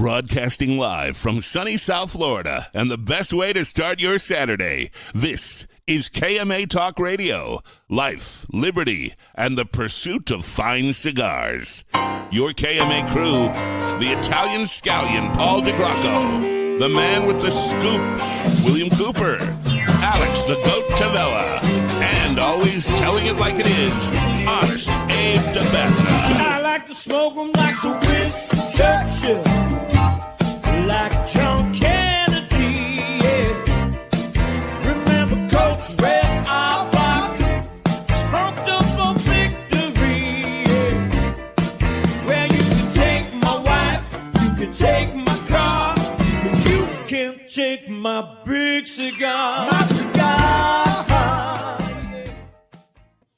Broadcasting 0.00 0.78
live 0.78 1.14
from 1.14 1.42
sunny 1.42 1.76
South 1.76 2.12
Florida 2.12 2.68
and 2.72 2.90
the 2.90 2.96
best 2.96 3.34
way 3.34 3.52
to 3.52 3.66
start 3.66 4.00
your 4.00 4.18
Saturday. 4.18 4.90
This 5.12 5.68
is 5.86 6.08
KMA 6.08 6.70
Talk 6.70 6.98
Radio. 6.98 7.60
Life, 7.90 8.46
liberty, 8.50 9.12
and 9.34 9.58
the 9.58 9.66
pursuit 9.66 10.30
of 10.30 10.42
fine 10.42 10.94
cigars. 10.94 11.84
Your 12.30 12.52
KMA 12.52 13.12
crew, 13.12 13.52
the 14.00 14.18
Italian 14.18 14.62
scallion 14.62 15.36
Paul 15.36 15.60
DeGrocco, 15.60 16.78
the 16.78 16.88
man 16.88 17.26
with 17.26 17.42
the 17.42 17.50
scoop, 17.50 18.64
William 18.64 18.88
Cooper, 18.88 19.36
Alex 20.00 20.44
the 20.44 20.54
Goat 20.64 20.86
Tavella, 20.96 21.62
and 22.00 22.38
always 22.38 22.86
telling 22.98 23.26
it 23.26 23.36
like 23.36 23.56
it 23.58 23.66
is, 23.66 24.12
honest 24.48 24.88
Abe 24.88 25.42
Dababneh. 25.54 26.40
I 26.40 26.60
like 26.62 26.86
to 26.86 26.94
smoke 26.94 27.36
'em 27.36 27.52
like 27.52 27.74
some 27.74 28.00
Winston 28.00 28.60
Churchill, 28.72 29.44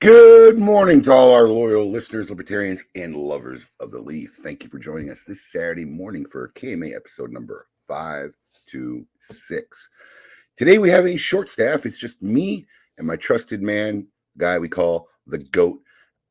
Good 0.01 0.59
morning 0.59 1.03
to 1.03 1.13
all 1.13 1.33
our 1.33 1.47
loyal 1.47 1.91
listeners, 1.91 2.31
libertarians, 2.31 2.85
and 2.95 3.15
lovers 3.15 3.69
of 3.81 3.91
the 3.91 4.01
leaf. 4.01 4.31
Thank 4.43 4.63
you 4.63 4.69
for 4.69 4.79
joining 4.79 5.11
us 5.11 5.25
this 5.25 5.45
Saturday 5.53 5.85
morning 5.85 6.25
for 6.25 6.53
KMA 6.55 6.97
episode 6.97 7.31
number 7.31 7.67
526. 7.93 9.91
Today 10.57 10.79
we 10.79 10.89
have 10.89 11.05
a 11.07 11.17
short 11.19 11.51
staff. 11.51 11.85
It's 11.85 11.99
just 11.99 12.23
me 12.23 12.67
and 12.97 13.07
my 13.07 13.17
trusted 13.17 13.61
man, 13.63 14.07
guy 14.39 14.59
we 14.59 14.69
call 14.69 15.09
the 15.27 15.39
GOAT, 15.39 15.79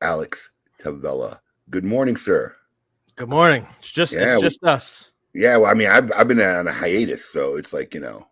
Alex 0.01 0.49
Tavella. 0.81 1.39
Good 1.69 1.85
morning, 1.85 2.17
sir. 2.17 2.55
Good 3.15 3.29
morning. 3.29 3.67
It's 3.79 3.91
just 3.91 4.13
Yeah, 4.13 4.33
it's 4.33 4.37
we- 4.37 4.41
just 4.47 4.63
us. 4.63 5.13
Yeah, 5.33 5.57
well, 5.57 5.71
I 5.71 5.75
mean, 5.75 5.87
I've, 5.87 6.11
I've 6.11 6.27
been 6.27 6.41
on 6.41 6.67
a 6.67 6.73
hiatus, 6.73 7.23
so 7.31 7.55
it's 7.55 7.71
like, 7.71 7.93
you 7.93 8.01
know. 8.01 8.27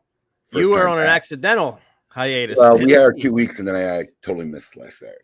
you 0.53 0.69
were 0.71 0.85
on 0.87 0.99
an 0.99 1.05
accidental 1.07 1.79
hiatus. 2.09 2.57
Well, 2.57 2.77
we 2.77 2.91
had 2.93 3.01
our 3.01 3.13
two 3.13 3.31
weeks, 3.31 3.59
and 3.59 3.67
then 3.67 3.75
I, 3.75 3.99
I 3.99 4.05
totally 4.21 4.47
missed 4.47 4.75
last 4.75 4.99
Saturday. 4.99 5.15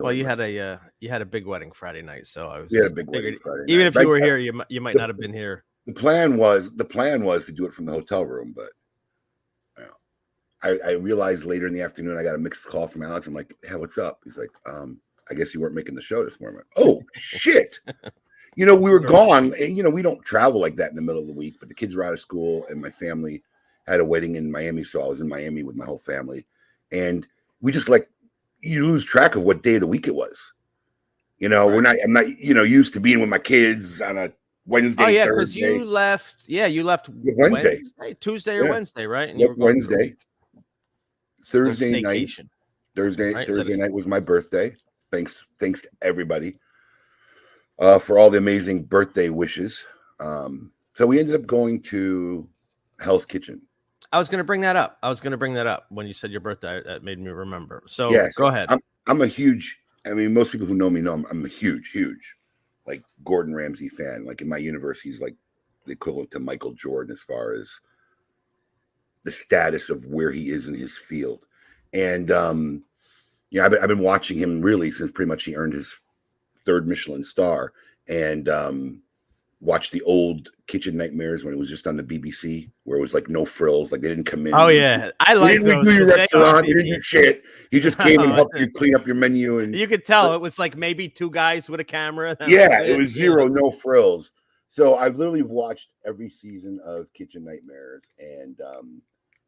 well, 0.00 0.12
you 0.12 0.24
missed 0.24 0.30
had 0.30 0.40
a 0.40 0.58
uh, 0.58 0.78
you 0.98 1.08
had 1.08 1.22
a 1.22 1.24
big 1.26 1.46
wedding 1.46 1.70
Friday 1.70 2.02
night, 2.02 2.26
so 2.26 2.48
I 2.48 2.58
was 2.58 2.72
We 2.72 2.80
a 2.80 2.90
big 2.90 3.06
figured 3.06 3.12
wedding 3.24 3.38
Friday 3.40 3.62
even 3.72 3.84
night. 3.84 3.94
if 3.94 4.02
you 4.02 4.08
were 4.08 4.18
here, 4.18 4.38
you 4.38 4.52
mi- 4.54 4.64
you 4.70 4.80
might 4.80 4.96
not 4.96 5.08
have 5.08 5.18
been 5.20 5.32
here. 5.34 5.62
The 5.86 5.92
plan 5.92 6.36
was 6.36 6.74
the 6.76 6.84
plan 6.84 7.24
was 7.24 7.46
to 7.46 7.52
do 7.52 7.66
it 7.66 7.72
from 7.72 7.86
the 7.86 7.92
hotel 7.92 8.24
room, 8.24 8.52
but 8.54 8.70
you 9.76 9.84
know, 9.84 9.90
I, 10.62 10.90
I 10.90 10.92
realized 10.94 11.44
later 11.44 11.66
in 11.66 11.72
the 11.72 11.82
afternoon 11.82 12.18
I 12.18 12.22
got 12.22 12.34
a 12.34 12.38
mixed 12.38 12.66
call 12.66 12.86
from 12.86 13.02
Alex. 13.02 13.26
I'm 13.26 13.34
like, 13.34 13.54
"Hey, 13.64 13.76
what's 13.76 13.98
up?" 13.98 14.20
He's 14.24 14.38
like, 14.38 14.50
um, 14.66 15.00
"I 15.30 15.34
guess 15.34 15.54
you 15.54 15.60
weren't 15.60 15.74
making 15.74 15.94
the 15.94 16.02
show 16.02 16.24
this 16.24 16.40
morning." 16.40 16.58
Like, 16.58 16.66
oh 16.76 17.02
shit! 17.14 17.80
You 18.54 18.66
know, 18.66 18.76
we 18.76 18.90
were 18.90 19.00
gone, 19.00 19.52
and 19.58 19.76
you 19.76 19.82
know, 19.82 19.90
we 19.90 20.02
don't 20.02 20.24
travel 20.24 20.60
like 20.60 20.76
that 20.76 20.90
in 20.90 20.96
the 20.96 21.02
middle 21.02 21.22
of 21.22 21.26
the 21.26 21.32
week. 21.32 21.56
But 21.58 21.68
the 21.68 21.74
kids 21.74 21.96
were 21.96 22.04
out 22.04 22.12
of 22.12 22.20
school, 22.20 22.64
and 22.68 22.80
my 22.80 22.90
family 22.90 23.42
had 23.86 24.00
a 24.00 24.04
wedding 24.04 24.36
in 24.36 24.52
Miami, 24.52 24.84
so 24.84 25.02
I 25.02 25.08
was 25.08 25.20
in 25.20 25.28
Miami 25.28 25.64
with 25.64 25.76
my 25.76 25.84
whole 25.84 25.98
family, 25.98 26.46
and 26.92 27.26
we 27.60 27.72
just 27.72 27.88
like 27.88 28.08
you 28.60 28.86
lose 28.86 29.04
track 29.04 29.34
of 29.34 29.42
what 29.42 29.62
day 29.62 29.74
of 29.74 29.80
the 29.80 29.86
week 29.88 30.06
it 30.06 30.14
was. 30.14 30.52
You 31.38 31.48
know, 31.48 31.66
we're 31.66 31.80
not. 31.80 31.96
I'm 32.04 32.12
not. 32.12 32.28
You 32.38 32.54
know, 32.54 32.62
used 32.62 32.94
to 32.94 33.00
being 33.00 33.18
with 33.18 33.28
my 33.28 33.38
kids 33.38 34.00
on 34.00 34.16
a 34.16 34.32
Wednesday. 34.66 35.04
oh 35.04 35.08
yeah, 35.08 35.26
because 35.26 35.56
you 35.56 35.84
left. 35.84 36.44
Yeah, 36.46 36.66
you 36.66 36.82
left 36.82 37.08
Wednesday. 37.08 37.80
Wednesday, 37.98 38.14
Tuesday 38.20 38.56
or 38.58 38.64
Yeah. 38.64 38.70
Wednesday, 38.70 39.06
right? 39.06 39.28
And 39.28 39.40
for 39.44 39.54
Wednesday. 39.54 40.14
Thursday 41.44 42.00
night. 42.00 42.30
Thursday. 42.94 43.32
right? 43.32 43.46
Thursday 43.46 43.76
night 43.76 43.92
was 43.92 44.06
my 44.06 44.20
birthday. 44.20 44.74
Thanks, 45.10 45.44
thanks 45.58 45.82
to 45.82 45.88
everybody 46.02 46.58
uh, 47.78 47.98
for 47.98 48.18
all 48.18 48.30
the 48.30 48.38
amazing 48.38 48.84
birthday 48.84 49.28
wishes. 49.28 49.84
Um, 50.20 50.72
so 50.94 51.06
we 51.06 51.18
ended 51.18 51.34
up 51.34 51.46
going 51.46 51.80
to 51.82 52.48
Hell's 53.00 53.26
Kitchen. 53.26 53.60
I 54.12 54.18
was 54.18 54.28
going 54.28 54.38
to 54.38 54.44
bring 54.44 54.60
that 54.60 54.76
up. 54.76 54.98
I 55.02 55.08
was 55.08 55.20
going 55.20 55.30
to 55.32 55.36
bring 55.36 55.54
that 55.54 55.66
up 55.66 55.86
when 55.88 56.06
you 56.06 56.12
said 56.12 56.30
your 56.30 56.40
birthday. 56.40 56.82
That 56.84 57.02
made 57.02 57.18
me 57.18 57.30
remember. 57.30 57.82
So 57.86 58.10
Yeah, 58.10 58.28
so 58.30 58.44
go 58.44 58.48
ahead. 58.48 58.66
I'm 58.70 58.78
I'm 59.06 59.22
a 59.22 59.26
huge. 59.26 59.80
I 60.06 60.10
mean, 60.10 60.34
most 60.34 60.52
people 60.52 60.66
who 60.66 60.74
know 60.74 60.90
me 60.90 61.00
know 61.00 61.14
I'm, 61.14 61.26
I'm 61.30 61.44
a 61.44 61.48
huge, 61.48 61.90
huge, 61.90 62.36
like 62.86 63.02
Gordon 63.24 63.54
Ramsay 63.54 63.88
fan. 63.88 64.24
Like 64.24 64.40
in 64.40 64.48
my 64.48 64.58
universe, 64.58 65.00
he's 65.00 65.20
like 65.20 65.36
the 65.86 65.92
equivalent 65.92 66.30
to 66.32 66.40
Michael 66.40 66.72
Jordan 66.72 67.12
as 67.12 67.22
far 67.22 67.54
as 67.54 67.80
the 69.24 69.32
status 69.32 69.90
of 69.90 70.06
where 70.06 70.32
he 70.32 70.50
is 70.50 70.68
in 70.68 70.74
his 70.74 70.98
field. 70.98 71.44
And 71.92 72.30
um, 72.30 72.84
yeah, 73.50 73.64
I've 73.64 73.70
been, 73.70 73.82
I've 73.82 73.88
been 73.88 74.00
watching 74.00 74.38
him 74.38 74.62
really 74.62 74.90
since 74.90 75.10
pretty 75.10 75.28
much 75.28 75.44
he 75.44 75.54
earned 75.54 75.74
his 75.74 76.00
third 76.64 76.88
Michelin 76.88 77.24
star, 77.24 77.72
and 78.08 78.48
um, 78.48 79.02
watched 79.62 79.92
the 79.92 80.02
old 80.02 80.50
Kitchen 80.66 80.96
Nightmares 80.96 81.44
when 81.44 81.54
it 81.54 81.56
was 81.56 81.68
just 81.68 81.86
on 81.86 81.96
the 81.96 82.02
BBC, 82.02 82.68
where 82.82 82.98
it 82.98 83.00
was 83.00 83.14
like 83.14 83.28
no 83.28 83.44
frills, 83.44 83.92
like 83.92 84.00
they 84.00 84.08
didn't 84.08 84.24
come 84.24 84.46
in. 84.46 84.52
oh 84.54 84.66
yeah, 84.68 85.10
I 85.20 85.34
like 85.34 85.60
didn't 85.60 85.84
those. 85.84 85.96
your 85.96 86.06
they 86.06 86.14
restaurant. 86.14 86.66
Didn't 86.66 86.86
do 86.86 87.00
shit. 87.00 87.44
He 87.70 87.78
just 87.80 87.98
came 88.00 88.20
and 88.20 88.32
helped 88.32 88.58
you 88.58 88.70
clean 88.72 88.94
up 88.96 89.06
your 89.06 89.14
menu 89.14 89.60
and 89.60 89.74
You 89.74 89.86
could 89.86 90.04
tell 90.04 90.34
it 90.34 90.40
was 90.40 90.58
like 90.58 90.76
maybe 90.76 91.08
two 91.08 91.30
guys 91.30 91.70
with 91.70 91.78
a 91.80 91.84
camera. 91.84 92.36
yeah, 92.48 92.82
it 92.82 92.98
was 93.00 93.12
zero, 93.12 93.46
no 93.48 93.70
frills. 93.70 94.32
So 94.68 94.96
I've 94.96 95.16
literally 95.16 95.42
watched 95.42 95.92
every 96.04 96.28
season 96.28 96.80
of 96.84 97.12
Kitchen 97.12 97.44
Nightmares, 97.44 98.02
and 98.18 98.60
um, 98.62 99.00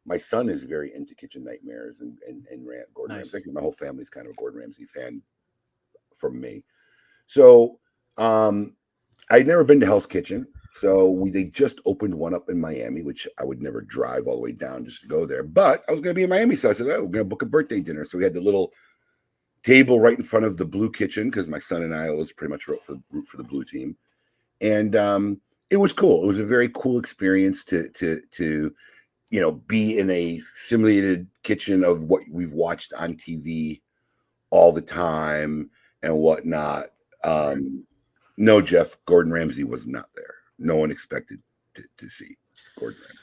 my 0.05 0.17
son 0.17 0.47
is 0.47 0.63
very 0.63 0.93
into 0.95 1.13
Kitchen 1.13 1.43
Nightmares 1.43 1.99
and 1.99 2.17
and, 2.27 2.45
and 2.49 2.65
Ram, 2.65 2.85
Gordon 2.93 3.17
Nice. 3.17 3.33
Ramsay. 3.33 3.51
My 3.51 3.61
whole 3.61 3.73
family's 3.73 4.09
kind 4.09 4.27
of 4.27 4.31
a 4.31 4.35
Gordon 4.35 4.61
Ramsay 4.61 4.85
fan 4.85 5.21
from 6.15 6.39
me. 6.39 6.63
So 7.27 7.79
um, 8.17 8.75
I'd 9.29 9.47
never 9.47 9.63
been 9.63 9.79
to 9.79 9.85
Hell's 9.85 10.05
Kitchen. 10.05 10.47
So 10.75 11.09
we 11.09 11.29
they 11.29 11.45
just 11.45 11.79
opened 11.85 12.13
one 12.13 12.33
up 12.33 12.49
in 12.49 12.59
Miami, 12.59 13.01
which 13.01 13.27
I 13.39 13.45
would 13.45 13.61
never 13.61 13.81
drive 13.81 14.27
all 14.27 14.35
the 14.35 14.41
way 14.41 14.51
down 14.51 14.83
just 14.83 15.03
to 15.03 15.07
go 15.07 15.25
there. 15.25 15.41
But 15.41 15.83
I 15.87 15.93
was 15.93 16.01
going 16.01 16.13
to 16.13 16.17
be 16.17 16.23
in 16.23 16.29
Miami, 16.29 16.57
so 16.57 16.69
I 16.69 16.73
said, 16.73 16.87
"Oh, 16.87 17.03
we're 17.03 17.11
going 17.11 17.13
to 17.13 17.23
book 17.23 17.43
a 17.43 17.45
birthday 17.45 17.79
dinner." 17.79 18.03
So 18.03 18.17
we 18.17 18.25
had 18.25 18.33
the 18.33 18.41
little 18.41 18.73
table 19.63 20.01
right 20.01 20.17
in 20.17 20.23
front 20.23 20.45
of 20.45 20.57
the 20.57 20.65
blue 20.65 20.91
kitchen 20.91 21.29
because 21.29 21.47
my 21.47 21.59
son 21.59 21.83
and 21.83 21.95
I 21.95 22.09
always 22.09 22.33
pretty 22.33 22.51
much 22.51 22.67
wrote 22.67 22.83
for 22.83 22.97
root 23.09 23.27
for 23.27 23.37
the 23.37 23.45
blue 23.45 23.63
team, 23.63 23.95
and 24.59 24.97
um, 24.97 25.41
it 25.69 25.77
was 25.77 25.93
cool. 25.93 26.23
It 26.23 26.27
was 26.27 26.39
a 26.39 26.45
very 26.45 26.69
cool 26.75 26.99
experience 26.99 27.63
to 27.65 27.87
to 27.91 28.19
to 28.31 28.75
you 29.29 29.39
know 29.39 29.53
be 29.53 29.97
in 29.97 30.09
a 30.09 30.41
simulated 30.55 31.25
kitchen 31.43 31.85
of 31.85 32.03
what 32.03 32.23
we've 32.29 32.53
watched 32.53 32.91
on 32.93 33.15
TV 33.15 33.81
all 34.49 34.73
the 34.73 34.81
time 34.81 35.69
and 36.03 36.17
whatnot. 36.17 36.87
Um, 37.23 37.85
no, 38.37 38.61
Jeff 38.61 38.97
Gordon 39.05 39.31
Ramsay 39.31 39.63
was 39.63 39.87
not 39.87 40.09
there. 40.15 40.35
No 40.59 40.77
one 40.77 40.91
expected 40.91 41.39
to, 41.75 41.83
to 41.97 42.09
see 42.09 42.35
Gordon 42.79 42.99
Ramsay. 43.01 43.19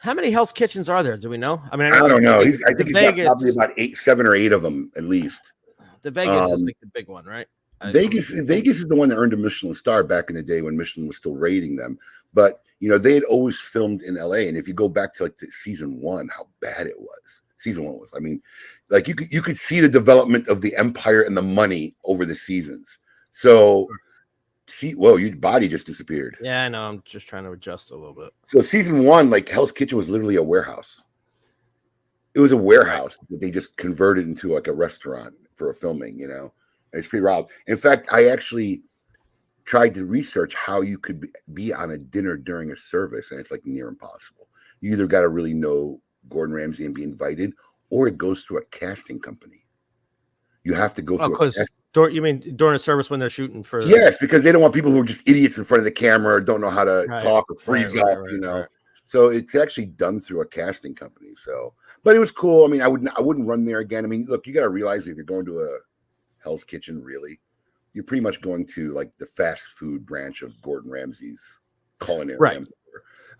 How 0.00 0.14
many 0.14 0.30
Hell's 0.30 0.52
Kitchens 0.52 0.88
are 0.88 1.02
there? 1.02 1.16
Do 1.16 1.28
we 1.28 1.36
know? 1.36 1.60
I 1.72 1.76
mean, 1.76 1.92
I 1.92 2.06
don't 2.06 2.22
know. 2.22 2.40
He's, 2.40 2.62
I 2.64 2.72
think 2.72 2.88
he's 2.88 2.94
got 2.94 3.16
probably 3.16 3.50
about 3.50 3.70
eight, 3.76 3.96
seven 3.96 4.26
or 4.26 4.34
eight 4.34 4.52
of 4.52 4.62
them 4.62 4.92
at 4.96 5.04
least. 5.04 5.52
the 6.02 6.10
Vegas 6.10 6.52
is 6.52 6.62
um, 6.62 6.66
like 6.66 6.78
the 6.80 6.86
big 6.86 7.08
one, 7.08 7.24
right? 7.24 7.46
I- 7.80 7.92
Vegas, 7.92 8.30
Vegas 8.30 8.78
is 8.78 8.86
the 8.86 8.96
one 8.96 9.08
that 9.08 9.16
earned 9.16 9.32
a 9.32 9.36
Michelin 9.36 9.74
star 9.74 10.02
back 10.02 10.30
in 10.30 10.36
the 10.36 10.42
day 10.42 10.62
when 10.62 10.76
Michelin 10.76 11.06
was 11.06 11.16
still 11.16 11.34
rating 11.34 11.76
them. 11.76 11.98
But 12.34 12.60
you 12.80 12.88
know, 12.88 12.98
they 12.98 13.14
had 13.14 13.24
always 13.24 13.58
filmed 13.58 14.02
in 14.02 14.14
LA, 14.14 14.46
and 14.46 14.56
if 14.56 14.68
you 14.68 14.74
go 14.74 14.88
back 14.88 15.14
to 15.14 15.24
like 15.24 15.36
the 15.36 15.46
season 15.48 16.00
one, 16.00 16.28
how 16.28 16.46
bad 16.60 16.86
it 16.86 16.98
was. 16.98 17.42
Season 17.56 17.84
one 17.84 17.98
was. 17.98 18.12
I 18.16 18.20
mean, 18.20 18.40
like 18.90 19.08
you 19.08 19.14
could 19.14 19.32
you 19.32 19.42
could 19.42 19.58
see 19.58 19.80
the 19.80 19.88
development 19.88 20.46
of 20.48 20.60
the 20.60 20.76
empire 20.76 21.22
and 21.22 21.36
the 21.36 21.42
money 21.42 21.94
over 22.04 22.24
the 22.24 22.36
seasons. 22.36 23.00
So, 23.32 23.88
see, 24.68 24.92
whoa, 24.92 25.16
your 25.16 25.34
body 25.36 25.68
just 25.68 25.86
disappeared. 25.86 26.36
Yeah, 26.40 26.64
I 26.64 26.68
know. 26.68 26.82
I'm 26.82 27.02
just 27.04 27.28
trying 27.28 27.44
to 27.44 27.52
adjust 27.52 27.90
a 27.90 27.96
little 27.96 28.14
bit. 28.14 28.30
So 28.44 28.60
season 28.60 29.04
one, 29.04 29.30
like 29.30 29.48
Hell's 29.48 29.72
Kitchen 29.72 29.96
was 29.96 30.08
literally 30.08 30.36
a 30.36 30.42
warehouse. 30.42 31.02
It 32.34 32.40
was 32.40 32.52
a 32.52 32.56
warehouse 32.56 33.18
that 33.30 33.40
they 33.40 33.50
just 33.50 33.76
converted 33.76 34.26
into 34.26 34.52
like 34.54 34.66
a 34.66 34.72
restaurant 34.72 35.34
for 35.54 35.70
a 35.70 35.74
filming, 35.74 36.18
you 36.18 36.28
know. 36.28 36.52
And 36.92 37.00
it's 37.00 37.08
pretty 37.08 37.24
wild. 37.24 37.50
In 37.66 37.76
fact, 37.76 38.08
I 38.12 38.28
actually 38.28 38.82
tried 39.64 39.94
to 39.94 40.06
research 40.06 40.54
how 40.54 40.80
you 40.80 40.98
could 40.98 41.20
be, 41.20 41.28
be 41.52 41.72
on 41.72 41.90
a 41.90 41.98
dinner 41.98 42.36
during 42.36 42.70
a 42.70 42.76
service, 42.76 43.30
and 43.30 43.40
it's 43.40 43.50
like 43.50 43.66
near 43.66 43.88
impossible. 43.88 44.48
You 44.80 44.92
either 44.92 45.06
got 45.06 45.22
to 45.22 45.28
really 45.28 45.54
know 45.54 46.00
Gordon 46.28 46.54
Ramsay 46.54 46.84
and 46.84 46.94
be 46.94 47.02
invited, 47.02 47.52
or 47.90 48.06
it 48.06 48.18
goes 48.18 48.44
through 48.44 48.58
a 48.58 48.64
casting 48.66 49.18
company. 49.18 49.64
You 50.64 50.74
have 50.74 50.94
to 50.94 51.02
go 51.02 51.16
Oh, 51.18 51.26
through. 51.26 51.30
because 51.30 51.68
you 52.14 52.22
mean 52.22 52.54
during 52.56 52.76
a 52.76 52.78
service 52.78 53.10
when 53.10 53.20
they're 53.20 53.30
shooting 53.30 53.62
for? 53.62 53.80
yes, 53.82 54.16
because 54.18 54.44
they 54.44 54.52
don't 54.52 54.62
want 54.62 54.74
people 54.74 54.90
who 54.92 55.00
are 55.00 55.04
just 55.04 55.28
idiots 55.28 55.58
in 55.58 55.64
front 55.64 55.80
of 55.80 55.84
the 55.84 55.90
camera, 55.90 56.34
or 56.34 56.40
don't 56.40 56.60
know 56.60 56.70
how 56.70 56.84
to 56.84 57.06
Right, 57.08 57.22
talk 57.22 57.46
or 57.50 57.56
freeze 57.56 57.94
right, 57.96 58.12
up, 58.12 58.18
right, 58.18 58.32
you 58.32 58.40
know. 58.40 58.66
So 59.06 59.28
it's 59.30 59.54
actually 59.54 59.86
done 59.86 60.20
through 60.20 60.42
a 60.42 60.46
casting 60.46 60.94
company. 60.94 61.34
So, 61.34 61.72
but 62.04 62.14
it 62.14 62.18
was 62.18 62.30
cool. 62.30 62.64
I 62.64 62.68
mean, 62.68 62.82
I 62.82 62.88
wouldn't, 62.88 63.10
I 63.18 63.22
wouldn't 63.22 63.48
run 63.48 63.64
there 63.64 63.78
again. 63.78 64.04
I 64.04 64.08
mean, 64.08 64.26
look, 64.28 64.46
you 64.46 64.52
got 64.52 64.60
to 64.62 64.68
realize 64.68 65.06
if 65.06 65.16
you're 65.16 65.24
going 65.24 65.46
to 65.46 65.60
a 65.60 65.78
Hell's 66.42 66.62
Kitchen, 66.64 67.02
really, 67.02 67.40
you're 67.94 68.04
pretty 68.04 68.22
much 68.22 68.40
going 68.42 68.66
to 68.74 68.92
like 68.92 69.10
the 69.18 69.26
fast 69.26 69.68
food 69.70 70.04
branch 70.04 70.42
of 70.42 70.60
Gordon 70.60 70.90
Ramsay's 70.90 71.60
culinary 72.00 72.38
Right. 72.38 72.56
empire. 72.58 72.68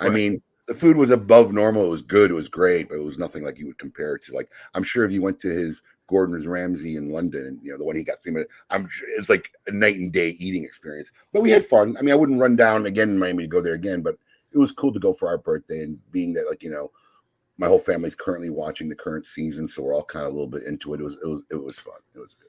I 0.00 0.04
Right. 0.04 0.12
mean, 0.14 0.42
the 0.66 0.74
food 0.74 0.96
was 0.96 1.10
above 1.10 1.52
normal. 1.52 1.84
It 1.84 1.90
was 1.90 2.02
good. 2.02 2.30
It 2.30 2.34
was 2.34 2.48
great, 2.48 2.88
but 2.88 2.96
it 2.96 3.04
was 3.04 3.18
nothing 3.18 3.44
like 3.44 3.58
you 3.58 3.66
would 3.66 3.78
compare 3.78 4.14
it 4.14 4.24
to. 4.24 4.34
Like, 4.34 4.50
I'm 4.74 4.82
sure 4.82 5.04
if 5.04 5.12
you 5.12 5.20
went 5.22 5.38
to 5.40 5.48
his 5.48 5.82
Gordon's 6.08 6.46
Ramsay 6.46 6.96
in 6.96 7.10
London, 7.10 7.46
and 7.46 7.58
you 7.62 7.70
know, 7.70 7.78
the 7.78 7.84
one 7.84 7.94
he 7.94 8.02
got 8.02 8.22
three 8.22 8.32
minutes, 8.32 8.50
I'm 8.70 8.88
it's 9.18 9.28
like 9.28 9.52
a 9.66 9.72
night 9.72 9.96
and 9.96 10.10
day 10.10 10.30
eating 10.38 10.64
experience. 10.64 11.12
But 11.32 11.42
we 11.42 11.50
had 11.50 11.64
fun. 11.64 11.96
I 11.98 12.02
mean, 12.02 12.12
I 12.12 12.16
wouldn't 12.16 12.40
run 12.40 12.56
down 12.56 12.86
again 12.86 13.10
in 13.10 13.18
Miami 13.18 13.44
to 13.44 13.48
go 13.48 13.60
there 13.60 13.74
again, 13.74 14.00
but 14.00 14.16
it 14.52 14.58
was 14.58 14.72
cool 14.72 14.92
to 14.92 14.98
go 14.98 15.12
for 15.12 15.28
our 15.28 15.38
birthday 15.38 15.82
and 15.82 15.98
being 16.10 16.32
that, 16.32 16.48
like, 16.48 16.62
you 16.62 16.70
know, 16.70 16.90
my 17.58 17.66
whole 17.66 17.78
family's 17.78 18.14
currently 18.14 18.50
watching 18.50 18.88
the 18.88 18.94
current 18.94 19.26
season, 19.26 19.68
so 19.68 19.82
we're 19.82 19.94
all 19.94 20.04
kind 20.04 20.26
of 20.26 20.32
a 20.32 20.34
little 20.34 20.50
bit 20.50 20.62
into 20.62 20.94
it. 20.94 21.00
It 21.00 21.04
was 21.04 21.14
it 21.14 21.26
was 21.26 21.42
it 21.50 21.56
was 21.56 21.78
fun. 21.78 22.00
It 22.14 22.20
was 22.20 22.34
good. 22.34 22.48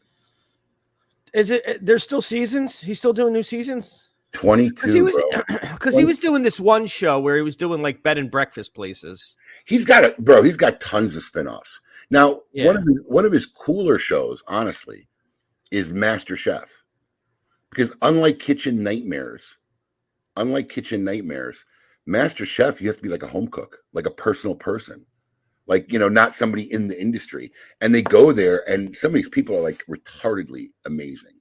Is 1.40 1.50
it? 1.50 1.62
Eh, 1.66 1.78
there's 1.82 2.04
still 2.04 2.22
seasons. 2.22 2.80
He's 2.80 2.98
still 2.98 3.14
doing 3.14 3.34
new 3.34 3.44
seasons. 3.44 4.10
Twenty 4.32 4.70
Because 4.70 4.94
he 4.94 5.02
was, 5.02 5.16
because 5.74 5.98
he 5.98 6.06
was 6.06 6.20
doing 6.20 6.44
this 6.44 6.60
one 6.60 6.86
show 6.86 7.20
where 7.20 7.36
he 7.36 7.42
was 7.42 7.58
doing 7.58 7.82
like 7.82 8.04
bed 8.04 8.20
and 8.20 8.30
breakfast 8.30 8.76
places. 8.76 9.36
He's 9.66 9.86
got 9.86 10.04
a 10.04 10.16
bro. 10.20 10.44
He's 10.44 10.58
got 10.58 10.80
tons 10.80 11.16
of 11.16 11.24
spin-offs. 11.24 11.82
Now, 12.10 12.42
Yeah. 12.54 12.68
one 12.68 12.78
of 12.78 12.84
his, 12.84 13.02
one 13.06 13.26
of 13.26 13.32
his 13.32 13.46
cooler 13.46 14.00
shows, 14.00 14.44
honestly, 14.48 15.08
is 15.72 15.92
Master 15.92 16.36
Chef. 16.36 16.84
Because 17.70 17.94
unlike 18.02 18.40
Kitchen 18.40 18.82
Nightmares, 18.84 19.58
unlike 20.36 20.70
Kitchen 20.70 21.04
Nightmares, 21.04 21.66
Master 22.06 22.46
Chef, 22.46 22.82
you 22.82 22.88
have 22.88 22.98
to 22.98 23.04
be 23.04 23.10
like 23.10 23.22
a 23.24 23.28
home 23.28 23.48
cook, 23.48 23.78
like 23.94 24.08
a 24.08 24.12
personal 24.12 24.56
person. 24.56 25.06
Like, 25.68 25.92
you 25.94 26.00
know, 26.00 26.10
not 26.10 26.34
somebody 26.34 26.72
in 26.74 26.88
the 26.88 27.00
industry. 27.00 27.52
And 27.82 27.94
they 27.94 28.02
go 28.02 28.32
there 28.32 28.68
and 28.68 28.96
some 28.96 29.10
of 29.10 29.16
these 29.16 29.30
people 29.30 29.56
are 29.56 29.62
like 29.62 29.86
retardedly 29.88 30.72
amazing. 30.88 31.40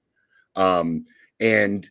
Um, 0.54 1.06
and 1.40 1.88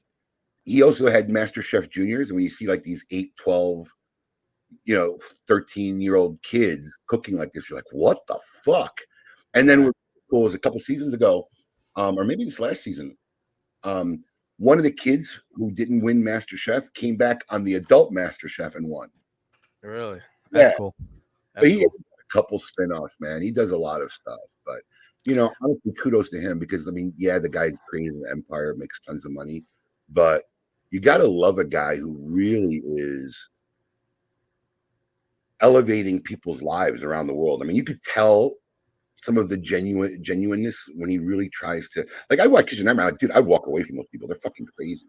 he 0.66 0.84
also 0.84 1.10
had 1.10 1.30
Master 1.30 1.64
Chef 1.64 1.90
Juniors. 1.90 2.30
And 2.30 2.36
when 2.36 2.44
you 2.44 2.52
see 2.52 2.68
like 2.68 2.84
these 2.84 3.06
8, 3.10 3.36
12, 3.38 3.88
you 4.86 4.96
know, 4.96 5.18
13 5.48 6.02
year 6.02 6.16
old 6.16 6.42
kids 6.42 7.00
cooking 7.08 7.38
like 7.38 7.52
this, 7.54 7.70
you're 7.70 7.78
like, 7.78 7.86
what 7.92 8.26
the 8.28 8.40
fuck? 8.64 9.00
And 9.54 9.68
then 9.68 9.86
what 10.30 10.40
was 10.40 10.56
a 10.56 10.60
couple 10.60 10.80
seasons 10.80 11.14
ago, 11.14 11.48
um, 11.96 12.18
or 12.18 12.24
maybe 12.24 12.44
this 12.44 12.60
last 12.60 12.84
season, 12.84 13.18
um, 13.84 14.24
one 14.58 14.78
of 14.78 14.84
the 14.84 14.92
kids 14.92 15.40
who 15.54 15.72
didn't 15.72 16.02
win 16.02 16.24
Master 16.24 16.58
Chef 16.58 16.92
came 16.94 17.16
back 17.16 17.44
on 17.50 17.64
the 17.64 17.76
adult 17.76 18.12
Master 18.12 18.48
Chef 18.48 18.76
and 18.76 18.88
won. 18.88 19.10
Really? 19.82 20.20
Yeah. 20.52 20.64
That's 20.64 20.78
cool. 20.78 20.96
But 21.54 21.68
he 21.68 21.78
cool. 21.78 21.94
a 22.20 22.34
couple 22.34 22.60
spin-offs, 22.60 23.18
man. 23.20 23.42
He 23.42 23.52
does 23.52 23.72
a 23.72 23.78
lot 23.78 24.02
of 24.02 24.12
stuff. 24.12 24.40
But 24.66 24.82
you 25.26 25.36
know, 25.36 25.52
honestly, 25.62 25.94
kudos 26.02 26.30
to 26.30 26.40
him 26.40 26.60
because 26.60 26.88
I 26.88 26.92
mean, 26.92 27.14
yeah, 27.18 27.40
the 27.40 27.50
guy's 27.50 27.82
created 27.90 28.14
an 28.14 28.26
empire, 28.32 28.76
makes 28.76 29.00
tons 29.00 29.26
of 29.26 29.32
money, 29.32 29.64
but 30.10 30.44
you 30.90 31.00
gotta 31.00 31.28
love 31.28 31.58
a 31.58 31.66
guy 31.66 31.98
who 31.98 32.18
really 32.22 32.82
is 32.86 33.50
elevating 35.62 36.22
people's 36.22 36.62
lives 36.62 37.04
around 37.04 37.28
the 37.28 37.34
world. 37.34 37.62
I 37.62 37.66
mean, 37.66 37.76
you 37.76 37.84
could 37.84 38.02
tell 38.04 38.54
some 39.16 39.38
of 39.38 39.50
the 39.50 39.58
genuine 39.58 40.24
genuineness 40.24 40.90
when 40.96 41.10
he 41.10 41.18
really 41.18 41.50
tries 41.50 41.90
to 41.90 42.06
like 42.30 42.40
I 42.40 42.48
watch 42.48 42.68
Kitchen 42.68 42.86
Nightmare, 42.86 43.08
like, 43.08 43.18
dude, 43.18 43.32
I'd 43.32 43.46
walk 43.46 43.68
away 43.68 43.84
from 43.84 43.96
those 43.96 44.08
people. 44.08 44.28
They're 44.28 44.38
fucking 44.38 44.68
crazy, 44.78 45.08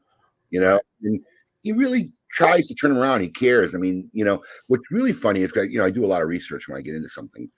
you 0.50 0.60
know. 0.60 0.80
And 1.02 1.20
he 1.62 1.72
really 1.72 2.12
tries 2.32 2.66
to 2.68 2.74
turn 2.74 2.96
around. 2.96 3.20
He 3.20 3.28
cares. 3.28 3.74
I 3.74 3.78
mean, 3.78 4.08
you 4.12 4.24
know, 4.24 4.42
what's 4.68 4.90
really 4.90 5.12
funny 5.12 5.42
is 5.42 5.52
you 5.54 5.78
know, 5.78 5.84
I 5.84 5.90
do 5.90 6.04
a 6.04 6.06
lot 6.06 6.22
of 6.22 6.28
research 6.28 6.68
when 6.68 6.78
I 6.78 6.82
get 6.82 6.94
into 6.94 7.08
something. 7.08 7.50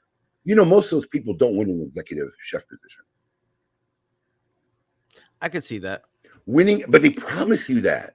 You 0.45 0.57
know, 0.57 0.65
most 0.65 0.87
of 0.87 0.91
those 0.93 1.07
people 1.07 1.35
don't 1.35 1.57
win 1.57 1.71
an 1.71 1.83
executive 1.83 2.29
chef 2.43 2.67
position. 2.67 3.05
I 5.41 5.49
could 5.49 5.65
see 5.65 5.79
that. 5.79 6.03
Winning, 6.47 6.83
but 6.89 7.03
they 7.03 7.11
promise 7.11 7.69
you 7.69 7.81
that. 7.83 8.15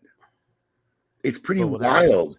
It's 1.23 1.39
pretty 1.39 1.63
wild. 1.63 2.37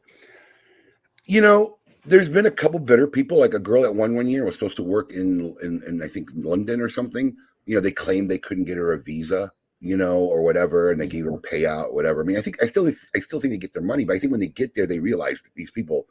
You 1.24 1.40
know, 1.40 1.78
there's 2.06 2.28
been 2.28 2.46
a 2.46 2.50
couple 2.50 2.78
bitter 2.80 3.06
people, 3.06 3.38
like 3.38 3.54
a 3.54 3.58
girl 3.58 3.82
that 3.82 3.94
won 3.94 4.14
one 4.14 4.28
year 4.28 4.44
was 4.44 4.54
supposed 4.54 4.76
to 4.76 4.82
work 4.82 5.12
in, 5.12 5.56
in, 5.62 5.82
in 5.86 6.02
I 6.02 6.08
think 6.08 6.30
London 6.34 6.80
or 6.80 6.88
something. 6.88 7.36
You 7.64 7.74
know, 7.74 7.80
they 7.80 7.90
claimed 7.90 8.30
they 8.30 8.38
couldn't 8.38 8.64
get 8.64 8.76
her 8.76 8.92
a 8.92 9.02
visa, 9.02 9.50
you 9.80 9.96
know, 9.96 10.18
or 10.18 10.42
whatever, 10.42 10.90
and 10.90 11.00
they 11.00 11.08
gave 11.08 11.24
her 11.24 11.32
mm-hmm. 11.32 11.46
a 11.46 11.58
payout, 11.58 11.92
whatever. 11.92 12.22
I 12.22 12.24
mean, 12.24 12.36
I 12.36 12.40
think 12.40 12.62
I 12.62 12.66
still 12.66 12.86
I 12.86 13.18
still 13.18 13.40
think 13.40 13.52
they 13.52 13.58
get 13.58 13.72
their 13.72 13.82
money, 13.82 14.04
but 14.04 14.16
I 14.16 14.18
think 14.18 14.30
when 14.30 14.40
they 14.40 14.48
get 14.48 14.74
there, 14.74 14.86
they 14.86 15.00
realize 15.00 15.42
that 15.42 15.54
these 15.54 15.70
people 15.70 16.06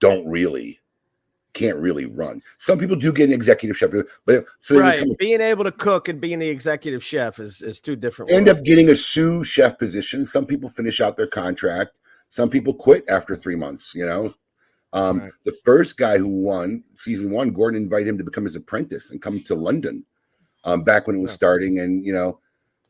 don't 0.00 0.26
really 0.26 0.80
can't 1.54 1.78
really 1.78 2.06
run. 2.06 2.42
Some 2.58 2.78
people 2.78 2.96
do 2.96 3.12
get 3.12 3.28
an 3.28 3.34
executive 3.34 3.76
chef, 3.76 3.90
but 4.24 4.46
so 4.60 4.80
right. 4.80 4.96
become 4.96 5.10
Being 5.18 5.40
able 5.40 5.64
to 5.64 5.72
cook 5.72 6.08
and 6.08 6.20
being 6.20 6.38
the 6.38 6.48
executive 6.48 7.04
chef 7.04 7.38
is 7.38 7.62
is 7.62 7.80
two 7.80 7.96
different. 7.96 8.30
end 8.32 8.46
worlds. 8.46 8.60
up 8.60 8.64
getting 8.66 8.88
a 8.88 8.96
sous 8.96 9.46
chef 9.46 9.78
position. 9.78 10.26
Some 10.26 10.46
people 10.46 10.68
finish 10.68 11.00
out 11.00 11.16
their 11.16 11.26
contract. 11.26 11.98
Some 12.28 12.48
people 12.48 12.72
quit 12.74 13.04
after 13.08 13.36
three 13.36 13.56
months. 13.56 13.94
You 13.94 14.06
know, 14.06 14.34
um, 14.92 15.18
Right. 15.20 15.32
the 15.44 15.56
first 15.64 15.96
guy 15.96 16.18
who 16.18 16.28
won 16.28 16.84
season 16.94 17.30
one, 17.30 17.50
Gordon 17.50 17.82
invited 17.82 18.08
him 18.08 18.18
to 18.18 18.24
become 18.24 18.44
his 18.44 18.56
apprentice 18.56 19.10
and 19.10 19.22
come 19.22 19.42
to 19.44 19.54
London 19.54 20.04
um, 20.64 20.82
back 20.82 21.06
when 21.06 21.16
it 21.16 21.20
was 21.22 21.30
Yeah. 21.30 21.36
starting. 21.36 21.78
And 21.78 22.04
you 22.04 22.12
know, 22.12 22.40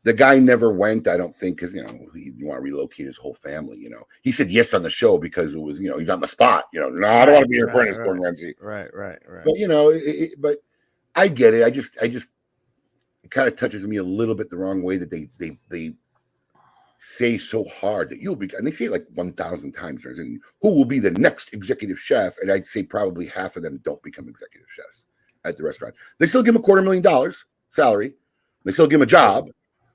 the 0.03 0.13
guy 0.13 0.37
never 0.37 0.71
went. 0.73 1.07
I 1.07 1.15
don't 1.17 1.33
think 1.33 1.57
because 1.57 1.73
you 1.73 1.83
know 1.83 1.97
he 2.13 2.31
want 2.41 2.57
to 2.57 2.61
relocate 2.61 3.05
his 3.05 3.17
whole 3.17 3.33
family. 3.33 3.77
You 3.77 3.89
know, 3.89 4.03
he 4.21 4.31
said 4.31 4.49
yes 4.49 4.73
on 4.73 4.83
the 4.83 4.89
show 4.89 5.17
because 5.17 5.55
it 5.55 5.59
was 5.61 5.79
you 5.79 5.89
know 5.89 5.97
he's 5.97 6.09
on 6.09 6.19
the 6.19 6.27
spot. 6.27 6.65
You 6.73 6.81
know, 6.81 6.89
no, 6.89 7.07
I 7.07 7.25
don't 7.25 7.35
want 7.35 7.45
to 7.45 7.49
be 7.49 7.55
your 7.55 7.67
Right, 7.67 7.73
apprentice, 7.73 7.97
right. 7.97 8.03
Gordon 8.05 8.23
Ramsay. 8.23 8.55
Right. 8.59 8.93
Right. 8.93 9.19
Right. 9.27 9.45
But 9.45 9.57
you 9.57 9.67
know, 9.67 9.89
it, 9.91 10.03
it, 10.03 10.41
but 10.41 10.57
I 11.15 11.27
get 11.27 11.53
it. 11.53 11.63
I 11.63 11.69
just, 11.69 11.95
I 12.01 12.07
just, 12.07 12.29
it 13.23 13.31
kind 13.31 13.47
of 13.47 13.55
touches 13.55 13.85
me 13.85 13.97
a 13.97 14.03
little 14.03 14.35
bit 14.35 14.49
the 14.49 14.57
wrong 14.57 14.81
way 14.81 14.97
that 14.97 15.11
they, 15.11 15.29
they, 15.37 15.59
they 15.69 15.93
say 17.05 17.37
so 17.37 17.65
hard 17.65 18.09
that 18.09 18.19
you'll 18.19 18.35
be, 18.35 18.49
and 18.57 18.65
they 18.65 18.71
say 18.71 18.85
it 18.85 18.91
like 18.91 19.05
one 19.13 19.33
thousand 19.33 19.73
times. 19.73 20.03
they're 20.03 20.15
Who 20.15 20.39
will 20.61 20.85
be 20.85 20.99
the 20.99 21.11
next 21.11 21.53
executive 21.53 21.99
chef? 21.99 22.37
And 22.41 22.49
I'd 22.49 22.65
say 22.65 22.81
probably 22.81 23.27
half 23.27 23.57
of 23.57 23.63
them 23.63 23.81
don't 23.83 24.01
become 24.03 24.29
executive 24.29 24.69
chefs 24.69 25.07
at 25.43 25.57
the 25.57 25.63
restaurant. 25.63 25.95
They 26.17 26.27
still 26.27 26.41
give 26.41 26.53
them 26.53 26.63
a 26.63 26.65
quarter 26.65 26.81
million 26.81 27.03
dollars 27.03 27.45
salary. 27.71 28.13
They 28.63 28.71
still 28.71 28.87
give 28.87 28.99
them 28.99 29.07
a 29.07 29.11
job. 29.11 29.49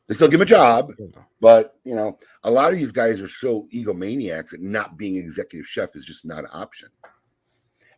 They 0.06 0.14
still 0.14 0.28
give 0.28 0.38
them 0.38 0.46
a 0.46 0.50
job. 0.50 0.92
But 1.40 1.76
you 1.84 1.96
know, 1.96 2.18
a 2.44 2.50
lot 2.50 2.72
of 2.72 2.78
these 2.78 2.92
guys 2.92 3.22
are 3.22 3.28
so 3.28 3.66
egomaniacs 3.72 4.50
that 4.50 4.60
not 4.60 4.98
being 4.98 5.16
executive 5.16 5.66
chef 5.66 5.96
is 5.96 6.04
just 6.04 6.26
not 6.26 6.40
an 6.40 6.50
option. 6.52 6.90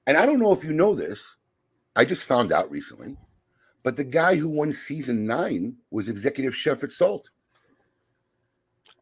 And 0.07 0.17
I 0.17 0.25
don't 0.25 0.39
know 0.39 0.53
if 0.53 0.63
you 0.63 0.73
know 0.73 0.95
this. 0.95 1.37
I 1.97 2.05
just 2.05 2.23
found 2.23 2.53
out 2.53 2.71
recently, 2.71 3.17
but 3.83 3.97
the 3.97 4.05
guy 4.05 4.37
who 4.37 4.49
won 4.49 4.73
season 4.73 5.27
nine 5.27 5.79
was 5.91 6.09
executive 6.09 6.55
chef 6.55 6.85
at 6.85 6.93
Salt. 6.93 7.31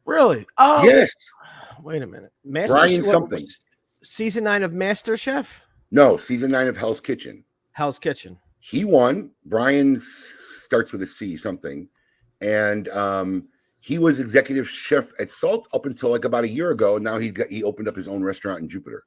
Really? 0.09 0.47
Oh, 0.57 0.85
Yes. 0.85 1.11
Wait 1.83 2.01
a 2.03 2.07
minute. 2.07 2.33
Master 2.43 2.75
Brian 2.75 3.03
Chef- 3.03 3.11
something. 3.13 3.45
Season 4.03 4.43
nine 4.43 4.63
of 4.63 4.73
Master 4.73 5.17
Chef, 5.19 5.67
No, 5.91 6.17
season 6.17 6.51
nine 6.51 6.67
of 6.67 6.77
Hell's 6.79 7.01
Kitchen. 7.01 7.45
Hell's 7.73 7.99
Kitchen. 7.99 8.39
He 8.59 8.85
won. 8.87 9.31
Brian 9.45 10.01
starts 10.01 10.93
with 10.93 11.03
a 11.03 11.07
C 11.07 11.37
something. 11.37 11.89
And 12.41 12.89
um, 12.89 13.49
he 13.81 13.99
was 13.99 14.19
executive 14.19 14.69
chef 14.69 15.13
at 15.21 15.31
Salt 15.31 15.69
up 15.75 15.85
until 15.87 16.11
like 16.11 16.25
about 16.25 16.45
a 16.45 16.49
year 16.49 16.71
ago. 16.71 16.97
Now 16.99 17.19
he 17.19 17.31
got 17.31 17.49
he 17.49 17.63
opened 17.63 17.87
up 17.89 17.95
his 17.97 18.09
own 18.09 18.23
restaurant 18.25 18.61
in 18.63 18.69
Jupiter. 18.69 19.05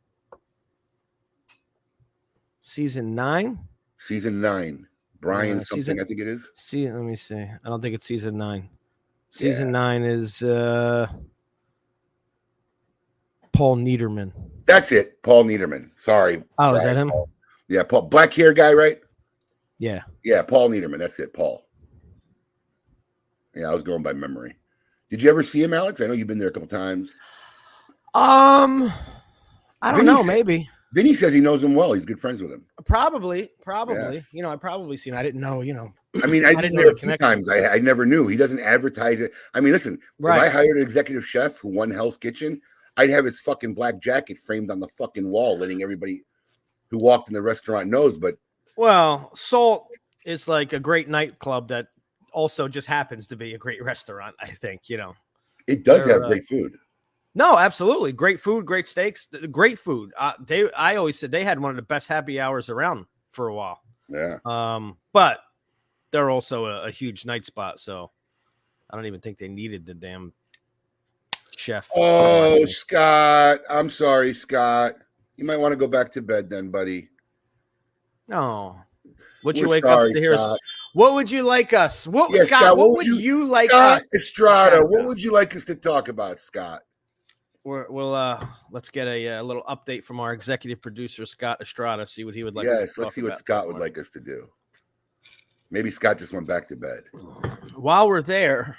Season 2.61 3.15
nine. 3.15 3.59
Season 3.97 4.39
nine. 4.39 4.87
Brian 5.19 5.57
Uh, 5.57 5.61
something, 5.61 5.81
season- 5.83 5.99
I 5.99 6.03
think 6.03 6.19
it 6.21 6.27
is. 6.27 6.47
See, 6.53 6.89
let 6.91 7.01
me 7.01 7.15
see. 7.15 7.35
I 7.41 7.57
don't 7.69 7.81
think 7.81 7.95
it's 7.95 8.05
season 8.05 8.37
nine. 8.37 8.69
Season 9.31 9.71
nine 9.71 10.03
is 10.03 10.43
uh 10.43 11.07
Paul 13.53 13.77
Niederman. 13.77 14.31
That's 14.65 14.91
it. 14.91 15.21
Paul 15.23 15.45
Niederman. 15.45 15.89
Sorry. 16.03 16.43
Oh, 16.57 16.75
is 16.75 16.83
that 16.83 16.95
him? 16.95 17.09
Paul. 17.09 17.29
Yeah, 17.67 17.83
Paul. 17.83 18.03
Black 18.03 18.33
hair 18.33 18.53
guy, 18.53 18.73
right? 18.73 18.99
Yeah. 19.79 20.01
Yeah, 20.23 20.41
Paul 20.43 20.69
Niederman. 20.69 20.99
That's 20.99 21.19
it, 21.19 21.33
Paul. 21.33 21.65
Yeah, 23.55 23.67
I 23.69 23.71
was 23.73 23.81
going 23.83 24.03
by 24.03 24.13
memory. 24.13 24.55
Did 25.09 25.21
you 25.21 25.29
ever 25.29 25.43
see 25.43 25.61
him, 25.61 25.73
Alex? 25.73 25.99
I 26.01 26.07
know 26.07 26.13
you've 26.13 26.27
been 26.27 26.37
there 26.39 26.47
a 26.47 26.51
couple 26.51 26.67
times. 26.69 27.11
Um, 28.13 28.91
I 29.81 29.91
don't 29.91 30.01
Vinny 30.01 30.05
know. 30.05 30.17
said- 30.17 30.27
Maybe, 30.27 30.69
Vinny 30.93 31.13
says 31.13 31.33
he 31.33 31.39
knows 31.41 31.63
him 31.63 31.73
well. 31.75 31.93
He's 31.93 32.05
good 32.05 32.19
friends 32.19 32.41
with 32.41 32.51
him. 32.51 32.65
probably, 32.85 33.49
probably. 33.61 34.25
You 34.31 34.41
know, 34.41 34.51
I 34.51 34.55
probably 34.57 34.97
seen. 34.97 35.13
I 35.13 35.23
didn't 35.23 35.41
know. 35.41 35.61
You 35.61 35.73
know, 35.73 35.93
I 36.23 36.27
mean, 36.27 36.45
I, 36.45 36.49
I 36.49 36.61
did 36.61 36.73
know 36.73 36.89
a 36.89 36.93
few 36.93 37.15
times. 37.17 37.47
I, 37.47 37.75
I 37.75 37.79
never 37.79 38.05
knew. 38.05 38.27
He 38.27 38.35
doesn't 38.35 38.59
advertise 38.59 39.21
it. 39.21 39.31
I 39.53 39.61
mean, 39.61 39.71
listen, 39.71 39.97
if 40.19 40.25
I 40.25 40.49
hired 40.49 40.77
an 40.77 40.83
executive 40.83 41.25
chef 41.25 41.57
who 41.59 41.69
won 41.69 41.89
Hell's 41.89 42.17
Kitchen, 42.17 42.61
I'd 42.97 43.09
have 43.09 43.23
his 43.23 43.39
fucking 43.39 43.73
black 43.73 43.99
jacket 44.01 44.37
framed 44.37 44.71
on 44.71 44.79
the 44.79 44.87
fucking 44.87 45.29
wall, 45.29 45.57
letting 45.57 45.81
everybody 45.81 46.23
who 46.89 46.97
walked 46.97 47.29
in 47.29 47.33
the 47.33 47.41
restaurant 47.41 47.89
knows. 47.89 48.17
But 48.17 48.35
Well, 48.75 49.31
Salt 49.33 49.87
is 50.25 50.47
like 50.47 50.73
a 50.73 50.79
great 50.79 51.07
nightclub 51.07 51.69
that 51.69 51.87
also 52.33 52.67
just 52.67 52.87
happens 52.87 53.27
to 53.27 53.37
be 53.37 53.53
a 53.53 53.57
great 53.57 53.83
restaurant. 53.83 54.35
I 54.41 54.47
think 54.47 54.89
you 54.89 54.97
know. 54.97 55.13
it 55.67 55.85
does 55.85 56.05
They're, 56.05 56.15
have 56.15 56.23
uh, 56.23 56.27
great 56.27 56.43
food. 56.43 56.77
No, 57.33 57.57
absolutely. 57.57 58.11
Great 58.11 58.41
food, 58.41 58.65
great 58.65 58.87
steaks, 58.87 59.29
great 59.49 59.79
food. 59.79 60.11
Uh, 60.17 60.33
they, 60.45 60.69
I 60.73 60.97
always 60.97 61.17
said 61.17 61.31
they 61.31 61.45
had 61.45 61.59
one 61.59 61.69
of 61.69 61.77
the 61.77 61.81
best 61.81 62.09
happy 62.09 62.41
hours 62.41 62.69
around 62.69 63.05
for 63.29 63.47
a 63.47 63.55
while. 63.55 63.79
Yeah. 64.09 64.39
Um, 64.43 64.97
but 65.13 65.39
they're 66.11 66.29
also 66.29 66.65
a, 66.65 66.87
a 66.87 66.91
huge 66.91 67.25
night 67.25 67.45
spot. 67.45 67.79
So 67.79 68.11
I 68.89 68.95
don't 68.95 69.05
even 69.05 69.21
think 69.21 69.37
they 69.37 69.47
needed 69.47 69.85
the 69.85 69.93
damn 69.93 70.33
chef. 71.57 71.89
Oh, 71.95 72.65
Scott. 72.65 73.59
I'm 73.69 73.89
sorry, 73.89 74.33
Scott. 74.33 74.95
You 75.37 75.45
might 75.45 75.57
want 75.57 75.71
to 75.71 75.77
go 75.77 75.87
back 75.87 76.11
to 76.13 76.21
bed 76.21 76.49
then, 76.49 76.69
buddy. 76.69 77.09
no. 78.27 78.77
Would 79.43 79.55
you 79.55 79.63
We're 79.63 79.69
wake 79.71 79.85
sorry, 79.85 80.09
up 80.09 80.13
to 80.15 80.21
hear? 80.21 80.33
us? 80.33 80.57
What 80.93 81.13
would 81.13 81.31
you 81.31 81.41
like 81.41 81.73
us? 81.73 82.05
What 82.07 82.29
Yeah, 82.31 82.43
Scott? 82.43 82.59
Scott, 82.61 82.77
what, 82.77 82.91
would 82.91 83.07
you, 83.07 83.43
like 83.45 83.71
Scott 83.71 83.97
us? 83.97 84.13
Estrada, 84.13 84.81
what 84.85 85.05
would 85.07 85.19
you 85.23 85.31
like 85.31 85.55
us 85.55 85.65
to 85.65 85.73
talk 85.75 86.09
about, 86.09 86.39
Scott? 86.39 86.81
We're, 87.63 87.89
we'll 87.89 88.13
uh 88.13 88.45
let's 88.71 88.89
get 88.91 89.07
a, 89.07 89.29
uh 89.39 89.41
little 89.43 89.63
update 89.63 90.03
from 90.03 90.19
our 90.19 90.31
executive 90.33 90.79
producer 90.81 91.25
Scott 91.25 91.59
Estrada. 91.59 92.05
See 92.05 92.23
what 92.23 92.35
he 92.35 92.43
would 92.43 92.55
like. 92.55 92.65
yes, 92.65 92.97
let's 92.99 93.15
see 93.15 93.23
what 93.23 93.35
Scott 93.37 93.65
would 93.65 93.77
morning. 93.77 93.93
like 93.93 93.97
us 93.97 94.09
to 94.11 94.19
do. 94.19 94.47
Maybe 95.71 95.89
Scott 95.89 96.19
just 96.19 96.33
went 96.33 96.45
back 96.47 96.67
to 96.67 96.75
bed. 96.75 97.03
While 97.75 98.09
we're 98.09 98.21
there, 98.21 98.77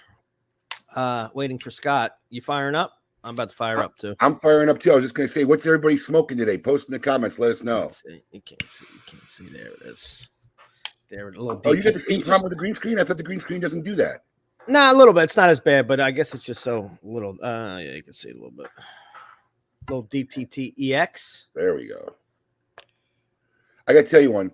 uh, 0.95 1.29
waiting 1.35 1.59
for 1.59 1.71
Scott, 1.71 2.13
you 2.29 2.43
firing 2.43 2.75
up? 2.75 2.93
I'm 3.25 3.35
about 3.35 3.49
to 3.49 3.55
fire 3.57 3.79
Uh, 3.79 3.85
up 3.85 3.97
too. 3.97 4.15
I'm 4.21 4.35
firing 4.35 4.69
up 4.69 4.79
too. 4.79 4.93
I 4.93 4.97
was 4.97 5.05
just 5.05 5.15
going 5.15 5.27
to 5.29 5.33
say, 5.33 5.45
what's 5.45 5.65
everybody 5.65 5.97
smoking 5.97 6.37
today? 6.37 6.59
Post 6.59 6.89
in 6.89 6.93
the 6.93 6.99
comments. 6.99 7.39
Let 7.39 7.51
us 7.51 7.63
know. 7.63 7.91
You 8.31 8.43
can't 8.45 8.69
see. 8.69 8.85
You 8.93 9.01
can't 9.07 9.29
see. 9.29 9.49
There 9.49 9.69
it 9.69 9.83
is. 9.83 10.29
There, 11.09 11.29
a 11.29 11.31
little. 11.31 11.61
Oh, 11.65 11.73
you 11.73 11.83
got 11.83 11.93
the 11.95 11.99
same 11.99 12.23
problem 12.23 12.43
with 12.43 12.51
the 12.53 12.59
green 12.59 12.75
screen? 12.75 12.99
I 12.99 13.05
thought 13.05 13.17
the 13.17 13.23
green 13.23 13.41
screen 13.41 13.61
doesn't 13.61 13.83
do 13.85 13.95
that. 13.97 14.21
Nah, 14.69 14.93
a 14.93 14.95
little 14.95 15.13
bit. 15.15 15.25
It's 15.25 15.37
not 15.37 15.51
as 15.51 15.61
bad, 15.61 15.87
but 15.89 16.01
I 16.01 16.11
guess 16.11 16.35
it's 16.35 16.45
just 16.45 16.63
so 16.63 16.91
little. 17.03 17.37
Uh, 17.43 17.79
yeah, 17.79 17.93
you 17.93 18.03
can 18.03 18.13
see 18.13 18.29
it 18.31 18.37
a 18.37 18.39
little 18.39 18.51
bit. 18.51 18.69
Little 19.89 20.05
DTTEX. 20.05 21.47
There 21.55 21.75
we 21.75 21.87
go. 21.89 22.17
I 23.89 23.93
got 23.93 24.05
to 24.05 24.09
tell 24.11 24.21
you 24.21 24.31
one. 24.33 24.53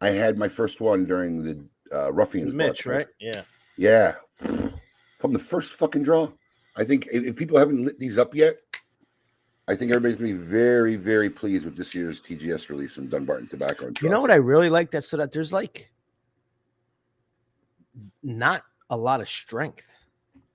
I 0.00 0.10
had 0.10 0.38
my 0.38 0.48
first 0.48 0.80
one 0.80 1.04
during 1.04 1.42
the 1.42 1.64
uh, 1.92 2.12
Ruffians. 2.12 2.54
Mitch, 2.54 2.86
right? 2.86 3.06
Yeah. 3.20 3.42
Yeah. 3.76 4.14
From 5.18 5.32
the 5.32 5.38
first 5.38 5.72
fucking 5.74 6.02
draw. 6.02 6.28
I 6.76 6.84
think 6.84 7.06
if, 7.12 7.24
if 7.24 7.36
people 7.36 7.58
haven't 7.58 7.84
lit 7.84 7.98
these 7.98 8.18
up 8.18 8.34
yet, 8.34 8.56
I 9.66 9.74
think 9.74 9.90
everybody's 9.90 10.16
going 10.16 10.32
to 10.32 10.38
be 10.38 10.46
very, 10.46 10.96
very 10.96 11.28
pleased 11.28 11.64
with 11.64 11.76
this 11.76 11.94
year's 11.94 12.20
TGS 12.20 12.68
release 12.70 12.94
from 12.94 13.08
Dunbarton 13.08 13.48
Tobacco. 13.48 13.86
And 13.88 14.00
You 14.00 14.08
know 14.08 14.20
what 14.20 14.30
I 14.30 14.36
really 14.36 14.70
like 14.70 14.90
that 14.92 15.02
so 15.04 15.16
that 15.16 15.32
there's 15.32 15.52
like 15.52 15.92
not 18.22 18.62
a 18.90 18.96
lot 18.96 19.20
of 19.20 19.28
strength. 19.28 20.04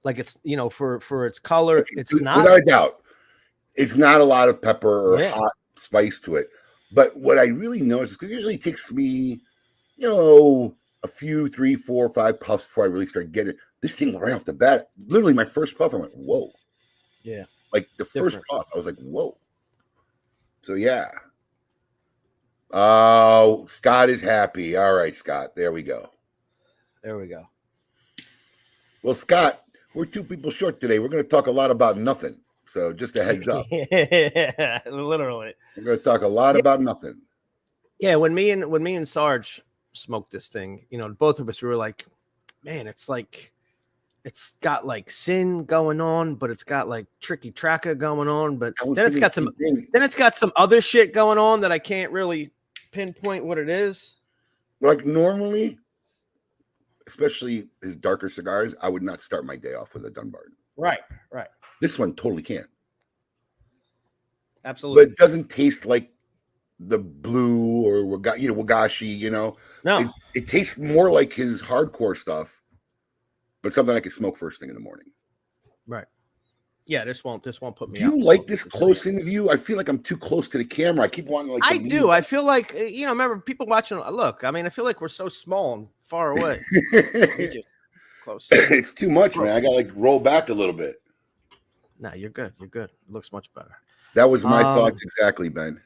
Like 0.03 0.17
it's 0.17 0.39
you 0.43 0.57
know 0.57 0.69
for 0.69 0.99
for 0.99 1.25
its 1.25 1.39
color, 1.39 1.85
it's 1.91 2.19
not. 2.21 2.37
without 2.37 2.57
a 2.59 2.61
doubt. 2.65 3.01
It's 3.75 3.95
not 3.95 4.19
a 4.19 4.23
lot 4.23 4.49
of 4.49 4.61
pepper 4.61 5.13
or 5.13 5.19
Yeah. 5.19 5.31
hot 5.31 5.51
spice 5.75 6.19
to 6.21 6.35
it. 6.35 6.49
But 6.93 7.17
what 7.17 7.39
I 7.39 7.45
really 7.45 7.81
noticed 7.81 8.19
because 8.19 8.29
it 8.29 8.35
usually 8.35 8.55
it 8.55 8.61
takes 8.61 8.91
me, 8.91 9.41
you 9.97 10.07
know, 10.07 10.75
a 11.03 11.07
few, 11.07 11.47
three, 11.47 11.75
four, 11.75 12.07
five 12.09 12.39
puffs 12.39 12.65
before 12.65 12.83
I 12.83 12.87
really 12.87 13.07
start 13.07 13.31
getting 13.31 13.51
it. 13.51 13.57
This 13.81 13.95
thing 13.95 14.17
right 14.17 14.33
off 14.33 14.45
the 14.45 14.53
bat, 14.53 14.89
literally 15.07 15.33
my 15.33 15.43
first 15.43 15.77
puff, 15.77 15.93
I 15.93 15.97
went, 15.97 16.15
whoa. 16.15 16.51
Yeah. 17.23 17.45
Like 17.73 17.89
the 17.97 18.05
first 18.05 18.37
puff, 18.49 18.69
I 18.73 18.77
was 18.77 18.85
like, 18.85 18.99
whoa. 18.99 19.37
So 20.61 20.75
yeah. 20.75 21.09
Oh, 22.71 23.65
Scott 23.67 24.09
is 24.09 24.21
happy. 24.21 24.77
All 24.77 24.93
right, 24.93 25.15
Scott. 25.15 25.55
There 25.55 25.71
we 25.71 25.83
go. 25.83 26.09
There 27.03 27.17
we 27.17 27.27
go. 27.27 27.47
Well, 29.03 29.15
Scott, 29.15 29.63
we're 29.93 30.05
two 30.05 30.23
people 30.23 30.49
short 30.51 30.79
today. 30.79 30.99
We're 30.99 31.09
going 31.09 31.23
to 31.23 31.29
talk 31.29 31.47
a 31.47 31.51
lot 31.51 31.69
about 31.69 31.97
nothing. 31.97 32.37
So 32.65 32.93
just 32.93 33.15
a 33.17 33.23
heads 33.23 33.47
up. 33.47 33.65
yeah, 33.71 34.79
literally. 34.89 35.53
We're 35.75 35.83
going 35.83 35.97
to 35.97 36.03
talk 36.03 36.21
a 36.21 36.27
lot 36.27 36.57
about 36.57 36.81
nothing. 36.81 37.21
Yeah, 37.99 38.15
when 38.15 38.33
me 38.33 38.51
and 38.51 38.69
when 38.69 38.83
me 38.83 38.95
and 38.95 39.07
Sarge 39.07 39.61
smoked 39.93 40.31
this 40.31 40.49
thing, 40.49 40.85
you 40.89 40.97
know, 40.97 41.09
both 41.09 41.39
of 41.39 41.47
us 41.49 41.61
we 41.61 41.69
were 41.69 41.75
like, 41.75 42.05
man, 42.63 42.87
it's 42.87 43.07
like 43.07 43.53
it's 44.25 44.57
got 44.61 44.85
like 44.85 45.09
sin 45.09 45.65
going 45.65 45.99
on, 45.99 46.35
but 46.35 46.49
it's 46.49 46.63
got 46.63 46.87
like 46.87 47.05
tricky 47.19 47.51
tracker 47.51 47.93
going 47.95 48.27
on, 48.27 48.57
but 48.57 48.73
then 48.93 49.05
it's 49.05 49.19
got 49.19 49.33
some 49.33 49.51
thing. 49.53 49.87
then 49.91 50.03
it's 50.03 50.15
got 50.15 50.33
some 50.33 50.51
other 50.55 50.81
shit 50.81 51.13
going 51.13 51.37
on 51.37 51.59
that 51.61 51.71
I 51.71 51.79
can't 51.79 52.11
really 52.11 52.51
pinpoint 52.91 53.45
what 53.45 53.57
it 53.57 53.69
is. 53.69 54.15
Like 54.79 55.05
normally, 55.05 55.77
especially 57.07 57.67
his 57.81 57.95
darker 57.95 58.29
cigars, 58.29 58.75
I 58.81 58.89
would 58.89 59.03
not 59.03 59.21
start 59.21 59.45
my 59.45 59.57
day 59.57 59.73
off 59.73 59.93
with 59.93 60.05
a 60.05 60.09
Dunbarton. 60.09 60.53
Right, 60.77 61.01
right. 61.31 61.47
This 61.81 61.99
one 61.99 62.13
totally 62.15 62.43
can, 64.63 64.75
but 64.93 64.99
it 64.99 65.15
doesn't 65.15 65.49
taste 65.49 65.85
like 65.85 66.11
the 66.79 66.97
blue 66.99 67.85
or 67.85 68.05
waga, 68.05 68.33
you 68.37 68.47
know 68.47 68.61
wagashi. 68.61 69.17
You 69.17 69.29
know, 69.29 69.57
no. 69.83 69.99
it's, 69.99 70.19
it 70.33 70.47
tastes 70.47 70.77
more 70.77 71.11
like 71.11 71.33
his 71.33 71.61
hardcore 71.61 72.15
stuff, 72.15 72.61
but 73.61 73.73
something 73.73 73.95
I 73.95 73.99
could 73.99 74.11
smoke 74.11 74.37
first 74.37 74.59
thing 74.59 74.69
in 74.69 74.75
the 74.75 74.81
morning. 74.81 75.07
Right. 75.87 76.05
Yeah, 76.85 77.05
this 77.05 77.23
won't 77.23 77.43
this 77.43 77.61
won't 77.61 77.77
put 77.77 77.89
me 77.89 77.99
Do 77.99 78.05
you 78.05 78.21
like 78.21 78.45
this 78.45 78.63
close 78.63 79.05
interview? 79.05 79.49
I 79.49 79.55
feel 79.55 79.77
like 79.77 79.87
I'm 79.87 79.99
too 79.99 80.17
close 80.17 80.49
to 80.49 80.57
the 80.57 80.65
camera. 80.65 81.05
I 81.05 81.07
keep 81.07 81.25
wanting 81.25 81.53
like. 81.53 81.63
I 81.63 81.77
do. 81.77 82.09
I 82.09 82.19
feel 82.19 82.43
like 82.43 82.75
uh, 82.75 82.79
you 82.79 83.05
know, 83.05 83.11
remember 83.11 83.37
people 83.37 83.67
watching 83.67 83.99
look, 83.99 84.43
I 84.43 84.51
mean, 84.51 84.65
I 84.65 84.69
feel 84.69 84.83
like 84.83 84.99
we're 84.99 85.07
so 85.07 85.29
small 85.29 85.75
and 85.75 85.87
far 86.01 86.31
away. 86.37 86.59
Close. 88.23 88.47
it's 88.51 88.93
too 88.93 89.09
much, 89.09 89.35
man. 89.37 89.47
I 89.47 89.61
got 89.61 89.69
to 89.69 89.75
like 89.75 89.91
roll 89.95 90.19
back 90.19 90.49
a 90.49 90.53
little 90.53 90.73
bit. 90.73 90.95
No, 91.99 92.13
you're 92.13 92.29
good. 92.29 92.53
You're 92.59 92.69
good. 92.69 92.89
It 92.89 93.11
looks 93.11 93.31
much 93.31 93.53
better. 93.53 93.77
That 94.15 94.29
was 94.29 94.43
my 94.43 94.61
Um, 94.63 94.75
thoughts 94.75 95.03
exactly, 95.03 95.49
Ben. 95.49 95.81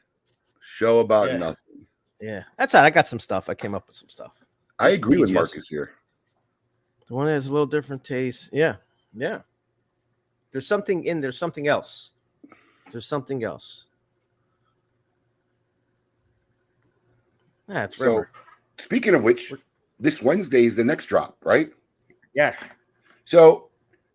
Show 0.60 1.00
about 1.00 1.28
Yeah. 1.28 1.36
nothing. 1.38 1.86
Yeah. 2.20 2.44
That's 2.58 2.74
all. 2.74 2.82
right. 2.82 2.88
I 2.88 2.90
got 2.90 3.06
some 3.06 3.18
stuff. 3.18 3.48
I 3.48 3.54
came 3.54 3.74
up 3.74 3.86
with 3.86 3.96
some 3.96 4.08
stuff. 4.08 4.32
I 4.78 4.90
agree 4.90 5.18
with 5.18 5.30
Marcus 5.30 5.68
here. 5.68 5.92
The 7.06 7.14
one 7.14 7.26
that 7.26 7.32
has 7.32 7.46
a 7.46 7.52
little 7.52 7.66
different 7.66 8.04
taste. 8.04 8.50
Yeah. 8.52 8.76
Yeah. 9.14 9.40
There's 10.50 10.66
something 10.66 11.04
in 11.04 11.20
there's 11.20 11.38
something 11.38 11.68
else. 11.68 12.12
There's 12.92 13.06
something 13.06 13.44
else. 13.44 13.86
Yeah, 17.68 17.84
it's 17.84 17.96
So- 17.96 18.04
Rimmer. 18.04 18.30
Speaking 18.78 19.14
of 19.14 19.24
which, 19.24 19.52
this 19.98 20.22
Wednesday 20.22 20.64
is 20.64 20.76
the 20.76 20.84
next 20.84 21.06
drop, 21.06 21.36
right? 21.44 21.72
Yeah. 22.34 22.54
So 23.24 23.70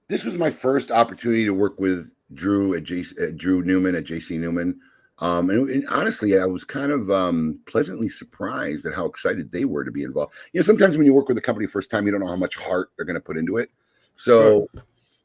this 0.08 0.24
was 0.24 0.36
my 0.36 0.50
first 0.50 0.90
opportunity 0.92 1.46
to 1.46 1.54
work 1.54 1.80
with 1.80 2.14
Drew 2.34 2.76
at, 2.76 2.84
JC, 2.84 3.22
at 3.22 3.38
Drew 3.38 3.64
Newman 3.64 3.96
at 3.96 4.06
JC 4.06 4.40
Newman. 4.40 4.80
Um, 5.20 5.50
and, 5.50 5.70
and 5.70 5.88
honestly, 5.90 6.40
I 6.40 6.46
was 6.46 6.64
kind 6.64 6.92
of 6.92 7.10
um, 7.10 7.60
pleasantly 7.66 8.10
surprised 8.10 8.86
at 8.86 8.94
how 8.94 9.06
excited 9.06 9.52
they 9.52 9.66
were 9.66 9.84
to 9.84 9.92
be 9.92 10.04
involved. 10.04 10.34
You 10.52 10.60
know, 10.60 10.66
sometimes 10.66 10.98
when 10.98 11.06
you 11.06 11.14
work 11.14 11.28
with 11.28 11.38
a 11.38 11.42
company 11.42 11.68
first 11.68 11.92
time, 11.92 12.06
you 12.06 12.12
don't 12.12 12.22
know 12.22 12.28
how 12.28 12.36
much 12.36 12.56
heart 12.56 12.90
they're 12.96 13.06
going 13.06 13.16
to 13.16 13.22
put 13.22 13.38
into 13.38 13.58
it. 13.58 13.70
So, 14.16 14.70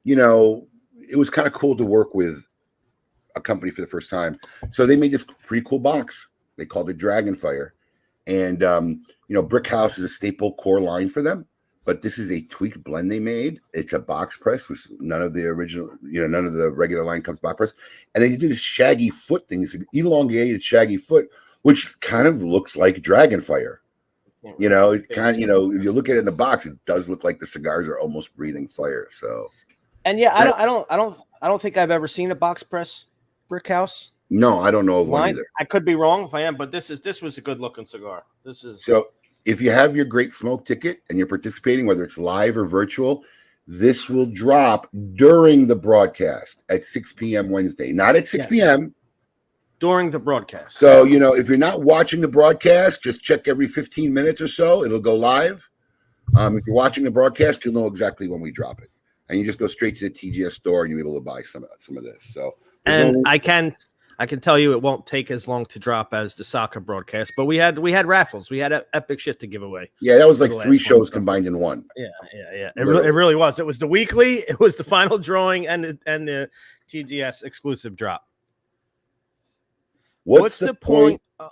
you 0.04 0.16
know, 0.16 0.66
it 1.10 1.16
was 1.16 1.30
kind 1.30 1.46
of 1.46 1.52
cool 1.52 1.76
to 1.76 1.84
work 1.84 2.14
with 2.14 2.46
a 3.34 3.40
company 3.40 3.70
for 3.70 3.80
the 3.80 3.86
first 3.86 4.10
time. 4.10 4.38
So 4.70 4.86
they 4.86 4.96
made 4.96 5.12
this 5.12 5.24
pretty 5.44 5.64
cool 5.66 5.78
box. 5.78 6.28
They 6.56 6.66
called 6.66 6.90
it 6.90 6.98
Dragonfire. 6.98 7.70
And, 8.26 8.62
um, 8.62 9.02
you 9.28 9.34
know, 9.34 9.42
Brick 9.42 9.66
House 9.66 9.98
is 9.98 10.04
a 10.04 10.08
staple 10.08 10.54
core 10.54 10.80
line 10.80 11.08
for 11.08 11.22
them 11.22 11.46
but 11.88 12.02
this 12.02 12.18
is 12.18 12.30
a 12.30 12.42
tweaked 12.42 12.84
blend 12.84 13.10
they 13.10 13.18
made. 13.18 13.62
It's 13.72 13.94
a 13.94 13.98
box 13.98 14.36
press, 14.36 14.68
which 14.68 14.88
none 15.00 15.22
of 15.22 15.32
the 15.32 15.46
original, 15.46 15.88
you 16.02 16.20
know, 16.20 16.26
none 16.26 16.44
of 16.44 16.52
the 16.52 16.70
regular 16.70 17.02
line 17.02 17.22
comes 17.22 17.38
box 17.38 17.56
press. 17.56 17.72
And 18.14 18.22
they 18.22 18.28
did 18.28 18.50
this 18.50 18.60
shaggy 18.60 19.08
foot 19.08 19.48
thing, 19.48 19.62
this 19.62 19.74
elongated 19.94 20.62
shaggy 20.62 20.98
foot, 20.98 21.30
which 21.62 21.98
kind 22.00 22.28
of 22.28 22.42
looks 22.42 22.76
like 22.76 22.96
Dragonfire. 22.96 23.78
You 24.58 24.68
know, 24.68 24.90
it 24.90 25.08
kind 25.08 25.30
of, 25.30 25.40
you 25.40 25.46
know, 25.46 25.72
if 25.72 25.82
you 25.82 25.90
look 25.90 26.10
at 26.10 26.16
it 26.16 26.18
in 26.18 26.24
the 26.26 26.30
box, 26.32 26.66
it 26.66 26.76
does 26.84 27.08
look 27.08 27.24
like 27.24 27.38
the 27.38 27.46
cigars 27.46 27.88
are 27.88 27.98
almost 27.98 28.36
breathing 28.36 28.68
fire. 28.68 29.08
So 29.10 29.50
And 30.04 30.20
yeah, 30.20 30.36
I 30.36 30.44
don't 30.44 30.56
I 30.58 30.66
don't 30.66 30.86
I 30.90 30.96
don't 30.96 31.18
I 31.40 31.48
don't 31.48 31.62
think 31.62 31.78
I've 31.78 31.90
ever 31.90 32.06
seen 32.06 32.30
a 32.32 32.34
box 32.34 32.62
press 32.62 33.06
brick 33.48 33.66
house 33.66 34.12
no, 34.30 34.58
I 34.58 34.70
don't 34.70 34.84
know 34.84 35.00
of 35.00 35.08
one 35.08 35.30
either. 35.30 35.46
I 35.58 35.64
could 35.64 35.84
be 35.84 35.94
wrong 35.94 36.24
if 36.24 36.34
I 36.34 36.42
am, 36.42 36.56
but 36.56 36.70
this 36.70 36.90
is 36.90 37.00
this 37.00 37.22
was 37.22 37.38
a 37.38 37.40
good 37.40 37.60
looking 37.60 37.86
cigar. 37.86 38.24
This 38.44 38.62
is 38.62 38.84
So 38.84 39.08
if 39.48 39.62
you 39.62 39.70
have 39.70 39.96
your 39.96 40.04
great 40.04 40.34
smoke 40.34 40.66
ticket 40.66 41.00
and 41.08 41.16
you're 41.16 41.26
participating, 41.26 41.86
whether 41.86 42.04
it's 42.04 42.18
live 42.18 42.54
or 42.58 42.66
virtual, 42.66 43.24
this 43.66 44.06
will 44.10 44.26
drop 44.26 44.86
during 45.14 45.66
the 45.66 45.74
broadcast 45.74 46.62
at 46.68 46.84
6 46.84 47.14
p.m. 47.14 47.48
Wednesday, 47.48 47.90
not 47.90 48.14
at 48.14 48.26
6 48.26 48.42
Yes. 48.42 48.50
p.m. 48.50 48.94
during 49.80 50.10
the 50.10 50.18
broadcast. 50.18 50.78
So, 50.78 51.04
you 51.04 51.18
know, 51.18 51.34
if 51.34 51.48
you're 51.48 51.56
not 51.56 51.82
watching 51.82 52.20
the 52.20 52.28
broadcast, 52.28 53.02
just 53.02 53.22
check 53.22 53.48
every 53.48 53.66
15 53.66 54.12
minutes 54.12 54.42
or 54.42 54.48
so. 54.48 54.84
It'll 54.84 55.00
go 55.00 55.14
live. 55.16 55.66
Um, 56.36 56.58
if 56.58 56.66
you're 56.66 56.76
watching 56.76 57.04
the 57.04 57.10
broadcast, 57.10 57.64
you'll 57.64 57.72
know 57.72 57.86
exactly 57.86 58.28
when 58.28 58.40
we 58.40 58.52
drop 58.52 58.82
it. 58.82 58.90
And 59.30 59.38
you 59.40 59.46
just 59.46 59.58
go 59.58 59.66
straight 59.66 59.96
to 59.96 60.10
the 60.10 60.14
TGS 60.14 60.52
store 60.52 60.84
and 60.84 60.90
you'll 60.90 61.02
be 61.02 61.08
able 61.08 61.18
to 61.18 61.24
buy 61.24 61.40
some, 61.40 61.64
some 61.78 61.96
of 61.96 62.04
this. 62.04 62.22
So, 62.34 62.52
and 62.84 63.08
only- 63.16 63.22
I 63.26 63.38
can 63.38 63.74
I 64.20 64.26
can 64.26 64.40
tell 64.40 64.58
you 64.58 64.72
it 64.72 64.82
won't 64.82 65.06
take 65.06 65.30
as 65.30 65.46
long 65.46 65.64
to 65.66 65.78
drop 65.78 66.12
as 66.12 66.34
the 66.34 66.42
soccer 66.42 66.80
broadcast, 66.80 67.32
but 67.36 67.44
we 67.44 67.56
had 67.56 67.78
we 67.78 67.92
had 67.92 68.06
raffles, 68.06 68.50
we 68.50 68.58
had 68.58 68.72
epic 68.92 69.20
shit 69.20 69.38
to 69.40 69.46
give 69.46 69.62
away. 69.62 69.90
yeah, 70.00 70.16
that 70.18 70.26
was 70.26 70.40
like 70.40 70.50
the 70.50 70.58
three 70.58 70.70
one. 70.70 70.78
shows 70.78 71.08
combined 71.08 71.46
in 71.46 71.58
one. 71.58 71.84
Yeah, 71.96 72.06
yeah, 72.34 72.52
yeah. 72.52 72.70
It, 72.76 72.84
re- 72.84 73.06
it 73.06 73.10
really 73.10 73.36
was. 73.36 73.60
It 73.60 73.66
was 73.66 73.78
the 73.78 73.86
weekly, 73.86 74.38
it 74.48 74.58
was 74.58 74.74
the 74.74 74.82
final 74.82 75.18
drawing, 75.18 75.68
and 75.68 75.84
the, 75.84 75.98
and 76.06 76.26
the 76.26 76.50
TGS 76.88 77.44
exclusive 77.44 77.94
drop. 77.94 78.26
What's, 80.24 80.58
the, 80.58 80.74
point? 80.74 81.22
Oh, 81.38 81.48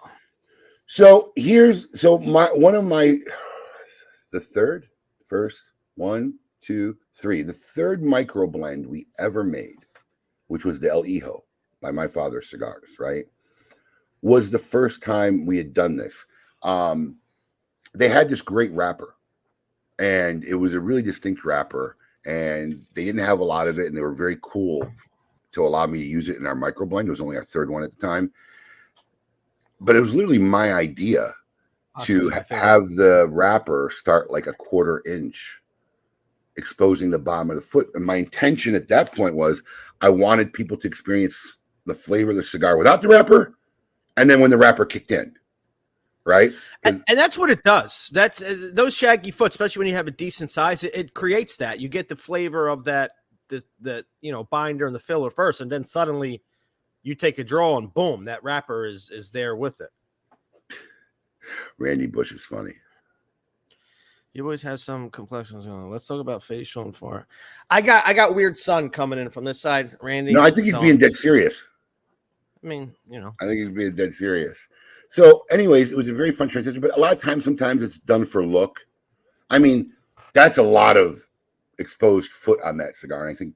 So 0.86 1.32
here's 1.36 1.98
so 1.98 2.18
my 2.18 2.46
one 2.46 2.74
of 2.74 2.84
my 2.84 3.18
the 4.32 4.40
third, 4.40 4.88
first, 5.24 5.62
one, 5.94 6.34
two, 6.62 6.96
three. 7.14 7.42
The 7.42 7.52
third 7.52 8.02
micro 8.02 8.48
blend 8.48 8.84
we 8.84 9.06
ever 9.20 9.44
made, 9.44 9.86
which 10.48 10.64
was 10.64 10.80
the 10.80 10.90
El 10.90 11.04
Hijo 11.04 11.45
by 11.86 11.92
my 11.92 12.08
father's 12.08 12.50
cigars, 12.50 12.96
right? 12.98 13.26
Was 14.22 14.50
the 14.50 14.58
first 14.58 15.04
time 15.04 15.46
we 15.46 15.56
had 15.56 15.72
done 15.72 15.96
this. 15.96 16.26
Um, 16.64 17.18
they 17.94 18.08
had 18.08 18.28
this 18.28 18.42
great 18.42 18.72
wrapper, 18.72 19.14
and 20.00 20.42
it 20.42 20.56
was 20.56 20.74
a 20.74 20.80
really 20.80 21.02
distinct 21.02 21.44
wrapper, 21.44 21.96
and 22.24 22.84
they 22.94 23.04
didn't 23.04 23.24
have 23.24 23.38
a 23.38 23.44
lot 23.44 23.68
of 23.68 23.78
it, 23.78 23.86
and 23.86 23.96
they 23.96 24.00
were 24.00 24.14
very 24.14 24.36
cool 24.42 24.90
to 25.52 25.64
allow 25.64 25.86
me 25.86 25.98
to 26.00 26.04
use 26.04 26.28
it 26.28 26.38
in 26.38 26.46
our 26.46 26.56
micro 26.56 26.86
blend. 26.86 27.06
It 27.06 27.12
was 27.12 27.20
only 27.20 27.36
our 27.36 27.44
third 27.44 27.70
one 27.70 27.84
at 27.84 27.92
the 27.92 28.04
time, 28.04 28.32
but 29.80 29.94
it 29.94 30.00
was 30.00 30.14
literally 30.14 30.38
my 30.38 30.72
idea 30.72 31.32
Possibly 31.94 32.20
to 32.20 32.30
my 32.30 32.44
have 32.50 32.88
the 32.96 33.28
wrapper 33.30 33.90
start 33.92 34.30
like 34.32 34.48
a 34.48 34.54
quarter 34.54 35.02
inch 35.06 35.62
exposing 36.56 37.10
the 37.10 37.18
bottom 37.18 37.50
of 37.50 37.56
the 37.56 37.62
foot 37.62 37.90
and 37.94 38.04
my 38.04 38.16
intention 38.16 38.74
at 38.74 38.88
that 38.88 39.14
point 39.14 39.36
was 39.36 39.62
i 40.00 40.08
wanted 40.08 40.54
people 40.54 40.76
to 40.76 40.88
experience 40.88 41.58
the 41.86 41.94
flavor 41.94 42.30
of 42.30 42.36
the 42.36 42.44
cigar 42.44 42.76
without 42.76 43.00
the 43.02 43.08
wrapper 43.08 43.56
and 44.16 44.28
then 44.28 44.40
when 44.40 44.50
the 44.50 44.56
wrapper 44.58 44.84
kicked 44.84 45.10
in 45.10 45.34
right? 46.24 46.52
and, 46.82 47.02
and 47.08 47.16
that's 47.16 47.38
what 47.38 47.50
it 47.50 47.62
does. 47.62 48.10
That's 48.12 48.42
uh, 48.42 48.70
those 48.72 48.94
shaggy 48.94 49.30
foot, 49.30 49.52
especially 49.52 49.80
when 49.80 49.88
you 49.88 49.94
have 49.94 50.08
a 50.08 50.10
decent 50.10 50.50
size. 50.50 50.82
It, 50.84 50.94
it 50.94 51.14
creates 51.14 51.56
that 51.58 51.78
you 51.80 51.88
get 51.88 52.08
the 52.08 52.16
flavor 52.16 52.68
of 52.68 52.84
that 52.84 53.12
the 53.48 53.62
the 53.80 54.04
you 54.20 54.32
know 54.32 54.44
binder 54.44 54.86
and 54.86 54.94
the 54.94 55.00
filler 55.00 55.30
first, 55.30 55.60
and 55.60 55.70
then 55.70 55.84
suddenly 55.84 56.42
you 57.04 57.14
take 57.14 57.38
a 57.38 57.44
draw 57.44 57.78
and 57.78 57.94
boom, 57.94 58.24
that 58.24 58.42
wrapper 58.42 58.86
is 58.86 59.08
is 59.10 59.30
there 59.30 59.54
with 59.54 59.80
it. 59.80 59.90
randy 61.78 62.08
bush 62.08 62.32
is 62.32 62.44
funny 62.44 62.74
You 64.32 64.42
always 64.42 64.62
have 64.62 64.80
some 64.80 65.10
complexions 65.10 65.64
going 65.66 65.78
on. 65.84 65.90
Let's 65.92 66.06
talk 66.06 66.20
about 66.20 66.42
facial 66.42 66.82
and 66.82 66.94
far. 66.94 67.28
I 67.70 67.80
got 67.80 68.04
I 68.04 68.12
got 68.14 68.34
weird 68.34 68.56
sun 68.56 68.90
coming 68.90 69.20
in 69.20 69.30
from 69.30 69.44
this 69.44 69.60
side, 69.60 69.96
Randy. 70.02 70.32
no 70.32 70.42
i 70.42 70.50
think 70.50 70.64
he's 70.64 70.74
so- 70.74 70.80
being 70.80 70.98
dead 70.98 71.14
serious 71.14 71.68
I 72.66 72.68
mean, 72.68 72.92
you 73.08 73.20
know, 73.20 73.34
i 73.40 73.46
think 73.46 73.58
he's 73.58 73.70
being 73.70 73.94
dead 73.94 74.12
serious 74.12 74.58
so 75.08 75.44
anyways 75.50 75.92
it 75.92 75.96
was 75.96 76.08
a 76.08 76.12
very 76.14 76.32
fun 76.32 76.48
transition 76.48 76.80
but 76.80 76.96
a 76.96 77.00
lot 77.00 77.12
of 77.12 77.20
times 77.20 77.44
sometimes 77.44 77.82
it's 77.82 78.00
done 78.00 78.24
for 78.26 78.44
look 78.44 78.80
i 79.50 79.58
mean 79.58 79.92
that's 80.34 80.58
a 80.58 80.62
lot 80.62 80.96
of 80.96 81.16
exposed 81.78 82.32
foot 82.32 82.60
on 82.62 82.76
that 82.76 82.96
cigar 82.96 83.26
and 83.26 83.30
i 83.30 83.38
think 83.38 83.54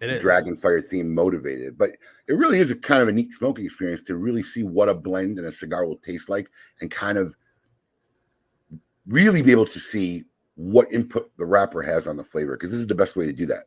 it 0.00 0.06
the 0.06 0.16
is 0.16 0.22
Dragon 0.22 0.54
Fire 0.54 0.80
theme 0.80 1.12
motivated. 1.12 1.76
But 1.76 1.92
it 2.28 2.34
really 2.34 2.60
is 2.60 2.70
a 2.70 2.76
kind 2.76 3.02
of 3.02 3.08
a 3.08 3.12
neat 3.12 3.32
smoking 3.32 3.64
experience 3.64 4.02
to 4.04 4.16
really 4.16 4.42
see 4.42 4.62
what 4.62 4.88
a 4.88 4.94
blend 4.94 5.38
and 5.38 5.46
a 5.46 5.50
cigar 5.50 5.86
will 5.86 5.96
taste 5.96 6.28
like 6.28 6.48
and 6.80 6.90
kind 6.90 7.18
of 7.18 7.34
really 9.06 9.42
be 9.42 9.50
able 9.50 9.66
to 9.66 9.78
see 9.78 10.24
what 10.54 10.92
input 10.92 11.30
the 11.36 11.44
wrapper 11.44 11.82
has 11.82 12.06
on 12.06 12.16
the 12.16 12.24
flavor 12.24 12.52
because 12.52 12.70
this 12.70 12.80
is 12.80 12.86
the 12.86 12.94
best 12.94 13.16
way 13.16 13.26
to 13.26 13.32
do 13.32 13.46
that. 13.46 13.64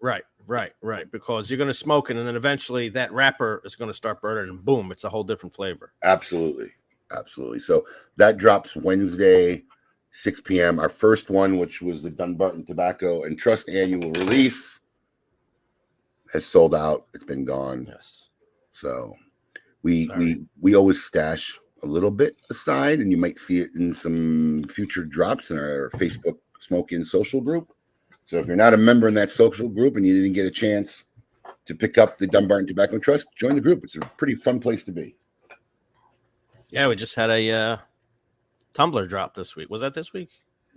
Right, 0.00 0.24
right, 0.46 0.72
right. 0.80 1.10
Because 1.10 1.50
you're 1.50 1.58
going 1.58 1.68
to 1.68 1.74
smoke 1.74 2.10
it, 2.10 2.16
and 2.16 2.26
then 2.26 2.36
eventually 2.36 2.88
that 2.90 3.12
wrapper 3.12 3.62
is 3.64 3.76
going 3.76 3.90
to 3.90 3.94
start 3.94 4.20
burning, 4.20 4.50
and 4.50 4.64
boom, 4.64 4.92
it's 4.92 5.04
a 5.04 5.08
whole 5.08 5.24
different 5.24 5.54
flavor. 5.54 5.92
Absolutely. 6.02 6.70
Absolutely. 7.16 7.60
So 7.60 7.84
that 8.16 8.36
drops 8.36 8.74
Wednesday, 8.76 9.62
6 10.10 10.40
p.m. 10.40 10.78
Our 10.80 10.88
first 10.88 11.30
one, 11.30 11.58
which 11.58 11.80
was 11.82 12.02
the 12.02 12.10
Dunbarton 12.10 12.64
Tobacco 12.64 13.24
and 13.24 13.38
Trust 13.38 13.68
annual 13.68 14.10
release, 14.10 14.80
has 16.32 16.44
sold 16.44 16.74
out. 16.74 17.06
It's 17.14 17.24
been 17.24 17.44
gone. 17.44 17.86
Yes. 17.88 18.30
So 18.72 19.14
we 19.82 20.06
Sorry. 20.06 20.18
we 20.18 20.44
we 20.60 20.76
always 20.76 21.02
stash 21.02 21.58
a 21.82 21.86
little 21.86 22.10
bit 22.10 22.36
aside, 22.50 22.98
and 22.98 23.10
you 23.10 23.16
might 23.16 23.38
see 23.38 23.60
it 23.60 23.70
in 23.76 23.94
some 23.94 24.64
future 24.64 25.04
drops 25.04 25.50
in 25.50 25.58
our 25.58 25.90
Facebook 25.94 26.38
Smoke 26.58 26.92
Inn 26.92 27.04
social 27.04 27.40
group. 27.40 27.72
So 28.26 28.38
if 28.38 28.46
you're 28.48 28.56
not 28.56 28.74
a 28.74 28.76
member 28.76 29.06
in 29.08 29.14
that 29.14 29.30
social 29.30 29.68
group 29.68 29.96
and 29.96 30.06
you 30.06 30.14
didn't 30.14 30.34
get 30.34 30.46
a 30.46 30.50
chance 30.50 31.04
to 31.64 31.74
pick 31.74 31.96
up 31.98 32.18
the 32.18 32.26
Dunbarton 32.26 32.66
Tobacco 32.66 32.98
Trust, 32.98 33.28
join 33.36 33.54
the 33.54 33.60
group. 33.60 33.84
It's 33.84 33.96
a 33.96 34.00
pretty 34.16 34.34
fun 34.34 34.58
place 34.60 34.84
to 34.84 34.92
be. 34.92 35.14
Yeah, 36.70 36.88
we 36.88 36.96
just 36.96 37.14
had 37.14 37.30
a 37.30 37.50
uh, 37.52 37.76
tumbler 38.74 39.06
drop 39.06 39.34
this 39.34 39.54
week. 39.54 39.70
Was 39.70 39.80
that 39.82 39.94
this 39.94 40.12
week? 40.12 40.30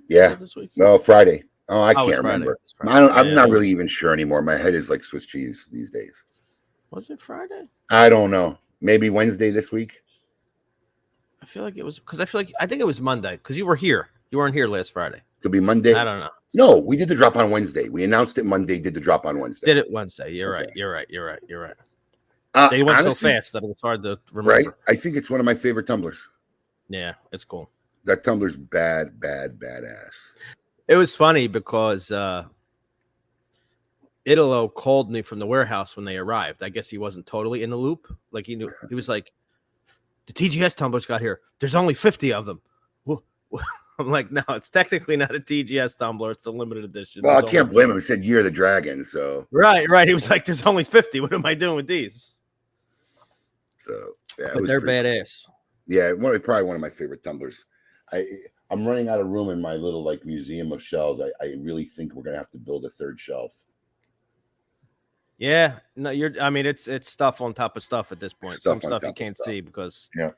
Yeah. 0.07 0.35
this 0.35 0.55
week? 0.55 0.69
No, 0.75 0.97
Friday. 0.99 1.43
Oh, 1.67 1.81
I 1.81 1.91
Oh, 1.93 2.05
can't 2.07 2.17
remember. 2.23 2.57
I 2.81 2.99
don't, 2.99 3.11
I'm 3.11 3.27
Yeah, 3.27 3.33
not 3.33 3.45
really 3.49 3.67
was- 3.67 3.73
even 3.73 3.87
sure 3.87 4.13
anymore. 4.13 4.41
My 4.41 4.55
head 4.55 4.75
is 4.75 4.89
like 4.89 5.03
Swiss 5.03 5.25
cheese 5.25 5.67
these 5.71 5.89
days. 5.89 6.25
Was 6.91 7.09
it 7.09 7.21
Friday? 7.21 7.65
I 7.89 8.09
don't 8.09 8.31
know. 8.31 8.57
Maybe 8.81 9.09
Wednesday 9.09 9.51
this 9.51 9.71
week. 9.71 9.93
I 11.41 11.45
feel 11.45 11.63
like 11.63 11.77
it 11.77 11.85
was 11.85 11.99
because 11.99 12.19
I 12.19 12.25
feel 12.25 12.41
like 12.41 12.51
I 12.59 12.65
think 12.65 12.81
it 12.81 12.85
was 12.87 12.99
Monday 13.01 13.33
because 13.33 13.57
you 13.57 13.65
were 13.65 13.75
here. 13.75 14.09
You 14.31 14.37
weren't 14.39 14.55
here 14.55 14.67
last 14.67 14.91
Friday. 14.93 15.21
Could 15.41 15.51
be 15.51 15.59
Monday. 15.59 15.93
I 15.93 16.03
don't 16.03 16.19
know. 16.19 16.29
No, 16.53 16.79
we 16.79 16.97
did 16.97 17.07
the 17.07 17.15
drop 17.15 17.37
on 17.37 17.51
Wednesday. 17.51 17.89
We 17.89 18.03
announced 18.03 18.37
it 18.37 18.45
Monday. 18.45 18.79
Did 18.79 18.93
the 18.93 18.99
drop 18.99 19.25
on 19.25 19.39
Wednesday. 19.39 19.67
Did 19.67 19.77
it 19.77 19.91
Wednesday? 19.91 20.31
You're 20.31 20.51
right. 20.51 20.69
You're 20.75 20.91
right. 20.91 21.05
You're 21.09 21.25
right. 21.25 21.39
You're 21.47 21.61
right. 21.61 21.75
Uh, 22.55 22.67
They 22.69 22.81
went 22.83 22.97
honestly, 22.97 23.13
so 23.29 23.35
fast 23.35 23.53
that 23.53 23.63
it 23.63 23.67
was 23.67 23.79
hard 23.81 24.01
to 24.03 24.19
remember. 24.33 24.51
right? 24.69 24.75
I 24.87 24.95
think 24.95 25.15
it's 25.15 25.29
one 25.29 25.39
of 25.39 25.45
my 25.45 25.53
favorite 25.53 25.85
tumblers. 25.85 26.27
Yeah, 26.89 27.13
it's 27.31 27.43
cool. 27.43 27.69
That 28.05 28.23
tumbler's 28.23 28.55
bad, 28.55 29.19
bad, 29.19 29.59
badass. 29.59 30.31
It 30.87 30.95
was 30.95 31.15
funny 31.15 31.47
because 31.47 32.09
uh 32.11 32.45
Italo 34.25 34.67
called 34.67 35.11
me 35.11 35.21
from 35.21 35.37
the 35.39 35.45
warehouse 35.45 35.95
when 35.95 36.05
they 36.05 36.17
arrived. 36.17 36.63
I 36.63 36.69
guess 36.69 36.89
he 36.89 36.97
wasn't 36.97 37.27
totally 37.27 37.61
in 37.61 37.69
the 37.69 37.75
loop. 37.77 38.07
Like 38.31 38.47
he 38.47 38.55
knew 38.55 38.69
he 38.89 38.95
was 38.95 39.07
like, 39.07 39.31
the 40.25 40.33
TGS 40.33 40.75
tumblers 40.75 41.05
got 41.05 41.21
here. 41.21 41.41
There's 41.59 41.75
only 41.75 41.93
50 41.93 42.33
of 42.33 42.45
them. 42.45 42.61
Wha- 43.99 44.05
wha- 44.05 44.05
I'm 44.05 44.11
like, 44.11 44.31
no, 44.31 44.43
it's 44.55 44.69
technically 44.69 45.17
not 45.17 45.35
a 45.35 45.39
TGS 45.39 45.97
tumbler. 45.97 46.31
It's 46.31 46.45
a 46.45 46.51
limited 46.51 46.83
edition. 46.85 47.21
Well, 47.23 47.37
I 47.37 47.41
can't 47.41 47.63
only- 47.63 47.73
blame 47.73 47.89
him. 47.91 47.97
He 47.97 48.01
said 48.01 48.23
Year 48.23 48.39
of 48.39 48.43
the 48.45 48.51
Dragon, 48.51 49.03
so 49.03 49.47
Right, 49.51 49.89
right. 49.89 50.07
He 50.07 50.13
was 50.13 50.29
like, 50.29 50.45
there's 50.45 50.65
only 50.65 50.83
50. 50.83 51.19
What 51.21 51.33
am 51.33 51.45
I 51.45 51.53
doing 51.53 51.75
with 51.75 51.87
these? 51.87 52.39
so 53.77 54.13
yeah, 54.37 54.51
But 54.53 54.67
they're 54.67 54.81
pretty- 54.81 55.07
badass. 55.09 55.47
Yeah, 55.87 56.13
one 56.13 56.35
of- 56.35 56.43
probably 56.43 56.63
one 56.63 56.75
of 56.75 56.81
my 56.81 56.89
favorite 56.89 57.23
tumblers. 57.23 57.65
I 58.11 58.25
I'm 58.71 58.85
running 58.87 59.09
out 59.09 59.19
of 59.19 59.27
room 59.27 59.49
in 59.49 59.59
my 59.59 59.73
little 59.73 60.03
like 60.03 60.23
museum 60.25 60.71
of 60.71 60.81
shelves. 60.83 61.19
I, 61.21 61.31
I 61.43 61.55
really 61.59 61.85
think 61.85 62.13
we're 62.13 62.21
gonna 62.23 62.37
have 62.37 62.51
to 62.51 62.57
build 62.59 62.85
a 62.85 62.89
third 62.89 63.19
shelf. 63.19 63.51
Yeah, 65.37 65.79
no, 65.95 66.09
you're. 66.11 66.33
I 66.41 66.49
mean, 66.49 66.65
it's 66.65 66.87
it's 66.87 67.09
stuff 67.09 67.41
on 67.41 67.53
top 67.53 67.77
of 67.77 67.83
stuff 67.83 68.11
at 68.11 68.19
this 68.19 68.33
point. 68.33 68.53
Stuff 68.55 68.81
some 68.81 68.89
stuff 68.89 69.03
you 69.03 69.13
can't 69.13 69.35
stuff. 69.37 69.45
see 69.45 69.61
because, 69.61 70.09
yeah, 70.15 70.31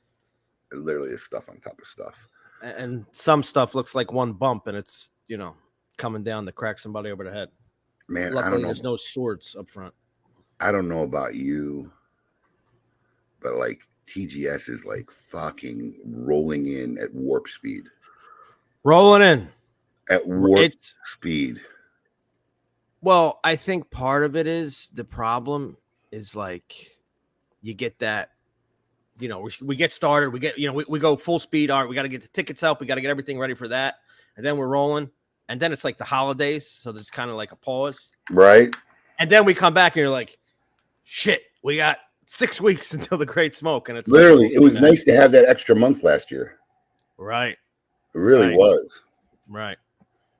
It 0.71 0.77
literally 0.77 1.11
is 1.11 1.23
stuff 1.23 1.49
on 1.49 1.59
top 1.59 1.79
of 1.79 1.87
stuff. 1.87 2.27
And 2.61 3.05
some 3.11 3.43
stuff 3.43 3.75
looks 3.75 3.95
like 3.95 4.11
one 4.11 4.33
bump, 4.33 4.67
and 4.67 4.77
it's 4.77 5.11
you 5.27 5.37
know 5.37 5.55
coming 5.97 6.23
down 6.23 6.45
to 6.45 6.51
crack 6.51 6.79
somebody 6.79 7.11
over 7.11 7.23
the 7.23 7.31
head. 7.31 7.49
Man, 8.07 8.37
I 8.37 8.49
don't 8.49 8.61
know. 8.61 8.67
there's 8.67 8.83
no 8.83 8.95
swords 8.97 9.55
up 9.55 9.69
front. 9.69 9.93
I 10.59 10.71
don't 10.71 10.87
know 10.89 11.03
about 11.03 11.35
you, 11.35 11.91
but 13.41 13.55
like 13.55 13.81
TGS 14.07 14.69
is 14.69 14.85
like 14.85 15.09
fucking 15.09 15.95
rolling 16.05 16.67
in 16.67 16.97
at 16.99 17.13
warp 17.13 17.47
speed. 17.47 17.85
Rolling 18.83 19.21
in. 19.21 19.49
At 20.09 20.27
warp 20.27 20.59
It's 20.59 20.95
speed. 21.05 21.61
well, 23.01 23.39
I 23.43 23.55
think 23.55 23.89
part 23.91 24.23
of 24.23 24.35
it 24.35 24.45
is 24.47 24.89
the 24.89 25.03
problem 25.05 25.77
is 26.11 26.35
like 26.35 26.87
you 27.61 27.73
get 27.73 27.97
that. 27.99 28.31
You 29.19 29.27
know, 29.27 29.39
we, 29.41 29.51
we 29.61 29.75
get 29.75 29.91
started. 29.91 30.31
We 30.31 30.39
get, 30.39 30.57
you 30.57 30.67
know, 30.67 30.73
we, 30.73 30.85
we 30.87 30.99
go 30.99 31.15
full 31.15 31.39
speed. 31.39 31.69
All 31.69 31.79
right, 31.81 31.89
we 31.89 31.95
got 31.95 32.03
to 32.03 32.09
get 32.09 32.21
the 32.21 32.27
tickets 32.29 32.63
up. 32.63 32.79
We 32.79 32.87
got 32.87 32.95
to 32.95 33.01
get 33.01 33.09
everything 33.09 33.37
ready 33.37 33.53
for 33.53 33.67
that. 33.67 33.95
And 34.37 34.45
then 34.45 34.57
we're 34.57 34.67
rolling. 34.67 35.09
And 35.49 35.59
then 35.59 35.71
it's 35.71 35.83
like 35.83 35.97
the 35.97 36.05
holidays. 36.05 36.67
So 36.67 36.91
there's 36.91 37.09
kind 37.11 37.29
of 37.29 37.35
like 37.35 37.51
a 37.51 37.55
pause. 37.55 38.13
Right? 38.29 38.75
And 39.19 39.29
then 39.29 39.45
we 39.45 39.53
come 39.53 39.73
back 39.73 39.95
and 39.95 40.01
you're 40.01 40.09
like, 40.09 40.37
shit, 41.03 41.43
we 41.61 41.75
got 41.77 41.97
six 42.25 42.59
weeks 42.61 42.93
until 42.95 43.17
the 43.17 43.25
great 43.25 43.53
smoke. 43.53 43.89
And 43.89 43.97
it's 43.97 44.09
like, 44.09 44.21
Literally, 44.21 44.47
it 44.47 44.61
was 44.61 44.79
nice 44.79 45.03
to 45.03 45.15
have 45.15 45.31
that 45.33 45.45
extra 45.45 45.75
month 45.75 46.03
last 46.03 46.31
year. 46.31 46.57
Right, 47.17 47.57
It 48.15 48.17
really 48.17 48.47
Right. 48.47 48.57
was. 48.57 49.01
right. 49.47 49.77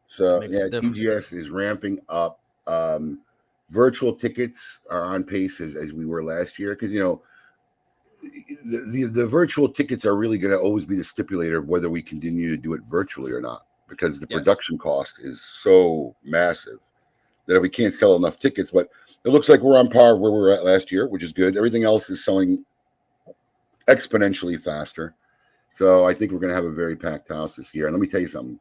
So 0.07 0.41
yeah. 0.41 0.67
TGS 0.67 1.31
is 1.33 1.49
ramping 1.49 1.99
up. 2.09 2.39
Um, 2.67 3.21
virtual 3.69 4.13
tickets 4.13 4.79
are 4.89 5.03
on 5.03 5.23
pace 5.23 5.61
as, 5.61 5.75
as 5.75 5.93
we 5.93 6.05
were 6.05 6.23
last 6.23 6.59
year 6.59 6.75
because 6.75 6.91
you 6.91 6.99
know 6.99 7.21
the, 8.21 8.89
the 8.91 9.03
the 9.05 9.27
virtual 9.27 9.67
tickets 9.67 10.05
are 10.05 10.15
really 10.15 10.37
going 10.37 10.53
to 10.53 10.59
always 10.59 10.85
be 10.85 10.95
the 10.95 11.03
stipulator 11.03 11.57
of 11.59 11.67
whether 11.67 11.89
we 11.89 12.01
continue 12.01 12.49
to 12.49 12.57
do 12.57 12.73
it 12.73 12.81
virtually 12.83 13.31
or 13.31 13.41
not 13.41 13.65
because 13.87 14.19
the 14.19 14.27
Yes. 14.29 14.39
production 14.39 14.77
cost 14.77 15.19
is 15.19 15.41
so 15.41 16.15
massive 16.23 16.79
that 17.45 17.55
if 17.57 17.61
we 17.61 17.69
can't 17.69 17.93
sell 17.93 18.15
enough 18.15 18.37
tickets, 18.39 18.71
but 18.71 18.89
it 19.25 19.29
looks 19.29 19.49
like 19.49 19.59
we're 19.59 19.77
on 19.77 19.89
par 19.89 20.17
where 20.17 20.31
we 20.31 20.39
were 20.39 20.51
at 20.51 20.63
last 20.63 20.91
year, 20.91 21.07
which 21.07 21.23
is 21.23 21.33
good. 21.33 21.57
Everything 21.57 21.83
else 21.83 22.09
is 22.09 22.23
selling 22.23 22.63
exponentially 23.87 24.59
faster. 24.59 25.13
So 25.73 26.07
I 26.07 26.13
think 26.13 26.31
we're 26.31 26.39
going 26.39 26.49
to 26.49 26.55
have 26.55 26.65
a 26.65 26.71
very 26.71 26.95
packed 26.95 27.29
house 27.29 27.55
this 27.55 27.75
year. 27.75 27.87
And 27.87 27.95
let 27.95 28.01
me 28.01 28.07
tell 28.07 28.21
you 28.21 28.27
something. 28.27 28.59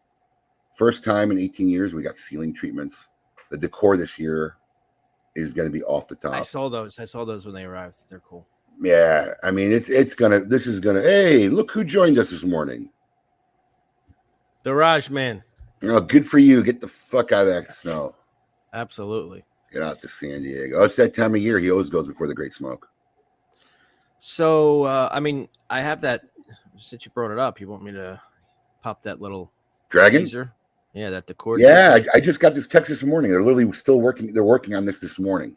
First 0.74 1.04
time 1.04 1.30
in 1.30 1.38
18 1.38 1.68
years, 1.68 1.94
we 1.94 2.02
got 2.02 2.18
ceiling 2.18 2.52
treatments. 2.52 3.08
The 3.50 3.58
decor 3.58 3.96
this 3.96 4.18
year 4.18 4.56
is 5.34 5.52
going 5.52 5.66
to 5.68 5.72
be 5.72 5.82
off 5.84 6.08
the 6.08 6.16
top. 6.16 6.34
I 6.34 6.42
saw 6.42 6.68
those. 6.68 6.98
I 6.98 7.04
saw 7.04 7.24
those 7.24 7.44
when 7.46 7.54
they 7.54 7.64
arrived. 7.64 8.08
They're 8.08 8.20
cool. 8.20 8.46
Yeah, 8.80 9.34
I 9.42 9.50
mean 9.50 9.72
it's 9.72 9.90
it's 9.90 10.14
gonna. 10.14 10.40
This 10.40 10.66
is 10.66 10.80
gonna. 10.80 11.02
Hey, 11.02 11.48
look 11.48 11.70
who 11.70 11.84
joined 11.84 12.18
us 12.18 12.30
this 12.30 12.44
morning. 12.44 12.90
The 14.62 14.74
Raj 14.74 15.10
man. 15.10 15.42
Oh, 15.82 16.00
good 16.00 16.26
for 16.26 16.38
you. 16.38 16.62
Get 16.62 16.80
the 16.80 16.88
fuck 16.88 17.32
out 17.32 17.46
of 17.46 17.48
that 17.48 17.70
snow. 17.70 18.14
Absolutely. 18.72 19.44
Get 19.72 19.82
out 19.82 20.00
to 20.02 20.08
San 20.08 20.42
Diego. 20.42 20.80
Oh, 20.80 20.84
it's 20.84 20.96
that 20.96 21.14
time 21.14 21.34
of 21.34 21.40
year. 21.40 21.58
He 21.58 21.70
always 21.70 21.90
goes 21.90 22.06
before 22.06 22.26
the 22.26 22.34
Great 22.34 22.52
Smoke. 22.52 22.88
So, 24.18 24.82
uh, 24.84 25.08
I 25.12 25.20
mean, 25.20 25.48
I 25.70 25.80
have 25.80 26.00
that. 26.02 26.22
Since 26.76 27.04
you 27.04 27.10
brought 27.12 27.30
it 27.30 27.38
up, 27.38 27.60
you 27.60 27.68
want 27.68 27.82
me 27.82 27.92
to 27.92 28.20
pop 28.82 29.02
that 29.02 29.20
little 29.20 29.52
Dragon. 29.90 30.22
teaser? 30.22 30.52
Yeah, 30.94 31.10
that 31.10 31.26
Decord. 31.26 31.58
Yeah, 31.60 31.98
I, 31.98 32.16
I 32.16 32.20
just 32.20 32.40
got 32.40 32.54
this 32.54 32.66
text 32.66 32.88
this 32.88 33.02
morning. 33.02 33.30
They're 33.30 33.42
literally 33.42 33.70
still 33.74 34.00
working. 34.00 34.32
They're 34.32 34.42
working 34.42 34.74
on 34.74 34.86
this 34.86 34.98
this 34.98 35.18
morning. 35.18 35.56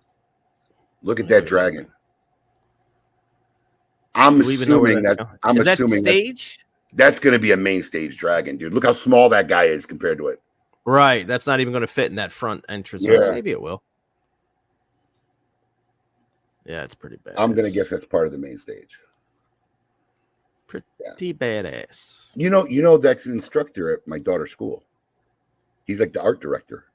Look 1.01 1.19
at 1.19 1.27
that 1.29 1.45
dragon. 1.45 1.87
I'm 4.15 4.37
Do 4.37 4.47
we 4.47 4.53
even 4.53 4.69
know 4.69 4.79
where 4.79 4.91
assuming 4.91 5.03
that 5.03 5.17
going? 5.17 5.29
I'm 5.43 5.57
Is 5.57 5.67
assuming 5.67 6.03
that 6.03 6.11
stage. 6.11 6.59
that's 6.93 7.19
going 7.19 7.33
to 7.33 7.39
be 7.39 7.51
a 7.51 7.57
main 7.57 7.81
stage 7.81 8.17
dragon, 8.17 8.57
dude. 8.57 8.73
Look 8.73 8.85
how 8.85 8.91
small 8.91 9.29
that 9.29 9.47
guy 9.47 9.63
is 9.65 9.85
compared 9.85 10.17
to 10.19 10.27
it. 10.27 10.41
Right. 10.85 11.25
That's 11.25 11.47
not 11.47 11.59
even 11.59 11.71
going 11.73 11.81
to 11.81 11.87
fit 11.87 12.07
in 12.09 12.15
that 12.15 12.31
front 12.31 12.63
entrance. 12.69 13.05
Yeah. 13.05 13.31
Maybe 13.31 13.51
it 13.51 13.61
will. 13.61 13.81
Yeah, 16.65 16.83
it's 16.83 16.95
pretty 16.95 17.17
bad. 17.17 17.35
I'm 17.37 17.53
going 17.53 17.65
to 17.65 17.71
guess 17.71 17.89
that's 17.89 18.05
part 18.05 18.25
of 18.25 18.31
the 18.31 18.37
main 18.37 18.57
stage. 18.57 18.97
pretty 20.67 21.33
badass. 21.33 22.31
You 22.35 22.49
know, 22.49 22.65
you 22.67 22.81
know 22.81 22.97
that's 22.97 23.25
an 23.25 23.33
instructor 23.33 23.91
at 23.93 24.07
my 24.07 24.17
daughter's 24.19 24.51
school. 24.51 24.83
He's 25.85 25.99
like 25.99 26.13
the 26.13 26.21
art 26.21 26.39
director. 26.39 26.85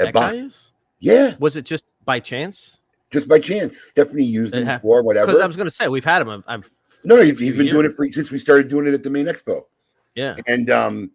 At 0.00 0.06
That 0.06 0.14
guy 0.14 0.34
is? 0.34 0.72
Yeah, 0.98 1.34
Was 1.38 1.56
it 1.56 1.64
just 1.64 1.92
by 2.04 2.18
chance? 2.18 2.80
Just 3.14 3.28
by 3.28 3.38
chance. 3.38 3.78
Stephanie 3.80 4.24
used 4.24 4.54
It 4.54 4.66
before, 4.66 5.02
whatever. 5.02 5.26
Because 5.26 5.40
I 5.40 5.46
was 5.46 5.56
going 5.56 5.68
to 5.68 5.74
say 5.74 5.88
we've 5.88 6.04
had 6.04 6.20
him. 6.20 6.28
I've, 6.28 6.44
I've 6.46 6.70
no, 7.04 7.16
no, 7.16 7.22
he's, 7.22 7.38
he's 7.38 7.56
been 7.56 7.66
doing 7.66 7.86
it 7.86 7.92
for 7.92 8.06
since 8.10 8.30
we 8.30 8.38
started 8.38 8.68
doing 8.68 8.86
it 8.86 8.92
at 8.94 9.02
the 9.02 9.10
main 9.10 9.26
expo. 9.26 9.62
yeah. 10.14 10.36
And 10.46 10.68
um, 10.68 11.10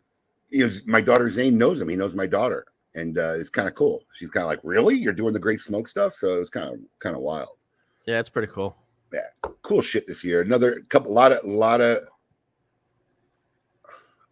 he 0.50 0.64
was, 0.64 0.88
my 0.88 1.02
daughter 1.02 1.30
Zane 1.30 1.58
knows 1.58 1.80
him. 1.82 1.90
He 1.90 1.96
knows 1.96 2.16
my 2.16 2.26
daughter, 2.26 2.66
and 2.96 3.18
uh, 3.18 3.34
it's 3.36 3.50
kind 3.50 3.68
of 3.68 3.76
cool. 3.76 4.04
She's 4.14 4.30
kind 4.32 4.44
of 4.44 4.48
like, 4.48 4.60
"Really? 4.64 4.96
You're 4.96 5.14
doing 5.14 5.34
the 5.34 5.40
Great 5.40 5.60
Smoke 5.60 5.88
stuff?" 5.88 6.16
So 6.16 6.40
it's 6.42 6.50
kind 6.50 6.70
of 6.74 6.80
kind 7.00 7.16
of 7.16 7.22
wild. 7.22 7.58
Yeah, 8.06 8.20
it's 8.20 8.30
pretty 8.30 8.52
cool. 8.52 8.76
Yeah, 9.14 9.50
cool 9.62 9.82
shit 9.82 10.08
this 10.08 10.24
year. 10.24 10.42
Another 10.42 10.82
couple, 10.90 11.14
lot 11.14 11.32
of, 11.32 11.44
lot 11.44 11.82
of. 11.82 12.00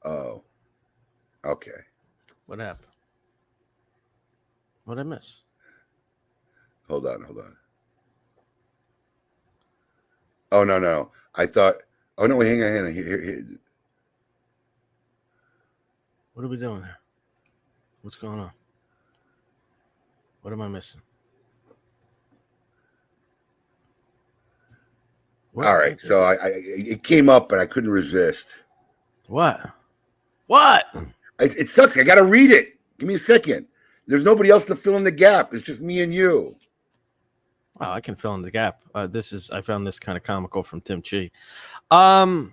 Oh, 0.05 0.43
okay. 1.43 1.71
What 2.45 2.59
happened? 2.59 2.87
What 4.85 4.95
did 4.95 5.01
I 5.01 5.03
miss? 5.03 5.43
Hold 6.89 7.07
on, 7.07 7.23
hold 7.23 7.39
on. 7.39 7.57
Oh 10.51 10.63
no, 10.63 10.79
no. 10.79 11.11
I 11.35 11.45
thought. 11.47 11.75
Oh 12.17 12.27
no, 12.27 12.37
wait, 12.37 12.49
hang 12.49 12.63
on, 12.63 12.71
hang 12.73 12.85
on. 12.87 12.93
Here, 12.93 13.05
here, 13.05 13.21
here. 13.21 13.45
What 16.33 16.45
are 16.45 16.49
we 16.49 16.57
doing 16.57 16.83
here? 16.83 16.97
What's 18.03 18.17
going 18.17 18.39
on? 18.39 18.51
What 20.43 20.53
am 20.53 20.61
I 20.61 20.69
missing? 20.69 21.01
What- 25.53 25.67
All 25.67 25.77
right, 25.77 25.99
so 26.01 26.23
I, 26.23 26.35
I 26.35 26.51
it 26.55 27.03
came 27.03 27.29
up, 27.29 27.49
but 27.49 27.59
I 27.59 27.67
couldn't 27.67 27.91
resist. 27.91 28.59
what? 29.27 29.71
What? 30.47 30.85
It, 31.39 31.57
it 31.57 31.69
sucks. 31.69 31.97
I 31.97 32.03
got 32.03 32.15
to 32.15 32.25
read 32.25 32.51
it. 32.51 32.79
Give 32.99 33.07
me 33.07 33.15
a 33.15 33.19
second. 33.19 33.67
There's 34.07 34.25
nobody 34.25 34.49
else 34.51 34.65
to 34.67 34.75
fill 34.75 34.97
in 34.97 35.05
the 35.05 35.11
gap. 35.11 35.53
It's 35.55 35.65
just 35.65 35.81
me 35.81 36.01
and 36.01 36.13
you. 36.13 36.56
Wow, 37.79 37.93
I 37.93 38.01
can 38.01 38.15
fill 38.15 38.33
in 38.35 38.41
the 38.41 38.51
gap. 38.51 38.81
Uh, 38.95 39.05
this 39.07 39.31
is 39.31 39.51
I 39.51 39.61
found 39.61 39.85
this 39.85 39.99
kind 39.99 40.17
of 40.17 40.23
comical 40.23 40.63
from 40.63 40.81
Tim 40.81 41.01
Chi. 41.01 41.29
Um, 41.91 42.51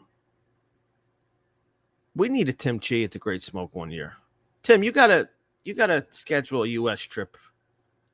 we 2.14 2.28
needed 2.28 2.58
Tim 2.58 2.78
Chi 2.78 3.02
at 3.02 3.10
the 3.10 3.18
Great 3.18 3.42
Smoke 3.42 3.74
one 3.74 3.90
year. 3.90 4.14
Tim, 4.62 4.82
you 4.82 4.92
gotta 4.92 5.28
you 5.64 5.74
gotta 5.74 6.06
schedule 6.10 6.64
a 6.64 6.68
U.S. 6.68 7.00
trip. 7.00 7.37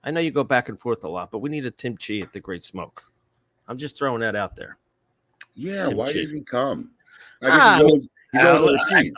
I 0.04 0.10
know 0.10 0.20
you 0.20 0.30
go 0.30 0.44
back 0.44 0.68
and 0.68 0.78
forth 0.78 1.04
a 1.04 1.08
lot, 1.08 1.30
but 1.30 1.38
we 1.40 1.50
need 1.50 1.66
a 1.66 1.70
Tim 1.70 1.96
Chi 1.96 2.18
at 2.20 2.32
the 2.32 2.40
Great 2.40 2.62
Smoke. 2.62 3.02
I'm 3.68 3.76
just 3.76 3.98
throwing 3.98 4.20
that 4.20 4.36
out 4.36 4.56
there. 4.56 4.78
Yeah, 5.54 5.86
Tim 5.88 5.96
why 5.96 6.12
Chi. 6.12 6.20
doesn't 6.20 6.38
he 6.38 6.44
come? 6.44 6.90
I 7.42 7.46
guess 7.46 7.58
Ah, 7.60 7.74
he's 7.74 7.82
always, 7.82 8.08
he's 8.32 8.40
I- 8.40 8.58
overseas. 8.98 9.14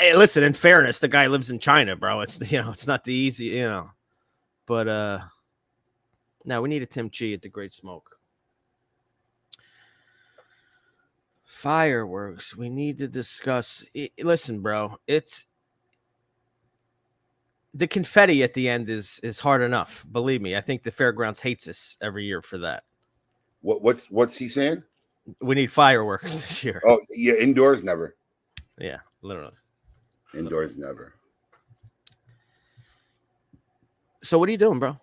I, 0.00 0.14
listen, 0.16 0.42
in 0.44 0.52
fairness, 0.54 0.98
the 0.98 1.08
guy 1.08 1.26
lives 1.26 1.50
in 1.50 1.58
China, 1.58 1.94
bro. 1.94 2.20
It's 2.22 2.40
you 2.52 2.60
know, 2.62 2.70
it's 2.70 2.86
not 2.86 3.04
the 3.04 3.12
easy, 3.12 3.46
you 3.46 3.64
know. 3.68 3.90
But 4.66 4.88
uh 4.88 5.18
no, 6.44 6.60
we 6.60 6.68
need 6.68 6.82
a 6.82 6.86
Tim 6.86 7.10
Chi 7.10 7.32
at 7.32 7.42
the 7.42 7.48
Great 7.48 7.72
Smoke. 7.72 8.18
Fireworks. 11.44 12.56
We 12.56 12.68
need 12.68 12.98
to 12.98 13.08
discuss. 13.08 13.84
listen, 14.22 14.60
bro. 14.60 14.96
It's 15.06 15.46
the 17.72 17.88
confetti 17.88 18.42
at 18.42 18.54
the 18.54 18.68
end 18.68 18.88
is 18.88 19.20
is 19.22 19.40
hard 19.40 19.62
enough. 19.62 20.06
Believe 20.12 20.42
me. 20.42 20.56
I 20.56 20.60
think 20.60 20.82
the 20.82 20.90
fairgrounds 20.90 21.40
hates 21.40 21.66
us 21.68 21.96
every 22.00 22.24
year 22.24 22.42
for 22.42 22.58
that. 22.58 22.84
What, 23.62 23.82
what's 23.82 24.10
what's 24.10 24.36
he 24.36 24.48
saying? 24.48 24.82
We 25.40 25.54
need 25.54 25.72
fireworks 25.72 26.32
this 26.32 26.64
year. 26.64 26.82
Oh, 26.86 27.00
yeah, 27.10 27.34
indoors 27.34 27.82
never. 27.82 28.16
Yeah, 28.78 28.98
literally. 29.22 29.54
Indoors 30.36 30.76
never. 30.76 31.14
So 34.22 34.38
what 34.38 34.48
are 34.48 34.52
you 34.52 34.58
doing, 34.58 34.78
bro? 34.78 34.98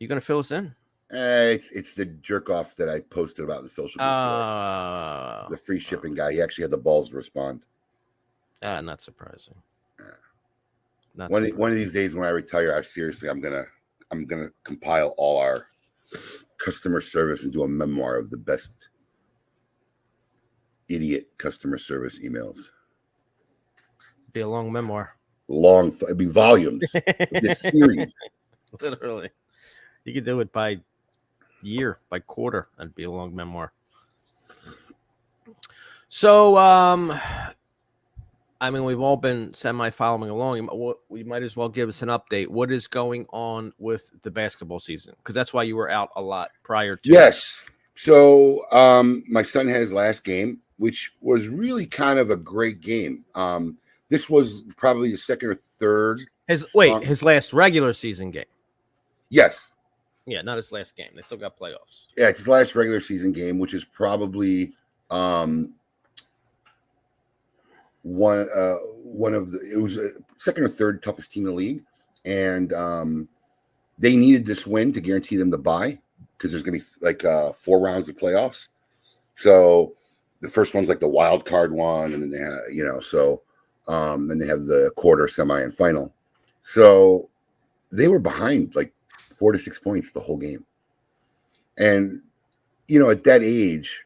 You 0.00 0.08
gonna 0.08 0.20
fill 0.20 0.38
us 0.38 0.50
in? 0.50 0.74
Eh, 1.12 1.50
it's 1.52 1.70
it's 1.72 1.94
the 1.94 2.06
jerk 2.06 2.48
off 2.50 2.74
that 2.76 2.88
I 2.88 3.00
posted 3.00 3.44
about 3.44 3.58
in 3.58 3.64
the 3.64 3.70
social 3.70 3.98
media. 3.98 4.10
Uh, 4.10 5.48
the 5.48 5.56
free 5.56 5.78
shipping 5.78 6.14
guy. 6.14 6.32
He 6.32 6.40
actually 6.42 6.62
had 6.62 6.70
the 6.70 6.78
balls 6.78 7.10
to 7.10 7.16
respond. 7.16 7.66
ah, 8.62 8.80
not 8.80 9.00
surprising. 9.00 9.54
Not 11.14 11.28
One 11.30 11.42
of, 11.42 11.48
surprising. 11.48 11.56
one 11.60 11.70
of 11.70 11.76
these 11.76 11.92
days 11.92 12.14
when 12.14 12.24
I 12.24 12.30
retire, 12.30 12.74
I 12.74 12.82
seriously 12.82 13.28
I'm 13.28 13.40
gonna 13.40 13.64
I'm 14.10 14.24
gonna 14.26 14.48
compile 14.64 15.14
all 15.18 15.38
our 15.38 15.66
customer 16.58 17.00
service 17.00 17.44
and 17.44 17.52
do 17.52 17.62
a 17.64 17.68
memoir 17.68 18.16
of 18.16 18.30
the 18.30 18.36
best 18.38 18.88
idiot 20.88 21.28
customer 21.38 21.76
service 21.78 22.20
emails. 22.24 22.70
be 24.32 24.40
a 24.40 24.48
long 24.48 24.72
memoir. 24.72 25.16
Long, 25.48 25.88
it'd 26.02 26.16
be 26.16 26.26
volumes. 26.26 26.90
this 27.32 27.60
series. 27.60 28.14
Literally, 28.80 29.30
you 30.04 30.14
could 30.14 30.24
do 30.24 30.40
it 30.40 30.52
by 30.52 30.80
year, 31.62 31.98
by 32.08 32.20
quarter. 32.20 32.68
That'd 32.76 32.94
be 32.94 33.04
a 33.04 33.10
long 33.10 33.34
memoir. 33.34 33.72
So, 36.08 36.56
um, 36.56 37.12
I 38.60 38.70
mean, 38.70 38.84
we've 38.84 39.00
all 39.00 39.16
been 39.16 39.54
semi 39.54 39.90
following 39.90 40.30
along. 40.30 40.56
You 40.56 40.98
We 41.08 41.24
might 41.24 41.42
as 41.42 41.56
well 41.56 41.68
give 41.68 41.88
us 41.88 42.02
an 42.02 42.08
update. 42.08 42.48
What 42.48 42.70
is 42.70 42.86
going 42.86 43.26
on 43.30 43.72
with 43.78 44.10
the 44.22 44.30
basketball 44.30 44.80
season? 44.80 45.14
Because 45.18 45.34
that's 45.34 45.54
why 45.54 45.62
you 45.62 45.76
were 45.76 45.88
out 45.90 46.10
a 46.16 46.22
lot 46.22 46.50
prior 46.62 46.96
to. 46.96 47.10
Yes. 47.10 47.64
So 47.94 48.64
um 48.72 49.22
my 49.28 49.42
son 49.42 49.66
had 49.68 49.80
his 49.80 49.92
last 49.92 50.24
game, 50.24 50.58
which 50.76 51.12
was 51.20 51.48
really 51.48 51.86
kind 51.86 52.18
of 52.18 52.30
a 52.30 52.36
great 52.36 52.80
game. 52.80 53.24
Um 53.34 53.78
this 54.08 54.28
was 54.28 54.64
probably 54.76 55.10
the 55.10 55.16
second 55.16 55.50
or 55.50 55.54
third. 55.78 56.20
His 56.48 56.66
wait, 56.74 56.92
Um, 56.92 57.02
his 57.02 57.22
last 57.22 57.52
regular 57.52 57.92
season 57.92 58.30
game. 58.30 58.44
Yes. 59.30 59.72
Yeah, 60.26 60.42
not 60.42 60.56
his 60.56 60.72
last 60.72 60.96
game. 60.96 61.10
They 61.14 61.22
still 61.22 61.38
got 61.38 61.58
playoffs. 61.58 62.06
Yeah, 62.16 62.28
it's 62.28 62.38
his 62.38 62.48
last 62.48 62.74
regular 62.74 63.00
season 63.00 63.32
game, 63.32 63.58
which 63.58 63.74
is 63.74 63.84
probably 63.84 64.72
um 65.10 65.74
one 68.02 68.48
uh 68.54 68.76
one 69.02 69.34
of 69.34 69.50
the 69.50 69.58
it 69.72 69.76
was 69.76 69.98
second 70.36 70.64
or 70.64 70.68
third 70.68 71.02
toughest 71.02 71.32
team 71.32 71.44
in 71.44 71.50
the 71.50 71.56
league. 71.56 71.82
And 72.24 72.72
um 72.72 73.28
they 73.98 74.16
needed 74.16 74.46
this 74.46 74.66
win 74.66 74.92
to 74.92 75.00
guarantee 75.00 75.36
them 75.36 75.50
the 75.50 75.58
bye 75.58 75.98
because 76.36 76.50
there's 76.50 76.62
gonna 76.62 76.78
be 76.78 76.84
like 77.00 77.24
uh 77.24 77.52
four 77.52 77.80
rounds 77.80 78.08
of 78.08 78.16
playoffs. 78.16 78.68
So 79.36 79.94
the 80.40 80.48
first 80.48 80.74
one's 80.74 80.88
like 80.88 81.00
the 81.00 81.08
wild 81.08 81.44
card 81.44 81.72
one, 81.72 82.12
and 82.14 82.22
then 82.22 82.30
they 82.30 82.38
have, 82.38 82.60
you 82.72 82.84
know, 82.84 83.00
so 83.00 83.42
um 83.88 84.28
then 84.28 84.38
they 84.38 84.46
have 84.46 84.66
the 84.66 84.92
quarter, 84.96 85.26
semi, 85.28 85.60
and 85.60 85.74
final. 85.74 86.14
So 86.62 87.30
they 87.90 88.06
were 88.06 88.20
behind 88.20 88.76
like 88.76 88.92
four 89.40 89.52
to 89.52 89.58
six 89.58 89.78
points 89.78 90.12
the 90.12 90.20
whole 90.20 90.36
game. 90.36 90.64
And 91.78 92.20
you 92.88 93.00
know, 93.00 93.08
at 93.08 93.24
that 93.24 93.42
age, 93.42 94.04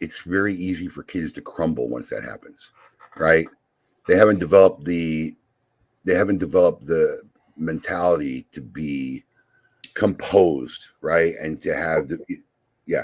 it's 0.00 0.18
very 0.22 0.54
easy 0.54 0.88
for 0.88 1.04
kids 1.04 1.30
to 1.32 1.40
crumble 1.40 1.88
once 1.88 2.10
that 2.10 2.24
happens, 2.24 2.72
right? 3.16 3.46
They 4.08 4.16
haven't 4.16 4.40
developed 4.40 4.84
the 4.84 5.34
they 6.04 6.14
haven't 6.14 6.38
developed 6.38 6.86
the 6.86 7.22
mentality 7.56 8.46
to 8.52 8.60
be 8.60 9.24
composed, 9.94 10.88
right? 11.00 11.34
And 11.40 11.60
to 11.62 11.74
have 11.76 12.08
the 12.08 12.18
yeah. 12.86 13.02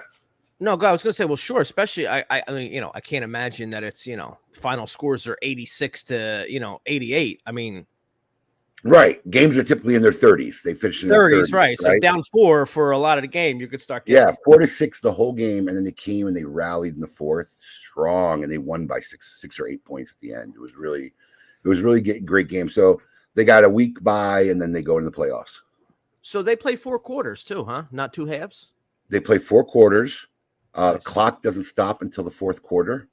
No, 0.59 0.77
God, 0.77 0.89
I 0.89 0.93
was 0.93 1.03
gonna 1.03 1.13
say, 1.13 1.25
well, 1.25 1.37
sure, 1.37 1.61
especially 1.61 2.09
I, 2.09 2.25
I, 2.31 2.43
I 2.49 2.53
mean, 2.53 2.73
you 2.73 2.81
know, 2.81 2.91
I 2.95 3.01
can't 3.01 3.25
imagine 3.25 3.71
that 3.71 3.85
it's 3.85 4.07
you 4.07 4.17
know, 4.17 4.39
final 4.51 4.89
scores 4.89 5.29
are 5.29 5.39
eighty 5.43 5.67
six 5.67 6.03
to 6.05 6.47
you 6.49 6.59
know 6.59 6.81
eighty 6.87 7.15
eight. 7.15 7.43
I 7.47 7.53
mean, 7.53 7.87
right 8.85 9.29
games 9.31 9.59
are 9.59 9.65
typically 9.65 9.95
in 9.95 10.03
their 10.03 10.13
30s. 10.13 10.63
They 10.63 10.75
finish 10.75 11.03
in 11.03 11.09
their 11.09 11.31
thirties, 11.31 11.51
30s, 11.51 11.55
right? 11.55 11.79
So 11.79 11.99
down 11.99 12.23
four 12.33 12.67
for 12.67 12.93
a 12.93 12.99
lot 12.99 13.19
of 13.19 13.23
the 13.23 13.29
game, 13.29 13.61
you 13.61 13.67
could 13.67 13.81
start. 13.81 14.07
Getting, 14.07 14.23
Yeah, 14.29 14.35
four 14.45 14.59
to 14.59 14.67
six 14.67 15.01
the 15.01 15.13
whole 15.13 15.33
game, 15.33 15.69
and 15.69 15.77
then 15.77 15.85
they 15.85 15.93
came 15.93 16.27
and 16.27 16.37
they 16.37 16.45
rallied 16.45 16.95
in 16.95 17.01
the 17.01 17.07
fourth 17.07 17.49
strong, 17.49 18.43
and 18.43 18.53
they 18.53 18.59
won 18.59 18.87
by 18.87 19.01
six, 19.01 19.41
six 19.41 19.59
or 19.59 19.67
eight 19.67 19.85
points 19.85 20.13
at 20.13 20.21
the 20.21 20.35
end. 20.35 20.55
It 20.55 20.61
was 20.61 20.77
really, 20.77 21.13
It 21.65 21.69
was 21.69 21.81
really 21.81 22.01
great 22.21 22.49
game. 22.49 22.69
So 22.69 23.01
they 23.35 23.45
got 23.45 23.65
a 23.65 23.69
week 23.69 24.03
by, 24.05 24.43
and 24.43 24.61
then 24.61 24.73
they 24.73 24.83
go 24.83 24.99
in 24.99 25.05
the 25.05 25.11
playoffs. 25.11 25.61
So 26.23 26.43
they 26.43 26.57
play 26.57 26.77
four 26.77 26.99
quarters 26.99 27.45
too, 27.45 27.65
huh? 27.65 27.85
Not 27.91 28.13
two 28.13 28.27
halves. 28.27 28.73
They 29.11 29.21
play 29.21 29.39
four 29.39 29.65
quarters. 29.65 30.27
Uh, 30.75 30.95
the 30.95 30.99
clock 30.99 31.43
doesn't 31.43 31.65
stop 31.65 32.03
until 32.03 32.25
the 32.25 32.31
fourth 32.31 32.63
quarter. 32.63 33.09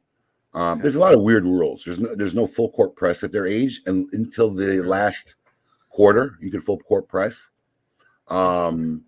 Um, 0.53 0.73
Okay. 0.73 0.81
There's 0.83 0.95
a 0.95 0.99
lot 0.99 1.13
of 1.13 1.21
weird 1.21 1.43
rules. 1.43 1.83
There's 1.83 1.99
no 1.99 2.15
there's 2.15 2.35
no 2.35 2.47
full 2.47 2.71
court 2.71 2.95
press 2.95 3.23
at 3.23 3.31
their 3.31 3.45
age, 3.47 3.81
and 3.85 4.07
until 4.13 4.49
the 4.53 4.81
last 4.81 5.35
quarter, 5.91 6.37
you 6.41 6.49
can 6.51 6.61
full 6.61 6.79
court 6.79 7.07
press. 7.07 7.49
Um, 8.27 9.03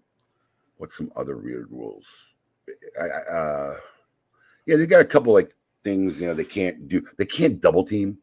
what's 0.77 0.97
some 0.97 1.11
other 1.15 1.37
weird 1.37 1.71
rules? 1.71 2.05
I, 2.99 3.05
I, 3.05 3.35
uh, 3.37 3.75
yeah, 4.65 4.77
they 4.77 4.85
got 4.85 5.01
a 5.01 5.05
couple 5.05 5.33
like 5.33 5.55
things. 5.83 6.19
You 6.21 6.27
know, 6.27 6.33
they 6.33 6.43
can't 6.43 6.87
do. 6.87 7.05
They 7.17 7.25
can't 7.25 7.61
double 7.61 7.83
team. 7.83 8.17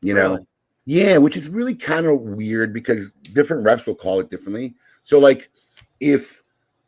You 0.00 0.14
know, 0.14 0.32
Really? 0.34 0.46
yeah, 0.86 1.18
which 1.18 1.36
is 1.36 1.48
really 1.48 1.74
kind 1.74 2.06
of 2.06 2.20
weird 2.20 2.72
because 2.72 3.10
different 3.32 3.64
refs 3.64 3.86
will 3.86 3.94
call 3.96 4.20
it 4.20 4.30
differently. 4.30 4.74
So, 5.02 5.18
like, 5.18 5.50
if 6.00 6.42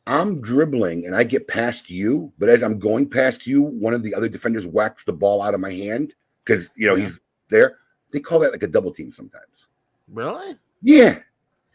I'm 0.07 0.41
dribbling 0.41 1.07
and 1.07 1.17
I 1.17 1.25
get 1.25 1.49
past 1.49 1.91
you, 1.91 2.33
but 2.39 2.49
as 2.49 2.63
I'm 2.63 2.79
going 2.79 3.09
past 3.11 3.47
you, 3.47 3.63
one 3.63 3.95
of 3.95 4.03
the 4.03 4.15
other 4.15 4.29
defenders 4.29 4.67
whacks 4.67 5.05
the 5.05 5.13
ball 5.13 5.43
out 5.43 5.55
of 5.55 5.61
my 5.61 5.73
hand 5.73 6.13
because 6.45 6.71
you 6.77 6.87
know 6.87 6.95
Yeah. 6.95 7.05
he's 7.05 7.21
there. 7.49 7.79
They 8.13 8.21
call 8.21 8.39
that 8.41 8.53
like 8.53 8.63
a 8.63 8.69
double 8.69 8.93
team 8.93 9.13
sometimes. 9.13 9.69
Really? 10.13 10.57
Yeah. 10.83 11.19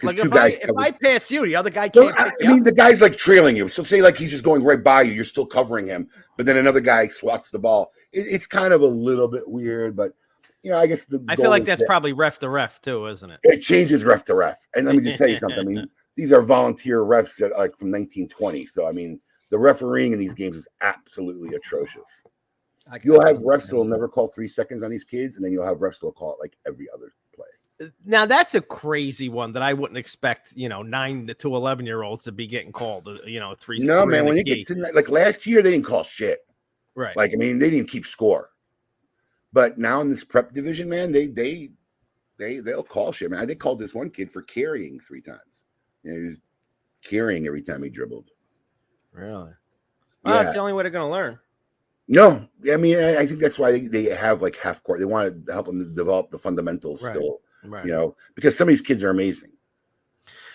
Like 0.04 0.18
two 0.18 0.24
if 0.28 0.34
I 0.34 0.48
if 0.48 0.72
I 0.78 0.92
pass 0.92 1.32
you, 1.32 1.46
the 1.46 1.56
other 1.56 1.70
guy 1.70 1.88
can't. 1.88 2.08
I, 2.20 2.26
pick 2.26 2.34
I 2.34 2.34
you 2.42 2.50
mean, 2.50 2.60
up? 2.60 2.66
the 2.66 2.74
guy's 2.74 3.02
like 3.02 3.16
trailing 3.16 3.56
you. 3.56 3.70
So 3.70 3.82
say 3.82 4.02
like 4.02 4.18
he's 4.18 4.32
just 4.32 4.44
going 4.44 4.62
right 4.64 4.84
by 4.84 5.04
you, 5.04 5.14
you're 5.14 5.24
still 5.24 5.46
covering 5.46 5.88
him, 5.88 6.10
but 6.36 6.46
then 6.46 6.58
another 6.58 6.82
guy 6.82 7.08
swats 7.08 7.50
the 7.50 7.60
ball. 7.60 7.92
It, 8.12 8.28
it's 8.28 8.46
kind 8.46 8.74
of 8.74 8.82
a 8.82 8.86
little 8.88 9.30
bit 9.30 9.48
weird, 9.48 9.96
but 9.96 10.12
you 10.64 10.72
know, 10.72 10.80
I 10.80 10.88
guess 10.88 11.06
the 11.06 11.24
I 11.30 11.38
feel 11.38 11.50
like 11.50 11.64
that's 11.64 11.80
that- 11.80 11.88
probably 11.88 12.12
ref 12.12 12.40
to 12.40 12.50
ref 12.50 12.82
too, 12.82 13.08
isn't 13.08 13.30
it? 13.30 13.40
it 13.44 13.62
changes 13.62 14.04
ref 14.04 14.26
to 14.26 14.36
ref. 14.36 14.58
And 14.76 14.86
let 14.86 14.96
me 14.96 15.02
just 15.04 15.18
tell 15.18 15.30
you 15.30 15.38
something. 15.38 15.60
I 15.60 15.64
mean, 15.64 15.90
these 16.18 16.34
are 16.34 16.42
volunteer 16.42 17.00
refs 17.02 17.38
that 17.38 17.52
like 17.52 17.78
from 17.78 17.90
1920. 17.92 18.66
So 18.66 18.88
I 18.88 18.92
mean, 18.92 19.20
the 19.50 19.58
refereeing 19.58 20.12
in 20.12 20.20
these 20.20 20.34
games 20.34 20.58
is 20.58 20.68
absolutely 20.82 21.56
atrocious. 21.56 22.26
I 22.92 23.00
can- 23.00 23.12
You'll 23.12 23.26
have 23.26 23.38
refs 23.38 23.68
that'll 23.68 23.86
never 23.86 24.10
call 24.10 24.28
three 24.28 24.50
seconds 24.50 24.84
on 24.84 24.90
these 24.92 25.06
kids, 25.06 25.38
and 25.38 25.46
then 25.46 25.54
you'll 25.54 25.66
have 25.66 25.78
refs 25.78 26.00
that'll 26.02 26.12
call 26.12 26.34
it 26.34 26.40
like 26.42 26.58
every 26.68 26.88
other 26.94 27.14
play. 27.25 27.25
Now 28.06 28.26
that's 28.26 28.56
a 28.56 28.62
crazy 28.62 29.28
one 29.30 29.52
that 29.52 29.62
I 29.62 29.74
wouldn't 29.74 29.98
expect. 29.98 30.54
You 30.56 30.70
know, 30.70 30.82
nine 30.82 31.28
to 31.38 31.56
eleven 31.56 31.86
year 31.86 32.04
olds 32.04 32.24
to 32.26 32.32
be 32.32 32.48
getting 32.48 32.72
called. 32.72 33.08
uh, 33.08 33.18
You 33.26 33.40
know, 33.40 33.54
three. 33.54 33.80
No, 33.80 34.04
three 34.04 34.12
man, 34.12 34.26
when 34.26 34.38
key. 34.38 34.44
gets 34.44 34.66
to 34.66 34.76
like 34.94 35.10
last 35.10 35.46
year, 35.46 35.62
they 35.62 35.72
didn't 35.72 35.86
call 35.86 36.04
shit. 36.04 36.40
right, 36.96 37.16
Like, 37.18 37.32
I 37.34 37.38
mean, 37.38 37.60
they 37.60 37.70
didn't 37.70 37.90
keep 37.90 38.06
score. 38.06 38.50
But 39.52 39.78
now 39.78 40.02
in 40.02 40.10
this 40.10 40.24
prep 40.24 40.52
division, 40.54 40.88
man, 40.90 41.12
they 41.12 41.28
they 41.28 41.70
they 42.38 42.60
they'll 42.60 42.84
call 42.84 43.12
shit, 43.12 43.32
man. 43.32 43.46
They 43.48 43.56
called 43.56 43.80
this 43.80 43.94
one 43.94 44.10
kid 44.10 44.32
for 44.32 44.42
carrying 44.42 45.00
three 45.00 45.22
times. 45.22 45.66
You 46.04 46.12
know, 46.12 46.20
he 46.22 46.28
was 46.28 46.42
carrying 47.04 47.46
every 47.48 47.62
time 47.62 47.84
he 47.84 47.90
dribbled. 47.90 48.30
really. 49.12 49.32
Well, 49.32 49.54
Yeah. 50.26 50.44
that's 50.44 50.54
the 50.54 50.60
only 50.60 50.74
way 50.74 50.84
they're 50.84 50.92
going 50.92 51.08
to 51.08 51.12
learn. 51.12 51.40
No, 52.08 52.48
I 52.72 52.78
mean, 52.78 52.98
I, 52.98 53.20
I 53.22 53.26
think 53.26 53.40
that's 53.40 53.58
why 53.60 53.72
they, 53.72 53.82
they 53.88 54.04
have 54.06 54.42
like 54.42 54.56
half 54.58 54.84
court. 54.84 55.00
They 55.00 55.06
want 55.06 55.46
to 55.48 55.52
help 55.54 55.66
them 55.68 55.94
develop 55.96 56.30
the 56.32 56.38
fundamentals 56.38 57.02
Right. 57.04 57.16
still, 57.16 57.40
Right. 57.70 57.86
you 57.86 57.92
know, 57.92 58.16
because 58.36 58.58
some 58.58 58.68
of 58.68 58.72
these 58.72 58.82
kids 58.82 59.04
are 59.04 59.10
amazing. 59.10 59.52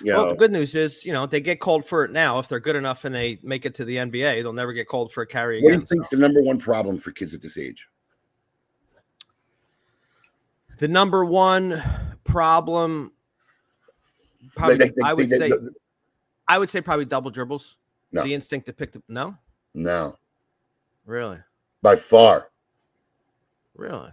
You 0.02 0.14
well, 0.14 0.24
know, 0.24 0.30
the 0.30 0.36
good 0.36 0.50
news 0.52 0.74
is, 0.74 1.04
you 1.04 1.12
know, 1.12 1.26
they 1.26 1.40
get 1.40 1.60
called 1.60 1.84
for 1.84 2.04
it 2.04 2.10
now. 2.10 2.38
If 2.38 2.48
they're 2.48 2.58
good 2.60 2.76
enough 2.76 3.04
and 3.04 3.14
they 3.14 3.38
make 3.42 3.66
it 3.66 3.74
to 3.76 3.84
the 3.84 3.96
NBA, 3.96 4.42
they'll 4.42 4.52
never 4.52 4.72
get 4.72 4.88
called 4.88 5.12
for 5.12 5.22
a 5.22 5.26
carry 5.26 5.56
what 5.60 5.68
do 5.68 5.72
you 5.72 5.76
again. 5.76 5.86
think's 5.86 6.10
so. 6.10 6.16
the 6.16 6.22
number 6.22 6.40
one 6.42 6.58
problem 6.58 6.98
for 6.98 7.10
kids 7.12 7.34
at 7.34 7.42
this 7.42 7.58
age? 7.58 7.86
The 10.78 10.88
number 10.88 11.24
one 11.26 11.82
problem, 12.24 13.12
probably, 14.56 14.76
They- 14.78 14.88
they- 14.88 14.94
I 15.04 15.12
would 15.12 15.28
they- 15.28 15.36
say, 15.38 15.52
I 16.48 16.58
would 16.58 16.70
say 16.70 16.80
probably 16.80 17.04
double 17.04 17.30
dribbles. 17.30 17.76
No. 18.12 18.24
The 18.24 18.34
instinct 18.34 18.66
to 18.66 18.72
pick 18.72 18.90
the 18.92 19.02
no, 19.06 19.36
no, 19.72 20.16
really, 21.06 21.38
by 21.80 21.94
far. 21.94 22.50
really. 23.76 24.10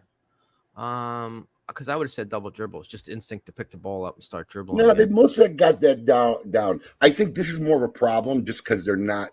Um, 0.75 1.47
because 1.67 1.89
I 1.89 1.95
would 1.95 2.05
have 2.05 2.11
said 2.11 2.29
double 2.29 2.49
dribbles, 2.49 2.87
just 2.87 3.09
instinct 3.09 3.45
to 3.47 3.51
pick 3.51 3.69
the 3.69 3.77
ball 3.77 4.05
up 4.05 4.15
and 4.15 4.23
start 4.23 4.47
dribbling. 4.47 4.77
No, 4.77 4.93
they 4.93 5.03
again. 5.03 5.15
most 5.15 5.37
of 5.37 5.43
that 5.43 5.57
got 5.57 5.79
that 5.81 6.05
down. 6.05 6.49
Down. 6.49 6.81
I 7.01 7.09
think 7.09 7.35
this 7.35 7.49
is 7.49 7.59
more 7.59 7.75
of 7.77 7.83
a 7.83 7.89
problem 7.89 8.45
just 8.45 8.63
because 8.63 8.85
they're 8.85 8.95
not 8.95 9.29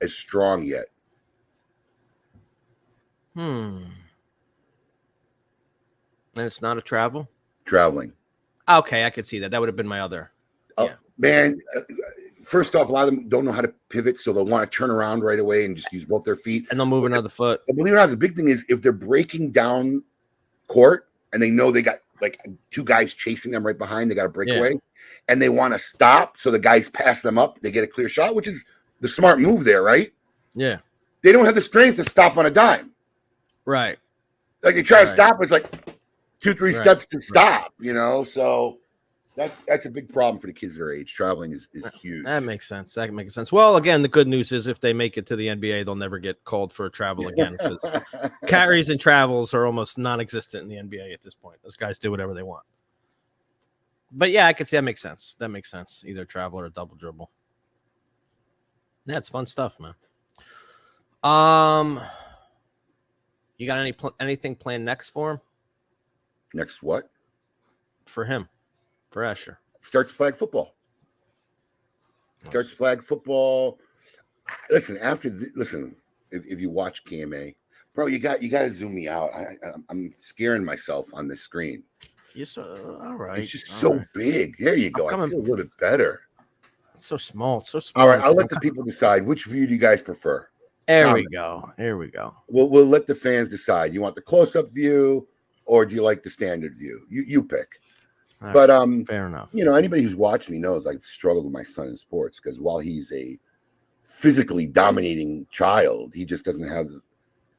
as 0.00 0.14
strong 0.14 0.64
yet. 0.64 0.86
Hmm. 3.34 3.84
And 6.36 6.46
it's 6.46 6.62
not 6.62 6.78
a 6.78 6.82
travel. 6.82 7.28
Traveling, 7.64 8.12
Okay, 8.68 9.04
I 9.06 9.10
could 9.10 9.24
see 9.24 9.38
that. 9.40 9.50
That 9.50 9.60
would 9.60 9.68
have 9.68 9.76
been 9.76 9.88
my 9.88 10.00
other. 10.00 10.32
oh, 10.78 10.86
Yeah. 10.86 10.94
man. 11.18 11.60
uh, 11.76 11.80
First 12.42 12.76
off, 12.76 12.90
a 12.90 12.92
lot 12.92 13.08
of 13.08 13.14
them 13.14 13.26
don't 13.30 13.46
know 13.46 13.52
how 13.52 13.62
to 13.62 13.72
pivot, 13.88 14.18
so 14.18 14.30
they'll 14.32 14.44
want 14.44 14.70
to 14.70 14.76
turn 14.76 14.90
around 14.90 15.20
right 15.22 15.38
away 15.38 15.64
and 15.64 15.74
just 15.74 15.90
use 15.94 16.04
both 16.04 16.24
their 16.24 16.36
feet. 16.36 16.66
And 16.70 16.78
they'll 16.78 16.84
move 16.86 17.04
another 17.06 17.30
foot. 17.30 17.62
Believe 17.66 17.86
it 17.86 17.96
or 17.96 18.00
not, 18.00 18.10
the 18.10 18.18
big 18.18 18.36
thing 18.36 18.48
is 18.48 18.66
if 18.68 18.82
they're 18.82 18.92
breaking 18.92 19.52
down 19.52 20.02
court 20.68 21.08
and 21.34 21.42
they 21.42 21.50
know 21.50 21.70
they 21.70 21.82
got 21.82 21.98
like 22.22 22.40
two 22.70 22.84
guys 22.84 23.12
chasing 23.12 23.52
them 23.52 23.66
right 23.66 23.76
behind, 23.76 24.10
they 24.10 24.14
got 24.14 24.24
a 24.24 24.30
breakaway, 24.30 24.74
and 25.28 25.42
they 25.42 25.50
want 25.50 25.74
to 25.74 25.78
stop, 25.78 26.38
so 26.38 26.50
the 26.50 26.58
guys 26.58 26.88
pass 26.88 27.20
them 27.20 27.36
up, 27.36 27.60
they 27.60 27.70
get 27.70 27.84
a 27.84 27.88
clear 27.88 28.08
shot, 28.08 28.34
which 28.34 28.48
is 28.48 28.64
the 29.00 29.08
smart 29.08 29.40
move 29.40 29.64
there, 29.64 29.82
right? 29.82 30.12
Yeah. 30.54 30.78
They 31.22 31.32
don't 31.32 31.44
have 31.44 31.56
the 31.56 31.60
strength 31.60 31.96
to 31.96 32.04
stop 32.04 32.36
on 32.36 32.46
a 32.46 32.50
dime. 32.50 32.92
Right. 33.66 33.98
Like 34.62 34.76
they 34.76 34.82
try 34.82 35.02
to 35.02 35.10
stop, 35.10 35.42
it's 35.42 35.52
like 35.52 35.68
two, 36.40 36.54
three 36.54 36.72
Right. 36.72 36.80
steps 36.80 37.06
to 37.10 37.20
stop, 37.20 37.74
you 37.80 37.92
know. 37.92 38.24
So 38.24 38.78
that's 39.36 39.62
that's 39.62 39.86
a 39.86 39.90
big 39.90 40.12
problem 40.12 40.40
for 40.40 40.46
the 40.46 40.52
kids 40.52 40.76
their 40.76 40.92
age. 40.92 41.12
Traveling 41.12 41.52
is, 41.52 41.68
is 41.72 41.86
huge. 42.00 42.24
That 42.24 42.44
makes 42.44 42.68
sense. 42.68 42.94
That 42.94 43.12
makes 43.12 43.34
sense. 43.34 43.50
Well, 43.50 43.76
again, 43.76 44.02
the 44.02 44.08
good 44.08 44.28
news 44.28 44.52
is 44.52 44.66
if 44.66 44.80
they 44.80 44.92
make 44.92 45.18
it 45.18 45.26
to 45.26 45.36
the 45.36 45.48
NBA, 45.48 45.84
they'll 45.84 45.96
never 45.96 46.18
get 46.18 46.44
called 46.44 46.72
for 46.72 46.86
a 46.86 46.90
travel 46.90 47.26
again 47.26 47.52
because 47.58 48.00
carries 48.46 48.90
and 48.90 49.00
travels 49.00 49.52
are 49.52 49.66
almost 49.66 49.98
non-existent 49.98 50.62
in 50.62 50.68
the 50.68 50.96
NBA 50.96 51.12
at 51.12 51.22
this 51.22 51.34
point. 51.34 51.58
Those 51.62 51.76
guys 51.76 51.98
do 51.98 52.10
whatever 52.10 52.32
they 52.32 52.44
want. 52.44 52.64
But 54.12 54.30
yeah, 54.30 54.46
I 54.46 54.52
could 54.52 54.68
see 54.68 54.76
that 54.76 54.82
makes 54.82 55.02
sense. 55.02 55.36
That 55.40 55.48
makes 55.48 55.70
sense. 55.70 56.04
Either 56.06 56.24
travel 56.24 56.60
or 56.60 56.66
a 56.66 56.70
double 56.70 56.94
dribble. 56.94 57.30
Yeah, 59.06 59.18
it's 59.18 59.28
fun 59.28 59.46
stuff, 59.46 59.78
man. 59.80 59.94
Um, 61.24 62.00
you 63.58 63.66
got 63.66 63.78
any 63.78 63.92
pl- 63.92 64.14
anything 64.20 64.54
planned 64.54 64.84
next 64.84 65.10
for 65.10 65.32
him? 65.32 65.40
Next, 66.54 66.82
what 66.82 67.10
For 68.06 68.24
him, 68.24 68.48
Asher. 69.22 69.60
starts 69.78 70.10
flag 70.10 70.34
football? 70.34 70.74
Starts 72.42 72.70
flag 72.70 73.02
football. 73.02 73.78
Listen, 74.70 74.98
after 74.98 75.30
the, 75.30 75.50
listen, 75.54 75.96
if, 76.30 76.44
if 76.46 76.60
you 76.60 76.70
watch 76.70 77.04
KMA, 77.04 77.54
bro, 77.94 78.06
you 78.06 78.18
got 78.18 78.42
you 78.42 78.48
got 78.48 78.62
to 78.62 78.70
zoom 78.70 78.94
me 78.94 79.08
out. 79.08 79.30
I, 79.32 79.42
I, 79.42 79.70
I'm 79.88 80.12
scaring 80.20 80.64
myself 80.64 81.06
on 81.14 81.28
the 81.28 81.36
screen. 81.36 81.82
Yes, 82.34 82.58
uh, 82.58 82.98
all 83.02 83.14
right. 83.14 83.38
It's 83.38 83.52
just 83.52 83.68
so 83.68 83.94
right. 83.94 84.06
big. 84.12 84.56
There 84.58 84.76
you 84.76 84.90
go. 84.90 85.08
I 85.08 85.12
feel 85.28 85.38
a 85.38 85.40
little 85.40 85.56
bit 85.56 85.70
better. 85.78 86.22
It's 86.92 87.04
so 87.04 87.16
small. 87.16 87.58
It's 87.58 87.70
so 87.70 87.80
small. 87.80 88.04
All 88.04 88.10
right, 88.10 88.20
I'll 88.20 88.34
let 88.34 88.48
the 88.48 88.60
people 88.60 88.84
decide 88.84 89.24
which 89.24 89.44
view 89.46 89.66
do 89.66 89.72
you 89.72 89.80
guys 89.80 90.02
prefer. 90.02 90.48
There 90.86 91.14
we 91.14 91.26
go. 91.32 91.72
There 91.78 91.96
we 91.96 92.08
go. 92.08 92.34
We'll 92.48 92.68
we'll 92.68 92.86
let 92.86 93.06
the 93.06 93.14
fans 93.14 93.48
decide. 93.48 93.94
You 93.94 94.02
want 94.02 94.14
the 94.14 94.22
close 94.22 94.54
up 94.54 94.70
view 94.70 95.26
or 95.64 95.86
do 95.86 95.94
you 95.94 96.02
like 96.02 96.22
the 96.22 96.30
standard 96.30 96.76
view? 96.76 97.06
You 97.08 97.22
you 97.22 97.42
pick. 97.42 97.80
All 98.42 98.48
But 98.52 98.70
right, 98.70 98.70
um, 98.70 99.06
fair 99.06 99.26
enough. 99.26 99.52
you 99.52 99.64
know, 99.64 99.74
anybody 99.74 100.02
who's 100.02 100.16
watching 100.16 100.54
me 100.54 100.60
knows 100.60 100.86
I've 100.86 101.02
struggled 101.02 101.44
with 101.44 101.52
my 101.54 101.62
son 101.62 101.88
in 101.88 101.96
sports 101.96 102.40
because 102.40 102.60
while 102.60 102.78
he's 102.78 103.12
a 103.12 103.38
physically 104.04 104.66
dominating 104.66 105.46
child, 105.50 106.12
he 106.14 106.24
just 106.24 106.44
doesn't 106.44 106.68
have 106.68 106.88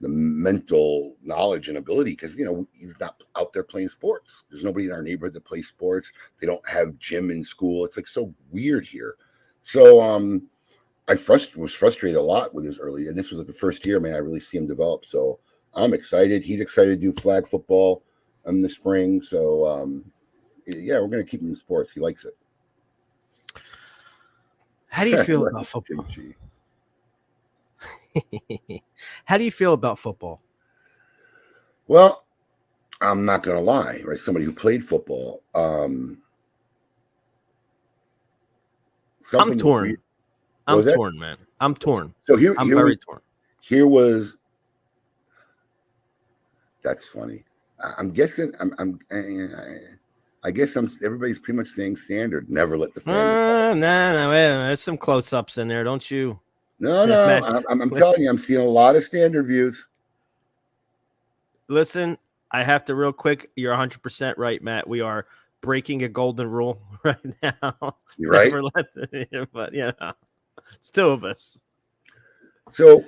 the 0.02 0.10
mental 0.10 1.16
knowledge 1.24 1.70
and 1.70 1.78
ability 1.78 2.12
because 2.12 2.38
you 2.38 2.46
know 2.46 2.68
he's 2.74 3.00
not 3.00 3.22
out 3.38 3.54
there 3.54 3.64
playing 3.64 3.90
sports. 3.90 4.44
There's 4.50 4.64
nobody 4.64 4.86
in 4.88 4.92
our 4.92 5.02
neighborhood 5.02 5.34
that 5.36 5.46
plays 5.46 5.68
sports. 5.70 6.12
They 6.40 6.48
don't 6.48 6.68
have 6.70 7.00
gym 7.00 7.32
in 7.32 7.44
school. 7.44 7.86
It's 7.86 7.98
like 7.98 8.08
so 8.08 8.34
weird 8.52 8.86
here. 8.86 9.16
So 9.62 10.02
um 10.02 10.44
I 11.08 11.14
frust- 11.14 11.56
was 11.56 11.74
frustrated 11.74 12.18
a 12.18 12.22
lot 12.22 12.54
with 12.54 12.66
his 12.66 12.80
early, 12.80 13.08
and 13.08 13.18
this 13.18 13.30
was 13.30 13.40
like 13.40 13.48
the 13.48 13.54
first 13.54 13.86
year, 13.86 14.00
man. 14.00 14.16
I 14.16 14.18
really 14.18 14.40
see 14.40 14.58
him 14.58 14.68
develop. 14.68 15.06
So 15.06 15.40
I'm 15.74 15.94
excited. 15.94 16.44
He's 16.44 16.62
excited 16.62 17.00
to 17.00 17.06
do 17.08 17.14
flag 17.14 17.48
football 17.48 18.04
in 18.46 18.62
the 18.62 18.70
spring. 18.70 19.22
So 19.22 19.68
um 19.68 20.12
yeah, 20.66 21.00
we're 21.00 21.08
gonna 21.08 21.24
keep 21.24 21.42
him 21.42 21.50
in 21.50 21.56
sports. 21.56 21.92
He 21.94 22.00
likes 22.00 22.26
it. 22.26 22.36
How 24.88 25.04
do 25.04 25.10
you 25.10 25.24
feel 25.24 25.48
about 25.50 25.68
football? 25.68 26.06
How 29.26 29.38
do 29.38 29.44
you 29.44 29.52
feel 29.52 29.74
about 29.74 30.00
football? 30.00 30.42
Well, 31.88 32.26
I'm 33.02 33.26
not 33.26 33.44
gonna 33.44 33.62
lie, 33.62 34.02
right? 34.06 34.18
Somebody 34.18 34.46
who 34.46 34.54
played 34.54 34.84
football. 34.84 35.44
Um 35.54 36.22
I'm 39.34 39.58
torn. 39.58 39.84
weird- 39.84 40.02
I'm 40.68 40.84
that? 40.84 40.96
torn, 40.96 41.18
man. 41.20 41.38
I'm 41.60 41.76
torn. 41.76 42.14
So 42.28 42.38
here, 42.38 42.56
I'm 42.58 42.68
here 42.68 42.76
very 42.76 42.92
was, 42.92 43.00
torn. 43.00 43.22
here 43.62 43.88
was 43.88 44.38
that's 46.86 47.06
funny. 47.06 47.44
I'm 47.98 48.12
guessing. 48.12 48.54
I'm. 48.60 48.74
I'm 48.78 49.00
I, 49.12 49.16
I 49.16 49.78
guess 50.52 50.76
I'm. 50.76 50.90
Everybody's 51.04 51.40
pretty 51.40 51.58
much 51.58 51.68
saying 51.68 51.96
standard. 51.96 52.50
Never 52.50 52.78
let 52.78 52.94
the 52.94 53.02
fan. 53.02 53.16
Uh, 53.16 53.74
nah, 53.74 54.14
nah, 54.14 54.30
wait. 54.30 54.48
There's 54.48 54.82
some 54.82 54.98
close 54.98 55.34
ups 55.34 55.58
in 55.58 55.68
there. 55.68 55.84
Don't 55.84 56.10
you? 56.10 56.40
no, 56.80 57.06
no. 57.06 57.26
I'm, 57.44 57.64
I'm, 57.70 57.82
I'm 57.82 57.90
telling 57.90 58.22
you, 58.22 58.30
I'm 58.30 58.38
seeing 58.38 58.62
a 58.62 58.64
lot 58.64 58.96
of 58.96 59.04
standard 59.04 59.48
views. 59.48 59.88
Listen, 61.68 62.18
I 62.52 62.64
have 62.64 62.86
to 62.86 62.96
real 62.96 63.14
quick. 63.14 63.50
You're 63.56 63.76
100% 63.76 64.36
right, 64.38 64.62
Matt. 64.62 64.88
We 64.88 65.02
are 65.02 65.26
breaking 65.62 66.04
a 66.04 66.08
golden 66.08 66.50
rule 66.50 66.80
right 67.04 67.18
now. 67.42 67.98
You're 68.18 68.32
right. 68.32 68.46
Never 68.46 68.64
let 68.64 68.94
the- 68.94 69.48
but, 69.52 69.74
you 69.74 69.92
know, 70.00 70.14
it's 70.74 70.90
two 70.90 71.10
of 71.10 71.24
us. 71.24 71.60
So, 72.70 73.04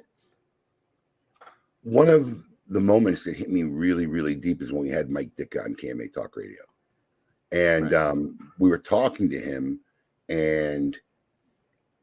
one 1.83 2.09
of 2.09 2.45
the 2.67 2.81
moments 2.81 3.23
that 3.25 3.35
hit 3.35 3.49
me 3.49 3.63
really, 3.63 4.07
really 4.07 4.35
deep 4.35 4.61
is 4.61 4.71
when 4.71 4.81
we 4.81 4.89
had 4.89 5.09
Mike 5.09 5.35
Dick 5.35 5.55
on 5.63 5.75
KMA 5.75 6.13
Talk 6.13 6.35
Radio, 6.35 6.61
and 7.51 7.85
Right. 7.85 7.93
um, 7.93 8.53
we 8.59 8.69
were 8.69 8.77
talking 8.77 9.29
to 9.29 9.39
him, 9.39 9.79
and 10.29 10.97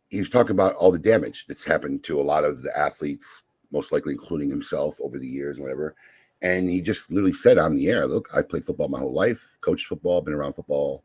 he 0.09 0.19
was 0.19 0.31
talking 0.31 0.53
about 0.53 0.75
all 0.75 0.93
the 0.93 0.99
damage 0.99 1.47
that's 1.47 1.65
happened 1.65 2.05
to 2.05 2.21
a 2.21 2.23
lot 2.23 2.45
of 2.45 2.63
the 2.63 2.77
athletes, 2.79 3.43
most 3.73 3.93
likely 3.93 4.13
including 4.13 4.49
himself 4.49 4.99
over 5.03 5.19
the 5.19 5.29
years, 5.29 5.59
whatever. 5.59 5.95
And 6.43 6.69
he 6.69 6.81
just 6.81 7.11
literally 7.11 7.33
said 7.33 7.59
on 7.59 7.75
the 7.75 7.89
air, 7.89 8.07
"Look, 8.07 8.29
I 8.35 8.43
played 8.43 8.65
football 8.65 8.89
my 8.89 9.01
whole 9.01 9.15
life, 9.15 9.59
coached 9.61 9.87
football, 9.87 10.21
been 10.21 10.35
around 10.35 10.53
football, 10.55 11.03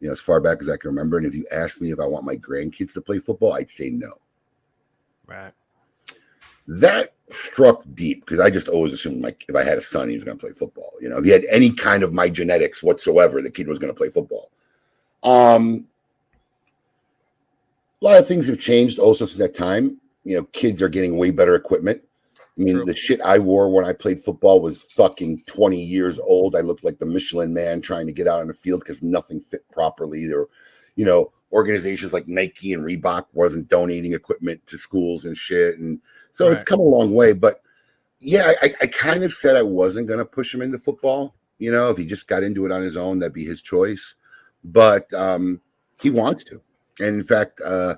you 0.00 0.06
know, 0.06 0.12
as 0.12 0.20
far 0.20 0.40
back 0.40 0.58
as 0.60 0.68
I 0.68 0.76
can 0.76 0.90
remember. 0.90 1.18
And 1.18 1.26
if 1.26 1.34
you 1.34 1.44
asked 1.52 1.80
me 1.80 1.90
if 1.90 2.00
I 2.00 2.06
want 2.06 2.24
my 2.24 2.36
grandkids 2.36 2.94
to 2.94 3.00
play 3.00 3.18
football, 3.18 3.52
I'd 3.52 3.70
say 3.70 3.90
no." 3.90 4.12
Right. 5.26 5.52
That 6.66 7.14
struck 7.30 7.82
deep 7.94 8.20
because 8.24 8.40
I 8.40 8.50
just 8.50 8.68
always 8.68 8.92
assumed 8.92 9.22
like 9.22 9.44
if 9.48 9.56
I 9.56 9.62
had 9.62 9.78
a 9.78 9.82
son, 9.82 10.08
he 10.08 10.14
was 10.14 10.24
going 10.24 10.36
to 10.36 10.40
play 10.40 10.52
football. 10.52 10.92
You 11.00 11.08
know, 11.08 11.18
if 11.18 11.24
he 11.24 11.30
had 11.30 11.44
any 11.50 11.70
kind 11.72 12.02
of 12.02 12.12
my 12.12 12.28
genetics 12.28 12.82
whatsoever, 12.82 13.42
the 13.42 13.50
kid 13.50 13.68
was 13.68 13.78
going 13.78 13.92
to 13.92 13.96
play 13.96 14.08
football. 14.08 14.50
Um, 15.22 15.86
a 18.00 18.04
lot 18.04 18.18
of 18.18 18.28
things 18.28 18.46
have 18.46 18.58
changed 18.58 18.98
also 18.98 19.24
since 19.24 19.38
that 19.38 19.54
time. 19.54 20.00
You 20.24 20.38
know, 20.38 20.44
kids 20.44 20.82
are 20.82 20.88
getting 20.88 21.16
way 21.16 21.30
better 21.30 21.54
equipment. 21.54 22.02
I 22.58 22.62
mean, 22.62 22.76
True. 22.76 22.84
the 22.86 22.94
shit 22.94 23.20
I 23.20 23.38
wore 23.38 23.70
when 23.70 23.84
I 23.84 23.92
played 23.92 24.18
football 24.18 24.62
was 24.62 24.82
fucking 24.82 25.42
20 25.46 25.82
years 25.82 26.18
old. 26.18 26.56
I 26.56 26.60
looked 26.60 26.84
like 26.84 26.98
the 26.98 27.06
Michelin 27.06 27.52
man 27.52 27.82
trying 27.82 28.06
to 28.06 28.12
get 28.12 28.26
out 28.26 28.40
on 28.40 28.46
the 28.46 28.54
field 28.54 28.80
because 28.80 29.02
nothing 29.02 29.40
fit 29.40 29.68
properly. 29.70 30.26
There, 30.26 30.40
were, 30.40 30.48
you 30.94 31.04
know, 31.04 31.32
organizations 31.52 32.12
like 32.12 32.28
Nike 32.28 32.72
and 32.72 32.82
Reebok 32.82 33.26
wasn't 33.34 33.68
donating 33.68 34.14
equipment 34.14 34.66
to 34.68 34.78
schools 34.78 35.26
and 35.26 35.36
shit. 35.36 35.78
And 35.78 36.00
so 36.36 36.52
it's 36.52 36.64
come 36.64 36.80
a 36.80 36.82
long 36.82 37.14
way. 37.14 37.32
But 37.32 37.62
yeah, 38.20 38.52
I, 38.62 38.74
I 38.82 38.86
kind 38.88 39.24
of 39.24 39.32
said 39.32 39.56
I 39.56 39.62
wasn't 39.62 40.06
going 40.06 40.18
to 40.18 40.24
push 40.24 40.54
him 40.54 40.60
into 40.60 40.78
football. 40.78 41.34
You 41.58 41.72
know, 41.72 41.88
if 41.88 41.96
he 41.96 42.04
just 42.04 42.28
got 42.28 42.42
into 42.42 42.66
it 42.66 42.72
on 42.72 42.82
his 42.82 42.96
own, 42.96 43.18
that'd 43.18 43.32
be 43.32 43.44
his 43.44 43.62
choice. 43.62 44.16
But 44.62 45.10
um, 45.14 45.62
he 45.98 46.10
wants 46.10 46.44
to. 46.44 46.60
And 47.00 47.16
in 47.16 47.22
fact, 47.22 47.62
uh, 47.64 47.96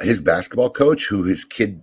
his 0.00 0.20
basketball 0.20 0.70
coach, 0.70 1.06
who 1.06 1.24
his 1.24 1.44
kid, 1.44 1.82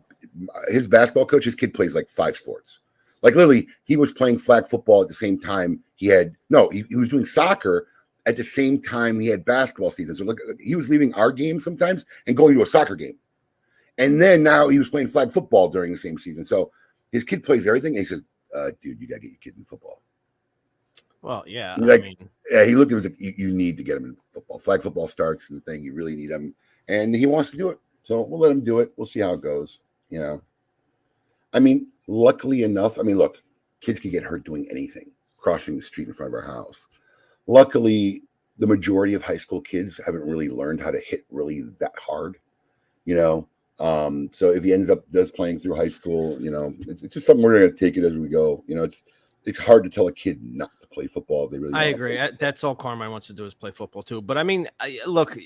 his 0.69 0.87
basketball 0.87 1.25
coach, 1.25 1.43
his 1.43 1.55
kid 1.55 1.73
plays 1.73 1.93
like 1.93 2.07
five 2.07 2.37
sports. 2.37 2.79
Like 3.21 3.35
literally, 3.35 3.67
he 3.83 3.97
was 3.97 4.13
playing 4.13 4.37
flag 4.37 4.65
football 4.65 5.01
at 5.01 5.09
the 5.09 5.13
same 5.13 5.37
time 5.37 5.83
he 5.95 6.07
had 6.07 6.35
no, 6.49 6.69
he, 6.69 6.85
he 6.87 6.95
was 6.95 7.09
doing 7.09 7.25
soccer 7.25 7.87
at 8.25 8.37
the 8.37 8.43
same 8.43 8.79
time 8.79 9.19
he 9.19 9.27
had 9.27 9.43
basketball 9.43 9.91
season. 9.91 10.15
So 10.15 10.23
look, 10.23 10.39
he 10.59 10.75
was 10.75 10.89
leaving 10.89 11.13
our 11.15 11.33
game 11.33 11.59
sometimes 11.59 12.05
and 12.27 12.37
going 12.37 12.55
to 12.55 12.61
a 12.61 12.65
soccer 12.65 12.95
game. 12.95 13.17
And 13.97 14.21
then 14.21 14.43
now 14.43 14.67
he 14.67 14.77
was 14.79 14.89
playing 14.89 15.07
flag 15.07 15.31
football 15.31 15.69
during 15.69 15.91
the 15.91 15.97
same 15.97 16.17
season. 16.17 16.43
So 16.43 16.71
his 17.11 17.23
kid 17.23 17.43
plays 17.43 17.67
everything. 17.67 17.93
And 17.93 17.99
he 17.99 18.03
says, 18.05 18.23
uh, 18.55 18.69
dude, 18.81 19.01
you 19.01 19.07
gotta 19.07 19.21
get 19.21 19.31
your 19.31 19.39
kid 19.41 19.55
in 19.57 19.63
football. 19.63 20.01
Well, 21.21 21.43
yeah. 21.47 21.75
Like- 21.79 22.01
I 22.01 22.07
mean, 22.09 22.29
Yeah, 22.51 22.65
he 22.65 22.75
looked 22.75 22.91
at 22.91 23.03
like, 23.03 23.19
you, 23.19 23.33
you 23.35 23.51
need 23.51 23.77
to 23.77 23.83
get 23.83 23.97
him 23.97 24.05
in 24.05 24.17
football. 24.33 24.59
Flag 24.59 24.81
football 24.81 25.07
starts 25.07 25.49
and 25.49 25.59
the 25.59 25.63
thing. 25.63 25.83
You 25.83 25.93
really 25.93 26.15
need 26.15 26.31
him. 26.31 26.53
And 26.87 27.15
he 27.15 27.25
wants 27.25 27.49
to 27.51 27.57
do 27.57 27.69
it. 27.69 27.79
So 28.03 28.21
we'll 28.21 28.39
let 28.39 28.51
him 28.51 28.63
do 28.63 28.79
it. 28.79 28.93
We'll 28.95 29.05
see 29.05 29.19
how 29.19 29.33
it 29.33 29.41
goes. 29.41 29.79
You 30.09 30.19
know. 30.19 30.41
I 31.53 31.59
mean, 31.59 31.87
luckily 32.07 32.63
enough, 32.63 32.99
I 32.99 33.01
mean, 33.03 33.17
look, 33.17 33.41
kids 33.81 33.99
can 33.99 34.11
get 34.11 34.23
hurt 34.23 34.45
doing 34.45 34.67
anything, 34.71 35.11
crossing 35.37 35.75
the 35.75 35.81
street 35.81 36.07
in 36.07 36.13
front 36.13 36.33
of 36.33 36.35
our 36.35 36.45
house. 36.45 36.87
Luckily, 37.47 38.23
the 38.59 38.67
majority 38.67 39.13
of 39.13 39.23
high 39.23 39.37
school 39.37 39.61
kids 39.61 39.99
haven't 40.05 40.25
really 40.25 40.49
learned 40.49 40.81
how 40.81 40.91
to 40.91 40.99
hit 40.99 41.25
really 41.29 41.63
that 41.79 41.93
hard, 41.97 42.37
you 43.05 43.15
know. 43.15 43.47
Um, 43.79 44.29
so 44.33 44.51
if 44.51 44.63
he 44.63 44.73
ends 44.73 44.89
up 44.89 45.09
does 45.11 45.29
playing 45.29 45.59
through 45.59 45.75
high 45.75 45.87
school, 45.87 46.39
you 46.41 46.49
know, 46.49 46.73
it's, 46.87 47.03
it's 47.03 47.13
just 47.13 47.27
something 47.27 47.43
we're 47.43 47.59
gonna 47.59 47.71
take 47.71 47.97
it 47.97 48.03
as 48.03 48.13
we 48.13 48.27
go. 48.27 48.63
You 48.67 48.75
know, 48.75 48.83
it's 48.83 49.03
it's 49.45 49.59
hard 49.59 49.83
to 49.83 49.89
tell 49.89 50.07
a 50.07 50.11
kid 50.11 50.39
not 50.43 50.71
to 50.81 50.87
play 50.87 51.07
football 51.07 51.47
they 51.47 51.59
really 51.59 51.73
I 51.73 51.85
agree. 51.85 52.19
I- 52.19 52.31
That's 52.31 52.63
all 52.63 52.75
Carmine 52.75 53.11
wants 53.11 53.27
to 53.27 53.33
do 53.33 53.45
is 53.45 53.53
play 53.53 53.71
football 53.71 54.03
too. 54.03 54.21
But 54.21 54.37
I 54.37 54.43
mean, 54.43 54.67
I, 54.79 54.99
look, 55.05 55.37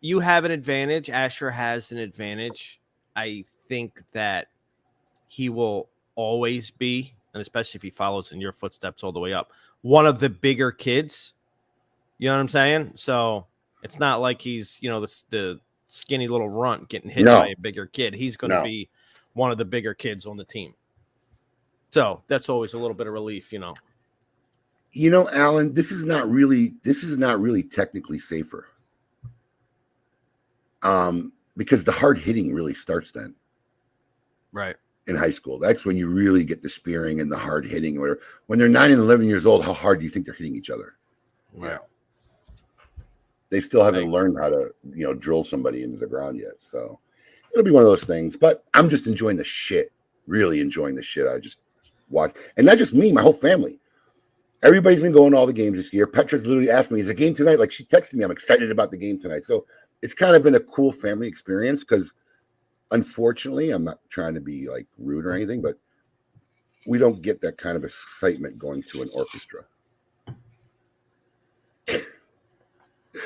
you 0.00 0.18
have 0.20 0.44
an 0.44 0.50
advantage. 0.50 1.10
Asher 1.10 1.50
has 1.50 1.92
an 1.92 1.98
advantage. 1.98 2.80
I 3.16 3.44
think 3.68 4.02
that 4.12 4.48
he 5.28 5.48
will 5.48 5.88
always 6.16 6.70
be, 6.70 7.14
and 7.34 7.40
especially 7.40 7.78
if 7.78 7.82
he 7.82 7.90
follows 7.90 8.32
in 8.32 8.40
your 8.40 8.52
footsteps 8.52 9.04
all 9.04 9.12
the 9.12 9.20
way 9.20 9.32
up, 9.32 9.52
one 9.82 10.06
of 10.06 10.18
the 10.18 10.28
bigger 10.28 10.72
kids. 10.72 11.34
You 12.18 12.28
know 12.28 12.34
what 12.34 12.40
I'm 12.40 12.48
saying? 12.48 12.90
So 12.94 13.46
it's 13.82 13.98
not 13.98 14.20
like 14.20 14.42
he's, 14.42 14.78
you 14.82 14.90
know, 14.90 15.00
the, 15.00 15.22
the 15.30 15.60
skinny 15.90 16.28
little 16.28 16.48
runt 16.48 16.88
getting 16.88 17.10
hit 17.10 17.24
No. 17.24 17.40
by 17.40 17.48
a 17.48 17.56
bigger 17.60 17.86
kid. 17.86 18.14
He's 18.14 18.36
going 18.36 18.50
to 18.50 18.58
No. 18.58 18.62
be 18.64 18.88
one 19.34 19.50
of 19.50 19.58
the 19.58 19.64
bigger 19.64 19.92
kids 19.92 20.24
on 20.26 20.36
the 20.36 20.44
team. 20.44 20.74
So 21.90 22.22
that's 22.28 22.48
always 22.48 22.74
a 22.74 22.78
little 22.78 22.94
bit 22.94 23.06
of 23.08 23.12
relief, 23.12 23.52
you 23.52 23.58
know. 23.58 23.74
you 24.92 25.08
know 25.10 25.28
alan 25.30 25.72
this 25.72 25.92
is 25.92 26.04
not 26.04 26.28
really 26.28 26.74
this 26.82 27.04
is 27.04 27.16
not 27.16 27.40
really 27.40 27.62
technically 27.62 28.18
safer 28.18 28.66
um 30.82 31.32
because 31.56 31.84
the 31.84 31.92
hard 31.92 32.18
hitting 32.18 32.52
really 32.52 32.74
starts 32.74 33.12
then 33.12 33.34
Right. 34.52 34.74
in 35.06 35.14
high 35.14 35.30
school 35.30 35.60
that's 35.60 35.84
when 35.84 35.96
you 35.96 36.08
really 36.08 36.44
get 36.44 36.60
the 36.60 36.68
spearing 36.68 37.20
and 37.20 37.30
the 37.30 37.36
hard 37.36 37.64
hitting 37.64 37.98
or 37.98 38.00
whatever 38.00 38.20
when 38.46 38.58
they're 38.58 38.68
9 38.68 38.90
and 38.90 38.98
11 39.00 39.28
years 39.28 39.46
old 39.46 39.64
how 39.64 39.72
hard 39.72 39.98
do 39.98 40.04
you 40.04 40.10
think 40.10 40.24
they're 40.26 40.34
hitting 40.34 40.56
each 40.56 40.70
other 40.70 40.94
Right. 41.52 41.78
They 43.50 43.60
still 43.60 43.84
haven't 43.84 44.04
Right. 44.04 44.10
learned 44.12 44.38
how 44.38 44.48
to 44.48 44.70
you 44.94 45.04
know 45.06 45.14
drill 45.14 45.44
somebody 45.44 45.82
into 45.82 45.98
the 45.98 46.06
ground 46.06 46.38
yet. 46.38 46.54
So 46.60 46.98
it'll 47.52 47.64
be 47.64 47.70
one 47.72 47.82
of 47.82 47.88
those 47.88 48.04
things 48.04 48.36
but 48.36 48.64
i'm 48.74 48.88
just 48.88 49.08
enjoying 49.08 49.36
the 49.36 49.42
shit 49.42 49.90
really 50.28 50.60
enjoying 50.60 50.94
the 50.94 51.02
shit 51.02 51.26
i 51.26 51.36
just 51.38 51.62
watch. 52.08 52.32
And 52.56 52.64
not 52.66 52.78
just 52.78 52.94
me 52.94 53.12
my 53.12 53.22
whole 53.22 53.32
family. 53.32 53.80
Everybody's 54.62 55.00
been 55.00 55.12
going 55.12 55.32
to 55.32 55.38
all 55.38 55.46
the 55.46 55.52
games 55.52 55.76
this 55.76 55.92
year. 55.92 56.06
Petra's 56.06 56.46
literally 56.46 56.70
asked 56.70 56.90
me 56.92 57.00
is 57.00 57.08
a 57.08 57.14
game 57.14 57.34
tonight? 57.34 57.58
Like 57.58 57.72
she 57.72 57.84
texted 57.84 58.14
me 58.14 58.24
i'm 58.24 58.30
excited 58.30 58.70
about 58.70 58.90
the 58.90 58.96
game 58.96 59.18
tonight. 59.18 59.44
So 59.44 59.64
it's 60.02 60.14
kind 60.14 60.36
of 60.36 60.42
been 60.42 60.54
a 60.54 60.60
cool 60.60 60.92
family 60.92 61.26
experience 61.28 61.80
because 61.82 62.14
unfortunately 62.92 63.70
i'm 63.70 63.84
not 63.84 63.98
trying 64.08 64.34
to 64.34 64.40
be 64.40 64.68
like 64.68 64.86
rude 64.98 65.24
or 65.26 65.32
anything 65.32 65.60
but 65.62 65.74
we 66.86 66.98
don't 66.98 67.22
get 67.22 67.40
that 67.40 67.56
kind 67.58 67.76
of 67.76 67.84
excitement 67.84 68.58
going 68.58 68.82
to 68.82 69.02
an 69.02 69.08
orchestra 69.14 69.64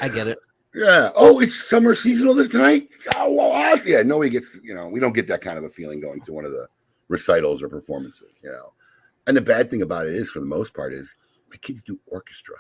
I 0.01 0.09
get 0.09 0.27
it. 0.27 0.39
Yeah. 0.75 1.11
Oh, 1.15 1.41
it's 1.41 1.69
summer 1.69 1.95
seasonal 1.95 2.35
this 2.35 2.49
tonight. 2.49 2.93
Oh, 3.17 3.33
well, 3.33 3.51
awesome. 3.53 3.91
Yeah. 3.91 4.03
Nobody 4.03 4.31
gets, 4.31 4.59
you 4.63 4.75
know, 4.75 4.89
we 4.89 4.99
don't 5.01 5.13
get 5.15 5.29
that 5.29 5.41
kind 5.41 5.57
of 5.57 5.65
a 5.65 5.69
feeling 5.69 6.01
going 6.01 6.21
to 6.23 6.33
one 6.33 6.45
of 6.45 6.51
the 6.51 6.67
recitals 7.09 7.63
or 7.63 7.69
performances, 7.69 8.33
you 8.43 8.51
know. 8.51 8.73
And 9.27 9.37
the 9.37 9.41
bad 9.41 9.71
thing 9.71 9.83
about 9.83 10.07
it 10.07 10.15
is, 10.15 10.31
for 10.31 10.41
the 10.41 10.47
most 10.47 10.75
part, 10.75 10.93
is 10.93 11.17
my 11.51 11.57
kids 11.59 11.83
do 11.83 11.99
orchestra. 12.07 12.57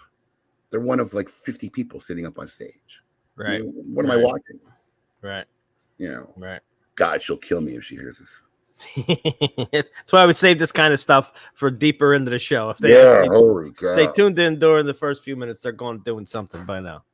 They're 0.70 0.80
one 0.80 1.00
of 1.00 1.12
like 1.12 1.28
50 1.28 1.68
people 1.70 2.00
sitting 2.00 2.26
up 2.26 2.38
on 2.38 2.48
stage. 2.48 3.02
I 3.38 3.42
Right. 3.42 3.62
mean, 3.62 3.72
what 3.72 4.04
am 4.04 4.12
I 4.12 4.16
watching? 4.16 4.60
Right. 5.20 5.46
You 5.98 6.10
know, 6.12 6.32
Right. 6.36 6.60
God, 6.94 7.20
she'll 7.22 7.36
kill 7.36 7.60
me 7.60 7.72
if 7.74 7.84
she 7.84 7.96
hears 7.96 8.18
this. 8.18 8.40
That's 9.72 10.12
why 10.12 10.22
I 10.22 10.26
would 10.26 10.36
save 10.36 10.58
this 10.58 10.72
kind 10.72 10.92
of 10.92 11.00
stuff 11.00 11.32
for 11.54 11.70
deeper 11.70 12.14
into 12.14 12.30
the 12.30 12.38
show. 12.38 12.70
If 12.70 12.78
they, 12.78 12.92
yeah. 12.92 13.22
if 13.24 13.32
Holy 13.32 13.70
they 13.96 14.06
tuned 14.08 14.38
in 14.38 14.58
during 14.58 14.86
the 14.86 14.94
first 14.94 15.24
few 15.24 15.36
minutes, 15.36 15.60
they're 15.60 15.72
going 15.72 16.00
doing 16.00 16.26
something 16.26 16.64
by 16.64 16.80
now. 16.80 17.04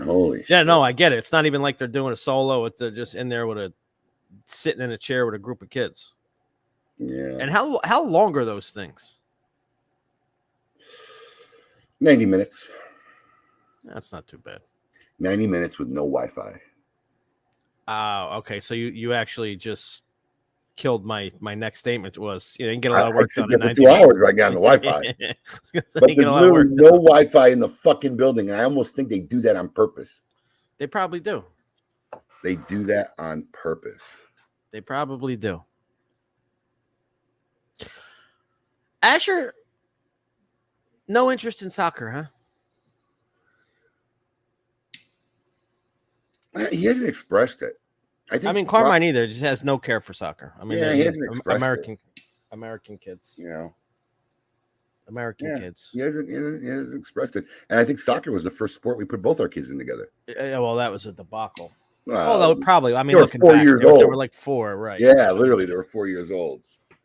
Holy 0.00 0.38
Yeah, 0.48 0.60
shit. 0.60 0.66
no, 0.66 0.82
I 0.82 0.92
get 0.92 1.12
it. 1.12 1.18
It's 1.18 1.32
not 1.32 1.46
even 1.46 1.60
like 1.62 1.78
they're 1.78 1.88
doing 1.88 2.12
a 2.12 2.16
solo. 2.16 2.64
It's 2.64 2.78
just 2.78 3.14
in 3.14 3.28
there 3.28 3.46
with 3.46 3.58
a 3.58 3.72
sitting 4.46 4.80
in 4.82 4.92
a 4.92 4.98
chair 4.98 5.26
with 5.26 5.34
a 5.34 5.38
group 5.38 5.60
of 5.62 5.70
kids. 5.70 6.16
Yeah. 6.98 7.36
And 7.40 7.50
how 7.50 7.80
how 7.84 8.02
long 8.04 8.36
are 8.36 8.44
those 8.44 8.70
things? 8.70 9.20
90 12.00 12.26
minutes. 12.26 12.68
That's 13.84 14.12
not 14.12 14.26
too 14.26 14.38
bad. 14.38 14.60
90 15.18 15.46
minutes 15.46 15.78
with 15.78 15.88
no 15.88 16.02
Wi 16.02 16.28
Fi. 16.28 16.52
Oh, 17.88 18.38
okay. 18.38 18.60
So 18.60 18.74
you 18.74 18.86
you 18.86 19.12
actually 19.12 19.56
just 19.56 20.04
killed 20.76 21.04
my 21.04 21.30
my 21.40 21.54
next 21.54 21.80
statement 21.80 22.16
was 22.18 22.56
you 22.58 22.66
didn't 22.66 22.80
get 22.82 22.92
a 22.92 22.94
lot 22.94 23.06
of 23.08 23.12
I 23.12 23.16
work 23.16 23.30
sit 23.30 23.42
done. 23.42 23.60
there 23.60 23.68
in 23.70 23.74
for 23.74 23.80
two 23.80 23.86
90 23.86 24.02
hours 24.02 24.18
right 24.18 24.34
now 24.34 24.46
on 24.46 24.54
the 24.54 24.60
Wi 24.60 24.78
Fi. 24.78 25.34
but 25.94 26.16
there's 26.16 26.30
literally 26.30 26.70
no 26.74 26.90
Wi 26.90 27.24
Fi 27.26 27.48
in 27.48 27.60
the 27.60 27.68
fucking 27.68 28.16
building. 28.16 28.50
I 28.50 28.64
almost 28.64 28.96
think 28.96 29.08
they 29.08 29.20
do 29.20 29.40
that 29.42 29.56
on 29.56 29.68
purpose. 29.68 30.22
They 30.78 30.86
probably 30.86 31.20
do. 31.20 31.44
They 32.42 32.56
do 32.56 32.84
that 32.84 33.14
on 33.18 33.46
purpose. 33.52 34.16
They 34.72 34.80
probably 34.80 35.36
do. 35.36 35.62
Asher, 39.02 39.54
No 41.08 41.30
interest 41.30 41.62
in 41.62 41.70
soccer, 41.70 42.10
huh? 42.10 42.24
Uh, 46.54 46.66
He 46.70 46.84
hasn't 46.84 47.08
expressed 47.08 47.62
it. 47.62 47.74
I 48.30 48.38
think. 48.38 48.46
I 48.46 48.52
mean, 48.52 48.66
Carmine 48.66 49.02
either 49.02 49.26
just 49.26 49.40
has 49.40 49.64
no 49.64 49.78
care 49.78 50.00
for 50.00 50.12
soccer. 50.12 50.54
I 50.60 50.64
mean, 50.64 50.78
Yeah, 50.78 50.92
he 50.94 51.00
hasn't 51.00 51.24
Am- 51.28 51.36
expressed 51.36 51.54
it. 51.54 51.62
American, 51.62 51.98
American 52.52 52.98
kids, 52.98 53.34
You 53.36 53.48
know, 53.48 53.74
American 55.08 55.48
Yeah, 55.48 55.58
kids. 55.58 55.90
he 55.92 55.98
hasn't, 56.00 56.28
he 56.28 56.34
hasn't, 56.34 56.62
he 56.62 56.68
hasn't 56.68 56.98
expressed 56.98 57.36
it. 57.36 57.44
And 57.70 57.78
I 57.78 57.84
think 57.84 57.98
soccer 57.98 58.30
was 58.32 58.44
the 58.44 58.50
first 58.50 58.74
sport 58.74 58.96
we 58.98 59.04
put 59.04 59.20
both 59.20 59.40
our 59.40 59.48
kids 59.48 59.70
in 59.70 59.78
together. 59.78 60.10
Yeah, 60.28 60.58
well, 60.58 60.76
that 60.76 60.90
was 60.90 61.06
a 61.06 61.12
debacle. 61.12 61.72
Well, 62.06 62.32
Although 62.32 62.60
probably, 62.60 62.94
I 62.96 63.02
mean, 63.02 63.16
looking 63.16 63.40
four 63.40 63.52
back, 63.52 63.62
years 63.62 63.80
were- 63.84 63.98
they 63.98 64.04
were 64.04 64.16
like 64.16 64.32
four, 64.34 64.76
right? 64.76 64.98
yeah, 65.00 65.30
literally, 65.30 65.66
they 65.66 65.76
were 65.76 65.82
four 65.84 66.06
years 66.08 66.30
old. 66.30 66.62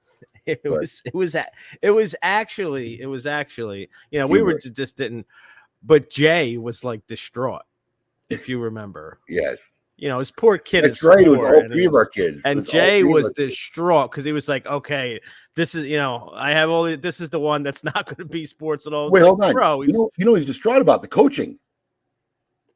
it 0.47 0.61
but- 0.63 0.80
was 0.80 1.01
it 1.05 1.13
was 1.13 1.36
it 1.82 1.91
was 1.91 2.15
actually 2.22 3.01
it 3.01 3.05
was 3.05 3.26
actually 3.26 3.89
you 4.11 4.20
know 4.20 4.26
we 4.28 4.41
were 4.41 4.57
just 4.57 4.95
didn't 4.95 5.28
but 5.84 6.09
jay 6.09 6.57
was 6.57 6.86
like 6.86 7.05
distraught 7.05 7.63
if 8.30 8.47
you 8.47 8.57
remember 8.63 9.20
Yes, 9.28 9.74
you 9.97 10.07
know 10.07 10.19
his 10.19 10.31
poor 10.31 10.57
kid 10.57 10.83
that's 10.83 10.97
is 10.97 11.03
right. 11.03 11.19
It 11.19 11.29
was 11.29 11.39
all 11.39 11.67
three 11.67 11.85
of 11.85 11.93
our 11.95 12.05
kids. 12.05 12.41
And 12.45 12.65
jay 12.67 13.03
was 13.03 13.29
distraught 13.31 14.11
because 14.11 14.23
he 14.23 14.31
was 14.31 14.47
like 14.47 14.65
okay 14.67 15.19
this 15.55 15.73
is 15.75 15.85
you 15.85 15.97
know 15.97 16.31
i 16.35 16.51
have 16.51 16.69
all 16.69 16.83
the, 16.83 16.95
this 16.95 17.19
is 17.19 17.29
the 17.29 17.39
one 17.39 17.63
that's 17.63 17.83
not 17.95 18.05
going 18.05 18.17
to 18.17 18.25
be 18.25 18.45
sports 18.45 18.85
at 18.87 18.93
all 18.93 19.09
Wait, 19.09 19.21
like, 19.21 19.27
hold 19.29 19.43
on, 19.43 19.53
bro 19.53 19.81
You 19.81 19.93
know, 19.93 20.09
you 20.17 20.25
know, 20.25 20.35
he's 20.35 20.45
distraught 20.45 20.81
about 20.81 21.01
the 21.01 21.07
coaching. 21.07 21.57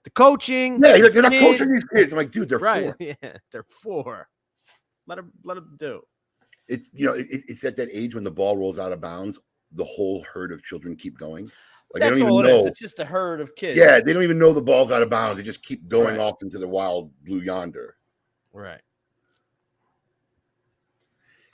the 0.03 0.09
coaching 0.09 0.81
Yeah, 0.83 0.97
his 0.97 1.13
you're 1.13 1.23
not 1.23 1.31
kid." 1.31 1.41
coaching 1.41 1.71
these 1.71 1.85
kids. 1.85 2.11
I'm 2.11 2.17
like, 2.17 2.31
dude, 2.31 2.49
they're 2.49 2.57
right 2.59 2.85
four. 2.85 2.95
yeah 2.99 3.33
they're 3.51 3.63
four 3.63 4.27
let 5.07 5.15
them, 5.15 5.31
let 5.43 5.55
them 5.55 5.75
do 5.77 6.01
It's 6.67 6.89
you 6.93 7.05
know, 7.05 7.13
it, 7.13 7.27
it's 7.29 7.63
at 7.65 7.75
that 7.77 7.89
age 7.91 8.15
when 8.15 8.23
the 8.23 8.31
ball 8.31 8.57
rolls 8.57 8.79
out 8.79 8.91
of 8.91 9.01
bounds, 9.01 9.39
the 9.73 9.85
whole 9.85 10.23
herd 10.31 10.51
of 10.51 10.63
children 10.63 10.95
keep 10.95 11.17
going. 11.17 11.51
Like 11.93 12.01
that's 12.01 12.13
they 12.15 12.19
don't 12.21 12.31
all 12.31 12.39
even 12.39 12.51
it 12.51 12.53
is 12.55 12.61
know. 12.63 12.67
it's 12.67 12.79
just 12.79 12.99
a 12.99 13.05
herd 13.05 13.41
of 13.41 13.53
kids 13.55 13.77
Yeah, 13.77 13.99
they 13.99 14.13
don't 14.13 14.23
even 14.23 14.39
know 14.39 14.53
the 14.53 14.61
ball's 14.61 14.91
out 14.91 15.01
of 15.01 15.09
bounds. 15.09 15.37
They 15.37 15.43
just 15.43 15.63
keep 15.63 15.87
going 15.89 16.17
Right. 16.17 16.19
off 16.19 16.41
into 16.41 16.57
the 16.57 16.67
wild 16.67 17.11
blue 17.25 17.39
yonder. 17.41 17.97
right 18.53 18.81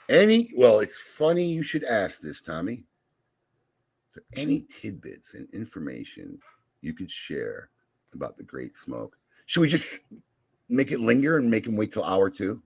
Any 0.08 0.50
well, 0.56 0.80
it's 0.80 0.98
funny 1.00 1.44
you 1.44 1.62
should 1.62 1.84
ask 1.84 2.20
this, 2.22 2.40
Tommy. 2.40 2.84
So 4.14 4.20
any 4.36 4.62
tidbits 4.62 5.34
and 5.34 5.46
information 5.52 6.38
you 6.80 6.94
could 6.94 7.10
share 7.10 7.70
about 8.14 8.36
the 8.36 8.42
Great 8.44 8.76
Smoke? 8.76 9.16
Should 9.46 9.60
we 9.60 9.68
just 9.68 10.02
make 10.68 10.92
it 10.92 11.00
linger 11.00 11.36
and 11.36 11.50
make 11.50 11.66
him 11.66 11.76
wait 11.76 11.92
till 11.92 12.04
hour 12.04 12.30
two? 12.30 12.62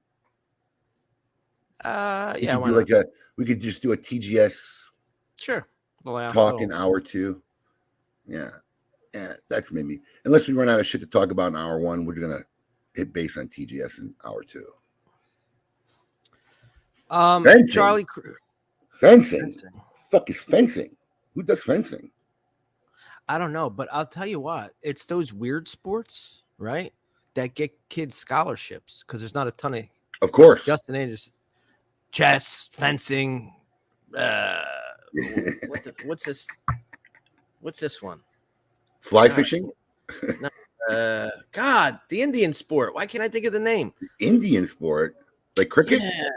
uh 1.85 2.35
We 2.37 2.43
yeah 2.47 2.55
could 2.55 2.61
why 2.63 2.71
not? 2.71 2.77
like 2.77 2.91
a 2.91 3.05
we 3.37 3.45
could 3.45 3.61
just 3.61 3.83
do 3.83 3.91
a 3.91 3.97
TGS 3.97 4.91
sure 5.41 5.67
Little 6.05 6.19
hour- 6.21 6.33
talk 6.33 6.53
little- 6.61 6.71
in 6.71 6.73
hour 6.73 7.01
two. 7.01 7.43
Yeah. 8.27 8.51
Yeah, 9.15 9.35
that's 9.51 9.71
maybe 9.73 10.01
unless 10.25 10.49
we 10.49 10.55
run 10.55 10.71
out 10.71 10.81
of 10.81 10.87
shit 10.87 11.03
to 11.03 11.07
talk 11.07 11.31
about 11.31 11.49
in 11.49 11.57
hour 11.57 11.79
one, 11.79 12.07
we're 12.07 12.15
gonna 12.15 12.41
hit 12.95 13.13
base 13.13 13.37
on 13.37 13.49
TGS 13.49 14.01
in 14.01 14.15
hour 14.25 14.43
two. 14.43 14.65
Um, 17.11 17.45
Fencing. 17.45 17.69
Charlie. 17.69 18.05
Cr- 18.05 18.31
Fencing. 18.91 19.55
Fuck 20.11 20.31
is 20.31 20.41
fencing? 20.41 20.97
Who 21.35 21.43
does 21.43 21.63
fencing? 21.63 22.11
I 23.29 23.39
don't 23.39 23.53
know, 23.53 23.69
but 23.71 23.89
I'll 23.93 24.07
tell 24.07 24.27
you 24.27 24.41
what. 24.41 24.73
It's 24.83 25.07
those 25.07 25.33
weird 25.33 25.69
sports, 25.69 26.43
right? 26.59 26.93
That 27.35 27.55
get 27.55 27.73
kids 27.89 28.17
scholarships 28.17 29.05
because 29.07 29.21
there's 29.21 29.35
not 29.35 29.47
a 29.47 29.53
ton 29.53 29.75
of 29.75 29.85
Of 30.21 30.33
course. 30.33 30.65
Justin 30.65 30.97
Andrews, 30.97 31.33
chess, 32.13 32.69
fencing. 32.73 33.55
Uh, 34.17 34.63
what 35.69 35.85
the, 35.85 35.95
what's 36.07 36.25
this? 36.25 36.47
What's 37.63 37.81
this 37.81 38.03
one? 38.03 38.21
Fly 39.01 39.29
God, 39.29 39.35
fishing? 39.35 39.71
Uh, 40.91 41.31
God, 41.53 42.01
the 42.09 42.21
Indian 42.21 42.53
sport. 42.53 42.95
Why 42.95 43.07
can't 43.07 43.23
I 43.23 43.29
think 43.29 43.47
of 43.47 43.53
the 43.53 43.61
name? 43.61 43.95
Indian 44.21 44.67
sport, 44.67 45.17
like 45.57 45.69
cricket. 45.69 46.01
Yeah. 46.03 46.29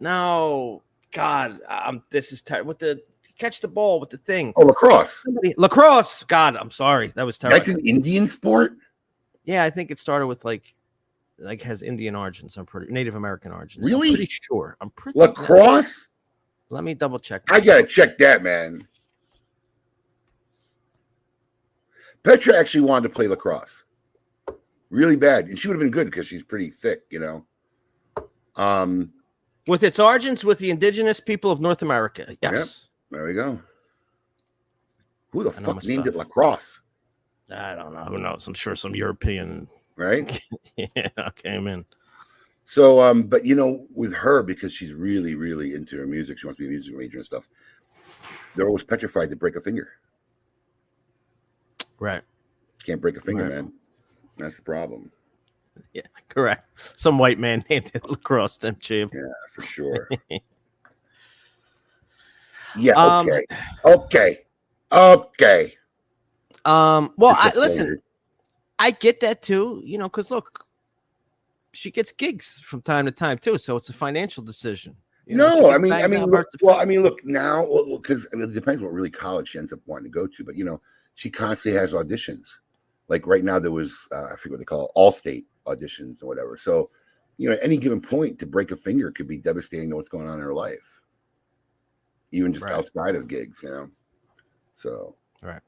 No, 0.00 0.82
God, 1.12 1.58
um, 1.68 2.02
this 2.10 2.32
is 2.32 2.42
terrible. 2.42 2.68
With 2.68 2.80
the 2.80 3.00
catch 3.38 3.60
the 3.60 3.68
ball 3.68 4.00
with 4.00 4.10
the 4.10 4.18
thing. 4.18 4.52
Oh, 4.56 4.62
lacrosse. 4.62 5.22
Somebody, 5.24 5.54
lacrosse. 5.56 6.24
God, 6.24 6.56
I'm 6.56 6.70
sorry. 6.70 7.08
That 7.08 7.24
was 7.24 7.38
terrible. 7.38 7.58
That's 7.58 7.68
an 7.68 7.80
Indian 7.86 8.26
sport. 8.26 8.76
Yeah, 9.44 9.64
I 9.64 9.70
think 9.70 9.90
it 9.90 9.98
started 9.98 10.26
with 10.26 10.44
like, 10.44 10.74
like 11.38 11.62
has 11.62 11.82
Indian 11.82 12.14
origins. 12.16 12.56
I'm 12.56 12.66
pretty 12.66 12.92
Native 12.92 13.14
American 13.14 13.52
origins. 13.52 13.88
Really? 13.88 14.08
I'm 14.08 14.14
pretty 14.14 14.30
sure. 14.30 14.76
I'm 14.80 14.90
pretty 14.90 15.18
Lacrosse. 15.18 16.08
Let 16.70 16.84
me 16.84 16.94
double 16.94 17.18
check. 17.18 17.42
I 17.50 17.60
gotta 17.60 17.84
check 17.84 18.18
that, 18.18 18.42
man. 18.42 18.86
Petra 22.22 22.56
actually 22.56 22.82
wanted 22.82 23.08
to 23.08 23.14
play 23.14 23.28
lacrosse, 23.28 23.84
really 24.90 25.16
bad, 25.16 25.46
and 25.46 25.58
she 25.58 25.68
would 25.68 25.74
have 25.74 25.80
been 25.80 25.90
good 25.90 26.06
because 26.06 26.26
she's 26.26 26.42
pretty 26.42 26.70
thick, 26.70 27.02
you 27.10 27.18
know. 27.18 27.44
Um, 28.56 29.12
with 29.66 29.82
its 29.82 29.98
origins 29.98 30.44
with 30.44 30.58
the 30.58 30.70
indigenous 30.70 31.20
people 31.20 31.50
of 31.50 31.60
North 31.60 31.82
America. 31.82 32.36
Yes. 32.42 32.88
there 33.10 33.24
we 33.24 33.34
go. 33.34 33.60
Who 35.30 35.44
the 35.44 35.50
I 35.50 35.52
fuck 35.52 35.84
named 35.84 36.06
it 36.06 36.14
lacrosse? 36.14 36.80
I 37.50 37.74
don't 37.74 37.94
know. 37.94 38.04
Who 38.04 38.18
knows? 38.18 38.46
I'm 38.46 38.54
sure 38.54 38.74
some 38.74 38.94
European 38.94 39.68
Right. 39.96 40.40
yeah, 40.76 41.30
came 41.36 41.66
in. 41.66 41.84
So, 42.64 43.02
um, 43.02 43.24
but 43.24 43.44
you 43.44 43.54
know, 43.54 43.86
with 43.94 44.14
her 44.14 44.42
because 44.42 44.72
she's 44.72 44.94
really, 44.94 45.34
really 45.34 45.74
into 45.74 45.96
her 45.98 46.06
music, 46.06 46.38
she 46.38 46.46
wants 46.46 46.56
to 46.56 46.62
be 46.62 46.68
a 46.68 46.70
music 46.70 46.96
major 46.96 47.18
and 47.18 47.24
stuff. 47.24 47.48
They're 48.56 48.66
always 48.66 48.84
petrified 48.84 49.30
to 49.30 49.36
break 49.36 49.56
a 49.56 49.60
finger. 49.60 49.90
Right. 52.02 52.22
Can't 52.84 53.00
break 53.00 53.16
a 53.16 53.20
finger, 53.20 53.44
Right. 53.44 53.52
man. 53.52 53.72
That's 54.36 54.56
the 54.56 54.62
problem. 54.62 55.12
Yeah. 55.92 56.02
Correct. 56.28 56.68
Some 56.96 57.16
white 57.16 57.38
man 57.38 57.64
named 57.70 57.92
it 57.94 58.04
lacrosse. 58.04 58.56
Them 58.56 58.76
cheap. 58.80 59.10
Yeah, 59.14 59.20
for 59.54 59.62
sure. 59.62 60.08
yeah. 62.76 62.94
Um, 62.94 63.28
Okay. 63.28 63.46
okay. 63.84 64.38
Okay. 64.90 65.74
Um. 66.64 67.14
Well, 67.16 67.36
I, 67.38 67.52
listen. 67.54 67.96
I 68.80 68.90
get 68.90 69.20
that 69.20 69.40
too. 69.40 69.80
You 69.84 69.98
know, 69.98 70.06
because 70.06 70.32
look, 70.32 70.66
she 71.70 71.92
gets 71.92 72.10
gigs 72.10 72.58
from 72.58 72.82
time 72.82 73.06
to 73.06 73.12
time 73.12 73.38
too, 73.38 73.58
so 73.58 73.76
it's 73.76 73.90
a 73.90 73.92
financial 73.94 74.42
decision. 74.42 74.96
You 75.26 75.36
know, 75.36 75.60
no, 75.60 75.70
I 75.70 75.78
mean, 75.78 75.92
I 75.92 76.08
mean, 76.08 76.24
look, 76.24 76.48
well. 76.62 76.80
I 76.80 76.84
mean, 76.84 77.04
look 77.04 77.24
now, 77.24 77.64
because 77.96 78.26
it 78.32 78.52
depends 78.54 78.82
what 78.82 78.92
really 78.92 79.08
college 79.08 79.50
she 79.50 79.58
ends 79.58 79.72
up 79.72 79.78
wanting 79.86 80.10
to 80.10 80.10
go 80.10 80.26
to. 80.26 80.44
But 80.44 80.56
you 80.56 80.64
know, 80.64 80.80
she 81.14 81.30
constantly 81.30 81.78
has 81.80 81.92
auditions. 81.94 82.58
Like 83.08 83.26
right 83.26 83.44
now, 83.44 83.58
there 83.58 83.70
was 83.72 84.08
uh, 84.12 84.26
I 84.32 84.36
forget 84.36 84.52
what 84.52 84.58
they 84.58 84.64
call 84.64 84.86
it, 84.86 84.92
all 84.94 85.12
state 85.12 85.46
auditions 85.66 86.22
or 86.22 86.26
whatever. 86.26 86.56
So, 86.56 86.90
you 87.38 87.48
know, 87.48 87.54
at 87.56 87.62
any 87.62 87.76
given 87.76 88.00
point, 88.00 88.38
to 88.40 88.46
break 88.46 88.70
a 88.70 88.76
finger 88.76 89.10
could 89.10 89.28
be 89.28 89.38
devastating 89.38 89.90
to 89.90 89.96
what's 89.96 90.08
going 90.08 90.28
on 90.28 90.34
in 90.36 90.40
her 90.40 90.54
life, 90.54 91.00
even 92.30 92.52
just 92.52 92.64
Right. 92.64 92.74
outside 92.74 93.14
of 93.16 93.28
gigs. 93.28 93.60
You 93.62 93.70
know, 93.70 93.90
so 94.76 95.16
Right. 95.42 95.60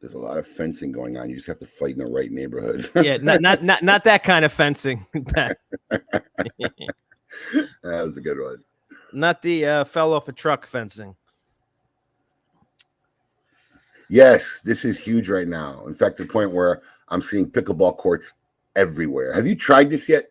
There's 0.00 0.14
a 0.14 0.18
lot 0.18 0.36
of 0.36 0.46
fencing 0.46 0.92
going 0.92 1.16
on. 1.16 1.30
You 1.30 1.36
just 1.36 1.46
have 1.46 1.60
to 1.60 1.66
fight 1.66 1.92
in 1.92 1.98
the 1.98 2.06
right 2.06 2.30
neighborhood. 2.30 2.90
yeah, 2.96 3.16
not, 3.16 3.40
not 3.40 3.62
not 3.62 3.82
not 3.82 4.04
that 4.04 4.22
kind 4.22 4.44
of 4.44 4.52
fencing. 4.52 5.06
that 5.14 5.56
was 7.82 8.16
a 8.16 8.20
good 8.20 8.38
one. 8.38 8.58
not 9.12 9.40
the 9.42 9.64
uh, 9.64 9.84
fell 9.84 10.12
off 10.12 10.28
a 10.28 10.32
truck 10.32 10.66
fencing. 10.66 11.16
Yes, 14.14 14.60
this 14.60 14.84
is 14.84 14.96
huge 14.96 15.28
right 15.28 15.48
now. 15.48 15.84
In 15.88 15.94
fact, 15.96 16.18
to 16.18 16.22
the 16.22 16.32
point 16.32 16.52
where 16.52 16.82
I'm 17.08 17.20
seeing 17.20 17.50
pickleball 17.50 17.96
courts 17.96 18.34
everywhere. 18.76 19.34
Have 19.34 19.44
you 19.44 19.56
tried 19.56 19.90
this 19.90 20.08
yet? 20.08 20.30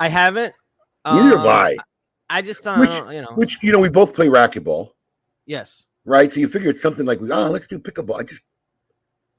I 0.00 0.08
haven't. 0.08 0.52
Neither 1.06 1.36
have 1.36 1.46
um, 1.46 1.46
I. 1.46 1.76
I 2.28 2.42
just 2.42 2.64
don't. 2.64 2.80
Which- 2.80 3.14
you 3.14 3.22
know. 3.22 3.30
Which 3.36 3.62
you 3.62 3.70
know, 3.70 3.78
we 3.78 3.90
both 3.90 4.12
play 4.12 4.26
racquetball, 4.26 4.90
yes. 5.46 5.86
right? 6.04 6.32
So 6.32 6.40
you 6.40 6.48
figure 6.48 6.68
it's 6.68 6.82
something 6.82 7.06
like, 7.06 7.20
oh, 7.22 7.48
let's 7.48 7.68
do 7.68 7.78
pickleball. 7.78 8.18
I 8.18 8.24
just 8.24 8.42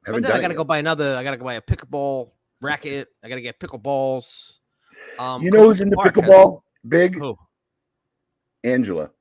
haven't 0.06 0.22
then 0.22 0.32
I 0.32 0.40
gotta 0.40 0.54
go 0.54 0.64
buy 0.64 0.78
another. 0.78 1.18
I 1.18 1.24
gotta 1.26 1.36
go 1.36 1.44
buy 1.44 1.56
a 1.56 1.62
pickleball 1.62 2.32
racket. 2.62 3.10
I 3.22 3.28
gotta 3.28 3.42
get 3.42 3.60
pickleballs. 3.60 4.60
Um, 5.20 5.42
You 5.42 5.52
know 5.52 5.64
who's 5.64 5.82
in 5.82 5.90
the 5.90 5.98
Park 5.98 6.16
pickleball? 6.16 6.62
Big 6.88 7.16
Who? 7.16 7.38
Angela. 8.64 9.12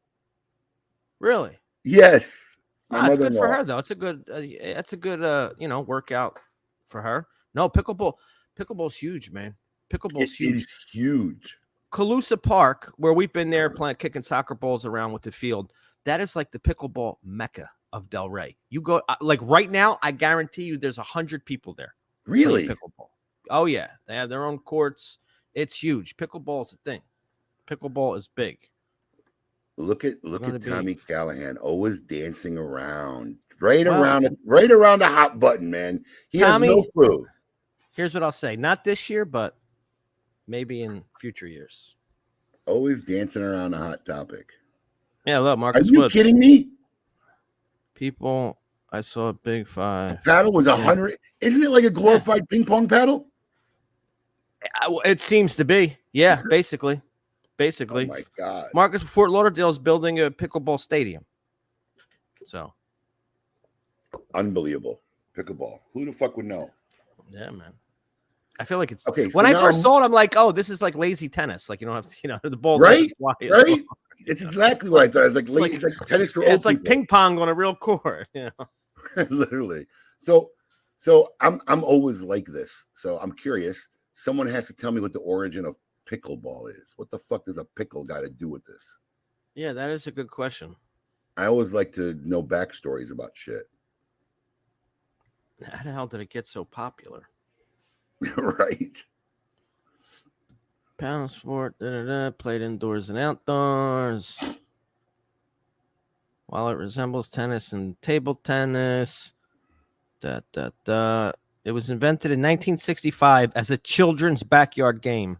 Really? 1.19 1.59
Yes, 1.83 2.54
my 3.03 3.09
it's 3.11 3.19
good 3.19 3.35
for 3.35 3.49
her 3.49 3.65
though. 3.65 3.79
It's 3.79 3.91
a 3.91 3.95
good. 3.95 4.25
Uh, 4.31 4.41
it's 4.41 4.93
a 4.93 4.97
good. 4.97 5.23
Uh, 5.23 5.51
you 5.59 5.69
know, 5.69 5.81
workout 5.81 6.39
for 6.87 7.03
her. 7.03 7.29
No 7.55 7.69
pickleball. 7.69 8.15
Pickleball's 8.59 8.97
huge, 8.97 9.31
man. 9.31 9.55
Pickleball's 9.91 10.33
It 10.33 10.37
huge. 10.37 10.57
is 10.57 10.87
huge. 10.93 11.59
Calusa 11.93 12.41
Park, 12.41 12.93
where 12.97 13.13
we've 13.13 13.33
been 13.33 13.51
there 13.51 13.71
playing 13.71 13.97
kicking 13.97 14.23
soccer 14.23 14.55
balls 14.55 14.85
around 14.85 15.13
with 15.13 15.23
the 15.23 15.31
field, 15.31 15.73
that 16.05 16.21
is 16.21 16.35
like 16.35 16.51
the 16.51 16.59
pickleball 16.59 17.17
mecca 17.23 17.71
of 17.93 18.11
Delray. 18.11 18.57
You 18.71 18.81
go 18.81 19.01
uh, 19.09 19.15
like 19.21 19.41
right 19.43 19.71
now, 19.71 19.99
I 20.03 20.11
guarantee 20.11 20.65
you, 20.65 20.77
there's 20.77 20.99
a 20.99 21.05
hundred 21.05 21.45
people 21.45 21.73
there. 21.75 21.95
Really? 22.27 22.67
pickleball. 22.67 23.11
Oh 23.51 23.67
yeah, 23.67 23.91
they 24.07 24.17
have 24.17 24.29
their 24.29 24.45
own 24.45 24.59
courts. 24.59 25.19
It's 25.55 25.81
huge. 25.81 26.17
Pickleball 26.17 26.63
is 26.63 26.73
a 26.73 26.77
thing. 26.79 27.03
Pickleball 27.71 28.17
is 28.17 28.29
big. 28.29 28.59
Look 29.77 30.05
at 30.05 30.23
look 30.25 30.47
at 30.47 30.63
Tommy 30.63 30.95
Callahan 30.95 31.57
always 31.57 32.01
dancing 32.01 32.57
around, 32.57 33.37
right 33.61 33.87
Wow. 33.87 34.01
around 34.01 34.37
right 34.47 34.71
around 34.71 35.01
the 35.01 35.09
hot 35.09 35.41
button, 35.41 35.71
man. 35.71 36.05
He 36.29 36.39
Tommy- 36.39 36.69
has 36.69 36.77
no 36.77 36.85
clue. 36.95 37.27
Here's 37.91 38.15
what 38.15 38.23
I'll 38.23 38.31
say: 38.33 38.55
not 38.55 38.85
this 38.85 39.11
year, 39.11 39.25
but 39.25 39.57
maybe 40.47 40.83
in 40.83 41.03
future 41.19 41.49
years. 41.49 41.97
Always 42.67 43.03
dancing 43.03 43.43
around 43.43 43.75
a 43.75 43.79
hot 43.79 44.05
topic. 44.07 44.53
Yeah, 45.27 45.41
look, 45.41 45.59
Mark. 45.59 45.77
Are 45.77 45.83
you 45.83 46.09
kidding 46.09 46.39
me? 46.39 46.69
People, 47.95 48.59
I 48.93 49.01
saw 49.01 49.29
a 49.29 49.33
big 49.33 49.67
five. 49.67 50.23
Paddle 50.25 50.53
was 50.53 50.67
a 50.69 50.77
hundred. 50.77 51.17
Isn't 51.41 51.63
it 51.63 51.71
like 51.71 51.85
a 51.85 51.91
glorified 51.91 52.49
ping 52.49 52.65
pong 52.65 52.87
paddle? 52.89 53.27
Uh, 54.83 54.97
It 55.05 55.21
seems 55.21 55.57
to 55.57 55.65
be. 55.65 55.97
Yeah, 56.13 56.43
basically. 56.49 57.03
Oh 57.55 57.57
Basically. 57.59 58.07
my 58.07 58.23
god! 58.37 58.71
Marcus 58.75 59.03
Fort 59.03 59.31
Lauderdale 59.31 59.71
is 59.71 59.79
building 59.79 60.21
a 60.21 60.31
pickleball 60.31 60.81
stadium. 60.81 61.25
So, 62.45 62.73
Unbelievable. 64.35 65.01
Pickleball. 65.37 65.81
Who 65.93 66.05
the 66.05 66.13
fuck 66.13 66.37
would 66.37 66.47
know? 66.47 66.71
yeah, 67.31 67.51
man. 67.51 67.73
I 68.59 68.65
feel 68.65 68.79
like 68.79 68.93
it's 68.93 69.09
Okay, 69.09 69.27
when 69.27 69.45
so 69.45 69.49
I 69.49 69.53
now 69.53 69.61
first 69.61 69.83
saw 69.83 70.01
it, 70.01 70.05
I'm 70.05 70.13
like, 70.13 70.35
oh, 70.37 70.53
this 70.53 70.69
is 70.71 70.81
like 70.81 70.95
lazy 70.95 71.29
tennis. 71.29 71.69
Like 71.69 71.81
you 71.81 71.87
don't 71.87 71.97
have 71.97 72.07
to, 72.07 72.17
you 72.23 72.29
know, 72.29 72.39
the 72.43 72.57
ball 72.57 72.79
Right? 72.79 73.11
fly 73.19 73.35
Right? 73.43 73.81
It's 74.27 74.43
exactly 74.43 74.91
what 74.91 75.03
I 75.03 75.09
thought. 75.09 75.27
It's 75.27 75.35
like, 75.35 75.49
like- 75.49 75.73
it's 75.73 75.83
like 75.85 75.95
tennis 76.07 76.33
for 76.33 76.43
Yeah, 76.43 76.51
old 76.51 76.55
it's 76.57 76.65
like 76.65 76.79
people. 76.79 76.91
ping 76.91 77.07
pong 77.07 77.39
on 77.39 77.49
a 77.49 77.55
real 77.55 77.75
court. 77.75 78.29
You 78.35 78.51
know? 78.59 78.67
literally. 79.31 79.87
So, 80.21 80.51
so 80.97 81.29
I'm 81.41 81.61
I'm 81.67 81.85
always 81.85 82.23
like 82.23 82.47
this. 82.47 82.87
So 82.93 83.19
I'm 83.19 83.33
curious. 83.33 83.89
Someone 84.15 84.47
has 84.47 84.67
to 84.69 84.73
tell 84.75 84.93
me 84.93 85.01
what 85.01 85.13
the 85.13 85.19
origin 85.21 85.65
of 85.65 85.77
pickleball 86.07 86.71
is. 86.71 86.95
What 86.97 87.11
the 87.11 87.19
fuck 87.19 87.45
does 87.45 87.59
a 87.59 87.65
pickle 87.65 88.05
got 88.05 88.21
to 88.21 88.29
do 88.29 88.49
with 88.49 88.65
this? 88.65 88.99
Yeah, 89.55 89.73
that 89.73 89.91
is 89.91 90.07
a 90.07 90.13
good 90.13 90.31
question. 90.31 90.75
I 91.37 91.47
always 91.47 91.75
like 91.75 91.93
to 91.93 92.15
know 92.23 92.43
backstories 92.43 93.11
about 93.11 93.33
shit. 93.35 93.69
How 95.63 95.83
the 95.83 95.93
hell 95.93 96.07
did 96.07 96.21
it 96.21 96.31
get 96.31 96.47
so 96.47 96.65
popular? 96.65 97.29
right? 98.37 99.05
Pound 100.97 101.31
sport, 101.31 101.77
da, 101.79 101.91
da, 101.91 102.05
da, 102.05 102.31
played 102.31 102.63
indoors 102.63 103.11
and 103.11 103.19
outdoors. 103.19 104.39
While 106.47 106.69
it 106.69 106.79
resembles 106.79 107.29
tennis 107.29 107.73
and 107.73 108.01
table 108.03 108.37
tennis, 108.37 109.35
da, 110.21 110.41
da, 110.53 110.71
da. 110.85 111.33
It 111.65 111.73
was 111.73 111.91
invented 111.91 112.31
in 112.31 112.41
1965 112.41 113.53
as 113.57 113.71
a 113.71 113.79
children's 113.79 114.43
backyard 114.43 115.01
game 115.01 115.39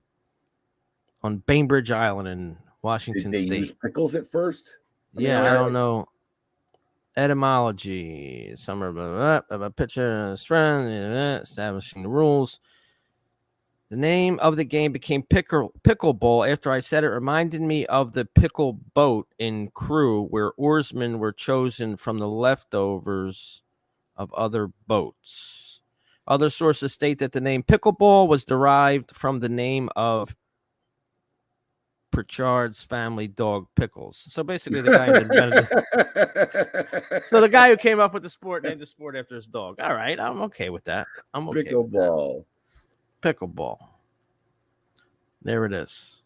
on 1.25 1.39
Bainbridge 1.47 1.91
Island 1.91 2.29
in 2.29 2.49
Did 2.51 2.59
Washington 2.83 3.31
they 3.33 3.41
State. 3.43 3.59
use 3.61 3.73
pickles 3.83 4.15
at 4.15 4.31
first? 4.31 4.77
I 5.17 5.19
mean, 5.19 5.27
yeah, 5.27 5.43
I- 5.43 5.51
I 5.55 5.55
don't 5.55 5.73
know. 5.73 6.07
Etymology, 7.17 8.53
summer, 8.57 8.93
blah, 8.93 9.09
blah, 9.09 9.41
blah, 9.49 9.59
blah, 9.59 9.69
picture, 9.71 10.33
uh, 10.33 10.37
strength, 10.37 10.89
blah, 10.89 11.09
blah, 11.11 11.37
establishing 11.43 12.03
the 12.03 12.09
rules. 12.09 12.61
The 13.91 13.97
name 13.97 14.39
of 14.41 14.57
the 14.57 14.65
game 14.65 14.91
became 14.93 15.23
pickle 15.23 15.73
pickleball 15.83 16.51
after 16.51 16.73
I 16.73 16.81
said 16.81 17.05
it 17.05 17.11
reminded 17.11 17.61
me 17.63 17.87
of 17.87 18.13
the 18.13 18.25
pickle 18.25 18.73
boat 18.73 19.29
in 19.39 19.69
Crew, 19.69 20.25
where 20.25 20.53
oarsmen 20.57 21.21
were 21.21 21.33
chosen 21.33 21.97
from 21.97 22.19
the 22.19 22.27
leftovers 22.29 23.63
of 24.17 24.33
other 24.35 24.69
boats. 24.89 25.83
Other 26.27 26.51
sources 26.51 26.93
state 26.93 27.19
that 27.21 27.33
the 27.33 27.41
name 27.41 27.63
pickleball 27.63 28.27
was 28.27 28.45
derived 28.45 29.15
from 29.15 29.39
the 29.39 29.49
name 29.49 29.89
of 29.95 30.35
Pritchard's 32.15 32.81
family 32.81 33.27
dog 33.27 33.67
Pickles. 33.75 34.25
So 34.29 34.45
basically, 34.45 34.81
the 34.83 34.93
guy 34.93 35.07
invented. 35.21 35.69
So 37.25 37.41
the 37.41 37.49
guy 37.49 37.71
who 37.71 37.77
came 37.77 38.01
up 38.01 38.13
with 38.13 38.23
the 38.23 38.31
sport 38.31 38.65
named 38.65 38.81
the 38.81 38.87
sport 38.87 39.17
after 39.17 39.35
his 39.37 39.47
dog. 39.47 39.81
All 39.81 39.95
right, 39.95 40.19
I'm 40.19 40.43
okay 40.43 40.69
with 40.69 40.85
that. 40.85 41.07
I'm 41.33 41.49
okay. 41.49 41.65
pickleball. 41.65 42.45
Pickleball. 43.23 43.79
There 45.43 45.65
it 45.65 45.73
is. 45.73 46.23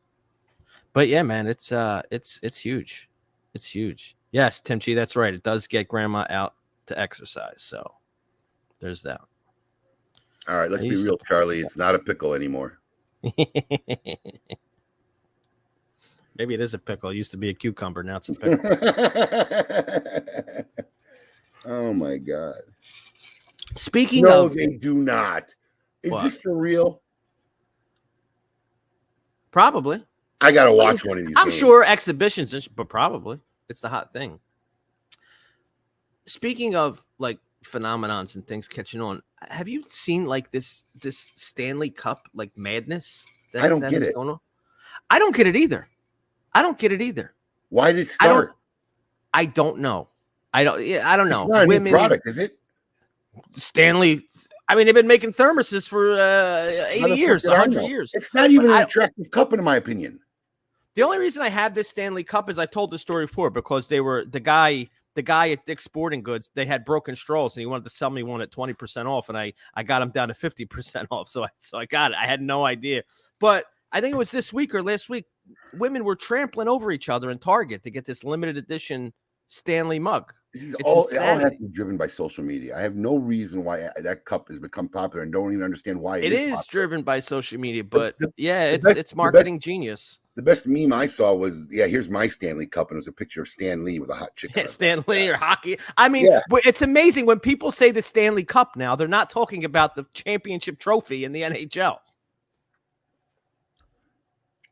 But 0.93 1.09
yeah, 1.09 1.23
man, 1.23 1.47
it's 1.47 1.73
uh 1.73 2.03
it's 2.11 2.41
it's 2.43 2.59
huge. 2.59 3.09
It's 3.55 3.67
huge. 3.67 4.17
Yes, 4.33 4.61
Timchi, 4.61 4.95
that's 4.95 5.15
right. 5.15 5.33
It 5.33 5.43
does 5.43 5.67
get 5.67 5.89
grandma 5.89 6.27
out 6.31 6.55
to 6.87 6.99
exercise. 6.99 7.63
So 7.63 7.93
there's 8.81 9.03
that. 9.03 9.21
All 10.49 10.57
right, 10.57 10.71
let's 10.71 10.83
be 10.83 10.97
real, 10.97 11.19
Charlie. 11.19 11.61
It's 11.61 11.77
not 11.77 11.95
a 11.95 11.99
pickle 11.99 12.35
anymore. 12.35 12.81
Maybe 16.39 16.55
it 16.55 16.61
is 16.61 16.73
a 16.75 16.79
pickle. 16.79 17.11
It 17.11 17.17
used 17.17 17.33
to 17.33 17.37
be 17.37 17.49
a 17.51 17.55
cucumber. 17.55 18.03
Now 18.05 18.17
it's 18.17 18.29
a 18.29 18.35
pickle. 18.35 18.65
oh 21.67 21.93
my 21.93 22.17
god. 22.17 22.61
Speaking 23.75 24.25
No, 24.25 24.47
of 24.47 24.55
they 24.55 24.67
do 24.69 24.95
not. 24.95 25.55
Is 26.03 26.13
What? 26.13 26.23
this 26.23 26.37
for 26.41 26.57
real? 26.57 27.03
probably, 29.51 30.05
I 30.41 30.53
gotta 30.53 30.73
watch 30.73 31.05
one 31.05 31.19
of 31.19 31.27
these. 31.27 31.35
I'm 31.37 31.47
games. 31.49 31.57
sure 31.59 31.83
exhibitions, 31.85 32.69
but 32.69 32.89
probably 32.89 33.41
it's 33.69 33.81
the 33.81 33.89
hot 33.89 34.13
thing. 34.13 34.39
Speaking 36.27 36.77
of 36.77 37.05
like 37.19 37.39
phenomenons 37.65 38.37
and 38.37 38.47
things 38.47 38.69
catching 38.69 39.01
on, 39.01 39.21
have 39.49 39.67
you 39.67 39.83
seen 39.83 40.27
like 40.27 40.53
this 40.53 40.85
this 41.01 41.19
Stanley 41.35 41.91
Cup 41.91 42.29
like 42.35 42.53
madness? 42.57 43.27
That, 43.53 43.65
I 43.65 43.69
don't 43.69 43.81
that 43.81 43.91
get 43.91 44.03
is 44.03 44.09
it. 44.09 44.15
Going 44.15 44.29
on? 44.29 44.39
I 45.11 45.19
don't 45.19 45.35
get 45.35 45.47
it 45.49 45.57
either. 45.57 45.89
I 46.55 46.63
don't 46.63 46.79
get 46.79 46.93
it 46.93 47.03
either. 47.03 47.35
Why 47.69 47.93
did 47.93 48.07
it 48.07 48.17
I 48.21 48.27
don't. 48.27 48.35
start? 48.35 48.57
I 49.35 49.45
don't 49.45 49.79
know. 49.79 50.09
I 50.53 50.65
don't. 50.65 50.81
I 50.83 51.17
don't 51.17 51.29
know. 51.29 51.43
It's 51.43 51.49
not 51.49 51.71
a 51.71 51.79
new 51.79 51.91
product, 51.91 52.27
is 52.27 52.39
it? 52.39 52.59
Stanley. 53.55 54.27
I 54.69 54.75
mean, 54.75 54.87
they've 54.87 54.95
been 54.95 55.07
making 55.07 55.33
thermoses 55.33 55.89
for 55.89 56.13
uh, 56.13 56.87
eighty 56.89 57.15
years, 57.15 57.47
hundred 57.47 57.89
years. 57.89 58.11
It's 58.15 58.33
not 58.35 58.51
even 58.51 58.71
an 58.71 58.83
attractive 58.83 59.31
cup, 59.31 59.53
in 59.53 59.63
my 59.63 59.77
opinion. 59.77 60.21
The 60.95 61.03
only 61.05 61.19
reason 61.19 61.43
I 61.43 61.49
have 61.49 61.75
this 61.75 61.89
Stanley 61.89 62.25
Cup 62.25 62.51
is 62.51 62.59
I 62.59 62.67
told 62.67 62.91
the 62.91 62.99
story 62.99 63.27
before 63.27 63.51
because 63.51 63.87
they 63.87 64.01
were 64.01 64.25
the 64.25 64.41
guy, 64.41 64.89
the 65.15 65.23
guy 65.23 65.51
at 65.51 65.65
Dick's 65.65 65.85
Sporting 65.85 66.23
Goods. 66.23 66.51
They 66.55 66.67
had 66.67 66.85
broken 66.85 67.15
straws 67.15 67.57
and 67.57 67.61
he 67.61 67.67
wanted 67.67 67.85
to 67.85 67.91
sell 67.91 68.11
me 68.11 68.25
one 68.25 68.41
at 68.41 68.51
twenty 68.51 68.73
percent 68.73 69.07
off, 69.07 69.29
and 69.29 69.39
I 69.39 69.53
I 69.75 69.85
got 69.85 70.03
him 70.03 70.11
down 70.11 70.29
to 70.29 70.35
fifty 70.35 70.65
percent 70.65 71.07
off. 71.13 71.29
So 71.29 71.45
I 71.45 71.49
so 71.59 71.79
I 71.79 71.87
got 71.87 72.13
it. 72.13 72.19
I 72.21 72.27
had 72.27 72.43
no 72.43 72.65
idea, 72.65 73.05
but 73.39 73.67
I 73.93 74.01
think 74.01 74.15
it 74.15 74.19
was 74.19 74.31
this 74.31 74.53
week 74.53 74.75
or 74.75 74.83
last 74.83 75.09
week. 75.09 75.25
Women 75.75 76.05
were 76.05 76.17
trampling 76.17 76.69
over 76.69 76.93
each 76.93 77.09
other 77.09 77.31
in 77.31 77.39
Target 77.39 77.83
to 77.85 77.91
get 77.91 78.05
this 78.05 78.23
limited 78.25 78.57
edition 78.57 79.13
Stanley 79.47 79.99
mug. 79.99 80.33
This 80.53 80.63
is 80.63 80.75
It's 80.79 80.89
all, 80.89 81.07
it 81.09 81.19
all 81.19 81.39
has 81.39 81.53
to 81.53 81.59
be 81.59 81.69
driven 81.69 81.97
by 81.97 82.07
social 82.07 82.45
media. 82.45 82.77
I 82.77 82.81
have 82.81 82.97
no 82.97 83.17
reason 83.17 83.65
why 83.65 83.81
uh, 83.83 83.91
that 84.03 84.25
cup 84.27 84.49
has 84.49 84.59
become 84.59 84.89
popular 84.89 85.23
and 85.23 85.33
don't 85.33 85.53
even 85.53 85.65
understand 85.65 85.99
why 86.01 86.19
it 86.19 86.33
is 86.33 86.51
popular. 86.51 86.63
driven 86.69 87.03
by 87.03 87.21
social 87.21 87.59
media, 87.59 87.83
but 87.85 88.15
the- 88.19 88.33
yeah, 88.37 88.65
it's 88.67 88.85
best- 88.85 88.99
it's 88.99 89.11
the 89.11 89.15
best- 89.15 89.17
marketing 89.17 89.59
genius. 89.61 90.21
The 90.37 90.43
best 90.43 90.67
meme 90.69 90.93
I 90.93 91.07
saw 91.07 91.35
was, 91.35 91.67
yeah, 91.71 91.87
here's 91.87 92.09
my 92.09 92.29
Stanley 92.29 92.67
Cup, 92.67 92.91
and 92.91 92.97
it 92.97 93.01
was 93.01 93.09
a 93.09 93.13
picture 93.13 93.43
of 93.43 93.49
Stan 93.49 93.85
Lee 93.85 93.99
with 93.99 94.09
a 94.11 94.15
hot 94.15 94.37
chick. 94.37 94.57
on 94.57 94.63
it. 94.65 94.71
Stanley 94.71 95.29
or 95.29 95.37
hockey. 95.37 95.79
I 95.97 96.09
mean, 96.09 96.27
Yeah. 96.27 96.41
it's 96.65 96.81
amazing 96.83 97.27
when 97.27 97.41
people 97.41 97.71
say 97.71 97.91
the 97.91 98.03
Stanley 98.03 98.45
Cup 98.45 98.77
now, 98.77 98.95
they're 98.95 99.09
not 99.09 99.31
talking 99.31 99.65
about 99.65 99.97
the 99.97 100.07
championship 100.15 100.79
trophy 100.79 101.25
in 101.25 101.33
the 101.33 101.43
NHL. 101.43 101.99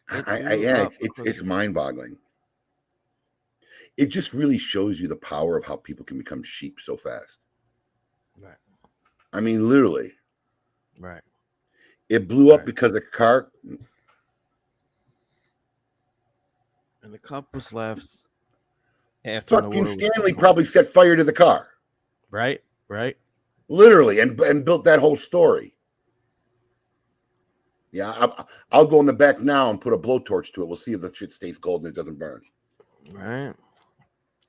I, 0.09 0.23
I, 0.29 0.55
yeah, 0.55 0.85
it's 0.85 0.99
it's, 1.01 1.19
it's 1.21 1.43
mind 1.43 1.75
boggling. 1.75 2.17
It 3.97 4.07
just 4.07 4.33
really 4.33 4.59
shows 4.59 5.01
you 5.01 5.09
the 5.09 5.17
power 5.17 5.57
of 5.57 5.65
how 5.65 5.77
people 5.77 6.05
can 6.05 6.19
become 6.19 6.43
sheep 6.43 6.79
so 6.81 6.97
fast. 6.97 7.41
Right. 8.39 8.57
I 9.33 9.41
mean, 9.41 9.69
literally, 9.69 10.13
Right. 10.99 11.23
it 12.09 12.29
blew 12.29 12.53
up 12.53 12.65
because 12.65 12.93
a 12.93 13.01
car. 13.01 13.51
And 17.03 17.15
the 17.15 17.19
was 17.53 17.73
left 17.73 18.07
Fucking 19.47 19.87
Stanley 19.87 20.33
probably 20.35 20.65
set 20.65 20.87
fire 20.87 21.17
to 21.17 21.25
the 21.25 21.33
car, 21.33 21.69
Right. 22.31 22.63
Right. 22.89 23.17
literally, 23.69 24.21
and 24.21 24.41
and 24.41 24.65
built 24.65 24.85
that 24.85 25.01
whole 25.01 25.17
story. 25.17 25.76
Yeah, 27.93 28.11
I, 28.11 28.45
I'll 28.73 28.87
go 28.87 29.01
in 29.01 29.07
the 29.07 29.13
back 29.13 29.41
now 29.41 29.71
and 29.71 29.81
put 29.81 29.93
a 29.93 29.99
blowtorch 29.99 30.53
to 30.55 30.63
it. 30.63 30.67
We'll 30.67 30.77
see 30.77 30.93
if 30.93 31.01
the 31.01 31.13
shit 31.15 31.33
stays 31.33 31.59
cold 31.59 31.85
and 31.85 31.91
it 31.91 31.97
doesn't 31.97 32.19
burn. 32.19 32.43
Right. 33.13 33.55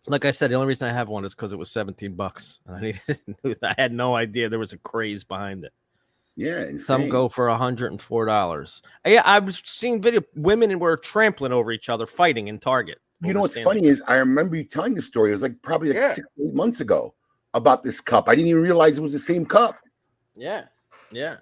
Like 0.08 0.26
I 0.26 0.32
said, 0.32 0.52
the 0.52 0.56
only 0.56 0.68
reason 0.68 0.88
I 0.88 0.94
have 0.94 1.10
one 1.10 1.26
is 1.26 1.36
because 1.36 1.54
it 1.54 1.58
was 1.60 1.70
17 1.72 2.14
bucks. 2.14 2.60
I 2.68 2.80
needed 2.82 3.02
I 3.64 3.76
had 3.78 3.94
no 3.94 4.16
idea 4.16 4.50
there 4.50 4.60
was 4.60 4.74
a 4.74 4.78
craze 4.78 5.24
behind 5.24 5.64
it. 5.66 5.74
Yeah, 6.36 6.62
insane. 6.62 6.80
Some 6.80 7.10
go 7.10 7.28
for 7.30 7.48
$104. 7.48 8.82
Yeah, 9.06 9.22
I 9.26 9.40
was 9.40 9.62
seeing 9.66 10.02
video 10.02 10.22
women 10.36 10.78
were 10.80 10.96
trampling 10.96 11.52
over 11.52 11.72
each 11.72 11.90
other, 11.90 12.06
fighting 12.06 12.48
in 12.48 12.60
Target. 12.60 13.00
You 13.24 13.34
know 13.34 13.42
what's 13.42 13.54
Stanley 13.54 13.80
funny 13.80 13.88
is 13.88 14.02
I 14.08 14.18
remember 14.18 14.56
you 14.56 14.64
telling 14.64 14.94
the 14.94 15.02
story. 15.02 15.32
It 15.32 15.34
was 15.34 15.42
like 15.42 15.60
probably 15.64 15.90
like 15.90 15.98
Yeah. 15.98 16.14
six, 16.14 16.28
eight 16.40 16.54
months 16.54 16.80
ago 16.80 17.16
about 17.56 17.82
this 17.82 18.00
cup. 18.00 18.30
I 18.30 18.36
didn't 18.36 18.50
even 18.50 18.62
realize 18.62 19.00
it 19.00 19.02
was 19.02 19.14
the 19.14 19.20
same 19.20 19.46
cup. 19.46 19.76
Yeah, 20.36 20.66
yeah, 21.12 21.38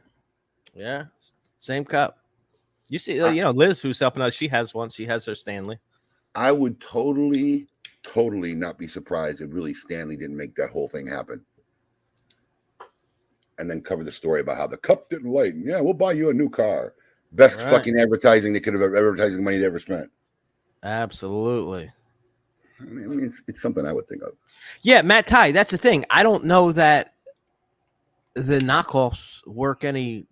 yeah. 0.74 1.06
Same 1.66 1.84
cup. 1.84 2.20
You 2.90 3.00
see, 3.00 3.16
you 3.16 3.42
know, 3.42 3.50
Liz, 3.50 3.82
who's 3.82 4.00
helping 4.00 4.22
us, 4.22 4.36
she 4.36 4.48
has 4.50 4.76
one. 4.76 4.92
She 4.92 5.08
has 5.08 5.26
her 5.26 5.34
Stanley. 5.34 5.80
I 6.36 6.52
would 6.52 6.80
totally, 6.80 7.66
totally 8.04 8.54
not 8.54 8.78
be 8.78 8.88
surprised 8.88 9.42
if 9.42 9.52
really 9.52 9.74
Stanley 9.74 10.16
didn't 10.16 10.38
make 10.38 10.56
that 10.58 10.70
whole 10.70 10.88
thing 10.88 11.08
happen. 11.08 11.44
And 13.58 13.68
then 13.68 13.82
cover 13.82 14.04
the 14.04 14.12
story 14.12 14.42
about 14.42 14.58
how 14.58 14.68
the 14.68 14.78
cup 14.78 15.10
didn't 15.10 15.32
lighten. 15.32 15.64
Yeah, 15.66 15.80
we'll 15.80 15.96
buy 15.96 16.12
you 16.12 16.30
a 16.30 16.34
new 16.34 16.50
car. 16.50 16.94
Best 17.32 17.60
Right. 17.60 17.72
fucking 17.72 18.00
advertising 18.00 18.54
they 18.54 18.60
could 18.60 18.76
have 18.76 18.84
advertising 18.84 19.44
money 19.44 19.58
they 19.58 19.66
ever 19.66 19.80
spent. 19.80 20.12
Absolutely. 20.84 21.92
I 22.80 22.84
mean, 22.84 23.06
I 23.06 23.08
mean, 23.08 23.26
it's, 23.26 23.42
it's 23.48 23.62
something 23.62 23.88
I 23.88 23.92
would 23.92 24.08
think 24.08 24.22
of. 24.22 24.34
Yeah, 24.84 25.02
Matt 25.02 25.28
Ty, 25.28 25.54
that's 25.54 25.72
the 25.72 25.80
thing. 25.80 26.06
I 26.12 26.22
don't 26.22 26.46
know 26.46 26.72
that 26.74 27.16
the 28.36 28.60
knockoffs 28.60 29.46
work 29.48 29.84
any 29.84 30.28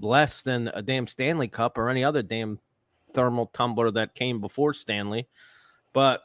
less 0.00 0.42
than 0.42 0.68
a 0.68 0.82
damn 0.82 1.06
Stanley 1.06 1.48
Cup 1.48 1.78
or 1.78 1.88
any 1.88 2.04
other 2.04 2.22
damn 2.22 2.58
thermal 3.12 3.46
tumbler 3.46 3.90
that 3.90 4.14
came 4.14 4.40
before 4.40 4.72
Stanley. 4.74 5.28
But, 5.92 6.22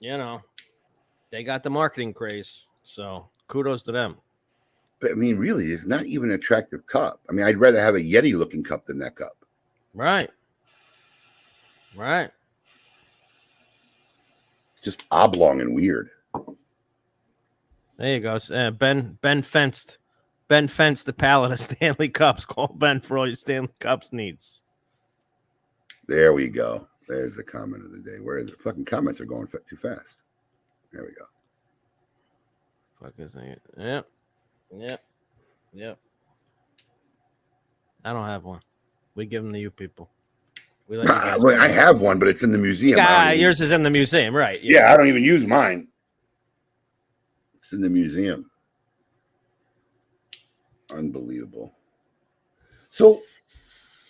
you 0.00 0.16
know, 0.16 0.42
they 1.30 1.44
got 1.44 1.62
the 1.62 1.70
marketing 1.70 2.14
craze. 2.14 2.66
So 2.82 3.28
kudos 3.48 3.82
to 3.84 3.92
them. 3.92 4.16
But 5.00 5.12
I 5.12 5.14
mean, 5.14 5.36
really, 5.36 5.66
it's 5.66 5.86
not 5.86 6.06
even 6.06 6.30
an 6.30 6.36
attractive 6.36 6.86
cup. 6.86 7.20
I 7.28 7.32
mean, 7.32 7.44
I'd 7.44 7.58
rather 7.58 7.80
have 7.80 7.94
a 7.94 8.00
Yeti 8.00 8.34
looking 8.34 8.62
cup 8.62 8.86
than 8.86 8.98
that 9.00 9.16
cup. 9.16 9.36
Right. 9.92 10.30
Right. 11.94 12.30
Just 14.82 15.06
oblong 15.10 15.60
and 15.60 15.74
weird. 15.74 16.10
There 17.96 18.14
you 18.14 18.20
go. 18.20 18.38
Uh, 18.52 18.70
ben 18.70 19.18
Ben 19.22 19.42
fenced 19.42 19.98
Ben 20.48 20.68
fenced 20.68 21.06
the 21.06 21.12
palette 21.12 21.52
of 21.52 21.60
Stanley 21.60 22.08
Cups. 22.08 22.44
Call 22.44 22.68
Ben 22.68 23.00
for 23.00 23.18
all 23.18 23.26
your 23.26 23.36
Stanley 23.36 23.70
Cups 23.80 24.12
needs. 24.12 24.62
There 26.06 26.32
we 26.32 26.48
go. 26.48 26.86
There's 27.08 27.36
the 27.36 27.42
comment 27.42 27.84
of 27.84 27.92
the 27.92 27.98
day. 27.98 28.18
Where 28.22 28.38
is 28.38 28.50
it? 28.50 28.60
Fucking 28.60 28.84
comments 28.84 29.20
are 29.20 29.26
going 29.26 29.46
too 29.46 29.76
fast. 29.76 30.18
There 30.92 31.02
we 31.02 31.12
go. 31.12 31.24
Fuck 33.02 33.14
is 33.18 33.34
it? 33.36 33.60
Yep. 33.78 34.06
Yep. 34.76 35.02
Yep. 35.72 35.98
I 38.04 38.12
don't 38.12 38.26
have 38.26 38.44
one. 38.44 38.60
We 39.14 39.26
give 39.26 39.42
them 39.42 39.52
to 39.52 39.58
you 39.58 39.70
people. 39.70 40.10
We 40.88 40.96
guys. 41.04 41.38
Well, 41.40 41.60
I 41.60 41.68
have 41.68 42.00
one, 42.00 42.18
but 42.18 42.28
it's 42.28 42.42
in 42.42 42.52
the 42.52 42.58
museum. 42.58 42.98
Ah, 43.02 43.30
yours 43.30 43.60
is 43.60 43.70
in 43.70 43.82
the 43.82 43.90
museum, 43.90 44.34
right? 44.34 44.58
yeah, 44.62 44.92
I 44.92 44.96
don't 44.96 45.08
even 45.08 45.22
use 45.22 45.46
mine. 45.46 45.88
It's 47.56 47.72
in 47.72 47.80
the 47.80 47.88
museum. 47.88 48.50
Unbelievable. 50.92 51.74
So, 52.90 53.22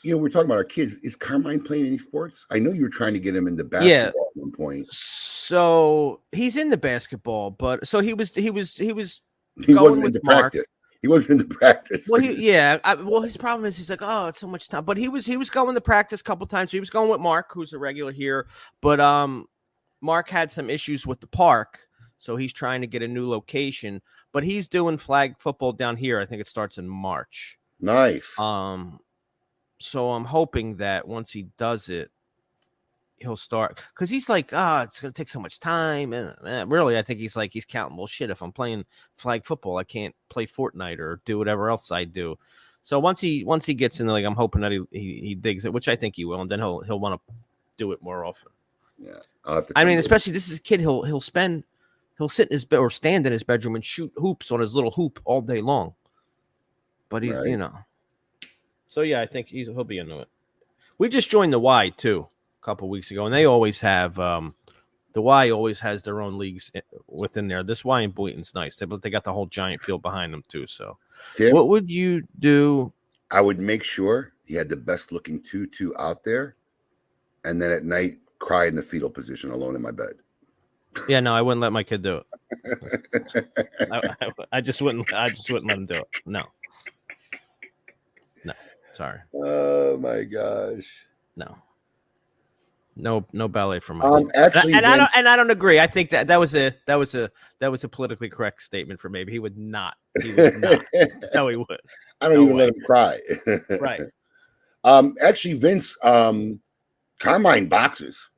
you 0.03 0.11
know, 0.15 0.19
we're 0.19 0.29
talking 0.29 0.47
about 0.47 0.59
our 0.59 0.65
kids. 0.65 0.97
Is 1.03 1.17
Carmine 1.17 1.63
playing 1.63 1.87
any 1.87 1.99
sports? 1.99 2.47
I 2.51 2.59
know 2.59 2.71
you 2.73 2.83
were 2.83 2.89
trying 2.91 3.15
to 3.15 3.21
get 3.21 3.35
him 3.35 3.47
into 3.47 3.65
basketball 3.65 3.89
Yeah. 3.89 4.07
at 4.09 4.15
one 4.35 4.53
point. 4.53 4.91
So 4.91 6.21
he's 6.33 6.57
in 6.57 6.71
the 6.71 6.77
basketball, 6.77 7.51
but 7.51 7.87
so 7.87 8.01
he 8.01 8.15
was 8.15 8.35
he 8.35 8.51
was 8.51 8.77
he 8.77 8.93
was 8.93 9.21
He 9.67 9.73
Going 9.75 9.85
wasn't 9.85 10.05
with 10.05 10.17
into 10.17 10.27
Mark. 10.27 10.41
practice. 10.53 10.67
He 11.03 11.09
wasn't 11.09 11.43
into 11.43 11.55
practice. 11.59 12.09
Well, 12.11 12.21
he, 12.21 12.33
yeah. 12.33 12.79
I, 12.83 12.95
well, 12.95 13.21
his 13.21 13.37
problem 13.37 13.67
is 13.67 13.77
he's 13.77 13.91
like, 13.91 14.01
oh, 14.03 14.27
it's 14.29 14.39
so 14.41 14.47
much 14.47 14.69
time. 14.69 14.85
But 14.85 14.97
he 14.97 15.09
was 15.09 15.27
he 15.27 15.37
was 15.37 15.51
going 15.51 15.75
to 15.75 15.81
practice 15.81 16.21
a 16.21 16.25
couple 16.25 16.47
times. 16.47 16.73
He 16.73 16.81
was 16.81 16.91
going 16.91 17.11
with 17.11 17.21
Mark, 17.21 17.53
who's 17.53 17.73
a 17.75 17.79
regular 17.79 18.11
here. 18.13 18.47
But 18.81 19.01
um, 19.01 19.47
Mark 20.01 20.29
had 20.31 20.51
some 20.51 20.69
issues 20.71 21.07
with 21.07 21.21
the 21.21 21.27
park, 21.27 21.79
so 22.19 22.37
he's 22.37 22.53
trying 22.53 22.81
to 22.81 22.87
get 22.87 23.03
a 23.03 23.09
new 23.09 23.29
location. 23.29 24.01
But 24.33 24.45
he's 24.45 24.69
doing 24.69 24.99
flag 24.99 25.37
football 25.39 25.73
down 25.73 25.97
here. 25.97 26.21
I 26.21 26.27
think 26.27 26.41
it 26.41 26.47
starts 26.47 26.79
in 26.79 26.89
March. 26.89 27.59
nice. 27.81 28.39
Um, 28.39 29.01
so 29.79 30.13
I'm 30.13 30.25
hoping 30.25 30.77
that 30.77 31.07
once 31.07 31.31
he 31.31 31.49
does 31.59 31.89
it, 31.89 32.11
he'll 33.19 33.37
start 33.37 33.83
because 33.95 34.11
he's 34.11 34.29
like, 34.29 34.51
ah, 34.53 34.83
it's 34.83 35.01
gonna 35.01 35.13
take 35.13 35.29
so 35.29 35.41
much 35.41 35.61
time. 35.61 36.13
And 36.13 36.35
eh, 36.47 36.65
really, 36.67 36.97
I 36.97 37.03
think 37.03 37.21
he's 37.21 37.37
like, 37.37 37.53
he's 37.53 37.65
counting. 37.65 37.97
Well, 37.97 38.07
shit, 38.07 38.31
if 38.31 38.43
I'm 38.43 38.53
playing 38.53 38.85
flag 39.17 39.45
football, 39.45 39.79
I 39.79 39.85
can't 39.85 40.15
play 40.29 40.47
Fortnite 40.47 40.99
or 40.99 41.21
do 41.25 41.39
whatever 41.39 41.71
else 41.71 41.91
I 41.91 42.05
do. 42.05 42.37
So 42.83 42.99
once 42.99 43.21
he 43.21 43.45
once 43.45 43.65
he 43.65 43.75
gets 43.75 44.01
in, 44.01 44.07
like, 44.07 44.25
I'm 44.25 44.35
hoping 44.35 44.61
that 44.61 44.73
he, 44.73 44.83
he 44.91 45.21
he 45.21 45.35
digs 45.35 45.65
it, 45.65 45.73
which 45.73 45.89
I 45.89 45.97
think 45.97 46.17
he 46.17 46.25
will, 46.25 46.41
and 46.41 46.51
then 46.51 46.59
he'll 46.59 46.81
he'll 46.81 47.01
want 47.01 47.21
to 47.27 47.35
do 47.77 47.93
it 47.93 48.03
more 48.03 48.25
often. 48.25 48.53
yeah. 48.99 49.13
I'll 49.45 49.57
have 49.57 49.67
to 49.69 49.73
I 49.77 49.85
mean, 49.85 49.99
especially 49.99 50.33
this 50.33 50.49
is 50.51 50.59
a 50.59 50.63
kid. 50.63 50.81
He'll 50.81 51.03
he'll 51.03 51.21
spend 51.21 51.65
he'll 52.19 52.29
sit 52.29 52.49
in 52.49 52.55
his 52.55 52.65
bed 52.65 52.79
or 52.79 52.91
stand 52.91 53.27
in 53.27 53.33
his 53.33 53.43
bedroom 53.43 53.75
and 53.75 53.85
shoot 53.85 54.13
hoops 54.17 54.51
on 54.51 54.61
his 54.61 54.75
little 54.75 54.91
hoop 54.91 55.21
all 55.25 55.41
day 55.41 55.61
long. 55.61 55.95
But 57.09 57.23
he's 57.23 57.37
Right. 57.37 57.49
you 57.49 57.57
know. 57.57 57.73
So 58.87 59.03
yeah, 59.03 59.21
I 59.21 59.27
think 59.27 59.49
he's 59.49 59.67
he'll 59.67 59.85
be 59.85 59.99
into 59.99 60.21
it. 60.21 60.29
We 60.99 61.09
just 61.09 61.31
joined 61.31 61.53
the 61.53 61.59
Y 61.59 61.91
too 61.91 62.27
a 62.63 62.65
couple 62.65 62.89
weeks 62.89 63.11
ago, 63.11 63.27
and 63.27 63.35
they 63.35 63.45
always 63.45 63.81
have 63.81 64.19
um 64.19 64.55
the 65.13 65.23
Y 65.23 65.51
always 65.51 65.81
has 65.81 66.03
their 66.03 66.21
own 66.21 66.39
leagues 66.39 66.73
within 67.07 67.47
there. 67.49 67.63
This 67.63 67.85
Y 67.85 68.03
in 68.03 68.11
Boynton's 68.11 68.55
nice, 68.55 68.81
but 68.81 69.03
they 69.03 69.11
got 69.11 69.25
the 69.25 69.33
whole 69.33 69.47
giant 69.47 69.81
field 69.81 70.03
behind 70.03 70.33
them 70.33 70.45
too. 70.49 70.67
So 70.67 70.99
Tim, 71.35 71.55
what 71.55 71.69
would 71.69 71.91
you 71.91 72.23
do? 72.39 72.93
I 73.31 73.41
would 73.41 73.59
make 73.61 73.83
sure 73.83 74.33
he 74.45 74.55
had 74.55 74.69
the 74.69 74.77
best 74.77 75.13
looking 75.13 75.41
tutu 75.43 75.93
out 75.99 76.23
there, 76.25 76.57
and 77.45 77.61
then 77.61 77.71
at 77.71 77.85
night 77.85 78.19
cry 78.39 78.67
in 78.67 78.75
the 78.75 78.83
fetal 78.83 79.11
position 79.11 79.51
alone 79.51 79.75
in 79.75 79.83
my 79.83 79.91
bed. 79.91 80.15
Yeah, 81.09 81.21
no, 81.21 81.35
I 81.35 81.43
wouldn't 81.43 81.61
let 81.61 81.73
my 81.73 81.83
kid 81.83 82.03
do 82.03 82.19
it. 82.19 83.47
I, 83.93 84.01
I, 84.21 84.29
I 84.53 84.61
just 84.61 84.81
wouldn't. 84.83 85.13
I 85.13 85.27
just 85.27 85.51
wouldn't 85.53 85.69
let 85.69 85.79
him 85.79 85.87
do 85.87 85.99
it. 85.99 86.07
No. 86.27 86.41
No, 88.45 88.53
sorry. 88.93 89.21
oh 89.35 89.97
my 89.99 90.23
gosh. 90.25 91.07
No. 91.37 91.57
No, 92.97 93.25
no 93.33 93.49
ballet 93.49 93.81
for 93.81 93.95
my. 93.95 94.05
Um, 94.07 94.31
actually, 94.37 94.73
and 94.75 94.87
I 94.87 94.91
Vince- 94.91 94.99
don't. 95.01 95.11
And 95.17 95.29
I 95.29 95.35
don't 95.37 95.51
agree. 95.51 95.81
I 95.81 95.87
think 95.89 96.11
that 96.11 96.29
that 96.29 96.39
was 96.39 96.55
a 96.55 96.73
that 96.87 96.95
was 96.95 97.15
a 97.17 97.29
that 97.59 97.69
was 97.71 97.83
a 97.83 97.89
politically 97.89 98.29
correct 98.29 98.63
statement 98.63 99.01
for 99.01 99.09
maybe 99.09 99.33
he 99.33 99.41
would 99.41 99.59
not. 99.59 99.97
He 100.23 100.33
would 100.35 100.55
not. 100.61 100.81
no, 101.35 101.49
he 101.49 101.57
would. 101.57 101.81
I 102.21 102.29
don't 102.29 102.37
No 102.37 102.43
even 102.45 102.57
way. 102.57 102.67
let 102.67 102.69
him 102.69 102.83
cry. 102.87 103.19
Right. 103.81 104.01
Um, 104.87 105.15
actually, 105.23 105.55
Vince, 105.55 105.97
um, 106.03 106.61
Carmine 107.19 107.71
boxes. 107.71 108.29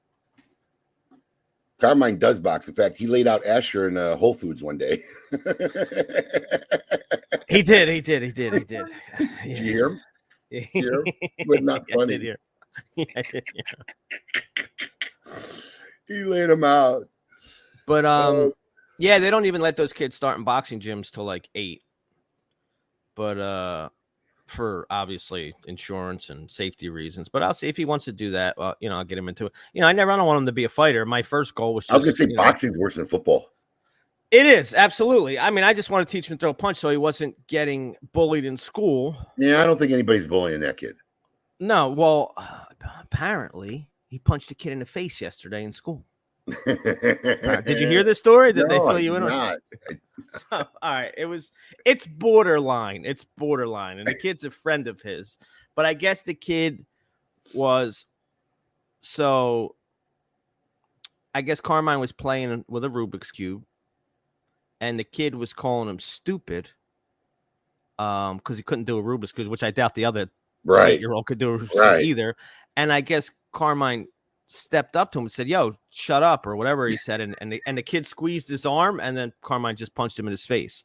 Carmine 1.81 2.19
does 2.19 2.39
box. 2.39 2.69
In 2.69 2.75
fact, 2.75 2.97
he 2.97 3.07
laid 3.07 3.27
out 3.27 3.45
Asher 3.47 3.89
in 3.89 3.97
uh, 3.97 4.17
Whole 4.17 4.35
Foods 4.35 4.63
one 4.63 4.79
day. 4.79 5.03
He 7.49 7.63
did. 7.63 7.89
He 7.89 8.01
did. 8.01 8.23
He 8.25 8.33
did. 8.33 8.53
He 8.55 8.65
did. 8.65 8.87
Did 9.45 9.59
you 9.59 9.65
hear 9.73 9.87
him? 9.87 10.01
hear 10.51 10.93
him? 10.95 11.05
But 11.47 11.63
not 11.63 11.85
Yeah, 11.89 11.95
I 11.95 11.99
funny. 11.99 12.13
did 12.19 12.23
hear. 12.23 12.39
Yeah, 12.97 13.05
I 13.17 13.23
did 13.23 13.45
hear. 13.55 15.35
He 16.09 16.25
laid 16.25 16.51
him 16.51 16.65
out. 16.65 17.09
But 17.87 18.05
um, 18.05 18.35
Oh. 18.37 18.53
yeah, 18.99 19.21
they 19.21 19.31
don't 19.31 19.47
even 19.47 19.61
let 19.61 19.77
those 19.77 19.93
kids 19.93 20.17
start 20.17 20.39
in 20.39 20.45
boxing 20.45 20.81
gyms 20.81 21.11
till 21.13 21.25
like 21.25 21.49
eight. 21.55 21.83
But 23.15 23.39
uh, 23.39 23.89
for 24.47 24.87
obviously 24.91 25.55
insurance 25.67 26.31
and 26.31 26.51
safety 26.51 26.89
reasons. 26.89 27.29
But 27.29 27.43
I'll 27.43 27.55
see 27.55 27.69
if 27.69 27.77
he 27.77 27.85
wants 27.85 28.05
to 28.07 28.13
do 28.13 28.31
that. 28.33 28.57
Well, 28.57 28.75
you 28.81 28.89
know, 28.89 28.97
I'll 28.97 29.05
get 29.05 29.19
him 29.19 29.29
into 29.29 29.47
it. 29.47 29.53
You 29.73 29.81
know, 29.81 29.89
I 29.89 29.93
never, 29.93 30.11
I 30.13 30.17
don't 30.17 30.27
want 30.27 30.39
him 30.39 30.47
to 30.47 30.53
be 30.53 30.65
a 30.65 30.69
fighter. 30.69 31.05
My 31.05 31.23
first 31.23 31.55
goal 31.55 31.75
was 31.75 31.85
just. 31.85 31.93
I 31.93 31.97
was 31.97 32.05
gonna 32.05 32.17
say 32.17 32.27
you 32.29 32.37
know- 32.37 32.43
boxing's 32.43 32.77
worse 32.79 32.97
than 32.97 33.07
football. 33.07 33.51
It 34.33 34.45
is 34.45 34.75
absolutely. 34.75 35.39
I 35.39 35.51
mean, 35.51 35.63
I 35.63 35.73
just 35.73 35.89
want 35.89 36.07
to 36.07 36.11
teach 36.11 36.29
him 36.29 36.37
to 36.37 36.41
throw 36.41 36.51
a 36.51 36.55
punch 36.55 36.79
so 36.79 36.91
he 36.91 36.97
wasn't 36.97 37.35
getting 37.47 37.95
bullied 38.13 38.45
in 38.45 38.57
school. 38.57 39.17
Yeah, 39.39 39.63
I 39.63 39.67
don't 39.67 39.79
think 39.79 39.93
anybody's 39.93 40.27
bullying 40.27 40.61
that 40.61 40.77
kid. 40.77 40.97
No, 41.61 41.91
well, 41.91 42.35
apparently 43.03 43.89
he 44.09 44.19
punched 44.19 44.51
a 44.51 44.55
kid 44.55 44.73
in 44.73 44.81
the 44.81 44.85
face 44.85 45.21
yesterday 45.21 45.63
in 45.63 45.71
school. 45.71 46.05
Did 46.47 47.81
you 47.81 47.87
hear 47.89 48.03
this 48.05 48.19
story? 48.19 48.53
Did 48.53 48.69
they 48.69 48.79
fill 48.79 49.01
you 49.01 49.17
in 49.17 49.23
on? 49.25 49.29
not. 49.29 49.59
So, 50.31 50.47
all 50.83 50.93
right, 50.93 51.13
it 51.17 51.27
was 51.27 51.53
it's 51.85 52.07
borderline. 52.07 53.05
It's 53.05 53.25
borderline, 53.25 53.99
and 53.99 54.07
the 54.07 54.15
kid's 54.15 54.45
a 54.45 54.51
friend 54.51 54.89
of 54.89 55.01
his. 55.01 55.39
But 55.75 55.87
I 55.87 55.95
guess 55.95 56.23
the 56.23 56.35
kid 56.35 56.85
was 57.55 58.07
so. 59.03 59.77
I 61.35 61.43
guess 61.43 61.61
Carmine 61.61 62.01
was 62.01 62.13
playing 62.13 62.65
with 62.67 62.85
a 62.85 62.89
Rubik's 62.89 63.31
cube, 63.31 63.63
and 64.81 64.99
the 64.99 65.05
kid 65.05 65.35
was 65.35 65.53
calling 65.53 65.89
him 65.89 65.99
stupid, 66.01 66.71
um, 67.99 68.39
because 68.39 68.57
he 68.57 68.63
couldn't 68.63 68.85
do 68.85 68.99
a 68.99 69.03
Rubik's 69.03 69.33
cube, 69.33 69.49
which 69.49 69.63
I 69.63 69.71
doubt 69.71 69.95
the 69.95 70.07
other 70.07 70.31
Right. 70.65 70.99
year 70.99 71.13
old 71.13 71.27
could 71.27 71.39
do 71.39 71.55
a 71.55 71.59
Rubik's 71.59 71.79
Right. 71.79 72.03
either. 72.03 72.37
And 72.77 72.93
I 72.93 73.01
guess 73.03 73.31
Carmine 73.53 74.09
stepped 74.47 74.97
up 74.97 75.13
to 75.13 75.19
him 75.19 75.25
and 75.25 75.33
said, 75.33 75.49
"Yo, 75.49 75.77
shut 75.91 76.23
up," 76.23 76.47
or 76.47 76.57
whatever 76.57 76.89
he 76.89 76.97
said, 76.97 77.21
and 77.21 77.35
and 77.41 77.53
the, 77.53 77.63
and 77.67 77.79
the 77.79 77.83
kid 77.83 78.07
squeezed 78.07 78.49
his 78.49 78.67
arm, 78.67 79.01
and 79.01 79.17
then 79.17 79.33
Carmine 79.43 79.77
just 79.77 79.95
punched 79.95 80.19
him 80.19 80.27
in 80.27 80.31
his 80.31 80.47
face. 80.47 80.85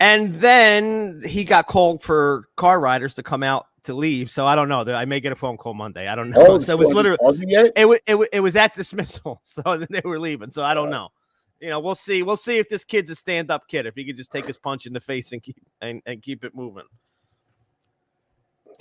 And 0.00 0.32
then 0.32 1.20
he 1.24 1.44
got 1.44 1.68
called 1.68 2.02
for 2.02 2.48
car 2.56 2.80
riders 2.80 3.14
to 3.14 3.22
come 3.22 3.44
out 3.44 3.66
to 3.84 3.94
leave. 3.94 4.30
So 4.30 4.46
I 4.46 4.56
don't 4.56 4.68
know. 4.68 4.80
I 4.80 5.04
may 5.04 5.20
get 5.20 5.32
a 5.32 5.36
phone 5.36 5.56
call 5.56 5.74
Monday. 5.74 6.08
I 6.08 6.14
don't 6.14 6.30
know. 6.30 6.44
Oh, 6.44 6.58
so 6.60 6.72
it 6.72 6.78
was 6.78 6.92
literally 6.92 7.18
it 7.76 7.86
was, 7.86 8.00
it 8.06 8.14
was 8.14 8.28
it 8.32 8.40
was 8.40 8.56
at 8.56 8.74
dismissal. 8.74 9.40
So 9.44 9.62
then 9.62 9.88
they 9.90 10.02
were 10.04 10.18
leaving. 10.18 10.50
So 10.50 10.64
I 10.64 10.74
don't 10.74 10.90
know. 10.90 11.10
You 11.60 11.68
know, 11.68 11.78
we'll 11.78 11.94
see. 11.94 12.24
We'll 12.24 12.36
see 12.36 12.58
if 12.58 12.68
this 12.68 12.82
kid's 12.82 13.10
a 13.10 13.14
stand-up 13.14 13.68
kid. 13.68 13.86
If 13.86 13.94
he 13.94 14.04
could 14.04 14.16
just 14.16 14.32
take 14.32 14.46
his 14.46 14.58
punch 14.58 14.86
in 14.86 14.92
the 14.92 15.00
face 15.00 15.30
and 15.30 15.40
keep 15.40 15.56
and, 15.80 16.02
and 16.06 16.20
keep 16.20 16.44
it 16.44 16.54
moving. 16.54 16.86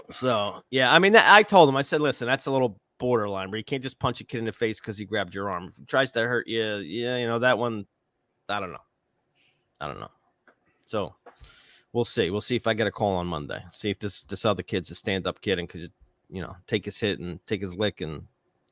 So 0.09 0.63
yeah, 0.71 0.91
I 0.91 0.97
mean, 0.97 1.15
I 1.15 1.43
told 1.43 1.69
him. 1.69 1.75
I 1.75 1.83
said, 1.83 2.01
listen, 2.01 2.25
that's 2.25 2.47
a 2.47 2.51
little 2.51 2.79
borderline 3.01 3.49
where 3.49 3.57
you 3.57 3.63
can't 3.63 3.81
just 3.81 3.97
punch 3.97 4.21
a 4.21 4.23
kid 4.23 4.37
in 4.37 4.45
the 4.45 4.51
face 4.51 4.79
because 4.79 4.95
he 4.95 5.05
grabbed 5.05 5.33
your 5.33 5.49
arm. 5.49 5.69
If 5.71 5.77
he 5.77 5.85
tries 5.85 6.11
to 6.11 6.21
hurt 6.21 6.47
you, 6.47 6.61
yeah, 6.75 7.17
you 7.17 7.27
know 7.27 7.39
that 7.39 7.57
one. 7.57 7.87
I 8.47 8.59
don't 8.59 8.71
know. 8.71 8.85
I 9.81 9.87
don't 9.87 9.99
know. 9.99 10.11
So 10.85 11.15
we'll 11.93 12.05
see. 12.05 12.29
We'll 12.29 12.41
see 12.41 12.55
if 12.55 12.67
I 12.67 12.75
get 12.75 12.85
a 12.85 12.91
call 12.91 13.15
on 13.15 13.25
Monday. 13.25 13.65
See 13.71 13.89
if 13.89 13.97
this 13.97 14.23
this 14.23 14.45
other 14.45 14.61
kid's 14.61 14.91
a 14.91 14.95
stand 14.95 15.25
up 15.25 15.41
kid 15.41 15.57
and 15.57 15.67
could 15.67 15.91
you 16.29 16.43
know 16.43 16.55
take 16.67 16.85
his 16.85 16.99
hit 16.99 17.19
and 17.19 17.43
take 17.47 17.59
his 17.61 17.75
lick 17.75 18.01
and 18.01 18.27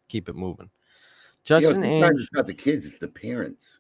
keep 0.08 0.30
it 0.30 0.36
moving. 0.36 0.70
You 1.46 1.56
know, 1.56 1.60
Justin 1.62 1.76
sometimes 1.76 2.04
Ainge, 2.04 2.22
it's 2.22 2.34
not 2.34 2.48
the 2.48 2.54
kids, 2.54 2.86
it's 2.86 3.00
the 3.00 3.08
parents. 3.08 3.80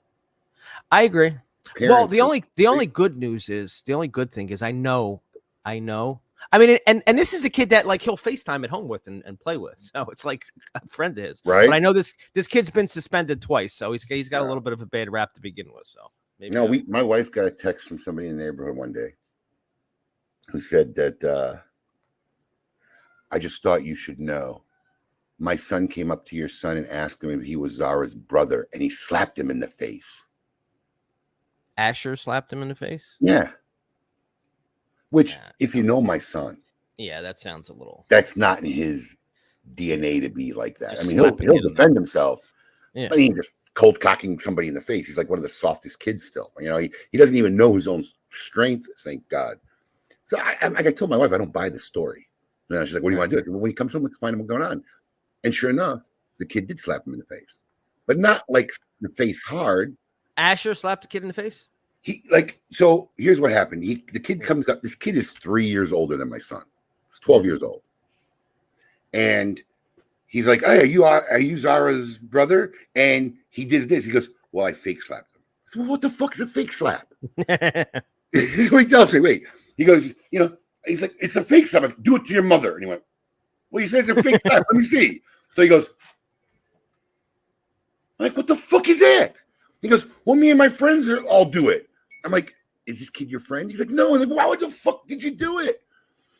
I 0.91 1.03
agree. 1.03 1.35
well, 1.79 2.07
the 2.07 2.21
only 2.21 2.43
the 2.55 2.65
only 2.65 2.87
good 2.87 3.17
news 3.17 3.49
is 3.49 3.83
the 3.85 3.93
only 3.93 4.07
good 4.07 4.31
thing 4.31 4.49
is 4.49 4.63
I 4.63 4.71
know, 4.71 5.21
I 5.63 5.77
know. 5.77 6.21
I 6.51 6.57
mean, 6.57 6.79
and 6.87 7.03
and 7.05 7.17
this 7.17 7.33
is 7.33 7.45
a 7.45 7.49
kid 7.49 7.69
that 7.69 7.85
like 7.85 8.01
he'll 8.01 8.17
FaceTime 8.17 8.63
at 8.63 8.69
home 8.69 8.87
with 8.87 9.07
and, 9.07 9.23
and 9.25 9.39
play 9.39 9.57
with. 9.57 9.77
So 9.77 10.07
it's 10.11 10.25
like 10.25 10.45
a 10.75 10.81
friend 10.87 11.17
of 11.17 11.23
his. 11.23 11.41
right? 11.45 11.67
But 11.67 11.75
I 11.75 11.79
know 11.79 11.93
this 11.93 12.13
this 12.33 12.47
kid's 12.47 12.69
been 12.69 12.87
suspended 12.87 13.41
twice, 13.41 13.73
so 13.73 13.91
he's 13.91 14.03
he's 14.03 14.29
got 14.29 14.41
a 14.41 14.45
little 14.45 14.61
bit 14.61 14.73
of 14.73 14.81
a 14.81 14.85
bad 14.85 15.11
rap 15.11 15.33
to 15.33 15.41
begin 15.41 15.67
with. 15.73 15.85
So 15.85 16.01
maybe 16.39 16.55
No, 16.55 16.65
we 16.65 16.83
my 16.87 17.01
wife 17.01 17.31
got 17.31 17.45
a 17.45 17.51
text 17.51 17.87
from 17.87 17.99
somebody 17.99 18.27
in 18.27 18.37
the 18.37 18.43
neighborhood 18.43 18.75
one 18.75 18.93
day 18.93 19.15
who 20.49 20.59
said 20.61 20.95
that 20.95 21.23
uh 21.23 21.57
I 23.31 23.39
just 23.39 23.61
thought 23.61 23.83
you 23.83 23.95
should 23.95 24.19
know. 24.19 24.63
My 25.37 25.55
son 25.55 25.87
came 25.87 26.11
up 26.11 26.25
to 26.25 26.35
your 26.35 26.49
son 26.49 26.77
and 26.77 26.87
asked 26.87 27.23
him 27.23 27.29
if 27.29 27.45
he 27.45 27.55
was 27.55 27.73
Zara's 27.73 28.15
brother, 28.15 28.67
and 28.73 28.81
he 28.81 28.89
slapped 28.89 29.37
him 29.39 29.49
in 29.49 29.59
the 29.59 29.67
face. 29.67 30.25
Asher 31.77 32.15
slapped 32.17 32.51
him 32.51 32.61
in 32.61 32.67
the 32.67 32.75
face. 32.75 33.15
Yeah. 33.21 33.51
Which, 35.11 35.31
Yeah, 35.31 35.51
if 35.59 35.73
you 35.75 35.83
know 35.83 36.01
my 36.01 36.17
son, 36.19 36.57
Yeah, 36.97 37.21
that 37.21 37.37
sounds 37.37 37.69
a 37.69 37.73
little. 37.73 38.05
that's 38.09 38.37
not 38.37 38.59
in 38.59 38.65
his 38.65 39.17
DNA 39.75 40.21
to 40.21 40.29
be 40.29 40.53
like 40.53 40.77
that. 40.79 40.91
Just 40.91 41.03
I 41.05 41.07
mean, 41.07 41.17
he'll, 41.17 41.35
he'll 41.37 41.61
the- 41.61 41.69
defend 41.69 41.95
himself, 41.95 42.41
Yeah. 42.93 43.07
but 43.09 43.19
he 43.19 43.25
ain't 43.25 43.35
just 43.35 43.53
cold 43.73 43.99
cocking 43.99 44.37
somebody 44.39 44.67
in 44.67 44.73
the 44.73 44.81
face. 44.81 45.07
He's 45.07 45.17
like 45.17 45.29
one 45.29 45.39
of 45.39 45.43
the 45.43 45.49
softest 45.49 45.99
kids 45.99 46.25
still. 46.25 46.51
You 46.59 46.69
know, 46.69 46.77
he, 46.77 46.91
he 47.11 47.17
doesn't 47.17 47.35
even 47.35 47.55
know 47.57 47.73
his 47.75 47.87
own 47.87 48.03
strength. 48.31 48.85
Thank 49.03 49.27
God. 49.29 49.57
So 50.27 50.37
I, 50.39 50.55
I, 50.61 50.67
I 50.77 50.91
told 50.91 51.09
my 51.09 51.17
wife, 51.17 51.31
I 51.33 51.37
don't 51.37 51.53
buy 51.53 51.69
the 51.69 51.79
story. 51.79 52.27
No, 52.69 52.85
she's 52.85 52.93
like, 52.93 53.01
"What 53.01 53.09
do 53.09 53.15
you 53.15 53.19
want 53.19 53.31
to 53.31 53.41
do?" 53.41 53.51
Well, 53.51 53.61
when 53.61 53.71
he 53.71 53.75
comes 53.75 53.93
home, 53.93 54.03
let's 54.03 54.15
find 54.17 54.33
him 54.33 54.39
what's 54.41 54.49
going 54.49 54.61
on. 54.61 54.83
And 55.43 55.53
sure 55.55 55.71
enough, 55.71 56.03
the 56.37 56.45
kid 56.45 56.67
did 56.67 56.79
slap 56.79 57.07
him 57.07 57.13
in 57.13 57.19
the 57.19 57.25
face, 57.25 57.59
but 58.05 58.19
not 58.19 58.43
like 58.47 58.71
the 59.01 59.09
face 59.09 59.41
hard. 59.41 59.97
Asher 60.37 60.75
slapped 60.75 61.05
a 61.05 61.07
kid 61.07 61.23
in 61.23 61.27
the 61.29 61.33
face. 61.33 61.68
He 62.01 62.23
like 62.31 62.59
so. 62.71 63.09
Here's 63.17 63.39
what 63.39 63.51
happened. 63.51 63.83
He 63.83 64.03
the 64.13 64.19
kid 64.19 64.41
comes 64.41 64.69
up. 64.69 64.81
This 64.81 64.95
kid 64.95 65.15
is 65.15 65.31
three 65.31 65.65
years 65.65 65.91
older 65.91 66.17
than 66.17 66.29
my 66.29 66.37
son. 66.37 66.63
He's 67.09 67.19
twelve 67.19 67.45
years 67.45 67.61
old, 67.61 67.81
and 69.13 69.59
he's 70.27 70.47
like, 70.47 70.61
"Hey, 70.61 70.81
are 70.81 70.85
you 70.85 71.03
are 71.03 71.39
you 71.39 71.57
Zara's 71.57 72.17
brother?" 72.17 72.73
And 72.95 73.35
he 73.49 73.65
did 73.65 73.89
this. 73.89 74.05
He 74.05 74.11
goes, 74.11 74.29
"Well, 74.51 74.65
I 74.65 74.71
fake 74.71 75.01
slapped 75.01 75.35
him." 75.35 75.41
I 75.41 75.71
said, 75.71 75.79
well, 75.81 75.89
what 75.89 76.01
the 76.01 76.09
fuck 76.09 76.33
is 76.33 76.41
a 76.41 76.47
fake 76.47 76.71
slap? 76.71 77.13
what 77.37 78.83
he 78.83 78.85
tells 78.85 79.13
me. 79.13 79.19
Wait, 79.19 79.43
he 79.77 79.85
goes, 79.85 80.13
you 80.31 80.39
know, 80.39 80.55
he's 80.85 81.01
like, 81.01 81.13
it's 81.19 81.35
a 81.35 81.43
fake 81.43 81.67
slap. 81.67 81.83
Like, 81.83 82.01
Do 82.01 82.15
it 82.15 82.25
to 82.25 82.33
your 82.33 82.43
mother. 82.43 82.73
And 82.73 82.83
he 82.83 82.89
went, 82.89 83.03
well, 83.71 83.81
you 83.81 83.87
said 83.87 84.07
it's 84.07 84.17
a 84.17 84.23
fake 84.23 84.41
slap. 84.41 84.65
Let 84.71 84.77
me 84.77 84.83
see. 84.83 85.21
So 85.53 85.61
he 85.61 85.67
goes, 85.67 85.87
I'm 88.19 88.25
like, 88.25 88.37
what 88.37 88.47
the 88.47 88.55
fuck 88.55 88.89
is 88.89 88.99
that? 88.99 89.35
He 89.81 89.87
goes, 89.87 90.05
well, 90.25 90.35
me 90.35 90.49
and 90.49 90.57
my 90.57 90.69
friends 90.69 91.09
are 91.09 91.23
all 91.23 91.45
do 91.45 91.69
it. 91.69 91.88
I'm 92.25 92.31
like, 92.31 92.53
is 92.85 92.99
this 92.99 93.09
kid 93.09 93.29
your 93.29 93.39
friend? 93.39 93.69
He's 93.69 93.79
like, 93.79 93.89
no. 93.89 94.13
I'm 94.13 94.19
like, 94.21 94.29
why 94.29 94.55
the 94.55 94.69
fuck 94.69 95.07
did 95.07 95.23
you 95.23 95.31
do 95.31 95.59
it? 95.59 95.81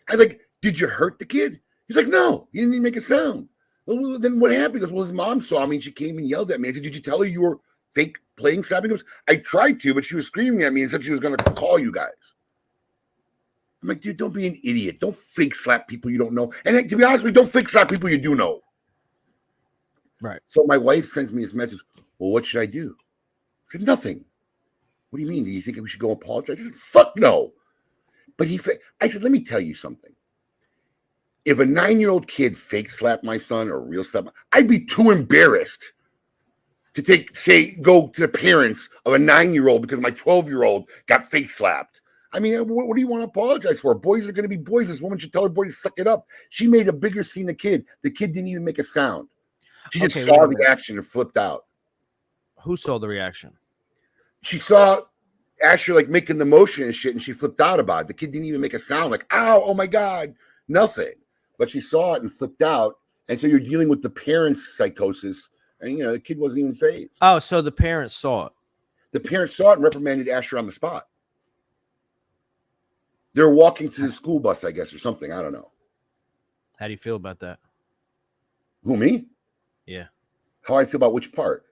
I 0.10 0.16
like, 0.16 0.42
did 0.62 0.80
you 0.80 0.88
hurt 0.88 1.20
the 1.20 1.26
kid? 1.26 1.60
He's 1.88 1.98
like, 1.98 2.08
no, 2.08 2.48
he 2.52 2.60
didn't 2.60 2.74
even 2.74 2.84
make 2.84 2.96
a 2.96 3.02
sound. 3.02 3.48
Well, 3.86 3.98
well, 3.98 4.20
then 4.20 4.40
what 4.40 4.52
happened? 4.52 4.76
He 4.76 4.80
goes, 4.82 4.92
well, 4.92 5.06
his 5.06 5.14
mom 5.14 5.42
saw 5.42 5.66
me 5.66 5.78
and 5.78 5.84
she 5.84 5.92
came 5.92 6.18
and 6.18 6.28
yelled 6.28 6.52
at 6.52 6.62
me. 6.62 6.70
I 6.70 6.72
said, 6.72 6.84
did 6.84 6.96
you 6.96 7.02
tell 7.02 7.20
her 7.20 7.26
you 7.26 7.42
were 7.42 7.60
fake 7.94 8.18
playing 8.38 8.64
slapping? 8.64 8.90
He 8.90 8.96
goes, 8.96 9.06
I 9.28 9.38
tried 9.38 9.80
to, 9.82 9.94
but 9.94 10.06
she 10.06 10.16
was 10.16 10.28
screaming 10.28 10.64
at 10.64 10.74
me 10.74 10.82
and 10.82 10.92
said 10.92 11.04
she 11.04 11.12
was 11.12 11.20
going 11.20 11.36
to 11.36 11.44
call 11.54 11.80
you 11.80 11.92
guys. 11.92 12.36
I'm 13.82 13.90
like, 13.90 14.02
dude, 14.02 14.18
don't 14.18 14.34
be 14.34 14.46
an 14.46 14.60
idiot. 14.64 15.00
Don't 15.00 15.16
fake 15.16 15.56
slap 15.56 15.88
people 15.88 16.12
you 16.12 16.18
don't 16.18 16.34
know. 16.34 16.52
And 16.66 16.76
hey, 16.76 16.86
to 16.88 16.96
be 16.98 17.04
honest 17.04 17.24
with 17.24 17.36
you, 17.36 17.42
don't 17.42 17.50
fake 17.50 17.70
slap 17.70 17.90
people 17.90 18.10
you 18.10 18.18
do 18.18 18.36
know. 18.36 18.62
Right. 20.22 20.42
So 20.46 20.66
my 20.66 20.78
wife 20.78 21.06
sends 21.06 21.32
me 21.32 21.42
this 21.42 21.54
message. 21.54 21.80
Well, 22.18 22.32
what 22.32 22.46
should 22.46 22.62
I 22.62 22.66
do? 22.66 22.96
I 23.00 23.72
said, 23.72 23.84
nothing. 23.84 24.26
What 25.10 25.18
do 25.18 25.24
you 25.24 25.30
mean? 25.30 25.43
Do 25.43 25.49
you 25.49 25.62
think 25.62 25.78
we 25.82 25.89
should 25.89 25.99
go 25.99 26.12
apologize? 26.12 26.60
I 26.60 26.64
said, 26.64 26.76
fuck 26.76 27.14
no. 27.18 27.53
But 28.38 28.47
he, 28.47 28.57
fa- 28.57 28.78
I 29.01 29.07
said, 29.07 29.24
let 29.24 29.32
me 29.32 29.43
tell 29.43 29.60
you 29.60 29.74
something. 29.74 30.12
If 31.45 31.60
a 31.60 31.66
nine 31.66 31.99
year 31.99 32.10
old 32.10 32.28
kid 32.28 32.55
fake 32.55 32.89
slapped 32.91 33.24
my 33.24 33.38
son 33.38 33.70
or 33.70 33.82
real 33.82 34.03
slap, 34.03 34.28
I'd 34.53 34.68
be 34.68 34.86
too 34.86 35.10
embarrassed 35.10 35.93
to 36.93 37.01
take, 37.01 37.36
say, 37.36 37.76
go 37.78 38.07
to 38.10 38.22
the 38.22 38.28
parents 38.28 38.89
of 39.05 39.14
a 39.14 39.20
nine 39.20 39.53
year 39.53 39.68
old 39.68 39.82
because 39.82 39.99
my 39.99 40.12
12 40.12 40.47
year 40.47 40.64
old 40.64 40.89
got 41.07 41.32
fake 41.32 41.49
slapped. 41.49 42.01
I 42.32 42.39
mean, 42.39 42.55
uh, 42.55 42.64
what, 42.64 42.88
what 42.88 42.95
do 42.95 43.01
you 43.01 43.07
want 43.07 43.22
to 43.22 43.28
apologize 43.28 43.80
for? 43.80 43.95
Boys 43.95 44.28
are 44.28 44.32
going 44.32 44.43
to 44.43 44.49
be 44.49 44.57
boys. 44.57 44.88
This 44.88 45.01
woman 45.01 45.18
should 45.18 45.34
tell 45.34 45.43
her 45.43 45.49
boy 45.49 45.66
to 45.66 45.72
suck 45.72 45.93
it 45.97 46.07
up. 46.07 46.28
She 46.49 46.68
made 46.68 46.88
a 46.88 46.93
bigger 46.93 47.24
scene 47.24 47.47
than 47.47 47.55
the 47.55 47.57
kid. 47.57 47.86
The 48.03 48.12
kid 48.12 48.34
didn't 48.34 48.49
even 48.49 48.66
make 48.66 48.78
a 48.78 48.84
sound. 48.84 49.28
She 49.91 49.99
just 49.99 50.24
saw 50.26 50.45
the 50.45 50.66
action 50.68 50.97
and 50.97 51.05
flipped 51.05 51.38
out. 51.38 51.66
Who 52.64 52.78
saw 52.78 52.99
the 52.99 53.07
reaction? 53.07 53.53
She 54.42 54.58
saw 54.60 55.02
Asher 55.64 55.94
like 55.94 56.10
making 56.10 56.38
the 56.38 56.46
motion 56.46 56.86
and 56.86 56.96
shit, 56.96 57.14
and 57.14 57.22
she 57.22 57.34
flipped 57.34 57.62
out 57.62 57.80
about 57.80 58.02
it. 58.02 58.08
The 58.08 58.14
kid 58.14 58.32
didn't 58.32 58.48
even 58.48 58.62
make 58.62 58.74
a 58.74 58.80
sound 58.80 59.12
like, 59.12 59.26
ow, 59.34 59.62
oh 59.64 59.74
my 59.74 59.88
God, 59.88 60.34
nothing. 60.68 61.14
But 61.58 61.70
she 61.70 61.82
saw 61.82 62.14
it 62.16 62.22
and 62.22 62.32
flipped 62.32 62.62
out. 62.62 62.96
And 63.28 63.40
so 63.40 63.48
you're 63.48 63.60
dealing 63.60 63.90
with 63.90 64.02
the 64.02 64.10
parents' 64.10 64.76
psychosis. 64.76 65.50
And, 65.82 65.98
you 65.98 66.04
know, 66.04 66.14
the 66.14 66.20
kid 66.20 66.40
wasn't 66.40 66.62
even 66.62 66.74
phased. 66.74 67.18
Oh, 67.22 67.40
so 67.40 67.62
the 67.62 67.72
parents 67.72 68.16
saw 68.16 68.48
it. 68.48 68.54
The 69.12 69.20
parents 69.20 69.56
saw 69.56 69.72
it 69.72 69.74
and 69.76 69.84
reprimanded 69.84 70.30
Asher 70.30 70.58
on 70.58 70.66
the 70.66 70.72
spot. 70.72 71.08
They're 73.34 73.54
walking 73.54 73.90
to 73.90 74.02
the 74.02 74.12
school 74.12 74.40
bus, 74.40 74.64
I 74.64 74.72
guess, 74.72 74.94
or 74.94 75.00
something. 75.00 75.32
I 75.32 75.42
don't 75.42 75.54
know. 75.54 75.72
How 76.78 76.88
do 76.88 76.92
you 76.92 76.98
feel 76.98 77.16
about 77.16 77.40
that? 77.40 77.60
Who, 78.84 78.98
me? 78.98 79.26
Yeah. 79.86 80.06
How 80.62 80.76
I 80.76 80.86
feel 80.86 80.98
about 80.98 81.14
which 81.14 81.34
part? 81.34 81.66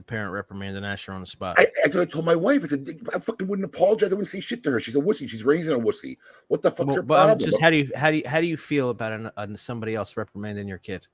The 0.00 0.04
parent 0.04 0.32
reprimand 0.32 0.74
reprimanded 0.74 0.90
Asher 0.90 1.12
on 1.12 1.20
the 1.20 1.26
spot. 1.26 1.58
I, 1.58 1.66
I 1.84 2.04
told 2.06 2.24
my 2.24 2.34
wife, 2.34 2.64
I 2.64 2.68
said, 2.68 2.88
I 3.14 3.18
fucking 3.18 3.46
wouldn't 3.46 3.66
apologize. 3.66 4.10
I 4.10 4.14
wouldn't 4.14 4.28
say 4.28 4.40
shit 4.40 4.62
to 4.62 4.70
her. 4.70 4.80
She's 4.80 4.96
a 4.96 4.98
wussy. 4.98 5.28
She's 5.28 5.44
raising 5.44 5.74
a 5.74 5.78
wussy. 5.78 6.16
What 6.48 6.62
the 6.62 6.70
fuck's 6.70 6.86
Well, 6.86 6.96
her 6.96 7.02
but 7.02 7.20
I'm 7.20 7.26
problem? 7.26 7.50
just 7.50 7.60
how 7.60 7.68
do 7.68 7.76
you 7.76 7.90
how 7.94 8.10
do 8.10 8.16
you 8.16 8.22
how 8.26 8.40
do 8.40 8.46
you 8.46 8.56
feel 8.56 8.88
about 8.88 9.12
an, 9.12 9.30
an 9.36 9.56
somebody 9.58 9.94
else 9.94 10.16
reprimanding 10.16 10.66
your 10.68 10.78
kid? 10.78 11.06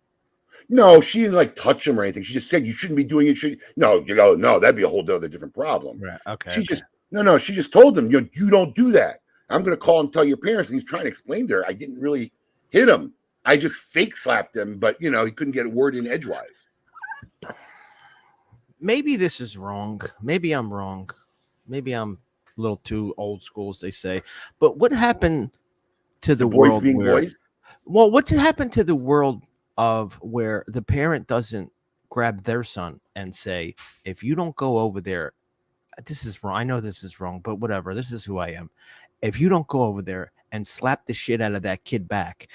No, 0.68 1.01
she 1.01 1.22
didn't 1.22 1.34
like 1.34 1.57
touch 1.57 1.84
him 1.84 1.99
or 1.99 2.05
anything. 2.05 2.22
She 2.22 2.32
just 2.32 2.49
said 2.49 2.64
you 2.64 2.72
shouldn't 2.72 2.97
be 2.97 3.03
doing 3.03 3.26
it. 3.26 3.37
Should 3.37 3.59
no, 3.76 4.05
you 4.07 4.14
go 4.14 4.37
no, 4.37 4.61
that'd 4.61 4.76
be 4.76 4.84
a 4.84 4.89
whole 4.89 5.11
other 5.11 5.26
different 5.26 5.53
problem. 5.53 6.01
Right. 6.01 6.20
Okay. 6.28 6.51
she 6.51 6.61
okay. 6.61 6.66
just 6.66 6.84
no, 7.11 7.22
no. 7.22 7.39
She 7.39 7.55
just 7.55 7.72
told 7.72 7.99
him 7.99 8.09
you 8.09 8.30
you 8.34 8.51
don't 8.51 8.72
do 8.76 8.93
that. 8.93 9.18
I'm 9.51 9.64
gonna 9.64 9.76
call 9.76 9.99
and 9.99 10.12
tell 10.12 10.24
your 10.24 10.37
parents. 10.37 10.70
And 10.70 10.76
he's 10.76 10.89
trying 10.89 11.03
to 11.03 11.09
explain 11.09 11.49
to 11.49 11.55
her. 11.55 11.66
I 11.66 11.72
didn't 11.72 12.01
really 12.01 12.32
hit 12.70 12.89
him. 12.89 13.14
I 13.45 13.57
just 13.57 13.78
fake 13.78 14.16
slapped 14.16 14.55
him, 14.55 14.78
but 14.78 14.97
you 15.03 15.11
know 15.11 15.24
he 15.24 15.32
couldn't 15.32 15.55
get 15.55 15.66
a 15.66 15.70
word 15.70 15.97
in 15.97 16.07
edgewise. 16.07 16.68
Maybe 18.81 19.16
this 19.16 19.41
is 19.41 19.57
wrong. 19.57 20.01
Maybe 20.22 20.53
I'm 20.53 20.72
wrong. 20.72 21.11
Maybe 21.66 21.93
I'm 21.93 22.18
a 22.57 22.61
little 22.61 22.79
too 22.79 23.14
old 23.16 23.43
school, 23.43 23.70
as 23.70 23.81
they 23.81 23.91
say. 23.91 24.22
But 24.59 24.79
what 24.79 24.93
happened 24.93 25.57
to 26.22 26.35
the, 26.35 26.47
boys 26.47 26.70
world 26.70 26.83
being 26.83 26.97
where? 26.97 27.12
boys. 27.12 27.37
Well, 27.85 28.11
what 28.11 28.29
happened 28.29 28.72
to 28.72 28.85
the 28.85 28.95
world 28.95 29.43
of 29.79 30.14
where 30.22 30.64
the 30.68 30.83
parent 30.83 31.27
doesn't 31.27 31.70
grab 32.09 32.43
their 32.43 32.62
son 32.62 33.01
and 33.14 33.35
say, 33.35 33.74
"If 34.05 34.22
you 34.22 34.35
don't 34.35 34.57
go 34.57 34.79
over 34.79 35.01
there, 35.01 35.33
this 36.05 36.24
is 36.24 36.43
wrong. 36.43 36.57
I 36.57 36.64
know 36.64 36.81
this 36.81 37.05
is 37.05 37.20
wrong, 37.20 37.41
but 37.41 37.57
whatever. 37.57 37.95
This 37.95 38.12
is 38.12 38.24
who 38.24 38.39
I 38.39 38.49
am. 38.49 38.70
If 39.22 39.41
you 39.41 39.49
don't 39.49 39.66
go 39.66 39.85
over 39.85 40.03
there 40.03 40.33
and 40.53 40.66
slap 40.66 41.07
the 41.07 41.14
shit 41.14 41.41
out 41.41 41.55
of 41.55 41.62
that 41.62 41.85
kid 41.85 42.09
back, 42.09 42.49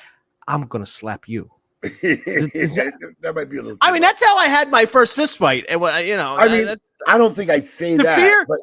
I'm 0.47 0.65
gonna 0.67 0.85
slap 0.85 1.27
you." 1.27 1.51
is 2.03 2.75
that 2.75 3.33
might 3.35 3.49
be 3.49 3.57
a 3.57 3.61
little. 3.63 3.77
I 3.81 3.91
mean, 3.91 4.01
much. 4.01 4.09
that's 4.11 4.23
how 4.25 4.37
I 4.37 4.47
had 4.47 4.69
my 4.69 4.85
first 4.85 5.15
fist 5.15 5.37
fight. 5.37 5.65
And 5.69 5.81
you 6.05 6.15
know, 6.15 6.35
I 6.37 6.47
mean, 6.47 6.75
I 7.07 7.17
don't 7.17 7.35
think 7.35 7.49
I'd 7.49 7.65
say 7.65 7.97
The 7.97 8.03
that. 8.03 8.15
fear- 8.17 8.45
but 8.47 8.59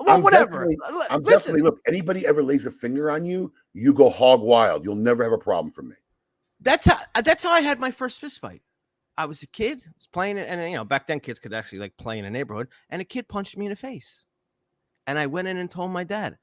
well, 0.00 0.16
I'm 0.16 0.22
whatever. 0.22 0.64
definitely- 0.66 0.78
I'm 1.10 1.22
Listen, 1.22 1.38
definitely 1.38 1.62
look. 1.62 1.78
Anybody 1.86 2.26
ever 2.26 2.42
lays 2.42 2.66
a 2.66 2.70
finger 2.70 3.10
on 3.10 3.24
you, 3.24 3.52
you 3.74 3.92
go 3.92 4.10
hog 4.10 4.40
wild. 4.40 4.84
You'll 4.84 4.94
never 4.96 5.22
have 5.22 5.32
a 5.32 5.38
problem 5.38 5.72
from 5.72 5.90
me. 5.90 5.94
that's 6.60 6.86
how 6.86 6.96
uh, 7.14 7.20
that's 7.20 7.42
how 7.42 7.52
I 7.52 7.60
had 7.60 7.78
my 7.78 7.90
first 7.90 8.20
fist 8.20 8.40
fight. 8.40 8.62
I 9.16 9.26
was 9.26 9.42
a 9.42 9.46
kid, 9.46 9.84
was 9.96 10.08
playing 10.12 10.38
it, 10.38 10.48
and 10.48 10.60
you 10.70 10.76
know, 10.76 10.84
back 10.84 11.06
then 11.06 11.20
kids 11.20 11.38
could 11.38 11.52
actually 11.52 11.78
like 11.78 11.96
play 11.98 12.18
in 12.18 12.24
a 12.24 12.30
neighborhood, 12.30 12.68
and 12.88 13.00
a 13.02 13.04
kid 13.04 13.28
punched 13.28 13.56
me 13.56 13.66
in 13.66 13.70
the 13.70 13.76
face. 13.76 14.26
And 15.06 15.18
I 15.18 15.26
went 15.26 15.46
in 15.48 15.56
and 15.56 15.70
told 15.70 15.90
my 15.90 16.04
dad. 16.04 16.38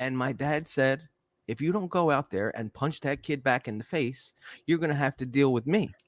And 0.00 0.16
my 0.16 0.32
dad 0.32 0.68
said, 0.68 1.08
if 1.48 1.60
you 1.60 1.72
don't 1.72 1.90
go 1.90 2.10
out 2.10 2.30
there 2.30 2.56
and 2.56 2.72
punch 2.72 3.00
that 3.00 3.22
kid 3.22 3.42
back 3.42 3.66
in 3.66 3.78
the 3.78 3.84
face, 3.84 4.34
you're 4.66 4.78
gonna 4.78 4.94
have 4.94 5.16
to 5.16 5.26
deal 5.26 5.52
with 5.52 5.66
me. 5.66 5.90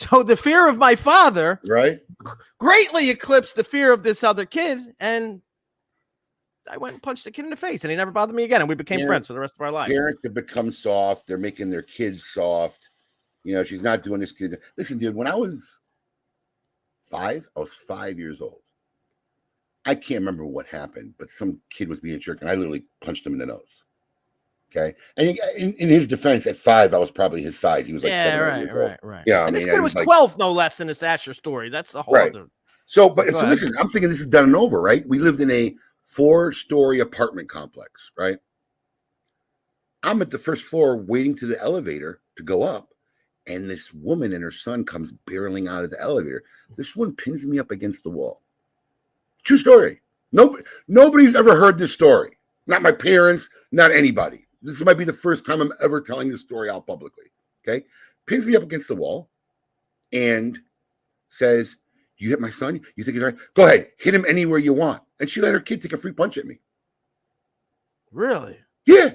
So 0.00 0.22
the 0.22 0.36
fear 0.36 0.68
of 0.68 0.78
my 0.78 0.94
father 0.94 1.60
Right? 1.66 1.98
greatly 2.58 3.10
eclipsed 3.10 3.56
the 3.56 3.64
fear 3.64 3.92
of 3.92 4.04
this 4.04 4.22
other 4.22 4.46
kid, 4.46 4.78
and 5.00 5.42
I 6.70 6.76
went 6.76 6.94
and 6.94 7.02
punched 7.02 7.24
the 7.24 7.32
kid 7.32 7.46
in 7.46 7.50
the 7.50 7.56
face, 7.56 7.82
and 7.82 7.90
he 7.90 7.96
never 7.96 8.12
bothered 8.12 8.36
me 8.36 8.44
again, 8.44 8.60
and 8.60 8.68
we 8.68 8.76
became 8.76 9.04
friends 9.08 9.26
for 9.26 9.32
the 9.32 9.40
rest 9.40 9.56
of 9.56 9.60
our 9.62 9.72
lives. 9.72 9.92
Parents 9.92 10.20
have 10.22 10.34
become 10.34 10.70
soft. 10.70 11.26
They're 11.26 11.36
making 11.36 11.70
their 11.70 11.82
kids 11.82 12.26
soft. 12.26 12.90
You 13.42 13.54
know, 13.54 13.64
she's 13.64 13.82
not 13.82 14.04
doing 14.04 14.20
this 14.20 14.30
kid. 14.30 14.56
Listen, 14.76 14.98
dude, 14.98 15.16
when 15.16 15.26
I 15.26 15.34
was 15.34 15.80
five, 17.02 17.48
I 17.56 17.58
was 17.58 17.74
five 17.74 18.20
years 18.20 18.40
old. 18.40 18.62
I 19.84 19.96
can't 19.96 20.20
remember 20.20 20.46
what 20.46 20.68
happened, 20.68 21.14
but 21.18 21.28
some 21.30 21.60
kid 21.70 21.88
was 21.88 21.98
being 21.98 22.14
a 22.14 22.18
jerk, 22.18 22.40
and 22.40 22.48
I 22.48 22.54
literally 22.54 22.84
punched 23.00 23.26
him 23.26 23.32
in 23.32 23.40
the 23.40 23.46
nose. 23.46 23.82
Okay, 24.70 24.94
and 25.16 25.28
he, 25.28 25.40
uh, 25.40 25.46
in, 25.56 25.72
in 25.74 25.88
his 25.88 26.06
defense, 26.06 26.46
at 26.46 26.56
five, 26.56 26.92
I 26.92 26.98
was 26.98 27.10
probably 27.10 27.42
his 27.42 27.58
size. 27.58 27.86
He 27.86 27.94
was 27.94 28.04
like, 28.04 28.10
yeah, 28.10 28.24
seven 28.24 28.40
right, 28.68 28.74
right, 28.74 28.98
right. 29.02 29.24
Yeah, 29.26 29.40
I 29.40 29.46
and 29.46 29.56
this 29.56 29.64
kid 29.64 29.80
was 29.80 29.94
like- 29.94 30.04
12, 30.04 30.38
no 30.38 30.52
less 30.52 30.76
than 30.76 30.88
this 30.88 31.02
Asher 31.02 31.32
story. 31.32 31.70
That's 31.70 31.92
the 31.92 32.02
whole 32.02 32.14
Right. 32.14 32.30
other. 32.30 32.48
So, 32.84 33.08
but 33.08 33.28
so 33.28 33.46
listen, 33.46 33.70
I'm 33.78 33.88
thinking 33.88 34.08
this 34.08 34.20
is 34.20 34.26
done 34.26 34.44
and 34.44 34.56
over, 34.56 34.80
right? 34.82 35.06
We 35.06 35.18
lived 35.18 35.40
in 35.40 35.50
a 35.50 35.74
four-story 36.04 37.00
apartment 37.00 37.48
complex, 37.48 38.12
right? 38.16 38.38
I'm 40.02 40.22
at 40.22 40.30
the 40.30 40.38
first 40.38 40.64
floor 40.64 40.96
waiting 40.96 41.34
to 41.36 41.46
the 41.46 41.60
elevator 41.60 42.20
to 42.36 42.42
go 42.42 42.62
up, 42.62 42.88
and 43.46 43.68
this 43.68 43.92
woman 43.92 44.32
and 44.32 44.42
her 44.42 44.50
son 44.50 44.84
comes 44.84 45.12
barreling 45.28 45.68
out 45.68 45.84
of 45.84 45.90
the 45.90 46.00
elevator. 46.00 46.42
This 46.76 46.94
one 46.96 47.14
pins 47.14 47.46
me 47.46 47.58
up 47.58 47.70
against 47.70 48.04
the 48.04 48.10
wall. 48.10 48.42
True 49.44 49.56
story. 49.56 50.00
Nobody, 50.32 50.62
nobody's 50.88 51.34
ever 51.34 51.56
heard 51.56 51.78
this 51.78 51.92
story. 51.92 52.38
Not 52.66 52.82
my 52.82 52.92
parents, 52.92 53.48
not 53.72 53.90
anybody. 53.90 54.46
This 54.62 54.80
might 54.80 54.98
be 54.98 55.04
the 55.04 55.12
first 55.12 55.46
time 55.46 55.60
I'm 55.60 55.72
ever 55.82 56.00
telling 56.00 56.28
this 56.28 56.40
story 56.42 56.68
out 56.70 56.86
publicly. 56.86 57.26
Okay, 57.66 57.84
pins 58.26 58.46
me 58.46 58.56
up 58.56 58.62
against 58.62 58.88
the 58.88 58.94
wall, 58.96 59.28
and 60.12 60.58
says, 61.30 61.76
"You 62.16 62.30
hit 62.30 62.40
my 62.40 62.50
son. 62.50 62.80
You 62.96 63.04
think 63.04 63.14
he's 63.16 63.22
right? 63.24 63.36
Go 63.54 63.66
ahead, 63.66 63.88
hit 63.98 64.14
him 64.14 64.24
anywhere 64.28 64.58
you 64.58 64.72
want." 64.72 65.02
And 65.20 65.28
she 65.28 65.40
let 65.40 65.52
her 65.54 65.60
kid 65.60 65.80
take 65.82 65.92
a 65.92 65.96
free 65.96 66.12
punch 66.12 66.38
at 66.38 66.46
me. 66.46 66.58
Really? 68.12 68.58
Yeah. 68.86 69.10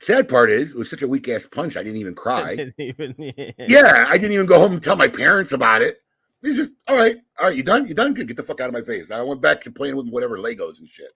Sad 0.00 0.28
part 0.28 0.50
is, 0.50 0.72
it 0.72 0.78
was 0.78 0.90
such 0.90 1.02
a 1.02 1.08
weak 1.08 1.28
ass 1.28 1.46
punch. 1.46 1.76
I 1.76 1.82
didn't 1.84 1.98
even 1.98 2.14
cry. 2.16 2.56
Didn't 2.56 2.74
even- 2.78 3.14
yeah, 3.58 4.04
I 4.08 4.18
didn't 4.18 4.32
even 4.32 4.46
go 4.46 4.58
home 4.58 4.72
and 4.72 4.82
tell 4.82 4.96
my 4.96 5.08
parents 5.08 5.52
about 5.52 5.82
it. 5.82 6.02
He's 6.40 6.56
just 6.56 6.72
all 6.88 6.96
right. 6.96 7.16
All 7.38 7.46
right, 7.46 7.56
you 7.56 7.62
done? 7.62 7.86
You 7.86 7.94
done? 7.94 8.14
Good. 8.14 8.26
Get 8.26 8.36
the 8.36 8.42
fuck 8.42 8.60
out 8.60 8.66
of 8.68 8.74
my 8.74 8.80
face. 8.82 9.12
I 9.12 9.22
went 9.22 9.40
back 9.40 9.60
to 9.62 9.70
playing 9.70 9.94
with 9.94 10.08
whatever 10.08 10.38
Legos 10.38 10.80
and 10.80 10.88
shit. 10.88 11.12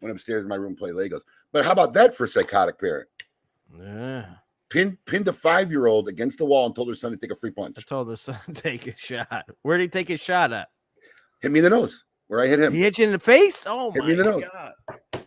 Went 0.00 0.14
upstairs 0.14 0.44
in 0.44 0.48
my 0.48 0.56
room, 0.56 0.74
play 0.76 0.90
Legos. 0.90 1.20
But 1.52 1.64
how 1.64 1.72
about 1.72 1.92
that 1.94 2.14
for 2.16 2.24
a 2.24 2.28
psychotic 2.28 2.78
parent? 2.80 3.08
Yeah. 3.78 4.26
Pinned 4.70 4.96
pinned 5.04 5.26
a 5.28 5.32
five 5.32 5.70
year 5.70 5.86
old 5.86 6.08
against 6.08 6.38
the 6.38 6.44
wall 6.44 6.66
and 6.66 6.74
told 6.74 6.88
her 6.88 6.94
son 6.94 7.10
to 7.10 7.16
take 7.16 7.32
a 7.32 7.36
free 7.36 7.50
I 7.50 7.60
punch. 7.60 7.84
told 7.86 8.08
her 8.08 8.16
son 8.16 8.38
to 8.46 8.52
take 8.52 8.86
a 8.86 8.96
shot. 8.96 9.44
Where 9.62 9.76
did 9.78 9.84
he 9.84 9.88
take 9.88 10.08
his 10.08 10.20
shot 10.20 10.52
at? 10.52 10.68
Hit 11.42 11.50
me 11.52 11.58
in 11.60 11.64
the 11.64 11.70
nose 11.70 12.04
where 12.28 12.40
I 12.40 12.46
hit 12.46 12.60
him. 12.60 12.72
He 12.72 12.80
hit 12.82 12.98
you 12.98 13.06
in 13.06 13.12
the 13.12 13.18
face? 13.18 13.66
Oh 13.68 13.90
Hit 13.90 14.00
my 14.02 14.06
me 14.06 14.12
in 14.12 14.18
the 14.18 14.24
nose. 14.24 14.42
god. 14.52 15.24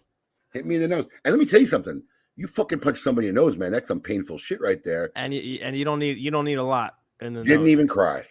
Hit 0.54 0.66
me 0.66 0.76
in 0.76 0.82
the 0.82 0.88
nose. 0.88 1.08
And 1.26 1.34
let 1.34 1.40
me 1.40 1.46
tell 1.46 1.60
you 1.60 1.66
something. 1.66 2.02
You 2.36 2.48
fucking 2.48 2.80
punch 2.80 2.98
somebody 3.00 3.28
in 3.28 3.36
the 3.36 3.42
nose, 3.42 3.58
man. 3.58 3.72
That's 3.72 3.88
some 3.88 4.00
painful 4.00 4.38
shit 4.38 4.62
right 4.62 4.82
there. 4.84 5.12
And 5.16 5.34
you 5.34 5.60
and 5.62 5.76
you 5.78 5.84
don't 5.86 6.00
need 6.00 6.18
you 6.18 6.32
don't 6.32 6.46
need 6.46 6.58
a 6.58 6.64
lot 6.64 6.96
in 7.22 7.34
the 7.34 7.42
Didn't 7.42 7.62
nose. 7.62 7.70
even 7.70 7.88
cry. 7.88 8.24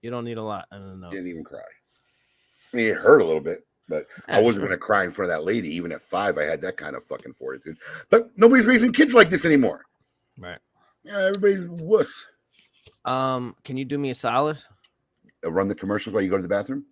you 0.00 0.10
don't 0.10 0.24
need 0.24 0.38
a 0.38 0.42
lot 0.42 0.66
in 0.72 0.80
the 0.80 0.96
nose. 0.96 1.12
Didn't 1.12 1.28
even 1.28 1.44
cry. 1.44 1.60
I 2.72 2.76
mean, 2.76 2.86
it 2.88 2.96
hurt 2.96 3.20
a 3.20 3.24
little 3.24 3.40
bit, 3.42 3.66
but 3.88 4.06
I 4.28 4.40
wasn't 4.40 4.66
going 4.66 4.70
to 4.70 4.78
cry 4.78 5.04
in 5.04 5.10
front 5.10 5.30
of 5.30 5.36
that 5.36 5.44
lady. 5.44 5.68
Even 5.74 5.92
at 5.92 6.00
five, 6.00 6.38
I 6.38 6.44
had 6.44 6.60
that 6.62 6.76
kind 6.76 6.96
of 6.96 7.04
fucking 7.04 7.32
fortitude. 7.34 7.78
But 8.10 8.30
nobody's 8.36 8.66
raising 8.66 8.92
kids 8.92 9.14
like 9.14 9.30
this 9.30 9.44
anymore. 9.44 9.84
Right. 10.38 10.58
Yeah, 11.04 11.18
everybody's 11.18 11.66
wuss. 11.66 12.26
Um, 13.04 13.56
can 13.64 13.76
you 13.76 13.84
do 13.84 13.98
me 13.98 14.10
a 14.10 14.14
solid? 14.14 14.58
Uh, 15.44 15.52
Run 15.52 15.68
the 15.68 15.74
commercials 15.74 16.14
while 16.14 16.22
you 16.22 16.30
go 16.30 16.36
to 16.36 16.42
the 16.42 16.48
bathroom. 16.48 16.84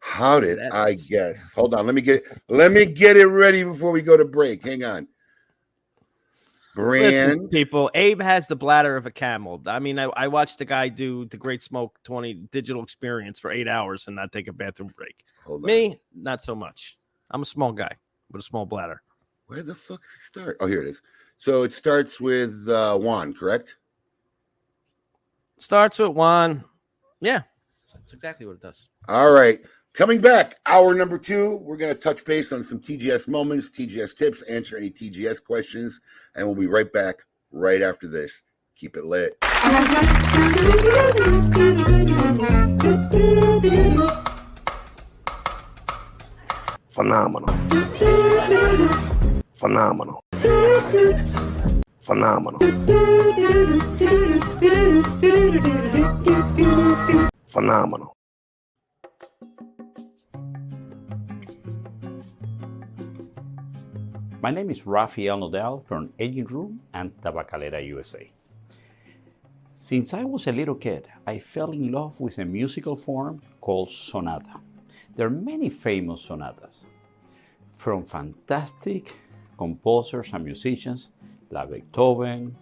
How 0.00 0.40
did 0.40 0.58
I 0.72 0.94
guess? 1.08 1.52
Hold 1.52 1.74
on, 1.74 1.86
let 1.86 1.94
me 1.94 2.00
get 2.00 2.24
let 2.48 2.72
me 2.72 2.86
get 2.86 3.16
it 3.16 3.26
ready 3.26 3.64
before 3.64 3.90
we 3.90 4.00
go 4.00 4.16
to 4.16 4.24
break. 4.24 4.64
Hang 4.64 4.82
on. 4.82 5.06
Listen, 6.76 7.48
people, 7.48 7.90
Abe 7.94 8.22
has 8.22 8.46
the 8.46 8.56
bladder 8.56 8.96
of 8.96 9.06
a 9.06 9.10
camel. 9.10 9.60
I 9.66 9.78
mean, 9.80 9.98
I, 9.98 10.04
I 10.16 10.28
watched 10.28 10.58
the 10.58 10.64
guy 10.64 10.88
do 10.88 11.24
the 11.26 11.36
Great 11.36 11.62
Smoke 11.62 11.98
20 12.04 12.34
digital 12.52 12.82
experience 12.82 13.40
for 13.40 13.50
eight 13.50 13.68
hours 13.68 14.06
and 14.06 14.16
not 14.16 14.32
take 14.32 14.48
a 14.48 14.52
bathroom 14.52 14.92
break. 14.96 15.24
Hold 15.44 15.64
on. 15.64 15.66
Me, 15.66 16.00
not 16.14 16.40
so 16.40 16.54
much. 16.54 16.98
I'm 17.30 17.42
a 17.42 17.46
small 17.46 17.72
guy 17.72 17.92
with 18.30 18.40
a 18.40 18.44
small 18.44 18.66
bladder. 18.66 19.02
Where 19.46 19.62
the 19.62 19.74
fuck 19.74 20.00
does 20.00 20.14
it 20.14 20.22
start? 20.22 20.56
Oh, 20.60 20.66
here 20.66 20.82
it 20.82 20.88
is. 20.88 21.02
So 21.38 21.64
it 21.64 21.74
starts 21.74 22.20
with 22.20 22.68
uh, 22.68 22.96
Juan, 22.98 23.34
correct? 23.34 23.76
Starts 25.56 25.98
with 25.98 26.10
one. 26.10 26.64
Yeah, 27.20 27.42
that's 27.92 28.12
exactly 28.12 28.46
what 28.46 28.52
it 28.52 28.62
does. 28.62 28.88
All 29.08 29.30
right. 29.30 29.60
Coming 29.92 30.20
back, 30.20 30.54
hour 30.66 30.94
number 30.94 31.18
two, 31.18 31.56
we're 31.56 31.76
going 31.76 31.92
to 31.92 32.00
touch 32.00 32.24
base 32.24 32.52
on 32.52 32.62
some 32.62 32.78
TGS 32.78 33.26
moments, 33.26 33.68
TGS 33.70 34.16
tips, 34.16 34.42
answer 34.42 34.76
any 34.76 34.88
TGS 34.88 35.42
questions, 35.44 36.00
and 36.36 36.46
we'll 36.46 36.54
be 36.54 36.68
right 36.68 36.90
back 36.92 37.16
right 37.50 37.82
after 37.82 38.06
this. 38.06 38.42
Keep 38.76 38.96
it 38.96 39.04
lit. 39.04 39.36
Phenomenal. 46.88 47.54
Phenomenal. 49.54 50.24
Phenomenal. 52.00 52.60
Phenomenal. 57.48 58.16
My 64.42 64.50
name 64.50 64.70
is 64.70 64.86
Rafael 64.86 65.36
Nodal 65.36 65.80
from 65.80 66.14
Aging 66.18 66.46
Room 66.46 66.80
and 66.94 67.14
Tabacalera, 67.20 67.86
USA. 67.88 68.26
Since 69.74 70.14
I 70.14 70.24
was 70.24 70.46
a 70.46 70.52
little 70.52 70.76
kid, 70.76 71.08
I 71.26 71.38
fell 71.38 71.72
in 71.72 71.92
love 71.92 72.18
with 72.18 72.38
a 72.38 72.46
musical 72.46 72.96
form 72.96 73.42
called 73.60 73.90
sonata. 73.90 74.58
There 75.14 75.26
are 75.26 75.30
many 75.52 75.68
famous 75.68 76.22
sonatas 76.22 76.86
from 77.76 78.02
fantastic 78.02 79.14
composers 79.58 80.30
and 80.32 80.42
musicians 80.42 81.10
like 81.50 81.70
Beethoven, 81.70 82.56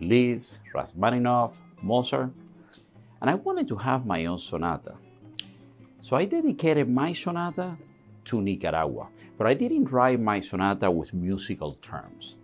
Liszt, 0.00 0.60
Rachmaninoff, 0.74 1.52
Mozart, 1.82 2.30
and 3.20 3.28
I 3.28 3.34
wanted 3.34 3.68
to 3.68 3.76
have 3.76 4.06
my 4.06 4.24
own 4.24 4.38
sonata. 4.38 4.94
So 6.00 6.16
I 6.16 6.24
dedicated 6.24 6.88
my 6.88 7.12
sonata 7.12 7.76
to 8.24 8.40
Nicaragua, 8.40 9.08
but 9.40 9.46
I 9.46 9.54
didn't 9.54 9.90
write 9.90 10.20
my 10.20 10.38
sonata 10.38 10.90
with 10.90 11.14
musical 11.14 11.72
terms. 11.80 12.36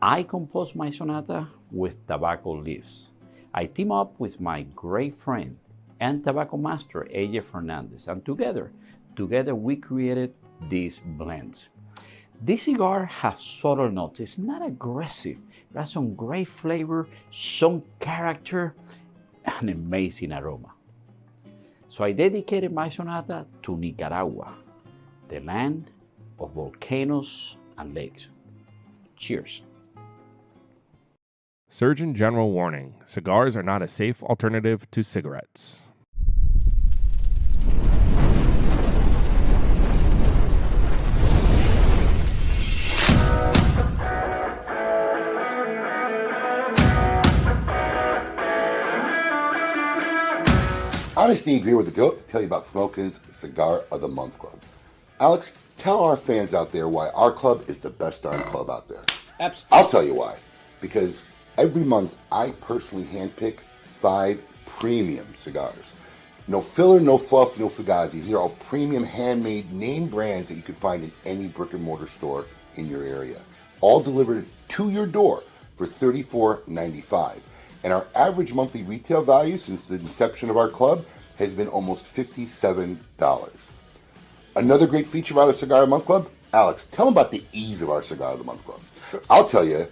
I 0.00 0.22
composed 0.22 0.76
my 0.76 0.88
sonata 0.88 1.48
with 1.72 2.06
tobacco 2.06 2.52
leaves. 2.52 3.08
I 3.52 3.66
team 3.66 3.90
up 3.90 4.14
with 4.20 4.40
my 4.40 4.62
great 4.76 5.16
friend 5.16 5.58
and 5.98 6.22
tobacco 6.22 6.56
master 6.56 7.08
AJ 7.12 7.42
Fernandez, 7.42 8.06
and 8.06 8.24
together, 8.24 8.70
together 9.16 9.56
we 9.56 9.74
created 9.74 10.32
this 10.70 11.00
blend. 11.18 11.66
This 12.40 12.62
cigar 12.62 13.06
has 13.06 13.40
subtle 13.42 13.90
notes. 13.90 14.20
It's 14.20 14.38
not 14.38 14.64
aggressive. 14.64 15.38
It 15.74 15.76
has 15.76 15.90
some 15.90 16.14
great 16.14 16.46
flavor, 16.46 17.08
some 17.32 17.82
character, 17.98 18.76
and 19.44 19.62
an 19.62 19.68
amazing 19.70 20.32
aroma. 20.32 20.72
So 21.88 22.04
I 22.04 22.12
dedicated 22.12 22.72
my 22.72 22.88
sonata 22.88 23.44
to 23.64 23.76
Nicaragua, 23.76 24.54
the 25.28 25.40
land 25.40 25.90
of 26.38 26.52
volcanoes 26.52 27.56
and 27.76 27.94
lakes. 27.94 28.28
Cheers. 29.16 29.62
Surgeon 31.68 32.14
General 32.14 32.50
warning 32.50 32.94
cigars 33.04 33.56
are 33.56 33.62
not 33.62 33.82
a 33.82 33.88
safe 33.88 34.22
alternative 34.22 34.90
to 34.90 35.02
cigarettes. 35.02 35.80
Honest 51.18 51.42
Steve 51.42 51.64
here 51.64 51.76
with 51.76 51.86
the 51.86 51.92
GOAT 51.92 52.16
to 52.16 52.22
tell 52.30 52.40
you 52.40 52.46
about 52.46 52.64
Smoke 52.64 52.96
Inn's 52.96 53.18
Cigar 53.32 53.82
of 53.90 54.00
the 54.00 54.06
Month 54.08 54.38
Club. 54.38 54.56
Alex, 55.20 55.52
tell 55.78 56.04
our 56.04 56.16
fans 56.16 56.52
out 56.52 56.72
there 56.72 56.88
why 56.88 57.08
our 57.10 57.32
club 57.32 57.64
is 57.68 57.78
the 57.78 57.90
best 57.90 58.22
darn 58.22 58.42
club 58.42 58.68
out 58.68 58.88
there. 58.88 59.04
Absolutely. 59.40 59.78
I'll 59.78 59.88
tell 59.88 60.04
you 60.04 60.14
why. 60.14 60.36
Because 60.80 61.22
every 61.56 61.84
month 61.84 62.16
I 62.30 62.50
personally 62.60 63.04
handpick 63.04 63.60
five 64.00 64.42
premium 64.66 65.26
cigars. 65.36 65.94
No 66.46 66.60
filler, 66.60 67.00
no 67.00 67.18
fluff, 67.18 67.58
no 67.58 67.68
fugazis. 67.68 68.12
These 68.12 68.32
are 68.32 68.38
all 68.38 68.50
premium 68.70 69.04
handmade 69.04 69.72
name 69.72 70.08
brands 70.08 70.48
that 70.48 70.54
you 70.54 70.62
can 70.62 70.74
find 70.74 71.04
in 71.04 71.12
any 71.24 71.48
brick 71.48 71.74
and 71.74 71.82
mortar 71.82 72.06
store 72.06 72.46
in 72.76 72.88
your 72.88 73.04
area. 73.04 73.38
All 73.80 74.00
delivered 74.00 74.46
to 74.68 74.90
your 74.90 75.06
door 75.06 75.42
for 75.76 75.86
$34.95. 75.86 77.38
And 77.84 77.92
our 77.92 78.06
average 78.14 78.54
monthly 78.54 78.82
retail 78.82 79.22
value 79.22 79.58
since 79.58 79.84
the 79.84 79.96
inception 79.96 80.50
of 80.50 80.56
our 80.56 80.68
club 80.68 81.04
has 81.36 81.52
been 81.52 81.68
almost 81.68 82.04
$57. 82.06 82.98
Another 84.58 84.88
great 84.88 85.06
feature 85.06 85.34
of 85.34 85.38
our 85.38 85.54
Cigar 85.54 85.84
of 85.84 85.88
the 85.88 85.90
Month 85.90 86.06
Club, 86.06 86.28
Alex, 86.52 86.88
tell 86.90 87.04
them 87.04 87.14
about 87.14 87.30
the 87.30 87.44
ease 87.52 87.80
of 87.80 87.90
our 87.90 88.02
Cigar 88.02 88.32
of 88.32 88.38
the 88.38 88.44
Month 88.44 88.64
Club. 88.64 88.80
Sure. 89.08 89.22
I'll 89.30 89.48
tell 89.48 89.64
you, 89.64 89.86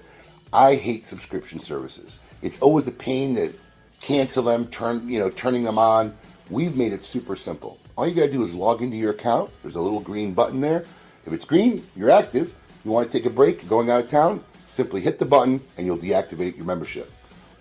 I 0.53 0.75
hate 0.75 1.07
subscription 1.07 1.61
services. 1.61 2.19
It's 2.43 2.61
always 2.61 2.89
a 2.89 2.91
pain 2.91 3.37
to 3.37 3.53
cancel 4.01 4.43
them, 4.43 4.67
turn 4.67 5.09
you 5.09 5.21
know, 5.21 5.31
turning 5.31 5.63
them 5.63 5.79
on. 5.79 6.19
We've 6.51 6.77
made 6.77 6.93
it 6.93 7.05
super 7.05 7.37
simple. 7.37 7.79
All 7.97 8.09
you 8.09 8.15
gotta 8.17 8.33
do 8.33 8.43
is 8.43 8.55
log 8.55 8.83
into 8.83 8.97
your 8.97 9.13
account. 9.13 9.53
There's 9.63 9.77
a 9.77 9.81
little 9.81 10.01
green 10.01 10.35
button 10.35 10.61
there. 10.61 10.85
If 11.27 11.33
it's 11.33 11.45
green, 11.45 11.87
you're 11.95 12.11
active. 12.11 12.53
You 12.85 12.91
want 12.91 13.09
to 13.09 13.17
take 13.17 13.27
a 13.27 13.31
break, 13.31 13.69
going 13.69 13.89
out 13.89 14.01
of 14.01 14.11
town, 14.11 14.43
simply 14.67 15.01
hit 15.01 15.21
the 15.21 15.27
button 15.27 15.61
and 15.77 15.87
you'll 15.87 15.97
deactivate 15.97 16.57
your 16.57 16.67
membership. 16.67 17.13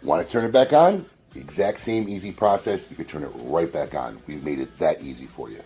Want 0.01 0.25
to 0.25 0.31
turn 0.31 0.43
it 0.43 0.51
back 0.51 0.73
on? 0.73 1.05
The 1.33 1.39
exact 1.39 1.81
same 1.81 2.09
easy 2.09 2.31
process. 2.31 2.89
You 2.89 2.95
can 2.95 3.05
turn 3.05 3.21
it 3.21 3.31
right 3.43 3.71
back 3.71 3.93
on. 3.93 4.19
We've 4.25 4.43
made 4.43 4.57
it 4.57 4.75
that 4.79 5.03
easy 5.03 5.25
for 5.27 5.51
you. 5.51 5.61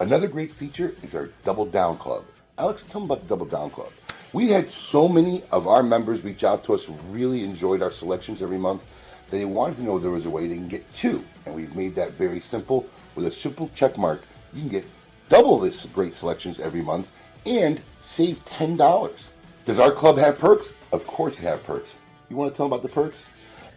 Another 0.00 0.26
great 0.26 0.50
feature 0.50 0.92
is 1.04 1.14
our 1.14 1.30
Double 1.44 1.66
Down 1.66 1.96
Club. 1.98 2.24
Alex, 2.58 2.82
tell 2.82 3.00
them 3.00 3.10
about 3.10 3.22
the 3.22 3.28
Double 3.28 3.46
Down 3.46 3.70
Club. 3.70 3.92
We 4.32 4.48
had 4.48 4.68
so 4.68 5.08
many 5.08 5.44
of 5.52 5.68
our 5.68 5.84
members 5.84 6.24
reach 6.24 6.42
out 6.42 6.64
to 6.64 6.74
us 6.74 6.88
really 7.10 7.44
enjoyed 7.44 7.80
our 7.80 7.92
selections 7.92 8.42
every 8.42 8.58
month. 8.58 8.84
They 9.30 9.44
wanted 9.44 9.76
to 9.76 9.84
know 9.84 10.00
there 10.00 10.10
was 10.10 10.26
a 10.26 10.30
way 10.30 10.48
they 10.48 10.56
can 10.56 10.66
get 10.66 10.92
two, 10.92 11.24
and 11.46 11.54
we've 11.54 11.76
made 11.76 11.94
that 11.94 12.10
very 12.14 12.40
simple. 12.40 12.86
With 13.14 13.26
a 13.26 13.30
simple 13.30 13.70
check 13.76 13.96
mark, 13.96 14.24
you 14.52 14.62
can 14.62 14.68
get 14.68 14.84
double 15.28 15.60
this 15.60 15.86
great 15.86 16.16
selections 16.16 16.58
every 16.58 16.82
month 16.82 17.12
and 17.46 17.80
save 18.02 18.44
ten 18.46 18.76
dollars. 18.76 19.30
Does 19.64 19.78
our 19.78 19.92
club 19.92 20.18
have 20.18 20.40
perks? 20.40 20.72
Of 20.90 21.06
course, 21.06 21.34
it 21.34 21.42
have 21.42 21.62
perks. 21.62 21.94
You 22.28 22.36
want 22.36 22.52
to 22.52 22.56
tell 22.56 22.68
them 22.68 22.72
about 22.72 22.82
the 22.82 22.88
perks? 22.88 23.28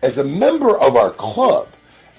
As 0.01 0.17
a 0.17 0.23
member 0.23 0.79
of 0.79 0.95
our 0.95 1.11
club, 1.11 1.67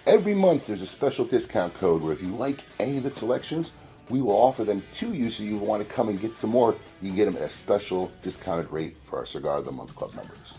every 0.07 0.35
month 0.35 0.69
there's 0.69 0.83
a 0.83 0.87
special 0.87 1.25
discount 1.25 1.75
code 1.75 2.01
where 2.01 2.13
if 2.13 2.23
you 2.23 2.29
like 2.29 2.61
any 2.79 2.99
of 2.99 3.03
the 3.03 3.11
selections, 3.11 3.73
we 4.11 4.23
will 4.23 4.33
offer 4.33 4.65
them 4.65 4.83
to 4.95 5.13
you 5.13 5.31
so 5.31 5.43
you 5.43 5.57
want 5.57 5.87
to 5.87 5.95
come 5.95 6.09
and 6.09 6.21
get 6.21 6.35
some 6.35 6.51
more. 6.51 6.75
You 7.03 7.09
can 7.09 7.17
get 7.17 7.25
them 7.27 7.37
at 7.37 7.43
a 7.43 7.51
special 7.51 8.11
discounted 8.23 8.71
rate 8.71 8.97
for 9.03 9.19
our 9.19 9.27
Cigar 9.27 9.59
of 9.59 9.65
the 9.65 9.73
Month 9.73 9.95
Club 9.95 10.15
members. 10.15 10.55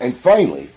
And 0.00 0.16
finally, 0.16 0.70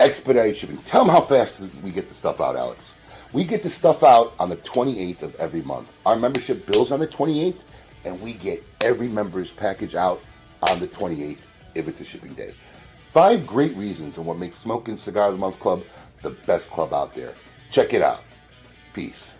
expedited 0.00 0.56
shipping. 0.56 0.78
Tell 0.78 1.04
them 1.04 1.14
how 1.14 1.20
fast 1.20 1.62
we 1.82 1.90
get 1.90 2.08
the 2.08 2.14
stuff 2.14 2.40
out, 2.40 2.56
Alex. 2.56 2.92
We 3.32 3.44
get 3.44 3.62
the 3.62 3.70
stuff 3.70 4.02
out 4.02 4.34
on 4.38 4.48
the 4.48 4.56
28th 4.56 5.22
of 5.22 5.34
every 5.36 5.62
month. 5.62 5.92
Our 6.06 6.16
membership 6.16 6.66
bills 6.66 6.92
on 6.92 7.00
the 7.00 7.08
28th, 7.08 7.58
and 8.04 8.20
we 8.20 8.34
get 8.34 8.64
every 8.80 9.08
member's 9.08 9.50
package 9.50 9.94
out 9.94 10.20
on 10.70 10.80
the 10.80 10.88
28th 10.88 11.38
if 11.74 11.88
it's 11.88 12.00
a 12.00 12.04
shipping 12.04 12.34
day. 12.34 12.54
Five 13.12 13.46
great 13.46 13.76
reasons 13.76 14.18
on 14.18 14.24
what 14.24 14.38
makes 14.38 14.56
Smoke 14.56 14.88
Inn 14.88 14.96
Cigar 14.96 15.28
of 15.28 15.34
the 15.34 15.38
Month 15.38 15.58
Club 15.58 15.82
the 16.22 16.30
best 16.30 16.70
club 16.70 16.92
out 16.92 17.14
there. 17.14 17.34
Check 17.70 17.94
it 17.94 18.02
out. 18.02 18.22
Peace. 18.92 19.30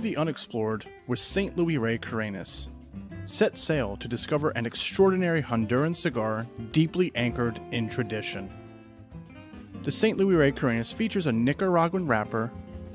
The 0.00 0.16
unexplored 0.16 0.86
with 1.08 1.20
St. 1.20 1.58
Luis 1.58 1.76
Rey 1.76 1.98
Carenas. 1.98 2.70
Set 3.26 3.58
sail 3.58 3.98
to 3.98 4.08
discover 4.08 4.48
an 4.50 4.64
extraordinary 4.64 5.42
Honduran 5.42 5.94
cigar 5.94 6.46
deeply 6.72 7.12
anchored 7.14 7.60
in 7.70 7.86
tradition. 7.86 8.50
The 9.82 9.90
St. 9.90 10.16
Luis 10.16 10.38
Rey 10.38 10.52
Carenas 10.52 10.90
features 10.90 11.26
a 11.26 11.32
Nicaraguan 11.32 12.06
wrapper 12.06 12.50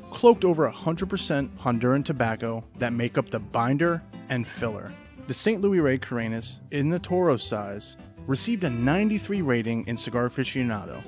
cloaked 0.09 0.43
over 0.43 0.67
100% 0.67 1.49
Honduran 1.59 2.03
tobacco 2.03 2.63
that 2.79 2.91
make 2.91 3.19
up 3.19 3.29
the 3.29 3.39
binder 3.39 4.01
and 4.29 4.47
filler. 4.47 4.91
The 5.25 5.33
St. 5.35 5.61
Luis 5.61 5.81
Rey 5.81 5.99
Carenas, 5.99 6.59
in 6.71 6.89
the 6.89 6.97
Toro 6.97 7.37
size, 7.37 7.97
received 8.25 8.63
a 8.63 8.69
93 8.71 9.43
rating 9.43 9.85
in 9.85 9.95
Cigar 9.95 10.27
Aficionado 10.27 11.03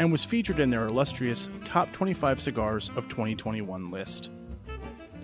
and 0.00 0.10
was 0.10 0.24
featured 0.24 0.58
in 0.58 0.70
their 0.70 0.86
illustrious 0.86 1.48
Top 1.64 1.92
25 1.92 2.40
Cigars 2.40 2.90
of 2.96 3.08
2021 3.08 3.92
list. 3.92 4.32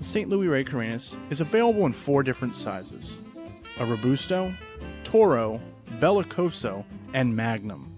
The 0.00 0.06
St. 0.06 0.30
Luis 0.30 0.48
Rey 0.48 0.64
Carenas 0.64 1.18
is 1.28 1.42
available 1.42 1.84
in 1.84 1.92
four 1.92 2.22
different 2.22 2.56
sizes 2.56 3.20
a 3.78 3.84
Robusto, 3.84 4.50
Toro, 5.04 5.60
Bellicoso, 5.98 6.86
and 7.12 7.36
Magnum. 7.36 7.94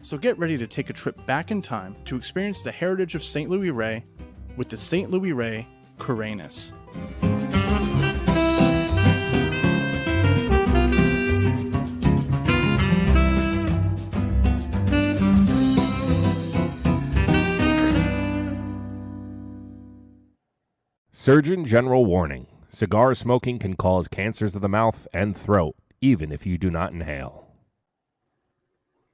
So 0.00 0.16
get 0.16 0.38
ready 0.38 0.56
to 0.56 0.66
take 0.66 0.88
a 0.88 0.94
trip 0.94 1.26
back 1.26 1.50
in 1.50 1.60
time 1.60 1.96
to 2.06 2.16
experience 2.16 2.62
the 2.62 2.72
heritage 2.72 3.14
of 3.14 3.22
St. 3.22 3.50
Luis 3.50 3.72
Rey 3.72 4.06
with 4.56 4.70
the 4.70 4.78
St. 4.78 5.10
Luis 5.10 5.34
Rey 5.34 5.68
Carenas. 5.98 6.72
Surgeon 21.22 21.64
General 21.64 22.04
warning 22.04 22.48
cigar 22.68 23.14
smoking 23.14 23.56
can 23.56 23.76
cause 23.76 24.08
cancers 24.08 24.56
of 24.56 24.60
the 24.60 24.68
mouth 24.68 25.06
and 25.14 25.36
throat, 25.36 25.76
even 26.00 26.32
if 26.32 26.44
you 26.44 26.58
do 26.58 26.68
not 26.68 26.92
inhale. 26.92 27.46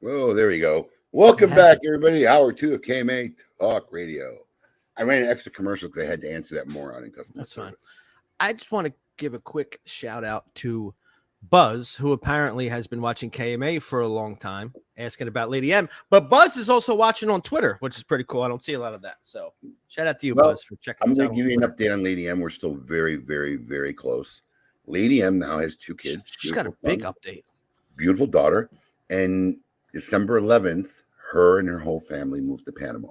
Oh, 0.02 0.32
there 0.32 0.48
we 0.48 0.58
go. 0.58 0.88
Welcome 1.12 1.50
back, 1.50 1.76
everybody. 1.86 2.26
Hour 2.26 2.54
two 2.54 2.72
of 2.72 2.80
KMA 2.80 3.34
Talk 3.60 3.88
Radio. 3.90 4.38
I 4.96 5.02
ran 5.02 5.22
an 5.22 5.28
extra 5.28 5.52
commercial 5.52 5.90
because 5.90 6.04
I 6.04 6.10
had 6.10 6.22
to 6.22 6.32
answer 6.32 6.54
that 6.54 6.68
moron 6.68 7.04
in 7.04 7.10
customer. 7.10 7.42
That's 7.42 7.52
fine. 7.52 7.74
I 8.40 8.54
just 8.54 8.72
want 8.72 8.86
to 8.86 8.94
give 9.18 9.34
a 9.34 9.38
quick 9.38 9.78
shout 9.84 10.24
out 10.24 10.46
to 10.54 10.94
Buzz, 11.42 11.94
who 11.94 12.12
apparently 12.12 12.68
has 12.68 12.86
been 12.86 13.00
watching 13.00 13.30
KMA 13.30 13.80
for 13.80 14.00
a 14.00 14.08
long 14.08 14.36
time, 14.36 14.74
asking 14.96 15.28
about 15.28 15.50
Lady 15.50 15.72
M. 15.72 15.88
But 16.10 16.28
Buzz 16.28 16.56
is 16.56 16.68
also 16.68 16.94
watching 16.94 17.30
on 17.30 17.42
Twitter, 17.42 17.76
which 17.80 17.96
is 17.96 18.02
pretty 18.02 18.24
cool. 18.24 18.42
I 18.42 18.48
don't 18.48 18.62
see 18.62 18.74
a 18.74 18.78
lot 18.80 18.92
of 18.92 19.02
that. 19.02 19.16
So 19.22 19.52
shout 19.88 20.06
out 20.06 20.18
to 20.20 20.26
you, 20.26 20.34
Well, 20.34 20.50
Buzz, 20.50 20.62
for 20.64 20.76
checking 20.76 21.06
out. 21.06 21.10
I'm 21.10 21.16
going 21.16 21.28
to 21.30 21.34
give 21.34 21.46
you 21.46 21.56
an 21.58 21.64
update 21.68 21.92
on 21.92 22.02
Lady 22.02 22.28
M. 22.28 22.40
We're 22.40 22.50
still 22.50 22.74
very, 22.74 23.16
very, 23.16 23.56
very 23.56 23.92
close. 23.92 24.42
Lady 24.86 25.22
M 25.22 25.38
now 25.38 25.58
has 25.58 25.76
two 25.76 25.94
kids. 25.94 26.32
She's 26.38 26.52
got 26.52 26.66
a 26.66 26.72
big 26.82 27.02
son, 27.02 27.12
update. 27.14 27.44
beautiful 27.96 28.26
daughter. 28.26 28.68
And 29.10 29.58
December 29.92 30.40
11th, 30.40 31.04
her 31.30 31.60
and 31.60 31.68
her 31.68 31.78
whole 31.78 32.00
family 32.00 32.40
moved 32.40 32.66
to 32.66 32.72
Panama. 32.72 33.08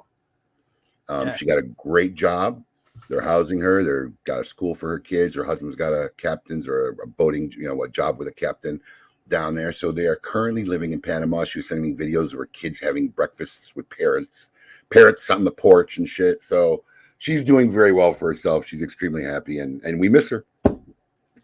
Um, 1.07 1.27
Yeah. 1.27 1.35
She 1.35 1.45
got 1.45 1.57
a 1.59 1.63
great 1.63 2.13
job. 2.15 2.63
They're 3.09 3.21
housing 3.21 3.59
her. 3.61 3.83
They're 3.83 4.11
got 4.23 4.39
a 4.39 4.43
school 4.43 4.75
for 4.75 4.89
her 4.89 4.99
kids. 4.99 5.35
Her 5.35 5.43
husband's 5.43 5.75
got 5.75 5.93
a 5.93 6.09
captain's 6.17 6.67
or 6.67 6.97
a 7.03 7.07
boating, 7.07 7.51
you 7.57 7.67
know, 7.67 7.83
a 7.83 7.89
job 7.89 8.17
with 8.17 8.27
a 8.27 8.33
captain 8.33 8.81
down 9.27 9.55
there. 9.55 9.71
So 9.71 9.91
they 9.91 10.05
are 10.05 10.15
currently 10.15 10.63
living 10.63 10.91
in 10.93 11.01
Panama. 11.01 11.43
She 11.43 11.59
was 11.59 11.67
sending 11.67 11.91
me 11.91 11.97
videos 11.97 12.33
of 12.33 12.39
her 12.39 12.45
kids 12.47 12.79
having 12.79 13.09
breakfasts 13.09 13.75
with 13.75 13.89
parents, 13.89 14.51
parrots 14.89 15.29
on 15.29 15.43
the 15.43 15.51
porch 15.51 15.97
and 15.97 16.07
shit. 16.07 16.41
So 16.43 16.83
she's 17.17 17.43
doing 17.43 17.71
very 17.71 17.91
well 17.91 18.13
for 18.13 18.27
herself. 18.27 18.65
She's 18.67 18.81
extremely 18.83 19.23
happy, 19.23 19.59
and 19.59 19.81
and 19.83 19.99
we 19.99 20.09
miss 20.09 20.29
her. 20.29 20.45
We 20.65 20.71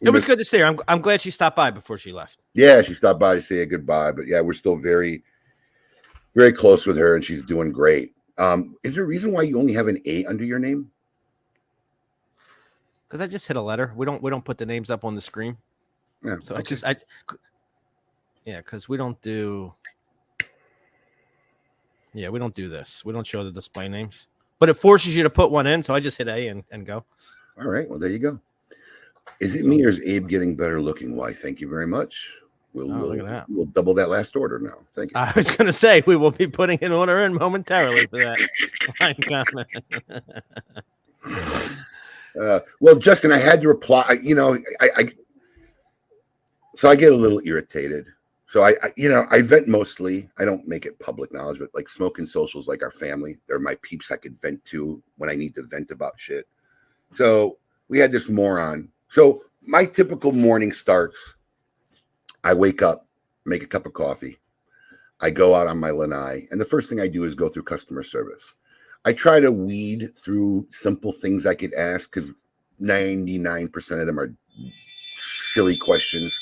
It 0.01 0.09
was 0.09 0.23
miss- 0.23 0.25
good 0.25 0.39
to 0.39 0.45
see 0.45 0.59
her. 0.59 0.65
I'm, 0.65 0.79
I'm 0.87 1.01
glad 1.01 1.21
she 1.21 1.31
stopped 1.31 1.55
by 1.55 1.71
before 1.71 1.97
she 1.97 2.11
left. 2.13 2.39
Yeah, 2.53 2.81
she 2.81 2.93
stopped 2.93 3.19
by 3.19 3.35
to 3.35 3.41
say 3.41 3.59
a 3.59 3.65
goodbye, 3.65 4.11
but 4.11 4.27
yeah, 4.27 4.41
we're 4.41 4.53
still 4.53 4.75
very, 4.75 5.23
very 6.35 6.51
close 6.51 6.85
with 6.85 6.97
her, 6.97 7.15
and 7.15 7.23
she's 7.23 7.43
doing 7.43 7.71
great. 7.71 8.13
Um, 8.37 8.75
is 8.83 8.95
there 8.95 9.03
a 9.03 9.07
reason 9.07 9.31
why 9.31 9.43
you 9.43 9.59
only 9.59 9.73
have 9.73 9.87
an 9.87 9.99
A 10.05 10.25
under 10.25 10.43
your 10.43 10.59
name? 10.59 10.89
Because 13.13 13.21
I 13.21 13.27
just 13.27 13.47
hit 13.47 13.57
a 13.57 13.61
letter. 13.61 13.93
We 13.95 14.07
don't 14.07 14.23
we 14.23 14.31
don't 14.31 14.43
put 14.43 14.57
the 14.57 14.65
names 14.65 14.89
up 14.89 15.05
on 15.05 15.13
the 15.13 15.21
screen. 15.21 15.55
Yeah, 16.23 16.37
So 16.39 16.55
I 16.55 16.63
just 16.63 16.83
I 16.83 16.95
yeah, 18.43 18.57
because 18.57 18.89
we 18.89 18.97
don't 18.97 19.21
do 19.21 19.71
yeah, 22.15 22.29
we 22.29 22.39
don't 22.39 22.55
do 22.55 22.69
this. 22.69 23.05
We 23.05 23.13
don't 23.13 23.27
show 23.27 23.43
the 23.43 23.51
display 23.51 23.87
names. 23.87 24.29
but 24.57 24.67
it 24.67 24.73
forces 24.73 25.15
you 25.15 25.21
to 25.21 25.29
put 25.29 25.51
one 25.51 25.67
in. 25.67 25.83
So 25.83 25.93
I 25.93 25.99
just 25.99 26.17
hit 26.17 26.27
A 26.27 26.47
and, 26.47 26.63
and 26.71 26.87
go. 26.87 27.05
All 27.59 27.67
right. 27.67 27.87
Well, 27.87 27.99
there 27.99 28.09
you 28.09 28.17
go. 28.17 28.39
Is 29.39 29.55
it 29.55 29.65
me 29.65 29.85
or 29.85 29.89
is 29.89 30.03
Abe 30.07 30.27
getting 30.27 30.55
better 30.55 30.81
looking? 30.81 31.15
Why? 31.15 31.33
Thank 31.33 31.61
you 31.61 31.69
very 31.69 31.85
much. 31.85 32.33
We'll, 32.73 32.91
Oh, 32.91 32.95
we'll, 32.95 33.07
look 33.09 33.19
at 33.19 33.25
that. 33.27 33.45
we'll 33.47 33.67
double 33.67 33.93
that 33.93 34.09
last 34.09 34.35
order 34.35 34.57
now. 34.57 34.79
Thank 34.93 35.11
you. 35.11 35.17
I 35.19 35.31
was 35.35 35.55
going 35.55 35.67
to 35.67 35.71
say 35.73 36.01
we 36.07 36.15
will 36.15 36.31
be 36.31 36.47
putting 36.47 36.79
an 36.83 36.91
order 36.91 37.19
in 37.19 37.35
momentarily 37.35 38.07
for 38.07 38.17
that. 38.17 38.39
Uh, 42.39 42.59
well, 42.79 42.95
Justin, 42.95 43.31
I 43.31 43.37
had 43.37 43.61
to 43.61 43.67
reply. 43.67 44.17
You 44.21 44.35
know, 44.35 44.57
I, 44.81 44.89
I 44.97 45.11
so 46.75 46.89
I 46.89 46.95
get 46.95 47.13
a 47.13 47.15
little 47.15 47.41
irritated. 47.45 48.07
So 48.45 48.63
I, 48.63 48.73
I, 48.83 48.91
you 48.95 49.09
know, 49.09 49.25
I 49.31 49.41
vent 49.41 49.67
mostly. 49.67 50.29
I 50.37 50.45
don't 50.45 50.67
make 50.67 50.85
it 50.85 50.99
public 50.99 51.33
knowledge, 51.33 51.59
but 51.59 51.73
like 51.73 51.89
smoking 51.89 52.25
socials, 52.25 52.67
like 52.67 52.83
our 52.83 52.91
family, 52.91 53.37
they're 53.47 53.59
my 53.59 53.75
peeps. 53.81 54.11
I 54.11 54.17
could 54.17 54.39
vent 54.39 54.63
to 54.65 55.01
when 55.17 55.29
I 55.29 55.35
need 55.35 55.55
to 55.55 55.63
vent 55.63 55.89
about 55.89 56.19
shit. 56.19 56.47
So 57.13 57.57
we 57.87 57.97
had 57.97 58.11
this 58.11 58.29
moron. 58.29 58.89
So 59.09 59.43
my 59.61 59.85
typical 59.85 60.31
morning 60.31 60.71
starts. 60.71 61.35
I 62.43 62.53
wake 62.53 62.81
up, 62.81 63.07
make 63.45 63.63
a 63.63 63.67
cup 63.67 63.85
of 63.85 63.93
coffee. 63.93 64.37
I 65.21 65.29
go 65.29 65.55
out 65.55 65.67
on 65.67 65.79
my 65.79 65.91
lanai, 65.91 66.41
and 66.51 66.59
the 66.59 66.65
first 66.65 66.89
thing 66.89 66.99
I 66.99 67.07
do 67.07 67.23
is 67.23 67.33
go 67.33 67.47
through 67.47 67.63
customer 67.63 68.03
service. 68.03 68.55
I 69.05 69.13
try 69.13 69.39
to 69.39 69.51
weed 69.51 70.15
through 70.15 70.67
simple 70.69 71.11
things 71.11 71.45
I 71.45 71.55
could 71.55 71.73
ask 71.73 72.13
because 72.13 72.31
99% 72.81 73.99
of 73.99 74.07
them 74.07 74.19
are 74.19 74.33
silly 74.75 75.75
questions. 75.77 76.39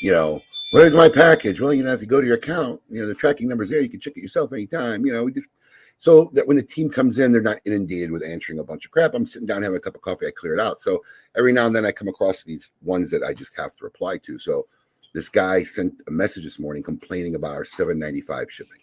You 0.00 0.12
know, 0.12 0.40
where's 0.70 0.94
my 0.94 1.08
package? 1.08 1.60
Well, 1.60 1.72
you 1.72 1.82
know, 1.82 1.92
if 1.92 2.00
you 2.00 2.06
go 2.06 2.20
to 2.20 2.26
your 2.26 2.36
account, 2.36 2.80
you 2.90 3.00
know, 3.00 3.08
the 3.08 3.14
tracking 3.14 3.48
number's 3.48 3.70
there. 3.70 3.80
You 3.80 3.88
can 3.88 4.00
check 4.00 4.16
it 4.16 4.20
yourself 4.20 4.52
anytime. 4.52 5.04
You 5.04 5.12
know, 5.12 5.24
we 5.24 5.32
just 5.32 5.50
so 5.98 6.30
that 6.34 6.46
when 6.46 6.56
the 6.56 6.62
team 6.62 6.90
comes 6.90 7.18
in, 7.18 7.32
they're 7.32 7.40
not 7.40 7.60
inundated 7.64 8.10
with 8.10 8.22
answering 8.22 8.58
a 8.58 8.64
bunch 8.64 8.84
of 8.84 8.90
crap. 8.90 9.14
I'm 9.14 9.26
sitting 9.26 9.46
down 9.46 9.62
having 9.62 9.78
a 9.78 9.80
cup 9.80 9.94
of 9.94 10.02
coffee. 10.02 10.26
I 10.26 10.30
clear 10.30 10.54
it 10.54 10.60
out. 10.60 10.80
So 10.80 11.02
every 11.36 11.52
now 11.52 11.66
and 11.66 11.74
then 11.74 11.86
I 11.86 11.92
come 11.92 12.08
across 12.08 12.44
these 12.44 12.72
ones 12.82 13.10
that 13.10 13.22
I 13.22 13.32
just 13.32 13.56
have 13.56 13.74
to 13.76 13.84
reply 13.84 14.18
to. 14.18 14.38
So 14.38 14.66
this 15.14 15.28
guy 15.30 15.62
sent 15.62 16.02
a 16.06 16.10
message 16.10 16.44
this 16.44 16.58
morning 16.58 16.82
complaining 16.82 17.34
about 17.34 17.52
our 17.52 17.64
795 17.64 18.52
shipping. 18.52 18.80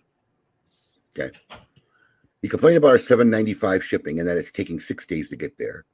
Okay. 1.15 1.37
He 2.43 2.49
complained 2.49 2.77
about 2.77 2.89
our 2.89 2.97
795 2.97 3.83
shipping 3.83 4.19
and 4.19 4.27
that 4.27 4.37
it's 4.37 4.51
taking 4.51 4.77
six 4.77 5.05
days 5.05 5.29
to 5.29 5.37
get 5.37 5.57
there. 5.57 5.85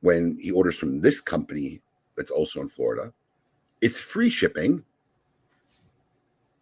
When 0.00 0.36
he 0.40 0.50
orders 0.50 0.76
from 0.76 1.00
this 1.00 1.20
company 1.20 1.80
that's 2.16 2.32
also 2.32 2.60
in 2.60 2.68
Florida, 2.68 3.12
it's 3.80 4.00
free 4.00 4.28
shipping 4.28 4.84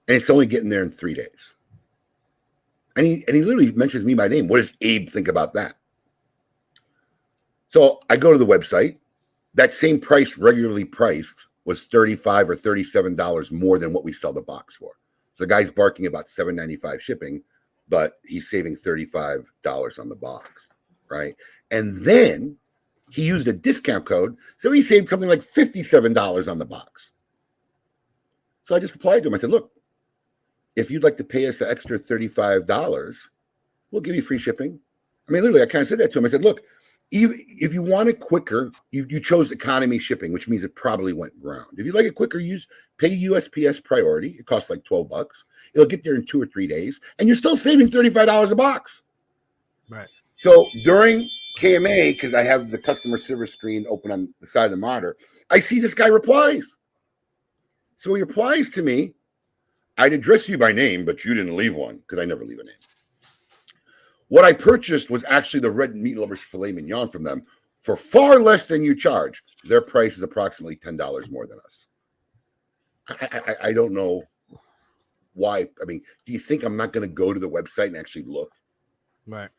and 0.07 0.17
it's 0.17 0.29
only 0.29 0.47
getting 0.47 0.69
there 0.69 0.83
in 0.83 0.91
three 0.91 1.15
days. 1.15 1.55
And 2.95 3.07
he 3.07 3.25
and 3.27 3.35
he 3.35 3.43
literally 3.43 3.73
mentions 3.73 4.05
me 4.05 4.13
by 4.13 4.29
name. 4.29 4.49
What 4.49 4.59
does 4.59 4.77
Abe 4.83 5.09
think 5.09 5.29
about 5.29 5.55
that? 5.55 5.77
So 7.69 8.01
I 8.11 8.19
go 8.19 8.33
to 8.33 8.39
the 8.39 8.47
website. 8.47 8.99
That 9.55 9.73
same 9.73 9.99
price 9.99 10.37
regularly 10.37 10.85
priced 10.85 11.47
was 11.65 11.87
35 11.87 12.51
or 12.51 12.55
37 12.55 13.17
dollars 13.17 13.51
more 13.51 13.79
than 13.79 13.95
what 13.95 14.05
we 14.05 14.13
sell 14.13 14.35
the 14.35 14.43
box 14.43 14.77
for. 14.77 14.93
So 15.35 15.45
the 15.45 15.49
guy's 15.49 15.71
barking 15.71 16.07
about 16.07 16.29
795 16.29 17.03
shipping, 17.03 17.43
but 17.89 18.19
he's 18.25 18.51
saving 18.51 18.77
35 18.77 19.51
dollars 19.63 19.99
on 19.99 20.09
the 20.09 20.17
box, 20.17 20.71
right? 21.11 21.35
And 21.71 22.05
then 22.05 22.57
he 23.11 23.27
used 23.27 23.49
a 23.49 23.53
discount 23.53 24.07
code, 24.07 24.37
so 24.57 24.73
he 24.73 24.83
saved 24.83 25.09
something 25.09 25.29
like 25.29 25.43
57 25.43 26.13
dollars 26.13 26.49
on 26.49 26.59
the 26.59 26.65
box. 26.65 27.13
So 28.65 28.75
I 28.75 28.81
just 28.81 28.95
replied 28.95 29.23
to 29.23 29.29
him. 29.29 29.35
I 29.35 29.39
said, 29.39 29.51
"Look, 29.51 29.73
if 30.77 30.91
you'd 30.91 31.05
like 31.05 31.17
to 31.19 31.25
pay 31.25 31.47
us 31.47 31.61
an 31.61 31.71
extra 31.71 31.99
35 31.99 32.67
dollars, 32.67 33.31
we'll 33.91 34.03
give 34.03 34.15
you 34.15 34.23
free 34.23 34.39
shipping." 34.39 34.79
I 35.29 35.33
mean, 35.33 35.43
literally, 35.43 35.63
I 35.63 35.67
kind 35.67 35.83
of 35.83 35.89
said 35.89 35.99
that 35.99 36.13
to 36.13 36.19
him. 36.19 36.25
I 36.25 36.29
said, 36.29 36.45
"Look, 36.45 36.63
if 37.13 37.75
you 37.75 37.83
want 37.83 38.09
it 38.09 38.21
quicker, 38.21 38.73
you, 38.91 39.07
you 39.11 39.21
chose 39.21 39.53
economy 39.53 39.99
shipping, 39.99 40.33
which 40.33 40.49
means 40.49 40.65
it 40.65 40.75
probably 40.75 41.13
went 41.13 41.41
ground. 41.43 41.67
If 41.77 41.85
you 41.85 41.93
like 41.93 42.07
it 42.07 42.15
quicker, 42.15 42.39
use 42.39 42.67
pay 42.97 43.11
USPS 43.25 43.85
priority. 43.85 44.37
It 44.39 44.47
costs 44.47 44.71
like 44.71 44.83
12 44.85 45.11
bucks. 45.11 45.45
It'll 45.75 45.87
get 45.87 46.03
there 46.05 46.15
in 46.15 46.27
two 46.27 46.41
or 46.41 46.47
three 46.47 46.67
days, 46.67 47.01
and 47.19 47.29
you're 47.29 47.37
still 47.37 47.57
saving 47.57 47.89
$35 47.89 48.51
a 48.51 48.55
box. 48.55 49.03
Right. 49.91 50.09
So 50.33 50.67
during 50.85 51.29
KMA, 51.59 52.15
because 52.15 52.35
I 52.35 52.43
have 52.43 52.71
the 52.71 52.79
customer 52.79 53.19
service 53.19 53.53
screen 53.53 53.87
open 53.89 54.11
on 54.11 54.35
the 54.41 54.47
side 54.47 54.67
of 54.67 54.71
the 54.73 54.77
monitor, 54.77 55.17
I 55.51 55.59
see 55.59 55.81
this 55.81 55.95
guy 55.95 56.07
replies. 56.07 56.79
So 57.97 58.13
he 58.15 58.23
replies 58.23 58.69
to 58.71 58.83
me, 58.83 59.13
I'd 59.99 60.13
address 60.13 60.49
you 60.49 60.59
by 60.59 60.73
name, 60.73 61.05
but 61.05 61.25
you 61.25 61.35
didn't 61.35 61.57
leave 61.57 61.77
one 61.77 61.99
because 61.99 62.19
I 62.19 62.25
never 62.25 62.45
leave 62.45 62.59
a 62.59 62.65
name. 62.65 62.75
What 64.29 64.45
I 64.47 64.55
purchased 64.55 65.11
was 65.11 65.25
actually 65.29 65.61
the 65.61 65.71
red 65.71 65.95
meat 65.95 66.17
lovers 66.17 66.41
filet 66.41 66.73
mignon 66.73 67.11
from 67.11 67.23
them 67.23 67.43
for 67.77 67.97
far 67.97 68.39
less 68.39 68.65
than 68.65 68.83
you 68.83 68.95
charge. 68.95 69.43
Their 69.65 69.83
price 69.83 70.17
is 70.17 70.23
approximately 70.23 70.77
ten 70.77 70.97
dollars 70.97 71.31
more 71.31 71.47
than 71.47 71.59
us. 71.67 71.89
I, 73.09 73.41
I, 73.47 73.69
I 73.69 73.73
don't 73.75 73.93
know 73.93 74.23
why. 75.35 75.61
I 75.81 75.85
mean, 75.87 76.03
do 76.27 76.33
you 76.33 76.39
think 76.39 76.63
I'm 76.63 76.77
not 76.77 76.93
going 76.93 77.09
to 77.09 77.13
go 77.15 77.33
to 77.33 77.41
the 77.41 77.49
website 77.49 77.87
and 77.89 77.97
actually 77.97 78.25
look? 78.25 78.53
Right. 79.27 79.51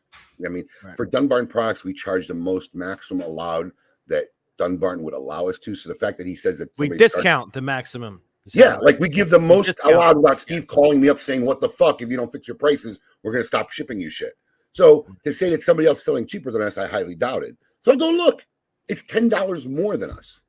I 0.44 0.48
mean, 0.48 0.66
Right. 0.82 0.96
for 0.96 1.06
Dunbarton 1.06 1.48
products, 1.48 1.84
we 1.84 1.92
charge 1.94 2.26
the 2.28 2.34
most 2.34 2.74
maximum 2.74 3.22
allowed 3.22 3.70
that 4.06 4.26
Dunbarton 4.58 5.02
would 5.04 5.14
allow 5.14 5.48
us 5.48 5.58
to. 5.60 5.74
So 5.74 5.88
the 5.88 5.94
fact 5.94 6.18
that 6.18 6.26
he 6.26 6.34
says 6.36 6.58
that 6.58 6.70
We 6.78 6.88
discount 6.90 7.52
the 7.52 7.62
maximum. 7.62 8.22
yeah, 8.52 8.76
like 8.76 8.98
we 9.00 9.08
give 9.08 9.30
the 9.30 9.38
most 9.38 9.66
discount. 9.66 9.94
allowed 9.94 10.16
without 10.18 10.38
Steve 10.38 10.66
calling 10.66 11.00
me 11.00 11.08
up 11.08 11.18
saying, 11.18 11.44
"What 11.44 11.60
the 11.60 11.68
fuck? 11.68 12.02
If 12.02 12.10
you 12.10 12.16
don't 12.16 12.30
fix 12.30 12.46
your 12.46 12.56
prices, 12.58 13.00
we're 13.22 13.32
going 13.32 13.42
to 13.42 13.48
stop 13.48 13.70
shipping 13.70 14.00
you 14.00 14.10
shit." 14.10 14.34
So 14.72 15.06
to 15.24 15.32
say 15.32 15.50
that 15.50 15.62
somebody 15.62 15.88
else 15.88 15.98
is 15.98 16.04
selling 16.04 16.26
cheaper 16.26 16.50
than 16.50 16.60
us, 16.62 16.76
I 16.78 16.86
highly 16.86 17.14
doubt 17.14 17.42
it. 17.42 17.56
So 17.82 17.92
I 17.92 17.96
go 17.96 18.10
look; 18.10 18.44
it's 18.88 19.02
ten 19.04 19.28
dollars 19.28 19.66
more 19.66 19.96
than 19.96 20.10
us. 20.10 20.42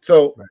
So 0.00 0.34
Right. 0.36 0.48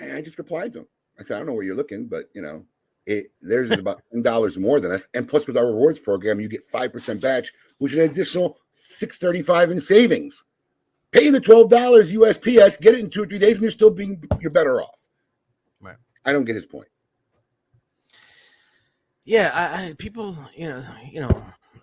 and 0.00 0.12
I 0.12 0.22
just 0.22 0.38
replied 0.38 0.72
to 0.74 0.80
him. 0.80 0.86
I 1.18 1.22
said, 1.22 1.36
"I 1.36 1.38
don't 1.38 1.46
know 1.46 1.54
where 1.54 1.64
you're 1.64 1.76
looking, 1.76 2.06
but 2.06 2.30
you 2.34 2.42
know, 2.42 2.64
it 3.06 3.26
theirs 3.42 3.70
is 3.70 3.78
about 3.78 4.02
ten 4.12 4.22
dollars 4.22 4.58
more 4.58 4.80
than 4.80 4.90
us, 4.92 5.08
and 5.14 5.28
plus 5.28 5.46
with 5.46 5.56
our 5.56 5.66
rewards 5.66 5.98
program, 5.98 6.40
you 6.40 6.48
get 6.48 6.62
five 6.62 6.92
percent 6.92 7.20
batch, 7.20 7.52
which 7.78 7.92
is 7.92 7.98
an 7.98 8.10
additional 8.10 8.58
six 8.72 9.18
thirty-five 9.18 9.70
in 9.70 9.80
savings." 9.80 10.44
Pay 11.10 11.30
the 11.30 11.40
twelve 11.40 11.70
dollars 11.70 12.12
USPS, 12.12 12.80
get 12.80 12.94
it 12.94 13.00
in 13.00 13.08
two 13.08 13.22
or 13.22 13.26
three 13.26 13.38
days, 13.38 13.56
and 13.56 13.62
you're 13.62 13.70
still 13.70 13.90
being 13.90 14.20
you're 14.40 14.50
better 14.50 14.82
off. 14.82 15.06
Right. 15.80 15.96
I 16.24 16.32
don't 16.32 16.44
get 16.44 16.56
his 16.56 16.66
point. 16.66 16.88
Yeah, 19.24 19.50
I, 19.54 19.86
I 19.88 19.92
people, 19.94 20.36
you 20.54 20.68
know, 20.68 20.84
you 21.10 21.20
know, 21.20 21.28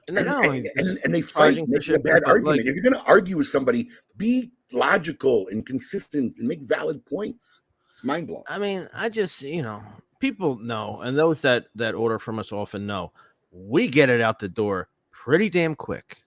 and 0.08 0.18
And, 0.18 0.28
not 0.28 0.46
only 0.46 0.58
and, 0.60 0.68
and, 0.76 1.00
and 1.06 1.14
they 1.16 1.22
fight 1.22 1.56
charging 1.56 1.66
for 1.66 1.72
making 1.72 1.96
a 1.96 2.00
bad 2.00 2.24
argument. 2.26 2.58
like- 2.58 2.66
if 2.68 2.76
you're 2.76 2.84
going 2.84 3.04
to 3.04 3.10
argue 3.10 3.38
with 3.38 3.48
somebody, 3.48 3.90
be 4.18 4.52
logical 4.72 5.48
and 5.48 5.66
consistent 5.66 6.38
and 6.38 6.48
make 6.48 6.62
valid 6.62 7.04
points. 7.06 7.62
Mind 8.04 8.28
blowing. 8.28 8.44
I 8.48 8.58
mean, 8.58 8.88
I 8.94 9.10
just, 9.10 9.42
you 9.42 9.62
know, 9.62 9.84
people 10.20 10.58
know, 10.58 11.02
and 11.02 11.18
those 11.18 11.42
that 11.44 11.68
that 11.76 11.96
order 11.96 12.20
from 12.20 12.40
us 12.40 12.52
often 12.52 12.88
know, 12.88 13.12
we 13.52 13.88
get 13.88 14.10
it 14.10 14.22
out 14.22 14.40
the 14.40 14.50
door 14.50 14.90
pretty 15.12 15.50
damn 15.50 15.76
quick 15.76 16.24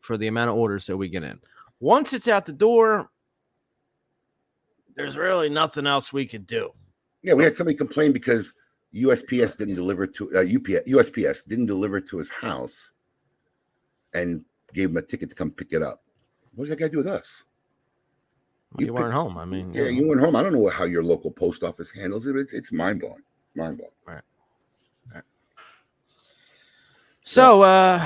for 0.00 0.16
the 0.16 0.28
amount 0.28 0.50
of 0.50 0.56
orders 0.56 0.86
that 0.86 0.96
we 0.96 1.08
get 1.08 1.22
in. 1.22 1.38
Once 1.80 2.12
it's 2.12 2.28
out 2.28 2.46
the 2.46 2.52
door, 2.52 3.10
there's 4.96 5.16
really 5.16 5.48
nothing 5.48 5.86
else 5.86 6.12
we 6.12 6.26
could 6.26 6.46
do. 6.46 6.70
Yeah, 7.22 7.34
we 7.34 7.44
had 7.44 7.54
somebody 7.54 7.76
complain 7.76 8.12
because 8.12 8.54
USPS 8.94 9.56
didn't 9.56 9.74
deliver 9.74 10.06
to 10.06 10.30
uh, 10.34 10.40
UPS. 10.40 10.88
USPS 10.88 11.46
didn't 11.46 11.66
deliver 11.66 12.00
to 12.00 12.18
his 12.18 12.30
house, 12.30 12.92
and 14.14 14.44
gave 14.72 14.90
him 14.90 14.96
a 14.96 15.02
ticket 15.02 15.28
to 15.30 15.34
come 15.34 15.50
pick 15.50 15.72
it 15.72 15.82
up. 15.82 16.02
What 16.54 16.64
does 16.64 16.70
that 16.70 16.78
got 16.78 16.86
to 16.86 16.92
do 16.92 16.98
with 16.98 17.06
us? 17.06 17.44
You, 18.76 18.86
You 18.86 18.92
weren't 18.92 19.14
home. 19.14 19.38
I 19.38 19.44
mean, 19.44 19.72
Yeah, 19.72 19.84
you 19.84 19.92
know. 19.92 20.00
you 20.00 20.08
went 20.08 20.20
home. 20.20 20.36
I 20.36 20.42
don't 20.42 20.52
know 20.52 20.68
how 20.68 20.84
your 20.84 21.02
local 21.02 21.30
post 21.30 21.62
office 21.62 21.90
handles 21.90 22.26
it. 22.26 22.36
It's, 22.36 22.52
it's 22.52 22.72
mind 22.72 23.00
blowing. 23.00 23.22
Mind 23.54 23.78
blowing. 23.78 23.92
Right. 24.06 24.22
right. 25.14 25.22
So, 27.22 27.62
uh, 27.62 27.98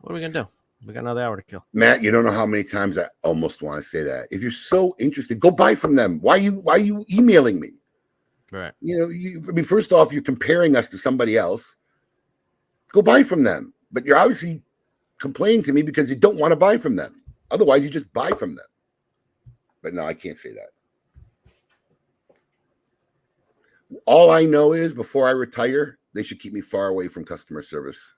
what 0.00 0.12
are 0.12 0.14
we 0.14 0.20
gonna 0.20 0.32
do? 0.32 0.48
We 0.86 0.94
got 0.94 1.00
another 1.00 1.22
hour 1.22 1.36
to 1.36 1.42
kill. 1.42 1.64
Matt, 1.72 2.02
you 2.02 2.10
don't 2.10 2.24
know 2.24 2.30
how 2.30 2.46
many 2.46 2.62
times 2.62 2.96
I 2.96 3.06
almost 3.22 3.60
want 3.60 3.82
to 3.82 3.88
say 3.88 4.02
that. 4.04 4.28
If 4.30 4.40
you're 4.40 4.50
so 4.52 4.94
interested, 4.98 5.40
go 5.40 5.50
buy 5.50 5.74
from 5.74 5.96
them. 5.96 6.20
Why 6.20 6.36
you 6.36 6.52
why 6.52 6.74
are 6.74 6.78
you 6.78 7.04
emailing 7.12 7.60
me? 7.60 7.72
Right. 8.52 8.72
You 8.80 8.98
know, 8.98 9.08
you 9.08 9.44
I 9.48 9.52
mean, 9.52 9.64
first 9.64 9.92
off, 9.92 10.12
you're 10.12 10.22
comparing 10.22 10.76
us 10.76 10.88
to 10.88 10.98
somebody 10.98 11.36
else. 11.36 11.76
Go 12.92 13.02
buy 13.02 13.22
from 13.22 13.42
them. 13.42 13.74
But 13.90 14.04
you're 14.06 14.16
obviously 14.16 14.62
complaining 15.20 15.62
to 15.64 15.72
me 15.72 15.82
because 15.82 16.08
you 16.08 16.16
don't 16.16 16.38
want 16.38 16.52
to 16.52 16.56
buy 16.56 16.76
from 16.78 16.96
them. 16.96 17.22
Otherwise, 17.50 17.84
you 17.84 17.90
just 17.90 18.12
buy 18.12 18.30
from 18.30 18.54
them. 18.54 18.66
But 19.86 19.94
no, 19.94 20.04
I 20.04 20.14
can't 20.14 20.36
say 20.36 20.52
that. 20.52 20.70
All 24.04 24.32
I 24.32 24.42
know 24.42 24.72
is 24.72 24.92
before 24.92 25.28
I 25.28 25.30
retire, 25.30 26.00
they 26.12 26.24
should 26.24 26.40
keep 26.40 26.52
me 26.52 26.60
far 26.60 26.88
away 26.88 27.06
from 27.06 27.24
customer 27.24 27.62
service 27.62 28.16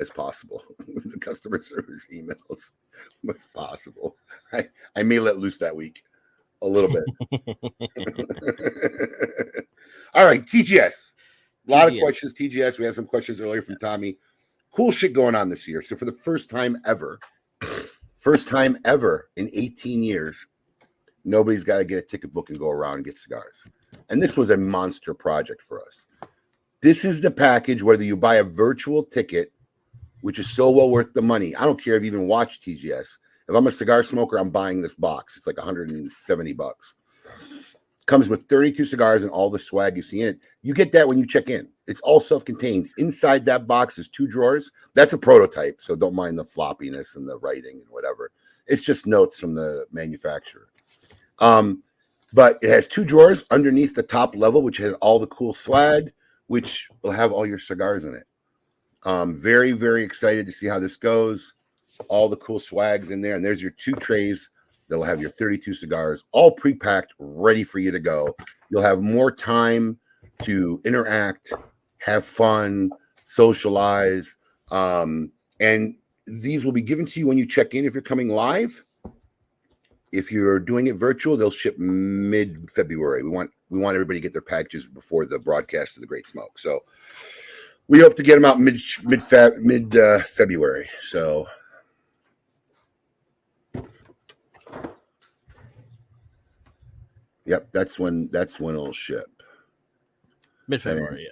as 0.00 0.08
possible. 0.08 0.62
the 0.78 1.18
customer 1.20 1.60
service 1.60 2.08
emails 2.10 2.70
as 3.28 3.46
possible. 3.54 4.16
I, 4.54 4.68
I 4.96 5.02
may 5.02 5.18
let 5.18 5.36
loose 5.36 5.58
that 5.58 5.76
week 5.76 6.02
a 6.62 6.66
little 6.66 6.88
bit. 6.88 7.04
All 10.14 10.24
right, 10.24 10.46
TGS. 10.46 11.12
A 11.68 11.70
lot 11.70 11.92
of 11.92 11.98
questions. 11.98 12.32
TGS. 12.32 12.78
We 12.78 12.86
had 12.86 12.94
some 12.94 13.04
questions 13.04 13.38
earlier 13.38 13.60
from 13.60 13.76
Tommy. 13.76 14.16
cool 14.74 14.92
shit 14.92 15.12
going 15.12 15.34
on 15.34 15.50
this 15.50 15.68
year. 15.68 15.82
So 15.82 15.94
for 15.94 16.06
the 16.06 16.12
first 16.12 16.48
time 16.48 16.78
ever, 16.86 17.18
first 18.14 18.48
time 18.48 18.78
ever 18.86 19.28
in 19.36 19.50
18 19.52 20.02
years, 20.02 20.46
nobody's 21.26 21.64
got 21.64 21.78
to 21.78 21.84
get 21.84 21.98
a 21.98 22.02
ticket 22.02 22.32
book 22.32 22.48
and 22.48 22.58
go 22.58 22.70
around 22.70 22.96
and 22.96 23.04
get 23.04 23.18
cigars. 23.18 23.64
And 24.08 24.22
this 24.22 24.36
was 24.36 24.50
a 24.50 24.56
monster 24.56 25.12
project 25.12 25.62
for 25.62 25.82
us. 25.82 26.06
This 26.80 27.04
is 27.04 27.20
the 27.20 27.30
package, 27.30 27.82
whether 27.82 28.04
you 28.04 28.16
buy 28.16 28.36
a 28.36 28.44
virtual 28.44 29.02
ticket, 29.02 29.52
which 30.20 30.38
is 30.38 30.48
so 30.48 30.70
well 30.70 30.90
worth 30.90 31.12
the 31.12 31.22
money. 31.22 31.54
I 31.56 31.64
don't 31.64 31.82
care 31.82 31.96
if 31.96 32.02
you 32.02 32.08
even 32.08 32.28
watch 32.28 32.60
TGS. 32.60 33.18
If 33.48 33.54
I'm 33.54 33.66
a 33.66 33.72
cigar 33.72 34.02
smoker, 34.02 34.38
I'm 34.38 34.50
buying 34.50 34.80
this 34.80 34.94
box. 34.94 35.36
It's 35.36 35.46
like 35.46 35.58
170 35.58 36.52
bucks. 36.54 36.94
Comes 38.06 38.28
with 38.28 38.44
32 38.44 38.84
cigars 38.84 39.24
and 39.24 39.32
all 39.32 39.50
the 39.50 39.58
swag 39.58 39.96
you 39.96 40.02
see 40.02 40.20
in 40.20 40.28
it. 40.28 40.38
You 40.62 40.74
get 40.74 40.92
that 40.92 41.08
when 41.08 41.18
you 41.18 41.26
check 41.26 41.48
in. 41.48 41.68
It's 41.88 42.00
all 42.02 42.20
self-contained. 42.20 42.88
Inside 42.98 43.44
that 43.46 43.66
box 43.66 43.98
is 43.98 44.08
two 44.08 44.28
drawers. 44.28 44.70
That's 44.94 45.12
a 45.12 45.18
prototype, 45.18 45.80
so 45.80 45.96
don't 45.96 46.14
mind 46.14 46.38
the 46.38 46.44
floppiness 46.44 47.16
and 47.16 47.28
the 47.28 47.38
writing 47.38 47.80
and 47.80 47.88
whatever. 47.88 48.30
It's 48.68 48.82
just 48.82 49.06
notes 49.06 49.38
from 49.38 49.54
the 49.54 49.86
manufacturer. 49.90 50.68
Um, 51.38 51.82
but 52.32 52.58
it 52.62 52.70
has 52.70 52.86
two 52.86 53.04
drawers 53.04 53.44
underneath 53.50 53.94
the 53.94 54.02
top 54.02 54.34
level, 54.36 54.62
which 54.62 54.76
has 54.78 54.92
all 54.94 55.18
the 55.18 55.26
cool 55.28 55.54
swag, 55.54 56.12
which 56.48 56.88
will 57.02 57.12
have 57.12 57.32
all 57.32 57.46
your 57.46 57.58
cigars 57.58 58.04
in 58.04 58.14
it. 58.14 58.26
Um, 59.04 59.34
very, 59.34 59.72
very 59.72 60.02
excited 60.02 60.46
to 60.46 60.52
see 60.52 60.66
how 60.66 60.78
this 60.78 60.96
goes. 60.96 61.54
All 62.08 62.28
the 62.28 62.36
cool 62.36 62.60
swags 62.60 63.10
in 63.10 63.22
there, 63.22 63.36
and 63.36 63.44
there's 63.44 63.62
your 63.62 63.70
two 63.70 63.92
trays 63.92 64.50
that'll 64.88 65.04
have 65.04 65.20
your 65.20 65.30
32 65.30 65.74
cigars, 65.74 66.24
all 66.32 66.50
pre-packed, 66.50 67.14
ready 67.18 67.64
for 67.64 67.78
you 67.78 67.90
to 67.90 67.98
go. 67.98 68.36
You'll 68.70 68.82
have 68.82 69.00
more 69.00 69.32
time 69.32 69.98
to 70.42 70.80
interact, 70.84 71.52
have 71.98 72.24
fun, 72.24 72.90
socialize, 73.24 74.36
um, 74.70 75.32
and 75.60 75.96
these 76.26 76.64
will 76.64 76.72
be 76.72 76.82
given 76.82 77.06
to 77.06 77.20
you 77.20 77.26
when 77.26 77.38
you 77.38 77.46
check 77.46 77.74
in 77.74 77.84
if 77.84 77.94
you're 77.94 78.02
coming 78.02 78.28
live 78.28 78.84
if 80.16 80.32
you're 80.32 80.58
doing 80.58 80.86
it 80.86 80.96
virtual, 80.96 81.36
they'll 81.36 81.50
ship 81.50 81.78
mid 81.78 82.70
February. 82.70 83.22
We 83.22 83.30
want 83.30 83.50
we 83.70 83.78
want 83.78 83.94
everybody 83.94 84.18
to 84.18 84.22
get 84.22 84.32
their 84.32 84.42
packages 84.42 84.86
before 84.86 85.26
the 85.26 85.38
broadcast 85.38 85.96
of 85.96 86.00
the 86.00 86.06
Great 86.06 86.26
Smoke. 86.26 86.58
So 86.58 86.84
we 87.88 88.00
hope 88.00 88.16
to 88.16 88.22
get 88.22 88.34
them 88.34 88.44
out 88.44 88.60
mid 88.60 88.78
mid 89.04 89.22
mid 89.60 89.96
uh, 89.96 90.20
February. 90.20 90.86
So 91.00 91.46
yep, 97.44 97.68
that's 97.72 97.98
when 97.98 98.28
that's 98.32 98.58
when 98.58 98.74
it'll 98.74 98.92
ship. 98.92 99.26
Mid 100.68 100.82
February, 100.82 101.22
yeah. 101.22 101.30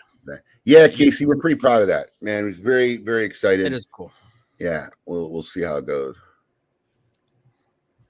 Yeah, 0.66 0.88
Casey, 0.88 1.26
we're 1.26 1.36
pretty 1.36 1.56
proud 1.56 1.82
of 1.82 1.88
that, 1.88 2.10
man. 2.22 2.44
We're 2.44 2.52
very 2.52 2.96
very 2.96 3.24
excited. 3.24 3.66
It 3.66 3.72
is 3.74 3.86
cool. 3.86 4.12
Yeah, 4.58 4.88
we'll 5.04 5.30
we'll 5.30 5.42
see 5.42 5.62
how 5.62 5.76
it 5.76 5.86
goes. 5.86 6.16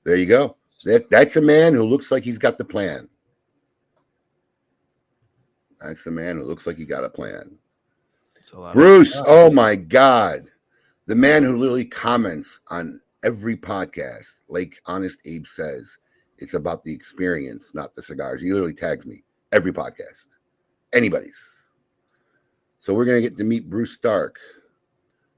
There 0.04 0.16
you 0.16 0.26
go. 0.26 0.56
That 0.82 1.08
that's 1.10 1.36
a 1.36 1.42
man 1.42 1.74
who 1.74 1.84
looks 1.84 2.10
like 2.10 2.24
he's 2.24 2.38
got 2.38 2.58
the 2.58 2.64
plan. 2.64 3.08
That's 5.80 6.06
a 6.06 6.10
man 6.10 6.36
who 6.36 6.44
looks 6.44 6.66
like 6.66 6.76
he 6.76 6.84
got 6.84 7.04
a 7.04 7.08
plan. 7.08 7.58
It's 8.36 8.52
a 8.52 8.72
Bruce, 8.74 9.14
oh 9.26 9.50
my 9.50 9.76
God. 9.76 10.44
The 11.06 11.14
man 11.14 11.42
who 11.42 11.56
literally 11.56 11.84
comments 11.84 12.60
on 12.70 13.00
every 13.24 13.56
podcast, 13.56 14.42
like 14.48 14.80
Honest 14.84 15.20
Abe 15.24 15.46
says, 15.46 15.98
it's 16.38 16.54
about 16.54 16.84
the 16.84 16.92
experience, 16.92 17.74
not 17.74 17.94
the 17.94 18.02
cigars. 18.02 18.42
He 18.42 18.52
literally 18.52 18.74
tags 18.74 19.06
me 19.06 19.24
every 19.52 19.72
podcast, 19.72 20.26
anybody's. 20.92 21.64
So 22.80 22.92
we're 22.92 23.06
going 23.06 23.22
to 23.22 23.26
get 23.26 23.38
to 23.38 23.44
meet 23.44 23.70
Bruce 23.70 23.94
Stark. 23.94 24.38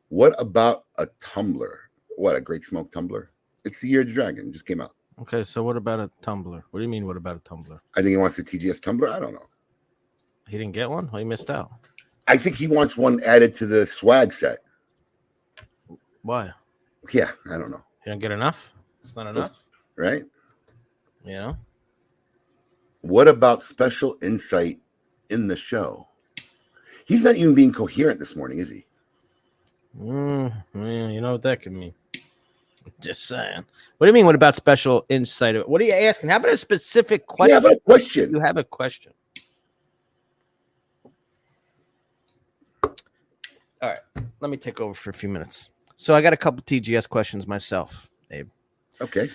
What 0.08 0.34
about 0.40 0.86
a 0.98 1.06
tumbler? 1.20 1.78
What, 2.16 2.34
a 2.34 2.40
great 2.40 2.64
smoke 2.64 2.90
tumbler? 2.90 3.30
It's 3.64 3.80
the 3.80 3.88
Year 3.88 4.00
of 4.00 4.08
the 4.08 4.14
Dragon, 4.14 4.52
just 4.52 4.66
came 4.66 4.80
out. 4.80 4.95
Okay, 5.20 5.44
so 5.44 5.62
what 5.62 5.76
about 5.76 6.00
a 6.00 6.10
tumbler? 6.20 6.64
What 6.70 6.80
do 6.80 6.82
you 6.82 6.90
mean? 6.90 7.06
What 7.06 7.16
about 7.16 7.36
a 7.36 7.40
tumbler? 7.40 7.80
I 7.94 8.00
think 8.00 8.10
he 8.10 8.16
wants 8.18 8.36
the 8.36 8.42
TGS 8.42 8.82
tumbler. 8.82 9.08
I 9.08 9.18
don't 9.18 9.32
know. 9.32 9.46
He 10.46 10.58
didn't 10.58 10.74
get 10.74 10.90
one. 10.90 11.08
Oh, 11.12 11.16
he 11.16 11.24
missed 11.24 11.50
out. 11.50 11.70
I 12.28 12.36
think 12.36 12.56
he 12.56 12.66
wants 12.66 12.96
one 12.96 13.20
added 13.24 13.54
to 13.54 13.66
the 13.66 13.86
swag 13.86 14.32
set. 14.32 14.58
Why? 16.22 16.50
Yeah, 17.12 17.30
I 17.50 17.56
don't 17.56 17.70
know. 17.70 17.82
He 18.04 18.10
don't 18.10 18.18
get 18.18 18.32
enough. 18.32 18.72
It's 19.00 19.16
not 19.16 19.26
enough. 19.26 19.52
Right? 19.96 20.24
You 21.24 21.32
know. 21.32 21.56
What 23.00 23.28
about 23.28 23.62
special 23.62 24.16
insight 24.20 24.80
in 25.30 25.48
the 25.48 25.56
show? 25.56 26.08
He's 27.06 27.24
not 27.24 27.36
even 27.36 27.54
being 27.54 27.72
coherent 27.72 28.18
this 28.18 28.34
morning, 28.34 28.58
is 28.58 28.68
he? 28.68 28.84
Mm, 29.98 30.52
yeah, 30.74 31.08
you 31.08 31.20
know 31.20 31.32
what 31.32 31.42
that 31.42 31.62
could 31.62 31.72
mean. 31.72 31.94
Just 33.00 33.26
saying. 33.26 33.64
What 33.98 34.06
do 34.06 34.08
you 34.08 34.12
mean? 34.12 34.26
What 34.26 34.34
about 34.34 34.54
special 34.54 35.04
insight? 35.08 35.68
What 35.68 35.80
are 35.80 35.84
you 35.84 35.92
asking? 35.92 36.30
How 36.30 36.36
about 36.36 36.52
a 36.52 36.56
specific 36.56 37.26
question? 37.26 37.54
Yeah, 37.54 37.60
but 37.60 37.72
a 37.72 37.80
question. 37.80 38.30
You 38.30 38.40
have 38.40 38.56
a 38.56 38.64
question. 38.64 39.12
All 43.82 43.90
right, 43.90 43.98
let 44.40 44.50
me 44.50 44.56
take 44.56 44.80
over 44.80 44.94
for 44.94 45.10
a 45.10 45.12
few 45.12 45.28
minutes. 45.28 45.70
So 45.96 46.14
I 46.14 46.22
got 46.22 46.32
a 46.32 46.36
couple 46.36 46.62
TGS 46.62 47.08
questions 47.08 47.46
myself, 47.46 48.10
Abe. 48.30 48.48
Okay. 49.00 49.30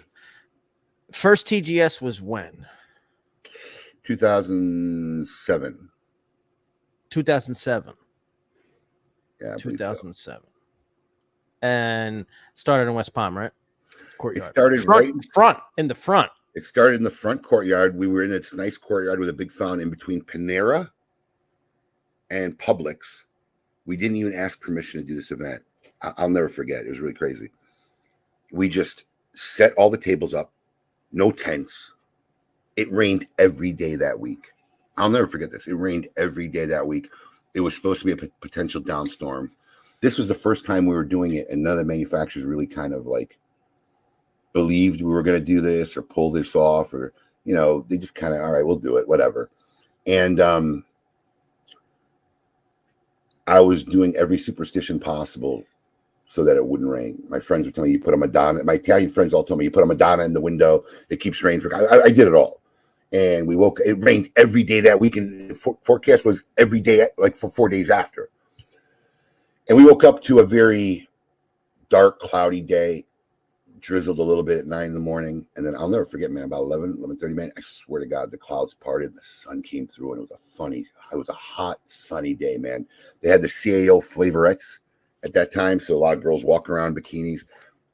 First 1.11 1.45
TGS 1.47 2.01
was 2.01 2.21
when? 2.21 2.65
2007. 4.03 5.89
2007. 7.09 7.93
Yeah, 9.39 9.53
I 9.53 9.57
believe 9.57 10.15
so. 10.15 10.39
2007. 11.61 12.17
And 12.17 12.25
started 12.53 12.87
in 12.89 12.93
West 12.93 13.13
Palm, 13.13 13.37
right? 13.37 13.51
Courtyard. 14.17 14.47
started 14.47 14.83
front, 14.83 15.05
right 15.05 15.13
in- 15.13 15.21
front 15.33 15.59
in 15.77 15.87
the 15.87 15.95
front. 15.95 16.31
It 16.53 16.63
started 16.63 16.95
in 16.97 17.03
the 17.03 17.09
front 17.09 17.43
courtyard. 17.43 17.95
We 17.97 18.07
were 18.07 18.23
in 18.23 18.29
this 18.31 18.53
nice 18.53 18.77
courtyard 18.77 19.19
with 19.19 19.29
a 19.29 19.33
big 19.33 19.51
fountain 19.51 19.81
in 19.81 19.89
between 19.89 20.21
Panera 20.21 20.89
and 22.29 22.57
Publix. 22.59 23.25
We 23.85 23.95
didn't 23.97 24.17
even 24.17 24.33
ask 24.33 24.61
permission 24.61 24.99
to 25.01 25.07
do 25.07 25.15
this 25.15 25.31
event. 25.31 25.63
I- 26.01 26.13
I'll 26.17 26.29
never 26.29 26.49
forget. 26.49 26.85
It 26.85 26.89
was 26.89 26.99
really 26.99 27.13
crazy. 27.13 27.49
We 28.51 28.67
just 28.69 29.05
set 29.33 29.73
all 29.73 29.89
the 29.89 29.97
tables 29.97 30.33
up, 30.33 30.51
no 31.11 31.31
tents. 31.31 31.93
It 32.75 32.91
rained 32.91 33.25
every 33.39 33.71
day 33.71 33.95
that 33.95 34.19
week. 34.19 34.47
I'll 34.97 35.09
never 35.09 35.27
forget 35.27 35.51
this. 35.51 35.67
It 35.67 35.75
rained 35.75 36.09
every 36.17 36.47
day 36.47 36.65
that 36.65 36.85
week. 36.85 37.09
It 37.53 37.61
was 37.61 37.75
supposed 37.75 38.01
to 38.01 38.05
be 38.05 38.11
a 38.11 38.17
p- 38.17 38.31
potential 38.41 38.81
downstorm. 38.81 39.51
This 40.01 40.17
was 40.17 40.27
the 40.27 40.33
first 40.33 40.65
time 40.65 40.85
we 40.85 40.95
were 40.95 41.05
doing 41.05 41.35
it, 41.35 41.47
and 41.49 41.63
none 41.63 41.73
of 41.73 41.79
the 41.79 41.85
manufacturers 41.85 42.45
really 42.45 42.67
kind 42.67 42.93
of 42.93 43.05
like 43.05 43.37
believed 44.53 45.01
we 45.01 45.11
were 45.11 45.23
going 45.23 45.39
to 45.39 45.45
do 45.45 45.61
this 45.61 45.95
or 45.95 46.01
pull 46.01 46.31
this 46.31 46.55
off, 46.55 46.93
or 46.93 47.13
you 47.45 47.53
know, 47.53 47.85
they 47.87 47.97
just 47.97 48.15
kind 48.15 48.33
of, 48.33 48.41
all 48.41 48.51
right, 48.51 48.65
we'll 48.65 48.75
do 48.75 48.97
it, 48.97 49.07
whatever. 49.07 49.49
And 50.05 50.39
um, 50.39 50.83
I 53.47 53.59
was 53.59 53.83
doing 53.83 54.15
every 54.15 54.37
superstition 54.37 54.99
possible 54.99 55.63
so 56.27 56.43
that 56.45 56.55
it 56.55 56.65
wouldn't 56.65 56.89
rain. 56.89 57.21
My 57.27 57.39
friends 57.39 57.65
were 57.65 57.71
telling 57.71 57.89
me 57.89 57.97
you 57.97 58.03
put 58.03 58.13
a 58.13 58.17
Madonna. 58.17 58.63
My 58.63 58.73
Italian 58.73 59.09
friends 59.09 59.33
all 59.33 59.43
told 59.43 59.59
me 59.59 59.65
you 59.65 59.71
put 59.71 59.83
a 59.83 59.87
Madonna 59.87 60.23
in 60.23 60.33
the 60.33 60.41
window. 60.41 60.85
It 61.09 61.19
keeps 61.19 61.43
rain 61.43 61.59
for. 61.59 61.73
I, 61.75 62.05
I 62.05 62.09
did 62.09 62.27
it 62.27 62.33
all, 62.33 62.61
and 63.11 63.47
we 63.47 63.55
woke. 63.55 63.79
It 63.85 64.01
rained 64.03 64.29
every 64.37 64.63
day 64.63 64.79
that 64.81 64.99
week, 64.99 65.17
and 65.17 65.51
the 65.51 65.55
for, 65.55 65.77
forecast 65.81 66.23
was 66.23 66.45
every 66.57 66.79
day, 66.79 67.07
like 67.17 67.35
for 67.35 67.49
four 67.49 67.67
days 67.67 67.89
after. 67.89 68.29
And 69.71 69.77
we 69.77 69.85
woke 69.85 70.03
up 70.03 70.21
to 70.23 70.39
a 70.39 70.45
very 70.45 71.07
dark, 71.89 72.19
cloudy 72.19 72.59
day. 72.59 73.05
Drizzled 73.79 74.19
a 74.19 74.21
little 74.21 74.43
bit 74.43 74.57
at 74.57 74.67
nine 74.67 74.87
in 74.87 74.93
the 74.93 74.99
morning, 74.99 75.47
and 75.55 75.65
then 75.65 75.77
I'll 75.77 75.87
never 75.87 76.03
forget, 76.03 76.29
man. 76.29 76.43
About 76.43 76.63
11, 76.63 76.97
11 77.01 77.33
man. 77.33 77.53
I 77.57 77.61
swear 77.61 78.01
to 78.01 78.05
God, 78.05 78.31
the 78.31 78.37
clouds 78.37 78.73
parted, 78.73 79.11
and 79.11 79.17
the 79.17 79.23
sun 79.23 79.61
came 79.61 79.87
through, 79.87 80.11
and 80.11 80.17
it 80.19 80.29
was 80.29 80.31
a 80.31 80.57
funny. 80.57 80.85
It 81.13 81.15
was 81.15 81.29
a 81.29 81.33
hot, 81.33 81.79
sunny 81.85 82.33
day, 82.33 82.57
man. 82.57 82.85
They 83.21 83.29
had 83.29 83.41
the 83.41 83.47
CAO 83.47 84.01
flavorettes 84.01 84.79
at 85.23 85.31
that 85.35 85.53
time. 85.53 85.79
So 85.79 85.95
a 85.95 85.95
lot 85.95 86.17
of 86.17 86.21
girls 86.21 86.43
walk 86.43 86.69
around 86.69 86.97
in 86.97 87.01
bikinis. 87.01 87.45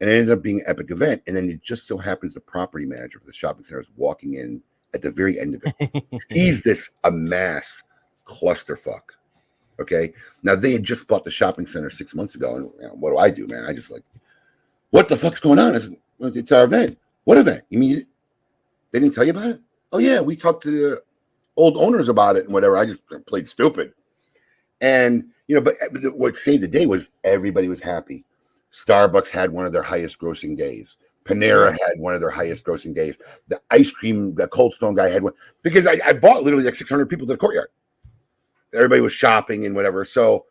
And 0.01 0.09
it 0.09 0.13
ended 0.13 0.35
up 0.35 0.41
being 0.41 0.61
an 0.61 0.65
epic 0.65 0.89
event. 0.89 1.21
And 1.27 1.35
then 1.35 1.47
it 1.47 1.61
just 1.61 1.85
so 1.85 1.95
happens 1.99 2.33
the 2.33 2.39
property 2.39 2.87
manager 2.87 3.19
for 3.19 3.27
the 3.27 3.33
shopping 3.33 3.63
center 3.63 3.81
is 3.81 3.91
walking 3.95 4.33
in 4.33 4.63
at 4.95 5.03
the 5.03 5.11
very 5.11 5.39
end 5.39 5.53
of 5.53 5.61
it, 5.79 6.21
sees 6.31 6.63
this 6.63 6.89
a 7.03 7.11
mass 7.11 7.83
clusterfuck. 8.25 9.11
Okay. 9.79 10.13
Now 10.43 10.55
they 10.55 10.71
had 10.73 10.83
just 10.83 11.07
bought 11.07 11.23
the 11.23 11.31
shopping 11.31 11.67
center 11.67 11.89
six 11.89 12.15
months 12.15 12.35
ago. 12.35 12.55
And 12.55 12.71
you 12.79 12.87
know, 12.87 12.93
what 12.93 13.11
do 13.11 13.17
I 13.17 13.29
do, 13.29 13.47
man? 13.47 13.65
I 13.65 13.73
just 13.73 13.91
like, 13.91 14.03
what 14.91 15.09
the 15.09 15.17
fuck's 15.17 15.39
going 15.39 15.59
on? 15.59 15.75
I 15.75 15.79
said, 15.79 15.95
it's 16.19 16.51
our 16.51 16.63
event. 16.63 16.97
What 17.25 17.37
event? 17.37 17.63
You 17.69 17.79
mean 17.79 18.05
they 18.91 18.99
didn't 18.99 19.13
tell 19.13 19.25
you 19.25 19.31
about 19.31 19.51
it? 19.51 19.61
Oh 19.91 19.99
yeah, 19.99 20.21
we 20.21 20.35
talked 20.35 20.63
to 20.63 20.71
the 20.71 21.03
old 21.55 21.77
owners 21.77 22.09
about 22.09 22.35
it 22.35 22.45
and 22.45 22.53
whatever. 22.53 22.77
I 22.77 22.85
just 22.85 23.01
played 23.25 23.49
stupid. 23.49 23.93
And 24.81 25.25
you 25.47 25.55
know, 25.55 25.61
but 25.61 25.75
but 25.91 26.17
what 26.17 26.35
saved 26.35 26.63
the 26.63 26.67
day 26.67 26.85
was 26.85 27.09
everybody 27.23 27.67
was 27.67 27.79
happy. 27.79 28.23
Starbucks 28.71 29.29
had 29.29 29.51
one 29.51 29.65
of 29.65 29.71
their 29.71 29.83
highest 29.83 30.19
grossing 30.19 30.57
days. 30.57 30.97
Panera 31.23 31.71
had 31.71 31.99
one 31.99 32.13
of 32.13 32.21
their 32.21 32.29
highest 32.29 32.65
grossing 32.65 32.95
days. 32.95 33.17
The 33.49 33.59
ice 33.69 33.91
cream, 33.91 34.33
the 34.35 34.47
Cold 34.47 34.73
Stone 34.73 34.95
guy 34.95 35.09
had 35.09 35.23
one 35.23 35.33
because 35.61 35.85
I, 35.85 35.97
I 36.05 36.13
bought 36.13 36.43
literally 36.43 36.63
like 36.63 36.75
600 36.75 37.07
people 37.07 37.27
to 37.27 37.33
the 37.33 37.37
courtyard. 37.37 37.67
Everybody 38.73 39.01
was 39.01 39.13
shopping 39.13 39.65
and 39.65 39.75
whatever. 39.75 40.03
So 40.05 40.45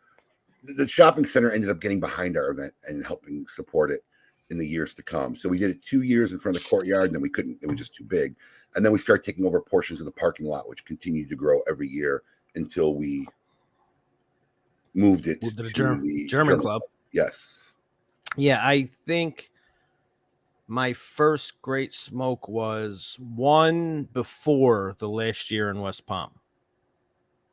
the 0.63 0.87
shopping 0.87 1.25
center 1.25 1.51
ended 1.51 1.69
up 1.69 1.79
getting 1.79 1.99
behind 1.99 2.37
our 2.37 2.49
event 2.49 2.73
and 2.87 3.05
helping 3.05 3.45
support 3.47 3.91
it 3.91 4.03
in 4.49 4.57
the 4.57 4.67
years 4.67 4.93
to 4.95 5.03
come. 5.03 5.35
So 5.35 5.49
we 5.49 5.59
did 5.59 5.71
it 5.71 5.81
two 5.81 6.01
years 6.01 6.31
in 6.31 6.39
front 6.39 6.57
of 6.57 6.63
the 6.63 6.69
courtyard, 6.69 7.07
and 7.07 7.15
then 7.15 7.21
we 7.21 7.29
couldn't, 7.29 7.59
it 7.61 7.67
was 7.67 7.77
just 7.77 7.95
too 7.95 8.03
big. 8.03 8.35
And 8.75 8.85
then 8.85 8.91
we 8.91 8.99
started 8.99 9.23
taking 9.23 9.45
over 9.45 9.61
portions 9.61 9.99
of 9.99 10.05
the 10.05 10.11
parking 10.11 10.45
lot, 10.45 10.69
which 10.69 10.85
continued 10.85 11.29
to 11.29 11.35
grow 11.35 11.61
every 11.69 11.87
year 11.87 12.23
until 12.55 12.95
we 12.95 13.27
moved 14.93 15.27
it 15.27 15.41
Moved 15.43 15.57
to 15.57 15.63
to 15.63 15.67
the 15.67 15.73
Germ- 15.73 16.01
the 16.01 16.27
German 16.27 16.59
club. 16.59 16.81
Yes. 17.11 17.59
Yeah, 18.35 18.59
I 18.63 18.89
think 19.05 19.51
my 20.67 20.93
first 20.93 21.61
great 21.61 21.93
smoke 21.93 22.47
was 22.47 23.17
one 23.19 24.03
before 24.13 24.95
the 24.97 25.09
last 25.09 25.49
year 25.49 25.69
in 25.69 25.79
West 25.79 26.05
Palm. 26.05 26.31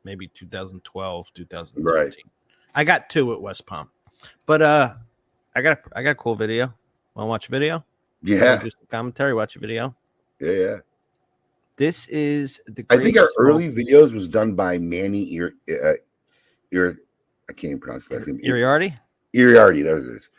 Maybe 0.05 0.27
2012, 0.27 1.33
2013. 1.33 2.23
I 2.75 2.83
got 2.83 3.09
two 3.09 3.33
at 3.33 3.41
West 3.41 3.65
Palm. 3.65 3.89
But 4.45 4.61
uh 4.61 4.93
I 5.55 5.61
got 5.61 5.79
a, 5.79 5.97
I 5.97 6.03
got 6.03 6.11
a 6.11 6.15
cool 6.15 6.35
video. 6.35 6.73
Want 7.15 7.25
to 7.25 7.29
watch 7.29 7.47
a 7.47 7.51
video? 7.51 7.83
Yeah. 8.21 8.61
Just 8.63 8.77
commentary, 8.89 9.33
watch 9.33 9.55
a 9.55 9.59
video. 9.59 9.95
Yeah. 10.39 10.51
Yeah. 10.51 10.77
This 11.77 12.07
is 12.09 12.61
the 12.67 12.85
I 12.89 12.97
think 12.97 13.17
our 13.17 13.29
early 13.37 13.69
videos 13.69 14.13
was 14.13 14.27
done 14.27 14.53
by 14.55 14.77
Manny 14.77 15.33
Ir, 15.33 15.51
uh, 15.69 15.93
Ir 16.71 16.99
I 17.49 17.53
can't 17.53 17.81
pronounce 17.81 18.09
last 18.11 18.27
name. 18.27 18.39
Iriarty? 18.39 18.97
Iriarty, 19.35 19.83
there 19.83 19.97
it 19.97 20.15
is. 20.15 20.29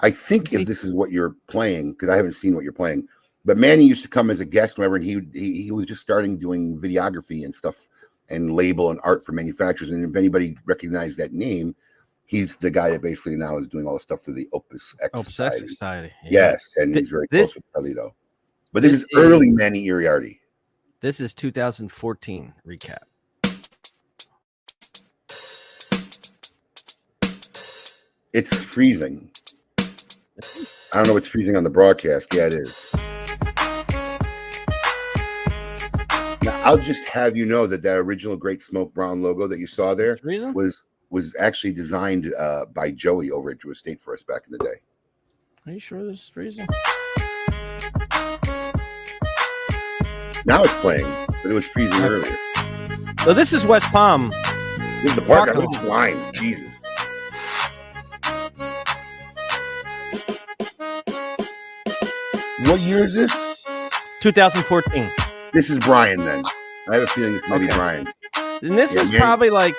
I 0.00 0.10
think 0.10 0.52
if 0.52 0.66
this 0.66 0.84
is 0.84 0.94
what 0.94 1.10
you're 1.10 1.34
playing, 1.48 1.92
because 1.92 2.08
I 2.08 2.16
haven't 2.16 2.34
seen 2.34 2.54
what 2.54 2.64
you're 2.64 2.72
playing, 2.72 3.06
but 3.44 3.58
Manny 3.58 3.84
used 3.84 4.02
to 4.02 4.08
come 4.08 4.30
as 4.30 4.40
a 4.40 4.44
guest 4.44 4.78
whenever, 4.78 4.96
and 4.96 5.04
he, 5.04 5.20
he 5.32 5.62
he 5.64 5.70
was 5.72 5.86
just 5.86 6.00
starting 6.00 6.38
doing 6.38 6.78
videography 6.78 7.44
and 7.44 7.54
stuff 7.54 7.88
and 8.30 8.54
label 8.54 8.90
and 8.90 9.00
art 9.04 9.24
for 9.24 9.32
manufacturers. 9.32 9.90
And 9.90 10.08
if 10.08 10.16
anybody 10.16 10.56
recognized 10.66 11.18
that 11.18 11.32
name, 11.32 11.74
he's 12.26 12.56
the 12.58 12.70
guy 12.70 12.90
that 12.90 13.02
basically 13.02 13.36
now 13.36 13.56
is 13.58 13.68
doing 13.68 13.86
all 13.86 13.94
the 13.94 14.00
stuff 14.00 14.22
for 14.22 14.32
the 14.32 14.46
Opus 14.52 14.94
X. 15.02 15.10
Opus 15.14 15.40
X 15.40 15.56
Society. 15.56 15.68
Society. 15.68 16.12
yeah. 16.24 16.30
Yes, 16.30 16.74
and 16.76 16.92
Th- 16.94 17.02
he's 17.04 17.10
very 17.10 17.26
this- 17.30 17.52
close 17.52 17.56
with 17.56 17.72
Toledo. 17.74 18.14
But 18.72 18.82
this, 18.82 18.92
this 18.92 19.00
is 19.02 19.08
early 19.16 19.48
is- 19.48 19.56
Manny 19.56 19.86
Iriarty. 19.86 20.38
This 21.00 21.20
is 21.20 21.32
2014 21.32 22.54
recap. 22.66 22.98
It's 28.32 28.54
freezing. 28.54 29.30
I 29.80 29.84
don't 30.94 31.06
know 31.08 31.14
what's 31.14 31.28
freezing 31.28 31.56
on 31.56 31.64
the 31.64 31.70
broadcast. 31.70 32.32
Yeah, 32.34 32.46
it 32.46 32.54
is. 32.54 32.94
I'll 36.68 36.76
just 36.76 37.08
have 37.08 37.34
you 37.34 37.46
know 37.46 37.66
that 37.66 37.80
that 37.80 37.96
original 37.96 38.36
Great 38.36 38.60
Smoke 38.60 38.92
Brown 38.92 39.22
logo 39.22 39.46
that 39.46 39.58
you 39.58 39.66
saw 39.66 39.94
there 39.94 40.18
Reason? 40.22 40.52
was 40.52 40.84
was 41.08 41.34
actually 41.40 41.72
designed 41.72 42.30
uh, 42.38 42.66
by 42.74 42.90
Joey 42.90 43.30
over 43.30 43.48
at 43.48 43.56
Drew 43.56 43.72
Estate 43.72 44.02
for 44.02 44.12
us 44.12 44.22
back 44.22 44.42
in 44.44 44.52
the 44.52 44.58
day. 44.58 44.74
Are 45.66 45.72
you 45.72 45.80
sure 45.80 46.04
this 46.04 46.24
is 46.24 46.28
freezing? 46.28 46.66
Now 50.44 50.62
it's 50.62 50.74
playing, 50.82 51.06
but 51.42 51.50
it 51.50 51.54
was 51.54 51.66
freezing 51.66 52.02
earlier. 52.02 52.36
So 53.24 53.32
this 53.32 53.54
is 53.54 53.64
West 53.64 53.86
Palm. 53.86 54.28
This 55.00 55.12
is 55.12 55.14
the 55.14 55.22
park. 55.22 55.48
I 55.48 55.52
Parking 55.54 55.70
was 55.70 55.78
flying. 55.78 56.32
Jesus. 56.34 56.82
What 62.66 62.80
year 62.80 62.98
is 62.98 63.14
this? 63.14 63.32
2014. 64.20 65.10
This 65.54 65.70
is 65.70 65.78
Brian. 65.78 66.26
Then 66.26 66.44
I 66.90 66.94
have 66.94 67.02
a 67.02 67.06
feeling 67.06 67.34
it's 67.34 67.48
maybe 67.48 67.66
Okay. 67.66 67.74
Brian. 67.76 68.08
And 68.62 68.78
this 68.78 68.94
Yeah, 68.94 69.02
is 69.02 69.12
man. 69.12 69.20
probably 69.20 69.50
like 69.50 69.74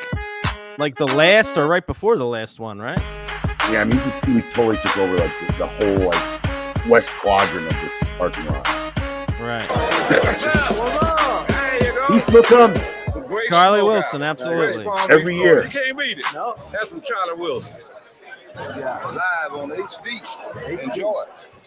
like 0.77 0.95
the 0.95 1.07
last 1.07 1.57
or 1.57 1.67
right 1.67 1.85
before 1.85 2.17
the 2.17 2.25
last 2.25 2.59
one, 2.59 2.79
right? 2.79 2.99
Yeah, 3.71 3.81
I 3.81 3.83
mean, 3.83 3.97
you 3.97 4.01
can 4.01 4.11
see 4.11 4.33
we 4.35 4.41
totally 4.43 4.77
took 4.77 4.97
over 4.97 5.15
like 5.17 5.31
the, 5.47 5.53
the 5.57 5.67
whole 5.67 6.07
like 6.09 6.85
west 6.87 7.09
quadrant 7.19 7.67
of 7.67 7.73
this 7.81 8.09
parking 8.17 8.45
lot. 8.45 8.65
Right. 9.39 9.69
He 12.11 12.19
still 12.19 12.43
comes 12.43 12.79
Charlie 13.49 13.83
Wilson, 13.83 14.23
absolutely. 14.23 14.87
every 15.09 15.35
year. 15.37 15.63
You 15.65 15.69
can't 15.69 15.97
beat 15.97 16.19
it. 16.19 16.25
No. 16.33 16.55
That's 16.71 16.89
from 16.89 17.01
Charlie 17.01 17.39
Wilson. 17.39 17.75
Yeah, 18.55 19.05
live 19.05 19.53
on 19.61 19.69
HD. 19.71 20.83
Enjoy. 20.83 21.23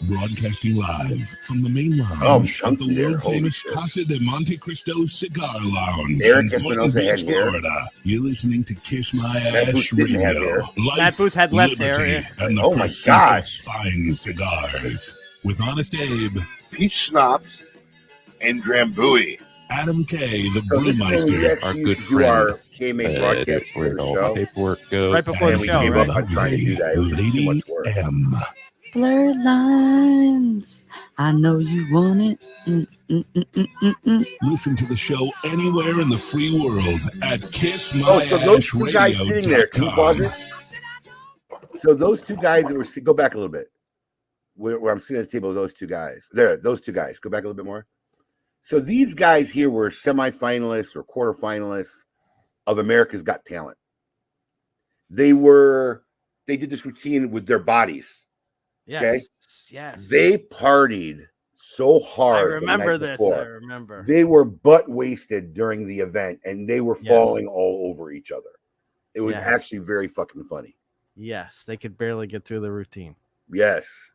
Broadcasting 0.08 0.74
live 0.76 1.28
from 1.42 1.62
the 1.62 1.68
main 1.70 1.96
lounge 1.98 2.60
Oh, 2.64 2.68
at 2.68 2.78
the 2.78 2.92
world 3.00 3.22
famous 3.22 3.54
shit. 3.56 3.72
Casa 3.72 4.04
de 4.04 4.18
Monte 4.20 4.56
Cristo 4.56 4.92
Cigar 5.04 5.48
Lounge 5.64 6.20
Eric 6.24 6.52
in 6.52 6.62
Boynton 6.62 6.86
Espinosa 6.88 7.02
had 7.02 7.16
Beach, 7.16 7.26
hair. 7.28 7.42
Florida. 7.50 7.86
You're 8.02 8.22
listening 8.22 8.64
to 8.64 8.74
Kiss 8.74 9.14
My 9.14 9.22
Matt 9.34 9.68
Ash 9.68 9.90
Booth 9.90 9.96
didn't 9.96 10.20
have 10.20 10.34
hair. 10.34 10.42
Radio. 10.58 10.60
Life, 10.86 10.96
Matt 10.98 11.16
Booth 11.16 11.34
had 11.34 11.52
less 11.52 11.78
hair, 11.78 11.92
liberty, 11.92 12.12
yeah. 12.38 12.44
and 12.46 12.56
the 12.58 12.62
Oh 12.62 12.72
my 12.72 12.82
pursuit 12.82 13.06
gosh. 13.06 13.60
of 13.60 13.64
fine 13.72 14.12
cigars. 14.12 15.18
With 15.44 15.60
Honest 15.60 15.94
Abe, 15.94 16.38
Peach 16.72 16.94
schnapps 16.94 17.62
and 18.40 18.62
Drambuie. 18.62 19.40
Adam 19.70 20.04
K, 20.04 20.48
the 20.50 20.62
So 20.70 20.80
this 20.80 20.94
is 20.96 21.00
when 21.00 21.40
we 21.40 21.46
brewmeister, 21.48 21.64
our 21.64 21.74
good 21.74 21.98
friend. 21.98 22.30
our 22.30 22.60
KMA 22.74 23.16
Uh, 23.16 23.18
broadcast 23.20 23.66
for 23.72 23.88
the 23.88 23.96
show. 23.96 24.34
paperwork 24.34 24.90
goes. 24.90 25.14
Right 25.14 25.24
before 25.24 25.48
And 25.50 25.56
the 25.58 25.62
we 25.62 25.68
show, 25.68 25.80
gave 25.80 25.94
right? 25.94 26.08
up 26.10 26.16
on 26.16 26.26
trying 26.26 26.50
to 26.50 26.56
do 26.56 26.74
that. 26.76 26.92
It 26.94 26.98
was 26.98 27.08
just 27.08 27.18
too 27.20 27.24
Lady 27.24 27.44
much 27.46 27.62
work. 27.68 27.86
M. 27.96 28.34
Blurred 28.92 29.36
lines. 29.38 30.84
I 31.16 31.32
know 31.32 31.58
you 31.58 31.86
want 31.92 32.20
it. 32.20 32.38
Mm, 32.66 32.86
mm, 33.08 33.24
mm, 33.32 33.46
mm, 33.52 33.66
mm, 33.82 33.94
mm. 34.04 34.26
Listen 34.42 34.76
to 34.76 34.84
the 34.84 34.96
show 34.96 35.30
anywhere 35.46 36.00
in 36.00 36.10
the 36.10 36.18
free 36.18 36.52
world 36.60 37.00
at 37.22 37.40
Oh, 38.04 38.20
so 38.20 38.36
those 38.36 38.68
two 38.68 38.92
guys 38.92 39.16
sitting 39.16 39.48
there, 39.48 39.66
can 39.68 39.84
you 39.84 39.90
pause 39.90 40.16
kissmyashradio.com. 40.16 40.22
it? 40.22 41.80
So 41.80 41.94
those 41.94 42.20
two 42.20 42.36
guys 42.36 42.64
that 42.64 42.74
were 42.74 42.84
go 43.02 43.14
back 43.14 43.32
a 43.32 43.38
little 43.38 43.50
bit, 43.50 43.68
where, 44.56 44.78
where 44.78 44.92
I'm 44.92 45.00
sitting 45.00 45.22
at 45.22 45.28
the 45.28 45.32
table 45.32 45.54
those 45.54 45.72
two 45.72 45.86
guys. 45.86 46.28
There, 46.32 46.58
those 46.58 46.82
two 46.82 46.92
guys. 46.92 47.18
Go 47.18 47.30
back 47.30 47.44
a 47.44 47.46
little 47.46 47.56
bit 47.56 47.64
more. 47.64 47.86
So 48.60 48.78
these 48.78 49.14
guys 49.14 49.50
here 49.50 49.70
were 49.70 49.88
semifinalists 49.88 50.94
or 50.94 51.02
quarterfinalists 51.02 52.04
of 52.66 52.78
America's 52.78 53.22
Got 53.22 53.44
Talent. 53.46 53.78
They 55.08 55.32
were 55.32 56.04
they 56.46 56.56
did 56.58 56.70
this 56.70 56.84
routine 56.84 57.30
with 57.30 57.46
their 57.46 57.58
bodies. 57.58 58.21
Yes. 58.86 59.28
Yes. 59.70 60.08
They 60.08 60.38
partied 60.38 61.26
so 61.54 62.00
hard. 62.00 62.50
the 62.50 62.54
remember 62.56 62.98
this. 62.98 63.12
before. 63.18 63.36
I 63.36 63.42
remember. 63.42 64.04
They 64.06 64.24
were 64.24 64.44
butt 64.44 64.88
wasted 64.88 65.54
during 65.54 65.86
the 65.86 66.00
event, 66.00 66.40
and 66.44 66.68
they 66.68 66.80
were 66.80 66.96
Yes. 67.00 67.06
falling 67.08 67.46
all 67.46 67.88
over 67.90 68.10
each 68.10 68.32
other. 68.32 68.50
It 69.14 69.20
was 69.20 69.34
Yes. 69.34 69.46
actually 69.46 69.78
very 69.78 70.08
fucking 70.08 70.42
funny. 70.44 70.76
Yes, 71.16 71.64
they 71.64 71.76
could 71.76 71.96
barely 71.98 72.26
get 72.26 72.44
through 72.44 72.60
the 72.60 72.72
routine. 72.72 73.14
Yes. 73.52 74.08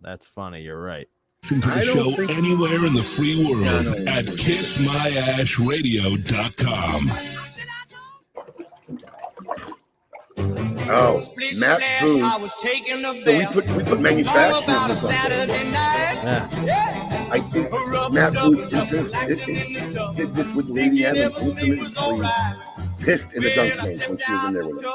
That's 0.00 0.28
funny. 0.28 0.62
You're 0.62 0.82
right. 0.82 1.08
Listen 1.42 1.60
to 1.62 1.68
the 1.68 1.82
show 1.82 2.10
anywhere 2.34 2.84
in 2.86 2.94
the 2.94 3.02
free 3.02 3.36
world 3.44 3.62
No, 3.64 3.82
no, 3.82 3.92
at 4.12 4.24
no. 4.26 4.32
kissmyashradio.com. 4.32 7.10
Oh, 10.92 11.20
Matt 11.58 11.80
Booth. 12.00 12.50
So 13.24 13.32
we 13.38 13.46
put 13.46 13.66
we 13.76 13.84
put 13.84 14.00
manufacturing 14.00 14.76
on 14.76 14.96
something. 14.96 15.70
Yeah. 15.70 16.48
I 17.32 17.38
think 17.40 17.70
Matt 18.12 18.32
Booth 18.34 18.68
did 18.68 18.86
this, 18.88 19.38
did, 19.38 20.16
did 20.16 20.34
this 20.34 20.52
with 20.54 20.68
Lady 20.68 21.04
M 21.06 21.16
and 21.16 21.32
infamously 21.34 22.20
pissed 23.00 23.32
in 23.34 23.42
the 23.42 23.54
dunk 23.54 23.74
tank 23.74 24.00
when 24.08 24.18
she 24.18 24.32
was 24.32 24.44
in 24.48 24.54
there 24.54 24.66
with 24.66 24.82
him. 24.82 24.90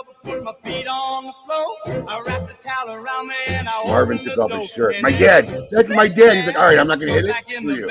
Marvin 3.87 4.17
took 4.23 4.37
off 4.37 4.51
his 4.51 4.69
shirt. 4.71 4.95
My 5.01 5.11
dad. 5.11 5.47
That's 5.71 5.89
my 5.89 6.07
dad. 6.07 6.35
He's 6.37 6.47
like, 6.47 6.57
all 6.57 6.65
right, 6.65 6.79
I'm 6.79 6.87
not 6.87 6.99
gonna 6.99 7.11
hit 7.13 7.25
it. 7.25 7.35
Screw 7.61 7.73
you. 7.75 7.89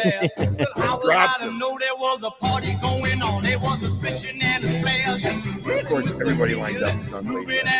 Drops 1.05 1.41
him. 1.43 1.59
Of 5.78 5.86
course, 5.89 6.20
everybody 6.20 6.55
lined 6.55 6.82
up 6.82 6.93
to 7.05 7.11
dunk 7.11 7.28
Lady 7.28 7.62
M. 7.62 7.78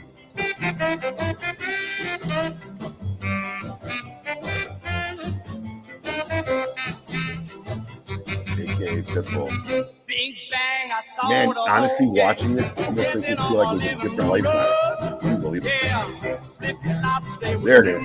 AKA 8.82 9.02
Pitbull. 9.02 9.50
Man, 11.28 11.54
honestly, 11.56 12.06
watching 12.06 12.54
this 12.54 12.72
almost 12.76 12.96
makes 12.96 13.22
me 13.22 13.36
feel 13.36 13.54
like 13.54 13.68
it 13.68 13.74
was 13.74 13.82
a 13.84 13.94
different 13.96 14.30
lifestyle. 14.30 15.18
Unbelievable. 15.22 15.70
There 17.64 17.82
it 17.84 17.88
is. 17.88 18.02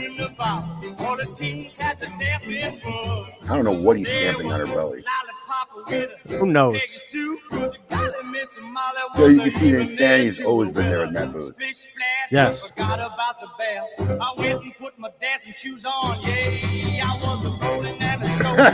I 3.49 3.51
don't 3.55 3.65
know 3.65 3.71
what 3.71 3.97
he's 3.97 4.09
stamping 4.09 4.51
on 4.51 4.59
her 4.59 4.67
belly. 4.67 5.03
Who 6.27 6.45
knows? 6.47 6.81
So 6.91 7.17
you 9.27 9.39
can 9.39 9.51
see 9.51 9.71
the 9.71 9.79
insanity 9.81 10.25
has 10.25 10.39
always 10.41 10.71
been 10.71 10.87
there 10.89 10.99
with 10.99 11.11
Matt 11.11 11.31
Booth. 11.31 11.57
Yes. 12.31 12.71
I 12.77 14.33
went 14.37 14.63
and 14.63 14.75
put 14.77 14.97
my 14.99 15.09
dancing 15.21 15.53
shoes 15.53 15.85
on. 15.85 16.17
Yeah, 16.21 17.05
I 17.05 17.15
was 17.21 17.45
a 17.45 18.04
are 18.57 18.67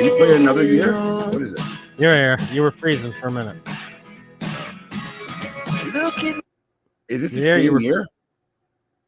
you 0.00 0.16
playing 0.16 0.42
another 0.42 0.64
year? 0.64 0.92
What 0.92 1.42
is 1.42 1.52
it? 1.52 1.60
You're 1.96 2.14
here. 2.14 2.36
You 2.52 2.62
were 2.62 2.72
freezing 2.72 3.12
for 3.20 3.28
a 3.28 3.30
minute. 3.30 3.56
Look 5.94 6.18
at, 6.24 6.40
is 7.08 7.22
this 7.22 7.34
the 7.34 7.40
yeah, 7.40 7.56
same 7.56 7.72
were, 7.72 7.80
year? 7.80 8.06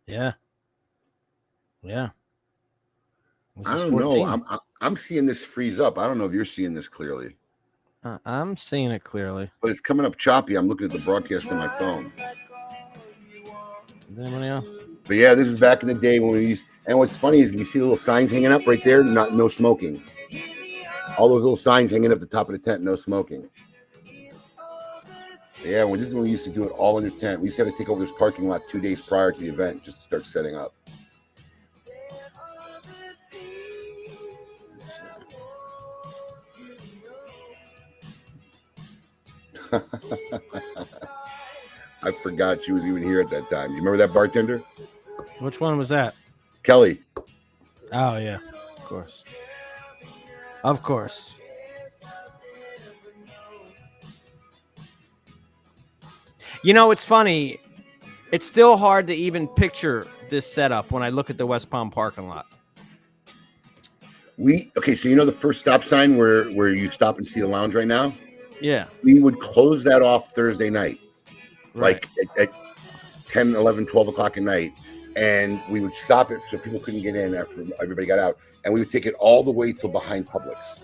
Yeah. 0.07 0.33
Yeah. 1.83 2.11
I 3.67 3.75
don't 3.77 3.91
know. 3.93 4.01
14. 4.11 4.27
I'm 4.29 4.43
I'm- 4.49 4.59
I'm 4.83 4.97
seeing 4.97 5.27
this 5.27 5.45
freeze 5.45 5.79
up. 5.79 5.99
I 5.99 6.07
don't 6.07 6.17
know 6.19 6.25
if 6.25 6.33
you're 6.33 6.45
seeing 6.47 6.73
this 6.73 6.89
clearly, 6.89 7.37
Uh, 8.03 8.17
I'm 8.25 8.57
seeing 8.57 8.91
it 8.91 9.05
clearly. 9.05 9.51
but 9.61 9.71
it's 9.71 9.81
coming 9.81 10.07
up 10.07 10.17
choppy. 10.17 10.55
I'm 10.57 10.69
looking 10.69 10.87
at 10.87 10.93
the 10.93 11.01
broadcast 11.05 11.51
on 11.51 11.59
my 11.59 11.69
phone. 11.69 12.11
Know? 14.09 14.65
But 15.07 15.17
yeah, 15.17 15.35
this 15.35 15.47
is 15.49 15.61
back 15.61 15.83
in 15.83 15.89
the 15.89 15.95
day 15.95 16.19
when 16.21 16.31
we 16.33 16.47
used. 16.47 16.67
And 16.87 16.99
what's 16.99 17.15
funny 17.17 17.41
is 17.41 17.53
you 17.53 17.65
see 17.67 17.79
little 17.81 17.97
signs 17.99 18.31
hanging 18.31 18.51
up 18.53 18.67
right 18.67 18.83
there. 18.85 19.05
Not 19.05 19.35
no 19.35 19.49
smoking. 19.49 20.03
All 21.19 21.29
those 21.29 21.43
little 21.43 21.57
signs 21.57 21.91
hanging 21.91 22.11
up 22.13 22.21
the 22.21 22.27
top 22.27 22.49
of 22.49 22.53
the 22.55 22.59
tent. 22.59 22.83
No 22.83 22.97
smoking. 22.97 23.49
Yeah, 25.63 25.85
when 25.85 26.01
this 26.01 26.09
is 26.09 26.15
when 26.15 26.23
we 26.25 26.31
used 26.31 26.45
to 26.45 26.51
do 26.51 26.65
it 26.65 26.71
all 26.71 26.97
in 26.97 27.05
the 27.05 27.11
tent. 27.11 27.41
We 27.41 27.49
used 27.49 27.59
to 27.59 27.65
have 27.67 27.75
to 27.75 27.79
take 27.79 27.91
over 27.91 28.03
this 28.03 28.15
parking 28.19 28.49
lot 28.49 28.63
two 28.71 28.81
days 28.81 29.03
prior 29.03 29.31
to 29.31 29.39
the 29.39 29.49
event 29.49 29.85
just 29.85 29.99
to 29.99 30.03
start 30.05 30.25
setting 30.25 30.57
up. 30.57 30.75
I 42.03 42.11
forgot 42.23 42.65
she 42.65 42.73
was 42.73 42.85
even 42.85 43.03
here 43.03 43.21
at 43.21 43.31
that 43.31 43.51
time. 43.51 43.71
You 43.71 43.79
remember 43.79 43.99
that 43.99 44.13
bartender? 44.13 44.59
Which 45.41 45.61
one 45.61 45.77
was 45.77 45.89
that? 45.91 46.15
Kelly. 46.63 47.01
Oh 47.93 48.17
yeah, 48.17 48.39
of 48.77 48.85
course. 48.85 49.27
Of 50.63 50.83
course. 50.83 51.41
You 56.63 56.75
know, 56.75 56.91
it's 56.91 57.05
funny. 57.05 57.59
It's 58.33 58.47
still 58.47 58.77
hard 58.77 59.07
to 59.07 59.15
even 59.15 59.49
picture 59.49 60.07
this 60.29 60.51
setup 60.51 60.91
when 60.91 61.03
I 61.03 61.09
look 61.09 61.31
at 61.31 61.39
the 61.39 61.47
West 61.47 61.71
Palm 61.71 61.91
parking 61.91 62.29
lot. 62.29 62.47
We 64.37 64.71
okay, 64.79 64.95
so 64.95 65.09
you 65.09 65.17
know 65.17 65.25
the 65.25 65.33
first 65.33 65.61
stop 65.61 65.85
sign 65.85 66.17
where 66.17 66.45
where 66.51 66.73
you 66.73 66.91
stop 66.91 67.19
and 67.19 67.29
see 67.29 67.41
the 67.41 67.47
lounge 67.47 67.75
right 67.75 67.87
now? 67.87 68.13
Yeah. 68.61 68.87
We 69.03 69.21
would 69.21 69.39
close 69.41 69.85
that 69.85 70.03
off 70.03 70.33
Thursday 70.33 70.71
night, 70.71 71.01
Right. 71.75 71.95
like 71.95 72.09
at, 72.39 72.49
at 72.49 72.55
10, 73.29 73.55
11, 73.55 73.87
12 73.87 74.09
o'clock 74.09 74.37
at 74.37 74.43
night. 74.43 74.73
And 75.17 75.61
we 75.69 75.81
would 75.81 75.95
stop 75.95 76.31
it 76.31 76.41
so 76.51 76.59
people 76.59 76.79
couldn't 76.81 77.03
get 77.03 77.17
in 77.17 77.35
after 77.35 77.65
everybody 77.83 78.07
got 78.07 78.19
out. 78.19 78.39
And 78.65 78.73
we 78.73 78.81
would 78.81 78.91
take 78.91 79.07
it 79.07 79.15
all 79.19 79.43
the 79.43 79.51
way 79.51 79.73
till 79.73 79.91
behind 79.91 80.27
Publix. 80.27 80.83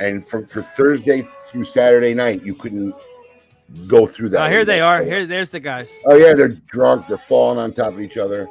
And 0.00 0.26
for, 0.26 0.42
for 0.42 0.60
Thursday 0.60 1.22
through 1.44 1.64
Saturday 1.64 2.14
night, 2.14 2.42
you 2.42 2.54
couldn't 2.54 2.94
go 3.86 4.06
through 4.06 4.28
that. 4.30 4.46
Oh, 4.46 4.50
here 4.50 4.64
they 4.64 4.80
are. 4.80 5.02
Here, 5.02 5.24
there's 5.26 5.50
the 5.50 5.60
guys. 5.60 5.90
Oh 6.06 6.16
yeah, 6.16 6.34
they're 6.34 6.48
drunk. 6.48 7.06
They're 7.06 7.16
falling 7.16 7.58
on 7.58 7.72
top 7.72 7.92
of 7.92 8.00
each 8.00 8.16
other. 8.16 8.48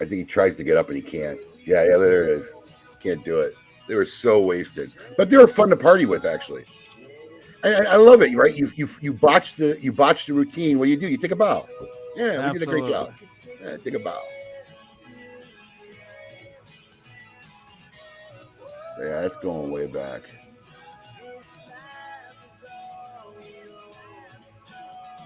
I 0.00 0.04
think 0.04 0.12
he 0.12 0.24
tries 0.24 0.56
to 0.56 0.64
get 0.64 0.76
up 0.76 0.88
and 0.88 0.96
he 0.96 1.02
can't. 1.02 1.38
Yeah, 1.64 1.84
yeah, 1.84 1.96
there 1.96 2.24
it 2.24 2.28
is. 2.30 2.46
Can't 3.02 3.24
do 3.24 3.40
it. 3.40 3.54
They 3.88 3.94
were 3.94 4.04
so 4.04 4.42
wasted, 4.42 4.94
but 5.16 5.30
they 5.30 5.36
were 5.36 5.46
fun 5.46 5.70
to 5.70 5.76
party 5.76 6.06
with, 6.06 6.24
actually. 6.24 6.64
And 7.64 7.86
I, 7.86 7.94
I 7.94 7.96
love 7.96 8.20
it, 8.22 8.34
right? 8.36 8.54
You 8.54 8.68
you 8.74 8.88
you 9.00 9.12
botched 9.12 9.56
the 9.58 9.78
you 9.80 9.92
botched 9.92 10.26
the 10.26 10.34
routine. 10.34 10.78
What 10.78 10.86
do 10.86 10.90
you 10.90 10.96
do? 10.96 11.08
You 11.08 11.16
take 11.16 11.30
a 11.30 11.36
bow. 11.36 11.66
Yeah, 12.14 12.52
we 12.52 12.58
did 12.58 12.68
a 12.68 12.70
great 12.70 12.86
job. 12.86 13.12
Yeah, 13.62 13.76
take 13.76 13.94
a 13.94 13.98
bow. 13.98 14.20
Yeah, 18.98 19.20
that's 19.22 19.36
going 19.38 19.70
way 19.70 19.86
back. 19.86 20.22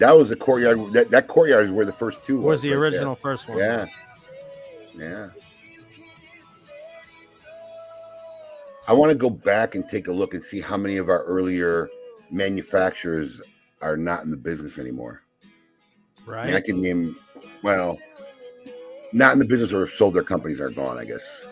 That 0.00 0.12
was 0.16 0.30
the 0.30 0.36
courtyard. 0.36 0.92
That, 0.92 1.10
that 1.10 1.28
courtyard 1.28 1.66
is 1.66 1.72
where 1.72 1.84
the 1.84 1.92
first 1.92 2.24
two 2.24 2.40
Was 2.40 2.62
the 2.62 2.70
right 2.70 2.74
there. 2.74 2.82
original 2.82 3.14
first 3.14 3.48
one. 3.48 3.58
Yeah, 3.58 3.86
yeah. 5.00 5.28
I 8.86 8.92
want 8.92 9.12
to 9.12 9.16
go 9.16 9.30
back 9.30 9.74
and 9.74 9.88
take 9.88 10.08
a 10.08 10.12
look 10.12 10.34
and 10.34 10.42
see 10.42 10.60
how 10.60 10.76
many 10.76 10.96
of 10.96 11.08
our 11.08 11.22
earlier 11.24 11.88
manufacturers 12.30 13.40
are 13.80 13.96
not 13.96 14.24
in 14.24 14.30
the 14.30 14.36
business 14.36 14.78
anymore. 14.78 15.22
I, 16.28 16.46
mean, 16.46 16.54
I 16.56 16.60
can 16.60 16.80
name, 16.82 17.16
well, 17.62 17.98
not 19.12 19.32
in 19.32 19.38
the 19.38 19.44
business 19.44 19.72
or 19.72 19.80
have 19.86 19.94
sold 19.94 20.14
their 20.14 20.22
companies 20.22 20.60
are 20.60 20.70
gone, 20.70 20.98
I 20.98 21.04
guess. 21.04 21.46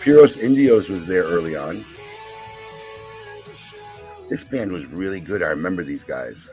Puros 0.00 0.38
Indios 0.38 0.88
was 0.88 1.04
there 1.06 1.24
early 1.24 1.56
on. 1.56 1.84
This 4.30 4.44
band 4.44 4.72
was 4.72 4.86
really 4.86 5.20
good. 5.20 5.42
I 5.42 5.48
remember 5.48 5.82
these 5.82 6.04
guys. 6.04 6.50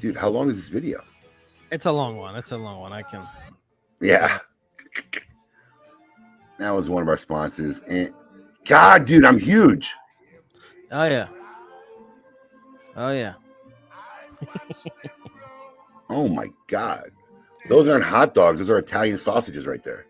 Dude, 0.00 0.16
how 0.16 0.28
long 0.28 0.50
is 0.50 0.56
this 0.56 0.68
video? 0.68 1.02
It's 1.70 1.86
a 1.86 1.92
long 1.92 2.16
one. 2.16 2.36
It's 2.36 2.52
a 2.52 2.58
long 2.58 2.80
one. 2.80 2.92
I 2.92 3.02
can. 3.02 3.26
Yeah. 4.00 4.38
That 6.58 6.70
was 6.70 6.88
one 6.88 7.02
of 7.02 7.08
our 7.08 7.16
sponsors. 7.16 7.78
And 7.88 8.12
God, 8.64 9.04
dude, 9.04 9.24
I'm 9.24 9.38
huge. 9.38 9.94
Oh 10.92 11.04
yeah. 11.04 11.28
Oh 12.96 13.12
yeah. 13.12 13.34
Oh 16.08 16.28
my 16.28 16.46
God. 16.68 17.10
Those 17.68 17.88
aren't 17.88 18.04
hot 18.04 18.32
dogs. 18.32 18.60
Those 18.60 18.70
are 18.70 18.78
Italian 18.78 19.18
sausages 19.18 19.66
right 19.66 19.82
there. 19.82 20.06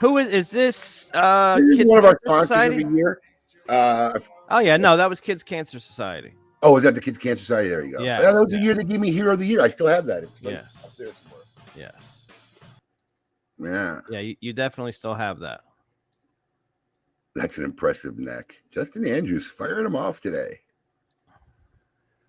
Who 0.00 0.18
is 0.18 0.28
is 0.28 0.50
this? 0.50 1.10
Uh, 1.14 1.56
This 1.56 1.68
is 1.68 1.76
Kids 1.76 1.90
one 1.90 1.98
of 2.00 2.04
our 2.04 2.18
sponsors 2.22 2.48
Society? 2.48 2.84
every 2.84 2.96
year. 2.98 3.18
Uh, 3.66 4.18
Oh 4.50 4.58
yeah, 4.58 4.76
no, 4.76 4.98
that 4.98 5.08
was 5.08 5.18
Kids 5.22 5.42
Cancer 5.42 5.80
Society. 5.80 6.34
Oh, 6.62 6.76
is 6.76 6.82
that 6.84 6.94
the 6.94 7.00
Kids 7.00 7.18
Cancer 7.18 7.40
Society? 7.44 7.68
There 7.70 7.84
you 7.84 7.96
go. 7.98 8.04
Yeah, 8.04 8.20
that 8.20 8.32
was 8.34 8.48
the 8.50 8.58
year 8.58 8.74
they 8.74 8.84
gave 8.84 9.00
me 9.00 9.10
Hero 9.12 9.32
of 9.32 9.38
the 9.38 9.46
Year. 9.46 9.60
I 9.62 9.68
still 9.68 9.86
have 9.86 10.06
that. 10.06 10.22
It's 10.24 10.42
like 10.42 10.54
Yes. 10.54 10.84
up 10.84 10.96
there 10.96 11.12
somewhere. 11.22 11.44
Yes. 11.76 12.28
Yeah, 13.58 14.00
Yeah, 14.10 14.18
you, 14.20 14.36
you 14.40 14.52
definitely 14.52 14.92
still 14.92 15.14
have 15.14 15.38
that. 15.40 15.60
that's 17.36 17.58
an 17.58 17.64
impressive 17.64 18.18
neck. 18.18 18.54
Justin 18.70 19.06
Andrews 19.06 19.46
firing 19.46 19.86
him 19.86 19.94
off 19.96 20.20
today. 20.20 20.58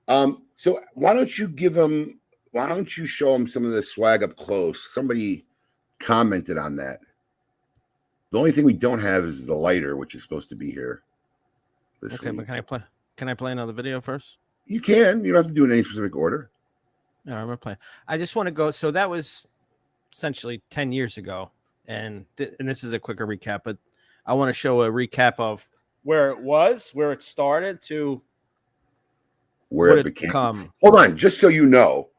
Um, 0.07 0.43
so 0.55 0.79
why 0.93 1.13
don't 1.13 1.37
you 1.37 1.47
give 1.47 1.75
him? 1.75 2.19
Why 2.51 2.67
don't 2.67 2.97
you 2.97 3.05
show 3.05 3.33
him 3.33 3.47
some 3.47 3.63
of 3.65 3.71
the 3.71 3.81
swag 3.81 4.23
up 4.23 4.35
close? 4.35 4.93
Somebody 4.93 5.45
commented 5.99 6.57
on 6.57 6.75
that. 6.77 6.99
The 8.31 8.37
only 8.37 8.51
thing 8.51 8.65
we 8.65 8.73
don't 8.73 8.99
have 8.99 9.23
is 9.23 9.47
the 9.47 9.53
lighter, 9.55 9.95
which 9.97 10.15
is 10.15 10.21
supposed 10.23 10.49
to 10.49 10.55
be 10.55 10.69
here. 10.71 11.03
This 12.01 12.13
Okay, 12.15 12.29
week. 12.31 12.37
but 12.37 12.45
can 12.47 12.55
I 12.55 12.61
play? 12.61 12.79
Can 13.21 13.29
I 13.29 13.35
play 13.35 13.51
another 13.51 13.71
video 13.71 14.01
first? 14.01 14.39
You 14.65 14.81
can. 14.81 15.23
You 15.23 15.31
don't 15.33 15.43
have 15.43 15.47
to 15.49 15.53
do 15.53 15.61
it 15.61 15.67
in 15.67 15.73
any 15.73 15.83
specific 15.83 16.15
order. 16.15 16.49
No, 17.23 17.35
I'm 17.37 17.45
gonna 17.45 17.55
play. 17.55 17.77
I 18.07 18.17
just 18.17 18.35
want 18.35 18.47
to 18.47 18.51
go. 18.51 18.71
So 18.71 18.89
that 18.89 19.07
was 19.07 19.47
essentially 20.11 20.63
ten 20.71 20.91
years 20.91 21.19
ago, 21.19 21.51
and 21.87 22.25
th- 22.35 22.53
and 22.57 22.67
this 22.67 22.83
is 22.83 22.93
a 22.93 22.99
quicker 22.99 23.27
recap, 23.27 23.59
but 23.63 23.77
I 24.25 24.33
want 24.33 24.49
to 24.49 24.53
show 24.53 24.81
a 24.81 24.89
recap 24.89 25.33
of 25.37 25.69
where 26.01 26.31
it 26.31 26.39
was, 26.41 26.89
where 26.95 27.11
it 27.11 27.21
started, 27.21 27.79
to 27.83 28.23
Where 29.69 29.99
it 29.99 30.05
became. 30.05 30.29
become. 30.29 30.73
Hold 30.81 30.97
on, 30.97 31.15
just 31.15 31.39
so 31.39 31.47
you 31.47 31.67
know, 31.67 32.09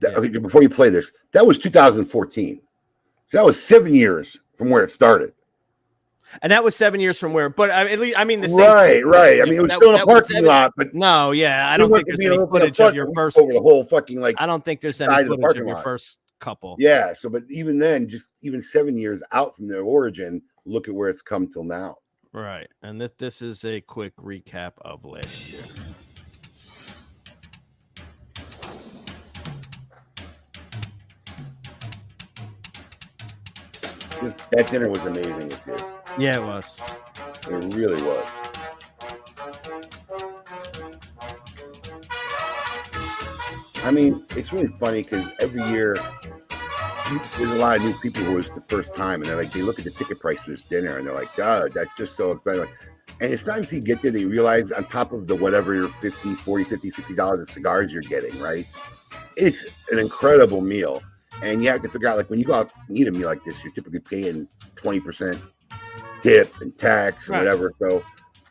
that, 0.00 0.12
Yeah. 0.12 0.18
okay, 0.18 0.36
before 0.36 0.60
you 0.60 0.68
play 0.68 0.90
this, 0.90 1.12
that 1.32 1.46
was 1.46 1.58
2014. 1.58 2.60
That 3.32 3.42
was 3.42 3.64
seven 3.64 3.94
years 3.94 4.36
from 4.52 4.68
where 4.68 4.84
it 4.84 4.90
started. 4.90 5.32
And 6.40 6.50
that 6.52 6.64
was 6.64 6.74
seven 6.74 7.00
years 7.00 7.18
from 7.18 7.32
where, 7.32 7.48
but 7.50 7.70
I, 7.70 7.88
at 7.90 7.98
least 7.98 8.18
I 8.18 8.24
mean 8.24 8.40
the 8.40 8.48
same. 8.48 8.58
Right, 8.60 9.04
right. 9.04 9.40
I 9.42 9.44
mean, 9.44 9.54
it 9.54 9.60
was 9.60 9.68
That- 9.70 9.78
still 9.78 9.94
in 9.94 10.00
a 10.00 10.06
parking 10.06 10.44
lot, 10.44 10.72
but 10.76 10.94
No, 10.94 11.32
yeah, 11.32 11.70
I 11.70 11.76
don't 11.76 11.92
think 11.92 12.06
there's 12.06 12.20
any 12.20 12.28
a 12.28 12.30
little 12.30 12.46
bit 12.46 12.60
footage 12.60 12.80
of 12.80 12.94
your 12.94 13.12
first. 13.14 13.38
over 13.38 13.52
the 13.52 13.60
whole 13.60 13.84
fucking 13.84 14.20
like. 14.20 14.36
I 14.40 14.46
don't 14.46 14.64
think 14.64 14.80
there's 14.80 15.00
any 15.00 15.12
of 15.12 15.26
footage 15.26 15.40
parking 15.42 15.62
of 15.62 15.66
your 15.68 15.76
lot. 15.76 15.84
first 15.84 16.20
couple. 16.40 16.76
Yeah. 16.78 17.12
So, 17.12 17.28
but 17.28 17.42
even 17.50 17.78
then, 17.78 18.08
just 18.08 18.30
even 18.40 18.62
seven 18.62 18.96
years 18.96 19.22
out 19.32 19.54
from 19.54 19.68
their 19.68 19.82
origin, 19.82 20.40
look 20.64 20.88
at 20.88 20.94
where 20.94 21.08
it's 21.10 21.22
come 21.22 21.46
till 21.46 21.64
now. 21.64 21.96
Right. 22.32 22.68
And 22.82 23.00
this 23.00 23.12
this 23.18 23.42
is 23.42 23.64
a 23.64 23.80
quick 23.82 24.16
recap 24.16 24.72
of 24.80 25.04
last 25.04 25.52
year. 25.52 25.62
Just, 34.20 34.38
that 34.50 34.70
dinner 34.70 34.88
was 34.88 35.00
amazing 35.00 35.48
this 35.48 35.58
year. 35.66 35.91
Yeah, 36.18 36.36
it 36.36 36.42
was. 36.42 36.80
It 37.50 37.74
really 37.74 38.02
was. 38.02 38.28
I 43.84 43.90
mean, 43.90 44.24
it's 44.36 44.52
really 44.52 44.68
funny 44.68 45.02
because 45.02 45.26
every 45.40 45.62
year 45.70 45.96
there's 47.36 47.50
a 47.50 47.56
lot 47.56 47.76
of 47.76 47.82
new 47.82 47.94
people 47.94 48.22
who 48.22 48.38
it's 48.38 48.50
the 48.50 48.62
first 48.68 48.94
time, 48.94 49.20
and 49.20 49.28
they're 49.28 49.36
like, 49.36 49.52
they 49.52 49.62
look 49.62 49.78
at 49.78 49.84
the 49.84 49.90
ticket 49.90 50.20
price 50.20 50.40
of 50.40 50.46
this 50.46 50.62
dinner, 50.62 50.98
and 50.98 51.06
they're 51.06 51.14
like, 51.14 51.34
God, 51.34 51.72
that's 51.74 51.90
just 51.96 52.14
so 52.14 52.32
expensive. 52.32 52.68
And 53.20 53.32
it's 53.32 53.46
not 53.46 53.58
until 53.58 53.78
you 53.78 53.84
get 53.84 54.02
there 54.02 54.10
they 54.10 54.24
realize, 54.24 54.70
on 54.70 54.84
top 54.84 55.12
of 55.12 55.26
the 55.26 55.34
whatever 55.34 55.88
50 55.88 56.34
40 56.34 56.64
50 56.64 56.90
60 56.90 57.14
dollars 57.14 57.40
of 57.40 57.50
cigars 57.50 57.92
you're 57.92 58.02
getting, 58.02 58.38
right? 58.38 58.66
It's 59.36 59.66
an 59.90 59.98
incredible 59.98 60.60
meal. 60.60 61.02
And 61.42 61.62
you 61.62 61.70
have 61.70 61.82
to 61.82 61.88
figure 61.88 62.08
out, 62.08 62.16
like, 62.18 62.30
when 62.30 62.38
you 62.38 62.44
go 62.44 62.54
out 62.54 62.70
and 62.88 62.96
eat 62.96 63.08
a 63.08 63.12
meal 63.12 63.26
like 63.26 63.42
this, 63.44 63.64
you're 63.64 63.72
typically 63.72 63.98
paying 63.98 64.46
20% 64.76 65.40
tip 66.22 66.52
and 66.60 66.76
tax 66.78 67.28
and 67.28 67.34
Right. 67.34 67.40
whatever. 67.40 67.72
So 67.78 68.04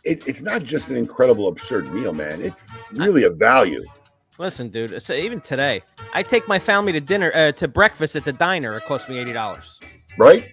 it, 0.04 0.28
it's 0.28 0.42
not 0.42 0.64
just 0.64 0.90
an 0.90 0.98
incredible, 0.98 1.48
absurd 1.48 1.92
meal, 1.94 2.14
man. 2.14 2.42
It's 2.42 2.68
really 2.92 3.24
a 3.24 3.30
value. 3.30 3.82
Listen, 4.38 4.70
dude. 4.70 5.00
So 5.02 5.14
even 5.14 5.40
today, 5.42 5.82
I 6.14 6.24
take 6.24 6.48
my 6.48 6.58
family 6.60 6.92
to 6.94 7.00
dinner 7.02 7.32
uh, 7.36 7.52
to 7.54 7.68
breakfast 7.68 8.16
at 8.16 8.26
the 8.26 8.34
diner. 8.34 8.76
It 8.78 8.84
cost 8.86 9.08
me 9.10 9.18
eighty 9.20 9.34
dollars. 9.34 9.80
right? 10.18 10.52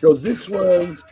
So 0.00 0.14
this 0.14 0.48
was 0.48 1.04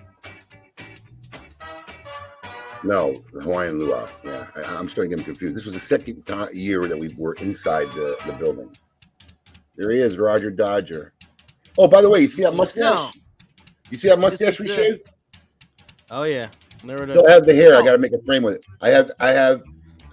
no 2.84 3.22
the 3.32 3.40
Hawaiian 3.40 3.78
luau. 3.78 4.06
Yeah, 4.24 4.46
I, 4.56 4.76
I'm 4.76 4.88
starting 4.88 5.10
to 5.10 5.16
get 5.18 5.26
confused. 5.26 5.56
This 5.56 5.64
was 5.64 5.74
the 5.74 5.80
second 5.80 6.22
time, 6.26 6.48
year 6.52 6.86
that 6.88 6.98
we 6.98 7.14
were 7.16 7.34
inside 7.34 7.88
the, 7.92 8.16
the 8.26 8.32
building. 8.32 8.74
There 9.76 9.90
he 9.90 9.98
is, 9.98 10.18
Roger 10.18 10.50
Dodger. 10.50 11.12
Oh, 11.78 11.88
by 11.88 12.02
the 12.02 12.10
way, 12.10 12.20
you 12.20 12.28
see 12.28 12.42
that 12.42 12.54
mustache? 12.54 12.82
No. 12.82 13.10
You 13.90 13.96
see 13.98 14.08
that 14.08 14.18
mustache 14.18 14.60
we 14.60 14.66
shaved? 14.68 15.02
Oh 16.10 16.24
yeah, 16.24 16.48
there 16.84 16.96
it 16.96 17.02
is. 17.02 17.06
Still 17.08 17.28
have 17.28 17.46
the 17.46 17.54
hair. 17.54 17.74
I 17.76 17.78
Oh. 17.80 17.84
got 17.84 17.92
to 17.92 17.98
make 17.98 18.12
a 18.12 18.22
frame 18.24 18.42
with 18.42 18.56
it. 18.56 18.66
I 18.80 18.88
have, 18.88 19.10
I 19.20 19.30
have, 19.30 19.62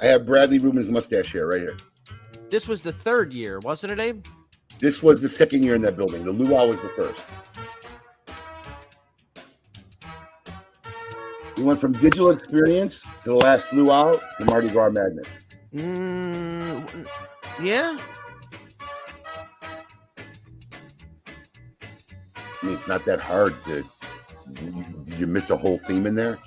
I 0.01 0.05
have 0.05 0.25
Bradley 0.25 0.59
Rubin's 0.59 0.89
mustache 0.89 1.33
hair 1.33 1.47
right 1.47 1.61
here. 1.61 1.77
This 2.49 2.67
was 2.67 2.81
the 2.81 2.93
third 2.93 3.33
year, 3.33 3.59
wasn't 3.59 3.91
it, 3.93 3.99
Abe? 3.99 4.25
This 4.79 5.01
was 5.01 5.21
the 5.21 5.27
second 5.29 5.63
year 5.63 5.75
in 5.75 5.81
that 5.81 5.97
building. 5.97 6.23
The 6.23 6.31
luau 6.31 6.67
was 6.67 6.79
the 6.81 6.89
first. 6.89 7.25
We 11.57 11.63
went 11.63 11.81
from 11.81 11.93
digital 11.93 12.29
experience 12.29 13.01
to 13.23 13.31
the 13.31 13.35
last 13.35 13.73
luau 13.73 14.13
to 14.37 14.45
Mardi 14.45 14.69
Gras 14.69 14.91
Madness. 14.91 15.27
Mm, 15.73 17.07
yeah. 17.61 17.97
I 22.35 22.65
mean, 22.65 22.75
it's 22.75 22.87
not 22.87 23.05
that 23.05 23.19
hard 23.19 23.55
to. 23.65 23.83
You, 24.61 24.85
you 25.17 25.27
miss 25.27 25.49
a 25.49 25.57
whole 25.57 25.77
theme 25.79 26.05
in 26.05 26.15
there. 26.15 26.37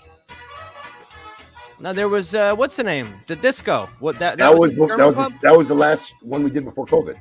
No, 1.80 1.92
there 1.92 2.08
was 2.08 2.34
uh, 2.34 2.54
what's 2.54 2.76
the 2.76 2.84
name? 2.84 3.14
The 3.26 3.36
disco. 3.36 3.88
What 3.98 4.18
that? 4.20 4.38
That, 4.38 4.56
was, 4.56 4.70
the 4.70 4.86
that 4.96 5.14
was 5.16 5.32
the, 5.32 5.38
that 5.42 5.56
was 5.56 5.68
the 5.68 5.74
last 5.74 6.14
one 6.22 6.44
we 6.44 6.50
did 6.50 6.64
before 6.64 6.86
COVID. 6.86 7.18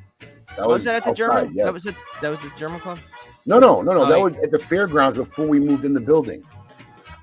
That 0.57 0.67
was 0.67 0.83
that 0.83 0.95
at 0.95 1.03
the 1.03 1.09
outside, 1.09 1.15
German? 1.15 1.55
Yeah. 1.55 1.65
That 1.65 1.73
was 1.73 1.85
it. 1.85 1.95
That 2.21 2.29
was 2.29 2.41
the 2.41 2.51
German 2.55 2.81
club. 2.81 2.99
no, 3.45 3.57
no, 3.57 3.81
no, 3.81 3.93
no. 3.93 4.01
Oh, 4.01 4.05
that 4.05 4.17
yeah. 4.17 4.23
was 4.23 4.35
at 4.37 4.51
the 4.51 4.59
fairgrounds 4.59 5.17
before 5.17 5.47
we 5.47 5.59
moved 5.59 5.85
in 5.85 5.93
the 5.93 6.01
building. 6.01 6.43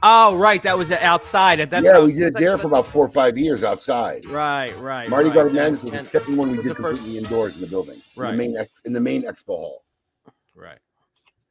Oh, 0.09 0.37
right. 0.37 0.63
That 0.63 0.79
was 0.79 0.93
outside. 0.93 1.59
That's 1.69 1.85
yeah, 1.85 2.01
we 2.01 2.13
did 2.13 2.29
it 2.29 2.35
there 2.35 2.57
for 2.57 2.69
about 2.69 2.87
four 2.87 3.07
or 3.07 3.09
five 3.09 3.37
years 3.37 3.65
outside. 3.65 4.25
Right, 4.27 4.77
right. 4.79 5.09
Mardi 5.09 5.31
right. 5.31 5.35
Gras 5.35 5.53
Madness 5.53 5.83
was 5.83 5.91
the 5.91 5.99
second 5.99 6.37
one 6.37 6.51
we 6.51 6.59
did 6.59 6.67
the 6.67 6.75
first- 6.77 6.99
completely 6.99 7.19
indoors 7.19 7.57
in 7.57 7.61
the 7.61 7.67
building. 7.67 8.01
Right. 8.15 8.31
In 8.31 8.37
the 8.37 8.45
main 8.45 8.57
ex, 8.57 8.81
in 8.85 8.93
the 8.93 9.01
main 9.01 9.25
expo 9.25 9.59
hall. 9.59 9.85
Right, 10.55 10.79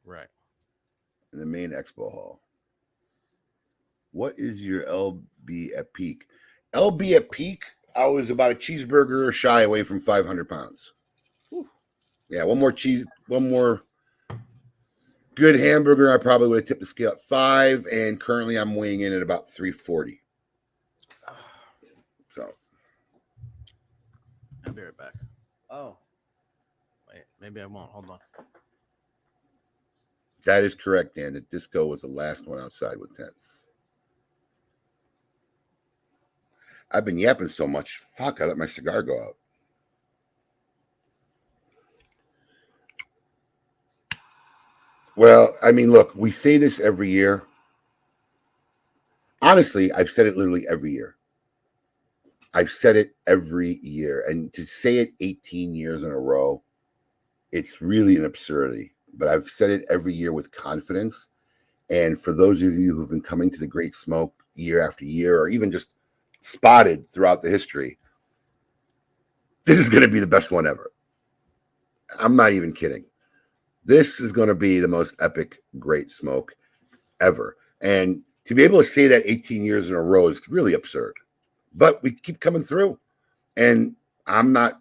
right. 0.06 0.28
In 1.34 1.38
the 1.38 1.46
main 1.46 1.72
expo 1.72 2.10
hall. 2.10 2.40
What 4.12 4.38
is 4.38 4.64
your 4.64 4.84
LB 4.84 5.76
at 5.76 5.92
peak? 5.92 6.24
LB 6.72 7.14
at 7.14 7.30
peak, 7.30 7.62
I 7.94 8.06
was 8.06 8.30
about 8.30 8.52
a 8.52 8.54
cheeseburger 8.54 9.30
shy 9.34 9.62
away 9.62 9.82
from 9.82 10.00
500 10.00 10.48
pounds. 10.48 10.94
Yeah, 12.30 12.44
one 12.44 12.58
more 12.58 12.72
cheese, 12.72 13.04
one 13.28 13.50
more 13.50 13.82
good 15.36 15.54
hamburger. 15.54 16.12
I 16.12 16.18
probably 16.18 16.48
would 16.48 16.60
have 16.60 16.66
tipped 16.66 16.80
the 16.80 16.86
scale 16.86 17.12
at 17.12 17.20
five, 17.20 17.84
and 17.92 18.18
currently 18.18 18.56
I'm 18.56 18.74
weighing 18.74 19.02
in 19.02 19.12
at 19.12 19.22
about 19.22 19.48
340. 19.48 20.20
So 22.28 22.52
I'll 24.66 24.72
be 24.74 24.82
right 24.82 24.96
back. 24.98 25.14
Oh, 25.70 25.96
wait. 27.08 27.22
Maybe 27.40 27.62
I 27.62 27.66
won't. 27.66 27.90
Hold 27.92 28.10
on. 28.10 28.18
that 30.44 30.62
is 30.62 30.74
correct, 30.74 31.14
Dan. 31.14 31.32
The 31.32 31.40
disco 31.40 31.86
was 31.86 32.02
the 32.02 32.08
last 32.08 32.46
one 32.46 32.60
outside 32.60 32.98
with 32.98 33.16
tents. 33.16 33.66
I've 36.90 37.06
been 37.06 37.18
yapping 37.18 37.48
so 37.48 37.66
much. 37.66 38.02
Fuck, 38.16 38.40
I 38.40 38.44
let 38.44 38.58
my 38.58 38.66
cigar 38.66 39.02
go 39.02 39.18
out. 39.22 39.36
Well, 45.16 45.54
I 45.62 45.72
mean, 45.72 45.90
look, 45.90 46.14
we 46.14 46.30
say 46.30 46.58
this 46.58 46.78
every 46.78 47.10
year. 47.10 47.44
Honestly, 49.40 49.90
I've 49.92 50.10
said 50.10 50.26
it 50.26 50.36
literally 50.36 50.66
every 50.68 50.92
year. 50.92 51.16
I've 52.52 52.70
said 52.70 52.96
it 52.96 53.14
every 53.26 53.78
year. 53.82 54.24
And 54.28 54.52
to 54.52 54.66
say 54.66 54.98
it 54.98 55.14
18 55.20 55.74
years 55.74 56.02
in 56.02 56.10
a 56.10 56.18
row, 56.18 56.62
it's 57.50 57.80
really 57.80 58.16
an 58.16 58.26
absurdity. 58.26 58.92
But 59.14 59.28
I've 59.28 59.44
said 59.44 59.70
it 59.70 59.86
every 59.88 60.12
year 60.12 60.34
with 60.34 60.52
confidence. 60.52 61.28
And 61.88 62.20
for 62.20 62.32
those 62.32 62.62
of 62.62 62.74
you 62.74 62.94
who've 62.94 63.08
been 63.08 63.22
coming 63.22 63.50
to 63.50 63.58
the 63.58 63.66
Great 63.66 63.94
Smoke 63.94 64.34
year 64.54 64.86
after 64.86 65.04
year, 65.06 65.40
or 65.40 65.48
even 65.48 65.72
just 65.72 65.92
spotted 66.42 67.08
throughout 67.08 67.42
the 67.42 67.50
history, 67.50 67.98
this 69.64 69.78
is 69.78 69.88
going 69.88 70.02
to 70.02 70.08
be 70.08 70.20
the 70.20 70.26
best 70.26 70.50
one 70.50 70.66
ever. 70.66 70.92
I'm 72.20 72.36
not 72.36 72.52
even 72.52 72.72
kidding. 72.72 73.04
This 73.86 74.18
is 74.18 74.32
going 74.32 74.48
to 74.48 74.54
be 74.54 74.80
the 74.80 74.88
most 74.88 75.14
epic 75.22 75.62
Great 75.78 76.10
Smoke 76.10 76.56
ever. 77.20 77.56
And 77.80 78.20
to 78.44 78.54
be 78.54 78.64
able 78.64 78.78
to 78.78 78.84
say 78.84 79.06
that 79.06 79.22
18 79.24 79.64
years 79.64 79.88
in 79.88 79.94
a 79.94 80.02
row 80.02 80.26
is 80.26 80.48
really 80.48 80.74
absurd. 80.74 81.14
But 81.72 82.02
we 82.02 82.10
keep 82.10 82.40
coming 82.40 82.62
through. 82.62 82.98
And 83.56 83.94
I'm 84.26 84.52
not, 84.52 84.80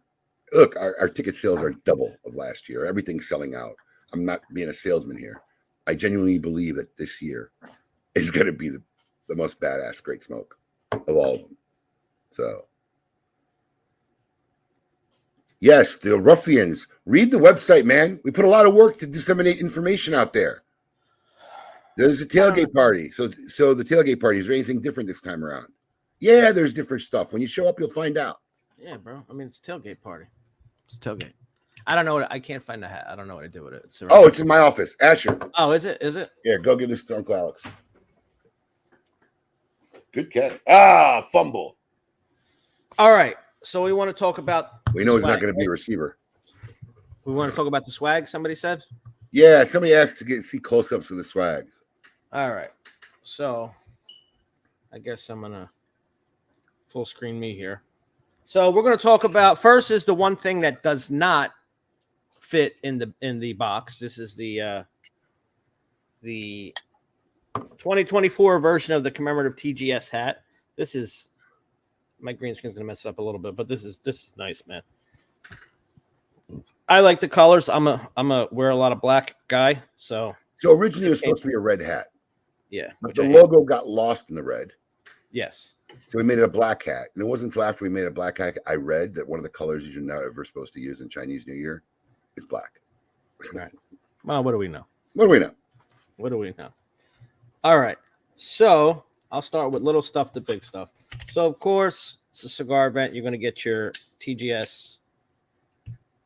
look, 0.53 0.75
our, 0.75 0.95
our 0.99 1.07
ticket 1.07 1.35
sales 1.35 1.61
are 1.61 1.69
double 1.85 2.15
of 2.25 2.33
last 2.33 2.67
year. 2.67 2.83
Everything's 2.85 3.29
selling 3.29 3.53
out. 3.53 3.75
I'm 4.11 4.25
not 4.25 4.41
being 4.53 4.69
a 4.69 4.73
salesman 4.73 5.17
here. 5.17 5.43
I 5.85 5.93
genuinely 5.93 6.39
believe 6.39 6.75
that 6.77 6.97
this 6.97 7.21
year 7.21 7.51
is 8.15 8.31
going 8.31 8.47
to 8.47 8.53
be 8.53 8.69
the, 8.69 8.81
the 9.29 9.35
most 9.35 9.59
badass 9.59 10.01
Great 10.01 10.23
Smoke 10.23 10.57
of 10.91 11.15
all 11.15 11.35
of 11.35 11.41
them. 11.41 11.57
So, 12.31 12.65
yes, 15.65 15.97
the 15.97 16.17
ruffians. 16.17 16.87
Read 17.05 17.31
the 17.31 17.37
website, 17.37 17.85
man. 17.85 18.19
We 18.23 18.31
put 18.31 18.45
a 18.45 18.49
lot 18.49 18.67
of 18.67 18.73
work 18.73 18.97
to 18.97 19.07
disseminate 19.07 19.57
information 19.57 20.13
out 20.13 20.31
there. 20.31 20.61
There's 21.97 22.21
a 22.21 22.27
tailgate 22.27 22.73
party. 22.73 23.11
So, 23.11 23.29
so 23.47 23.73
the 23.73 23.83
tailgate 23.83 24.21
party 24.21 24.39
is 24.39 24.47
there 24.47 24.55
anything 24.55 24.81
different 24.81 25.07
this 25.07 25.21
time 25.21 25.43
around? 25.43 25.67
Yeah, 26.19 26.51
there's 26.51 26.73
different 26.73 27.03
stuff. 27.03 27.33
When 27.33 27.41
you 27.41 27.47
show 27.47 27.67
up, 27.67 27.79
you'll 27.79 27.89
find 27.89 28.17
out. 28.17 28.41
Yeah, 28.77 28.97
bro. 28.97 29.23
I 29.29 29.33
mean, 29.33 29.47
it's 29.47 29.59
tailgate 29.59 30.01
party. 30.01 30.25
It's 30.85 30.99
tailgate. 30.99 31.33
I 31.87 31.95
don't 31.95 32.05
know 32.05 32.15
what 32.15 32.31
I 32.31 32.39
can't 32.39 32.63
find 32.63 32.81
the 32.81 32.87
hat. 32.87 33.05
I 33.07 33.15
don't 33.15 33.27
know 33.27 33.35
what 33.35 33.41
to 33.43 33.49
do 33.49 33.63
with 33.63 33.73
it. 33.73 33.83
It's 33.85 34.01
Oh, 34.09 34.25
it's 34.25 34.39
in 34.39 34.47
my 34.47 34.59
office. 34.59 34.95
Asher. 35.01 35.39
Oh, 35.55 35.71
is 35.71 35.85
it? 35.85 35.97
Is 36.01 36.15
it? 36.15 36.31
Yeah, 36.43 36.57
go 36.61 36.75
give 36.75 36.89
this 36.89 37.03
to 37.05 37.17
Uncle 37.17 37.35
Alex. 37.35 37.67
Good 40.11 40.31
catch. 40.31 40.59
Ah, 40.67 41.27
fumble. 41.31 41.77
All 42.97 43.11
right. 43.11 43.35
So 43.65 43.83
we 43.83 43.93
want 43.93 44.09
to 44.09 44.13
talk 44.13 44.37
about. 44.37 44.81
We 44.93 45.03
know 45.03 45.15
he's 45.15 45.25
not 45.25 45.41
going 45.41 45.51
to 45.51 45.57
be 45.57 45.65
a 45.65 45.69
receiver. 45.69 46.17
We 47.25 47.33
want 47.33 47.51
to 47.51 47.55
talk 47.55 47.65
about 47.65 47.83
the 47.83 47.91
swag. 47.91 48.27
Somebody 48.27 48.53
said. 48.53 48.83
Yeah, 49.31 49.63
somebody 49.63 49.93
asked 49.93 50.19
to 50.19 50.25
get 50.25 50.43
see 50.43 50.59
close 50.59 50.91
ups 50.91 51.09
of 51.09 51.17
the 51.17 51.23
swag. 51.23 51.65
All 52.31 52.53
right. 52.53 52.69
So 53.23 53.71
I 54.93 54.99
guess 54.99 55.29
I'm 55.29 55.41
gonna 55.41 55.69
full 56.87 57.05
screen 57.05 57.39
me 57.39 57.55
here. 57.55 57.81
So 58.45 58.69
we're 58.69 58.83
gonna 58.83 58.97
talk 58.97 59.23
about 59.23 59.59
first 59.59 59.89
is 59.89 60.05
the 60.05 60.13
one 60.13 60.35
thing 60.35 60.61
that 60.61 60.83
does 60.83 61.09
not 61.09 61.51
fit 62.39 62.75
in 62.83 62.97
the 62.99 63.13
in 63.21 63.39
the 63.39 63.53
box. 63.53 63.99
This 63.99 64.19
is 64.19 64.35
the 64.35 64.61
uh 64.61 64.83
the 66.21 66.73
2024 67.55 68.59
version 68.59 68.93
of 68.93 69.03
the 69.03 69.11
commemorative 69.11 69.57
TGS 69.57 70.09
hat. 70.09 70.43
This 70.77 70.93
is 70.93 71.29
my 72.19 72.33
green 72.33 72.55
screen's 72.55 72.75
gonna 72.75 72.85
mess 72.85 73.05
it 73.05 73.09
up 73.09 73.19
a 73.19 73.21
little 73.21 73.39
bit, 73.39 73.55
but 73.55 73.67
this 73.67 73.83
is 73.83 73.99
this 73.99 74.23
is 74.23 74.33
nice, 74.37 74.63
man. 74.67 74.81
I 76.87 76.99
like 76.99 77.19
the 77.19 77.27
colors. 77.27 77.67
I'm 77.69 77.87
a 77.87 78.07
I'm 78.15 78.31
a 78.31 78.47
wear 78.51 78.69
a 78.69 78.75
lot 78.75 78.91
of 78.91 79.01
black 79.01 79.35
guy, 79.47 79.81
so 79.95 80.35
So 80.55 80.71
originally 80.71 81.07
it 81.07 81.11
was 81.11 81.19
supposed 81.19 81.41
to 81.41 81.47
be 81.47 81.55
a 81.55 81.59
red 81.59 81.81
hat, 81.81 82.07
yeah. 82.69 82.91
but 83.01 83.15
the 83.15 83.23
logo 83.23 83.63
got 83.63 83.87
lost 83.87 84.29
in 84.29 84.35
the 84.35 84.43
red. 84.43 84.71
yes. 85.31 85.75
So 86.07 86.17
we 86.17 86.23
made 86.23 86.39
it 86.39 86.43
a 86.43 86.49
black 86.49 86.83
hat. 86.83 87.07
And 87.15 87.23
it 87.23 87.27
wasn't 87.27 87.51
until 87.51 87.63
after 87.63 87.85
we 87.85 87.89
made 87.89 88.03
a 88.05 88.11
black 88.11 88.39
hat 88.39 88.57
I 88.67 88.73
read 88.73 89.13
that 89.13 89.27
one 89.27 89.39
of 89.39 89.43
the 89.43 89.49
colors 89.49 89.87
you're 89.87 90.03
not 90.03 90.23
ever 90.23 90.43
supposed 90.43 90.73
to 90.73 90.81
use 90.81 90.99
in 90.99 91.07
Chinese 91.09 91.47
New 91.47 91.53
Year 91.53 91.83
is 92.35 92.43
black. 92.43 92.81
Right. 93.53 93.71
Well, 94.25 94.43
what 94.43 94.51
do 94.51 94.57
we 94.57 94.67
know? 94.67 94.85
What 95.13 95.25
do 95.25 95.29
we 95.29 95.39
know? 95.39 95.51
What 96.17 96.29
do 96.29 96.37
we 96.37 96.51
know? 96.57 96.69
All 97.63 97.79
right. 97.79 97.97
So 98.35 99.03
I'll 99.31 99.41
start 99.41 99.71
with 99.71 99.83
little 99.83 100.01
stuff 100.01 100.33
to 100.33 100.41
big 100.41 100.65
stuff. 100.65 100.89
So 101.31 101.45
of 101.45 101.59
course, 101.59 102.19
it's 102.29 102.43
a 102.43 102.49
cigar 102.49 102.87
event. 102.87 103.13
You're 103.13 103.21
going 103.23 103.33
to 103.33 103.37
get 103.37 103.65
your 103.65 103.91
TGS 104.19 104.97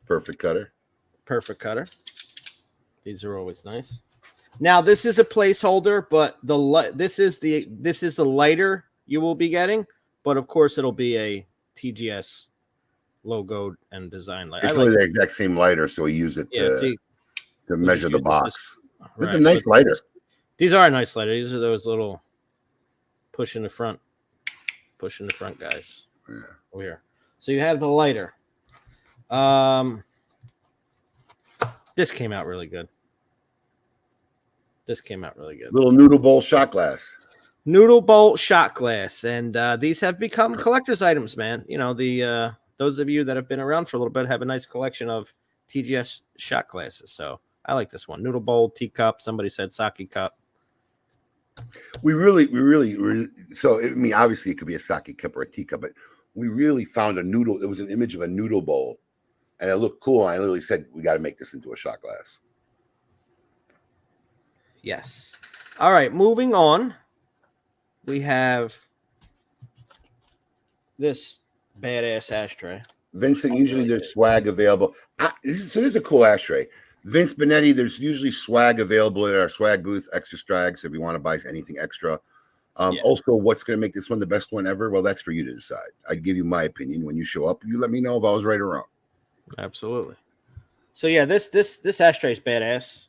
Perfect 0.05 0.39
cutter. 0.39 0.71
perfect 1.25 1.59
cutter. 1.59 1.85
These 3.03 3.23
are 3.23 3.37
always 3.37 3.63
nice. 3.65 4.01
Now 4.59 4.81
this 4.81 5.05
is 5.05 5.19
a 5.19 5.23
placeholder, 5.23 6.05
but 6.09 6.37
the 6.43 6.57
li- 6.57 6.91
this 6.93 7.19
is 7.19 7.39
the 7.39 7.67
this 7.69 8.03
is 8.03 8.15
the 8.17 8.25
lighter 8.25 8.85
you 9.05 9.21
will 9.21 9.35
be 9.35 9.49
getting, 9.49 9.85
but 10.23 10.35
of 10.37 10.47
course 10.47 10.77
it'll 10.77 10.91
be 10.91 11.17
a 11.17 11.45
TGS 11.75 12.47
logo 13.23 13.75
and 13.91 14.09
design 14.11 14.49
light. 14.49 14.63
It's 14.63 14.75
like 14.77 14.87
the 14.87 14.99
exact 15.01 15.31
same 15.31 15.55
lighter, 15.55 15.87
so 15.87 16.03
we 16.03 16.13
use 16.13 16.37
it 16.37 16.47
Yeah, 16.51 16.63
to, 16.63 16.77
see, 16.79 16.97
to 17.67 17.77
measure 17.77 18.09
the 18.09 18.19
box. 18.19 18.77
This 19.17 19.29
is 19.29 19.35
a 19.35 19.39
nice 19.39 19.65
lighter. 19.65 19.95
These 20.57 20.73
are 20.73 20.87
a 20.87 20.91
nice 20.91 21.15
lighter. 21.15 21.33
These 21.33 21.53
are 21.53 21.59
those 21.59 21.85
little 21.85 22.21
push 23.31 23.55
in 23.55 23.63
the 23.63 23.69
front, 23.69 23.99
push 24.99 25.19
in 25.19 25.27
the 25.27 25.33
front 25.33 25.59
guys. 25.59 26.07
Yeah. 26.29 26.35
Over 26.73 26.83
here. 26.83 27.01
So 27.39 27.51
you 27.51 27.61
have 27.61 27.79
the 27.79 27.87
lighter. 27.87 28.33
Um, 29.29 30.03
this 31.95 32.11
came 32.11 32.31
out 32.31 32.45
really 32.45 32.67
good. 32.67 32.87
This 34.85 35.01
came 35.01 35.23
out 35.23 35.37
really 35.37 35.55
good. 35.55 35.73
Little 35.73 35.91
noodle 35.91 36.19
bowl 36.19 36.41
shot 36.41 36.71
glass. 36.71 37.15
Noodle 37.65 38.01
bowl 38.01 38.35
shot 38.35 38.73
glass, 38.73 39.23
and 39.23 39.55
uh, 39.55 39.75
these 39.75 39.99
have 39.99 40.17
become 40.17 40.55
collector's 40.55 41.01
items, 41.01 41.37
man. 41.37 41.63
You 41.67 41.77
know 41.77 41.93
the 41.93 42.23
uh, 42.23 42.51
those 42.77 42.97
of 42.97 43.09
you 43.09 43.23
that 43.25 43.35
have 43.35 43.47
been 43.47 43.59
around 43.59 43.87
for 43.87 43.97
a 43.97 43.99
little 43.99 44.11
bit 44.11 44.27
have 44.27 44.41
a 44.41 44.45
nice 44.45 44.65
collection 44.65 45.09
of 45.09 45.33
TGS 45.69 46.21
shot 46.37 46.67
glasses. 46.69 47.11
So 47.11 47.39
I 47.65 47.73
like 47.73 47.89
this 47.89 48.07
one. 48.07 48.23
Noodle 48.23 48.41
bowl, 48.41 48.69
teacup. 48.69 49.21
Somebody 49.21 49.49
said 49.49 49.71
sake 49.71 50.09
cup. 50.09 50.38
We 52.01 52.13
really, 52.13 52.47
we 52.47 52.59
really, 52.59 52.97
really 52.97 53.27
so 53.53 53.79
I 53.79 53.89
mean, 53.89 54.13
obviously 54.13 54.51
it 54.51 54.57
could 54.57 54.67
be 54.67 54.75
a 54.75 54.79
sake 54.79 55.17
cup 55.17 55.35
or 55.35 55.41
a 55.41 55.49
teacup, 55.49 55.81
but 55.81 55.91
we 56.35 56.47
really 56.47 56.85
found 56.85 57.17
a 57.17 57.23
noodle. 57.23 57.61
It 57.61 57.67
was 57.67 57.79
an 57.79 57.89
image 57.89 58.15
of 58.15 58.21
a 58.21 58.27
noodle 58.27 58.61
bowl, 58.61 58.99
and 59.59 59.69
it 59.69 59.77
looked 59.77 60.01
cool. 60.01 60.25
I 60.25 60.37
literally 60.37 60.61
said, 60.61 60.85
"We 60.93 61.03
got 61.03 61.13
to 61.13 61.19
make 61.19 61.37
this 61.37 61.53
into 61.53 61.73
a 61.73 61.77
shot 61.77 62.01
glass." 62.01 62.39
Yes. 64.81 65.35
All 65.79 65.91
right, 65.91 66.13
moving 66.13 66.53
on. 66.53 66.93
We 68.05 68.21
have 68.21 68.77
this 70.97 71.39
badass 71.81 72.31
ashtray. 72.31 72.81
Vincent, 73.13 73.57
usually 73.57 73.87
there's 73.87 74.11
swag 74.11 74.47
available. 74.47 74.93
I, 75.19 75.31
this 75.43 75.59
is, 75.59 75.71
so 75.71 75.81
this 75.81 75.91
is 75.91 75.95
a 75.95 76.01
cool 76.01 76.25
ashtray. 76.25 76.67
Vince 77.05 77.33
Benetti, 77.33 77.73
there's 77.73 77.99
usually 77.99 78.31
swag 78.31 78.79
available 78.79 79.25
at 79.27 79.35
our 79.35 79.49
swag 79.49 79.83
booth, 79.83 80.07
extra 80.13 80.37
strags, 80.37 80.83
if 80.83 80.91
you 80.93 81.01
want 81.01 81.15
to 81.15 81.19
buy 81.19 81.37
anything 81.47 81.77
extra. 81.79 82.19
Um, 82.75 82.93
Yeah. 82.95 83.01
Also, 83.03 83.33
what's 83.33 83.63
going 83.63 83.77
to 83.77 83.81
make 83.81 83.93
this 83.93 84.09
one 84.09 84.19
the 84.19 84.25
best 84.27 84.51
one 84.51 84.67
ever? 84.67 84.89
Well, 84.89 85.01
that's 85.01 85.21
for 85.21 85.31
you 85.31 85.43
to 85.45 85.53
decide. 85.53 85.89
I'd 86.09 86.23
give 86.23 86.35
you 86.37 86.43
my 86.43 86.63
opinion 86.63 87.03
when 87.03 87.15
you 87.15 87.23
show 87.25 87.45
up. 87.45 87.63
You 87.65 87.79
let 87.79 87.89
me 87.89 88.01
know 88.01 88.17
if 88.17 88.23
I 88.23 88.31
was 88.31 88.45
right 88.45 88.59
or 88.59 88.67
wrong. 88.67 88.83
Absolutely. 89.57 90.15
So 90.93 91.07
yeah, 91.07 91.25
this 91.25 91.49
this 91.49 91.79
this 91.79 92.01
ashtray 92.01 92.33
is 92.33 92.39
badass. 92.39 93.05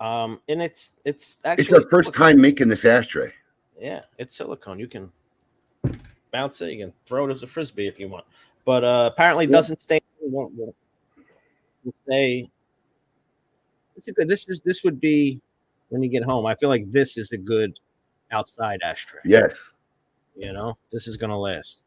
Um, 0.00 0.40
and 0.48 0.62
it's 0.62 0.92
it's 1.04 1.40
actually 1.44 1.62
It's 1.64 1.72
our 1.72 1.80
first 1.88 2.12
silicone. 2.14 2.32
time 2.34 2.40
making 2.40 2.68
this 2.68 2.84
ashtray. 2.84 3.30
Yeah, 3.80 4.02
it's 4.18 4.36
silicone. 4.36 4.78
You 4.78 4.86
can 4.86 5.10
bounce 6.30 6.60
it. 6.60 6.72
You 6.72 6.84
can 6.84 6.92
throw 7.06 7.26
it 7.26 7.30
as 7.30 7.42
a 7.42 7.46
frisbee 7.46 7.88
if 7.88 7.98
you 7.98 8.08
want. 8.08 8.24
But 8.64 8.84
uh, 8.84 9.10
apparently, 9.12 9.46
it 9.46 9.50
Yeah. 9.50 9.56
doesn't 9.56 9.80
stay. 9.80 10.00
Won't, 10.20 10.52
won't, 10.54 10.74
won't 11.84 11.96
stay. 12.04 12.50
This 13.98 14.06
is 14.06 14.14
good. 14.14 14.28
This 14.28 14.48
is 14.48 14.60
this 14.60 14.84
would 14.84 15.00
be 15.00 15.40
when 15.88 16.04
you 16.04 16.08
get 16.08 16.22
home. 16.22 16.46
I 16.46 16.54
feel 16.54 16.68
like 16.68 16.88
this 16.88 17.18
is 17.18 17.32
a 17.32 17.36
good 17.36 17.72
outside 18.30 18.78
ashtray. 18.84 19.18
Yes. 19.24 19.58
You 20.36 20.52
know, 20.52 20.78
this 20.92 21.08
is 21.08 21.16
gonna 21.16 21.36
last. 21.36 21.82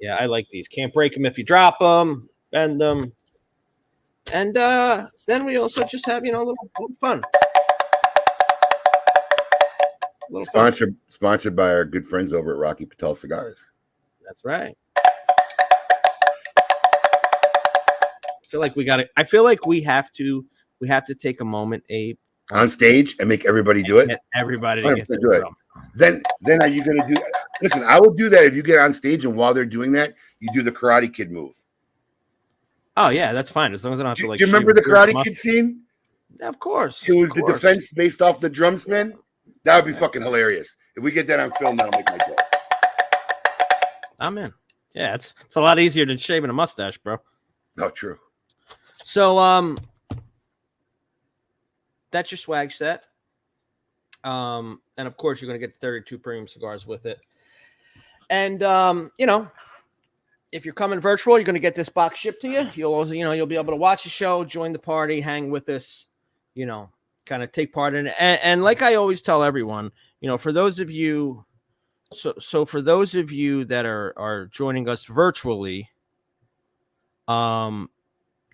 Yeah, 0.00 0.16
I 0.16 0.26
like 0.26 0.48
these. 0.50 0.66
Can't 0.66 0.92
break 0.92 1.14
them 1.14 1.24
if 1.26 1.38
you 1.38 1.44
drop 1.44 1.78
them, 1.78 2.28
bend 2.50 2.80
them, 2.80 3.12
and 4.32 4.58
uh 4.58 5.06
then 5.26 5.44
we 5.44 5.58
also 5.58 5.84
just 5.84 6.04
have 6.06 6.24
you 6.24 6.32
know 6.32 6.38
a 6.38 6.46
little, 6.46 6.70
little 6.80 6.96
fun. 7.00 7.22
A 10.28 10.32
little 10.32 10.46
fun. 10.46 10.72
Sponsored 10.72 10.96
sponsored 11.06 11.54
by 11.54 11.72
our 11.72 11.84
good 11.84 12.04
friends 12.04 12.32
over 12.32 12.52
at 12.52 12.58
Rocky 12.58 12.84
Patel 12.84 13.14
Cigars. 13.14 13.64
That's 14.26 14.44
right. 14.44 14.76
Feel 18.48 18.60
like 18.60 18.76
we 18.76 18.84
got 18.84 18.96
to. 18.96 19.08
I 19.16 19.24
feel 19.24 19.44
like 19.44 19.66
we 19.66 19.80
have 19.82 20.12
to. 20.12 20.44
We 20.80 20.88
have 20.88 21.04
to 21.06 21.14
take 21.14 21.40
a 21.40 21.44
moment, 21.44 21.84
Abe. 21.90 22.16
On 22.52 22.68
stage 22.68 23.16
and 23.20 23.28
make 23.28 23.44
everybody 23.44 23.82
do 23.82 23.98
it. 23.98 24.10
Everybody 24.34 24.82
to 24.82 25.18
do 25.20 25.32
it. 25.32 25.40
drum. 25.40 25.56
Then 25.94 26.22
then 26.40 26.62
are 26.62 26.68
you 26.68 26.82
gonna 26.84 27.06
do 27.06 27.16
listen, 27.62 27.82
I 27.84 28.00
will 28.00 28.12
do 28.14 28.28
that 28.30 28.44
if 28.44 28.54
you 28.54 28.62
get 28.62 28.78
on 28.78 28.94
stage 28.94 29.24
and 29.24 29.36
while 29.36 29.52
they're 29.52 29.66
doing 29.66 29.92
that, 29.92 30.14
you 30.40 30.48
do 30.52 30.62
the 30.62 30.72
karate 30.72 31.12
kid 31.12 31.30
move. 31.30 31.54
Oh 32.96 33.10
yeah, 33.10 33.32
that's 33.32 33.50
fine 33.50 33.72
as 33.72 33.84
long 33.84 33.94
as 33.94 34.00
I 34.00 34.02
don't 34.02 34.10
have 34.10 34.16
Do, 34.16 34.22
to 34.24 34.28
like. 34.30 34.38
do 34.38 34.44
you 34.44 34.52
remember 34.52 34.72
the 34.72 34.82
Karate. 34.82 35.22
Kid 35.22 35.36
scene? 35.36 35.82
Of 36.40 36.58
course. 36.58 37.08
It 37.08 37.14
was 37.14 37.30
the 37.30 37.42
course. 37.42 37.54
defense 37.54 37.92
based 37.92 38.20
off 38.20 38.40
the 38.40 38.50
drumsman. 38.50 39.14
That 39.64 39.76
would 39.76 39.86
be 39.86 39.92
fucking 39.92 40.22
hilarious. 40.22 40.76
If 40.96 41.04
we 41.04 41.12
get 41.12 41.26
that 41.28 41.38
on 41.38 41.52
film, 41.52 41.76
that'll 41.76 41.96
make 41.96 42.08
my 42.10 42.18
day. 42.18 42.34
I'm 44.18 44.36
in. 44.38 44.52
Yeah, 44.94 45.14
it's 45.14 45.34
it's 45.44 45.54
a 45.54 45.60
lot 45.60 45.78
easier 45.78 46.06
than 46.06 46.16
shaving 46.18 46.50
a 46.50 46.52
mustache, 46.52 46.98
bro. 46.98 47.18
Not 47.76 47.94
true. 47.94 48.18
So 49.08 49.38
um 49.38 49.78
that's 52.10 52.30
your 52.30 52.36
swag 52.36 52.70
set. 52.70 53.04
Um, 54.22 54.82
and 54.98 55.08
of 55.08 55.16
course 55.16 55.40
you're 55.40 55.48
gonna 55.48 55.58
get 55.58 55.78
32 55.78 56.18
premium 56.18 56.46
cigars 56.46 56.86
with 56.86 57.06
it. 57.06 57.18
And 58.28 58.62
um, 58.62 59.10
you 59.16 59.24
know, 59.24 59.50
if 60.52 60.66
you're 60.66 60.74
coming 60.74 61.00
virtual, 61.00 61.38
you're 61.38 61.44
gonna 61.46 61.58
get 61.58 61.74
this 61.74 61.88
box 61.88 62.18
shipped 62.18 62.42
to 62.42 62.50
you. 62.50 62.68
You'll 62.74 62.92
also, 62.92 63.12
you 63.12 63.24
know, 63.24 63.32
you'll 63.32 63.46
be 63.46 63.56
able 63.56 63.72
to 63.72 63.76
watch 63.76 64.02
the 64.02 64.10
show, 64.10 64.44
join 64.44 64.74
the 64.74 64.78
party, 64.78 65.22
hang 65.22 65.50
with 65.50 65.70
us, 65.70 66.08
you 66.52 66.66
know, 66.66 66.90
kind 67.24 67.42
of 67.42 67.50
take 67.50 67.72
part 67.72 67.94
in 67.94 68.08
it. 68.08 68.14
And, 68.18 68.38
and 68.42 68.62
like 68.62 68.82
I 68.82 68.96
always 68.96 69.22
tell 69.22 69.42
everyone, 69.42 69.90
you 70.20 70.28
know, 70.28 70.36
for 70.36 70.52
those 70.52 70.80
of 70.80 70.90
you 70.90 71.46
so 72.12 72.34
so 72.38 72.66
for 72.66 72.82
those 72.82 73.14
of 73.14 73.32
you 73.32 73.64
that 73.64 73.86
are 73.86 74.12
are 74.18 74.48
joining 74.48 74.86
us 74.86 75.06
virtually, 75.06 75.88
um 77.26 77.88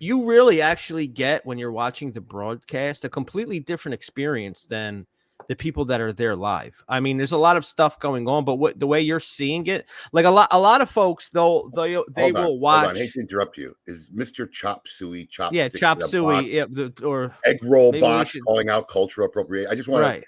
you 0.05 0.23
really 0.23 0.61
actually 0.61 1.07
get 1.07 1.45
when 1.45 1.57
you're 1.57 1.71
watching 1.71 2.11
the 2.11 2.21
broadcast 2.21 3.03
a 3.05 3.09
completely 3.09 3.59
different 3.59 3.93
experience 3.93 4.65
than 4.65 5.05
the 5.49 5.55
people 5.55 5.83
that 5.85 5.99
are 5.99 6.13
there 6.13 6.35
live. 6.35 6.81
I 6.87 6.99
mean, 7.01 7.17
there's 7.17 7.33
a 7.33 7.37
lot 7.37 7.57
of 7.57 7.65
stuff 7.65 7.99
going 7.99 8.27
on, 8.27 8.45
but 8.45 8.55
what 8.55 8.79
the 8.79 8.87
way 8.87 9.01
you're 9.01 9.19
seeing 9.19 9.67
it, 9.67 9.85
like 10.13 10.25
a 10.25 10.29
lot, 10.29 10.47
a 10.51 10.59
lot 10.59 10.79
of 10.81 10.89
folks, 10.89 11.29
they'll 11.29 11.69
they 11.71 11.93
they 11.93 11.95
Hold 11.95 12.07
on, 12.17 12.33
will 12.33 12.41
hold 12.43 12.61
watch. 12.61 12.87
on. 12.89 12.95
I 12.95 12.99
hate 12.99 13.11
to 13.13 13.19
interrupt 13.19 13.57
you. 13.57 13.75
Is 13.85 14.09
Mr. 14.15 14.49
Chop 14.49 14.87
Suey 14.87 15.25
Chop 15.25 15.51
yeah, 15.53 15.67
chop 15.67 16.01
suey, 16.03 16.53
yeah, 16.55 16.65
the, 16.69 16.93
or 17.03 17.33
egg 17.45 17.57
roll 17.63 17.91
box 17.99 18.29
should- 18.29 18.45
calling 18.45 18.69
out 18.69 18.87
cultural 18.87 19.27
appropriation? 19.27 19.69
I 19.71 19.75
just 19.75 19.89
want 19.89 20.03
right. 20.03 20.21
to 20.21 20.27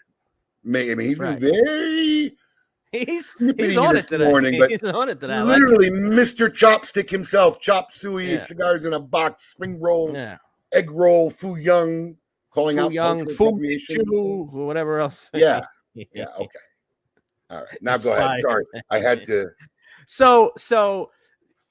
make. 0.70 0.92
I 0.92 0.96
mean, 0.96 1.08
he's 1.08 1.20
Right. 1.20 1.40
been 1.40 1.50
very 1.66 2.36
He's 3.06 3.36
he's 3.58 3.78
on 3.78 3.92
it 3.92 3.94
this 3.94 4.08
today. 4.08 4.26
morning, 4.26 4.60
but 4.60 4.70
he's 4.72 4.84
on 4.84 5.10
it 5.10 5.20
today. 5.20 5.34
I 5.34 5.42
like 5.42 5.60
literally 5.60 5.90
Mr. 5.90 6.50
Chopstick 6.50 7.10
himself, 7.10 7.60
Chop 7.60 7.92
Suey 7.92 8.34
Yeah. 8.34 8.40
cigars 8.40 8.86
in 8.86 8.94
a 8.94 9.00
box, 9.00 9.44
spring 9.52 9.80
roll, 9.80 10.14
Yeah, 10.14 10.38
egg 10.74 10.90
roll, 10.92 11.30
foo 11.30 11.56
Young, 11.56 12.16
calling 12.52 12.78
Fu 12.78 12.84
out 12.86 12.92
Young, 12.94 13.26
foo 13.26 13.32
appropriation. 13.34 14.06
Whatever 14.08 15.00
else. 15.00 15.30
Yeah. 15.34 15.62
Yeah, 15.94 16.26
okay. 16.40 16.48
All 17.50 17.60
right. 17.60 17.78
Now 17.82 17.98
go 17.98 18.14
ahead. 18.14 18.26
fine. 18.28 18.42
Sorry. 18.42 18.66
I 18.92 19.00
had 19.00 19.24
to 19.26 19.48
so 20.08 20.52
so 20.58 21.12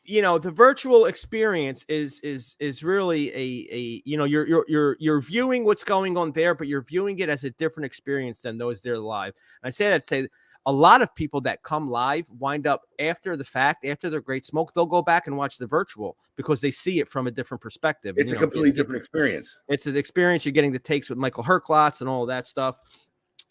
you 0.05 0.23
know 0.23 0.39
the 0.39 0.51
virtual 0.51 1.07
experience 1.07 1.85
is 1.89 2.21
is 2.21 2.57
is 2.61 2.85
really 2.85 3.31
a 3.31 3.67
a 3.75 4.03
you 4.05 4.17
know 4.17 4.25
you're 4.25 4.47
you're 4.47 4.65
you're 4.69 4.97
you're 5.01 5.21
viewing 5.21 5.65
what's 5.65 5.83
going 5.83 6.17
on 6.17 6.31
there 6.33 6.55
but 6.55 6.69
you're 6.69 6.83
viewing 6.83 7.19
it 7.19 7.29
as 7.29 7.43
a 7.45 7.51
different 7.51 7.87
experience 7.87 8.41
than 8.43 8.57
those 8.57 8.81
there 8.81 8.99
live 8.99 9.33
and 9.63 9.67
i 9.67 9.71
say 9.71 9.89
that 9.89 10.03
to 10.03 10.07
say 10.07 10.29
a 10.67 10.73
lot 10.73 11.01
of 11.01 11.15
people 11.15 11.41
that 11.41 11.63
come 11.63 11.89
live 11.89 12.29
wind 12.39 12.67
up 12.67 12.83
after 12.99 13.37
the 13.37 13.45
fact 13.45 13.85
after 13.87 14.11
their 14.11 14.21
great 14.21 14.45
smoke 14.45 14.73
they'll 14.75 14.85
go 14.85 15.01
back 15.01 15.27
and 15.29 15.37
watch 15.37 15.59
the 15.59 15.67
virtual 15.67 16.17
because 16.37 16.61
they 16.61 16.71
see 16.71 16.99
it 17.01 17.09
from 17.09 17.27
a 17.27 17.31
different 17.31 17.61
perspective 17.61 18.17
it's 18.19 18.31
You 18.33 18.37
a 18.37 18.41
know, 18.41 18.47
completely 18.47 18.73
different 18.73 18.97
experience. 18.99 19.61
it's 19.69 19.87
an 19.87 19.97
experience 19.97 20.45
you're 20.45 20.53
getting 20.53 20.73
the 20.73 20.79
takes 20.79 21.09
with 21.09 21.19
Michael 21.19 21.45
Herklots 21.45 22.01
and 22.01 22.09
all 22.11 22.23
of 22.23 22.29
that 22.29 22.47
stuff. 22.47 22.79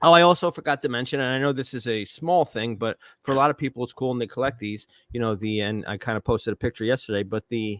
Oh, 0.01 0.11
I 0.11 0.21
also 0.23 0.51
forgot 0.51 0.81
to 0.81 0.89
mention, 0.89 1.21
and 1.21 1.33
I 1.33 1.39
know 1.39 1.53
this 1.53 1.73
is 1.73 1.87
a 1.87 2.03
small 2.03 2.43
thing, 2.43 2.75
but 2.75 2.97
for 3.23 3.31
a 3.31 3.35
lot 3.35 3.49
of 3.49 3.57
people, 3.57 3.81
it's 3.83 3.93
cool 3.93 4.11
and 4.11 4.21
they 4.21 4.27
collect 4.27 4.59
these. 4.59 4.87
You 5.13 5.21
know, 5.21 5.35
the 5.35 5.61
and 5.61 5.85
I 5.87 5.97
kind 5.97 6.17
of 6.17 6.23
posted 6.23 6.51
a 6.53 6.57
picture 6.57 6.83
yesterday, 6.83 7.23
but 7.23 7.47
the 7.47 7.79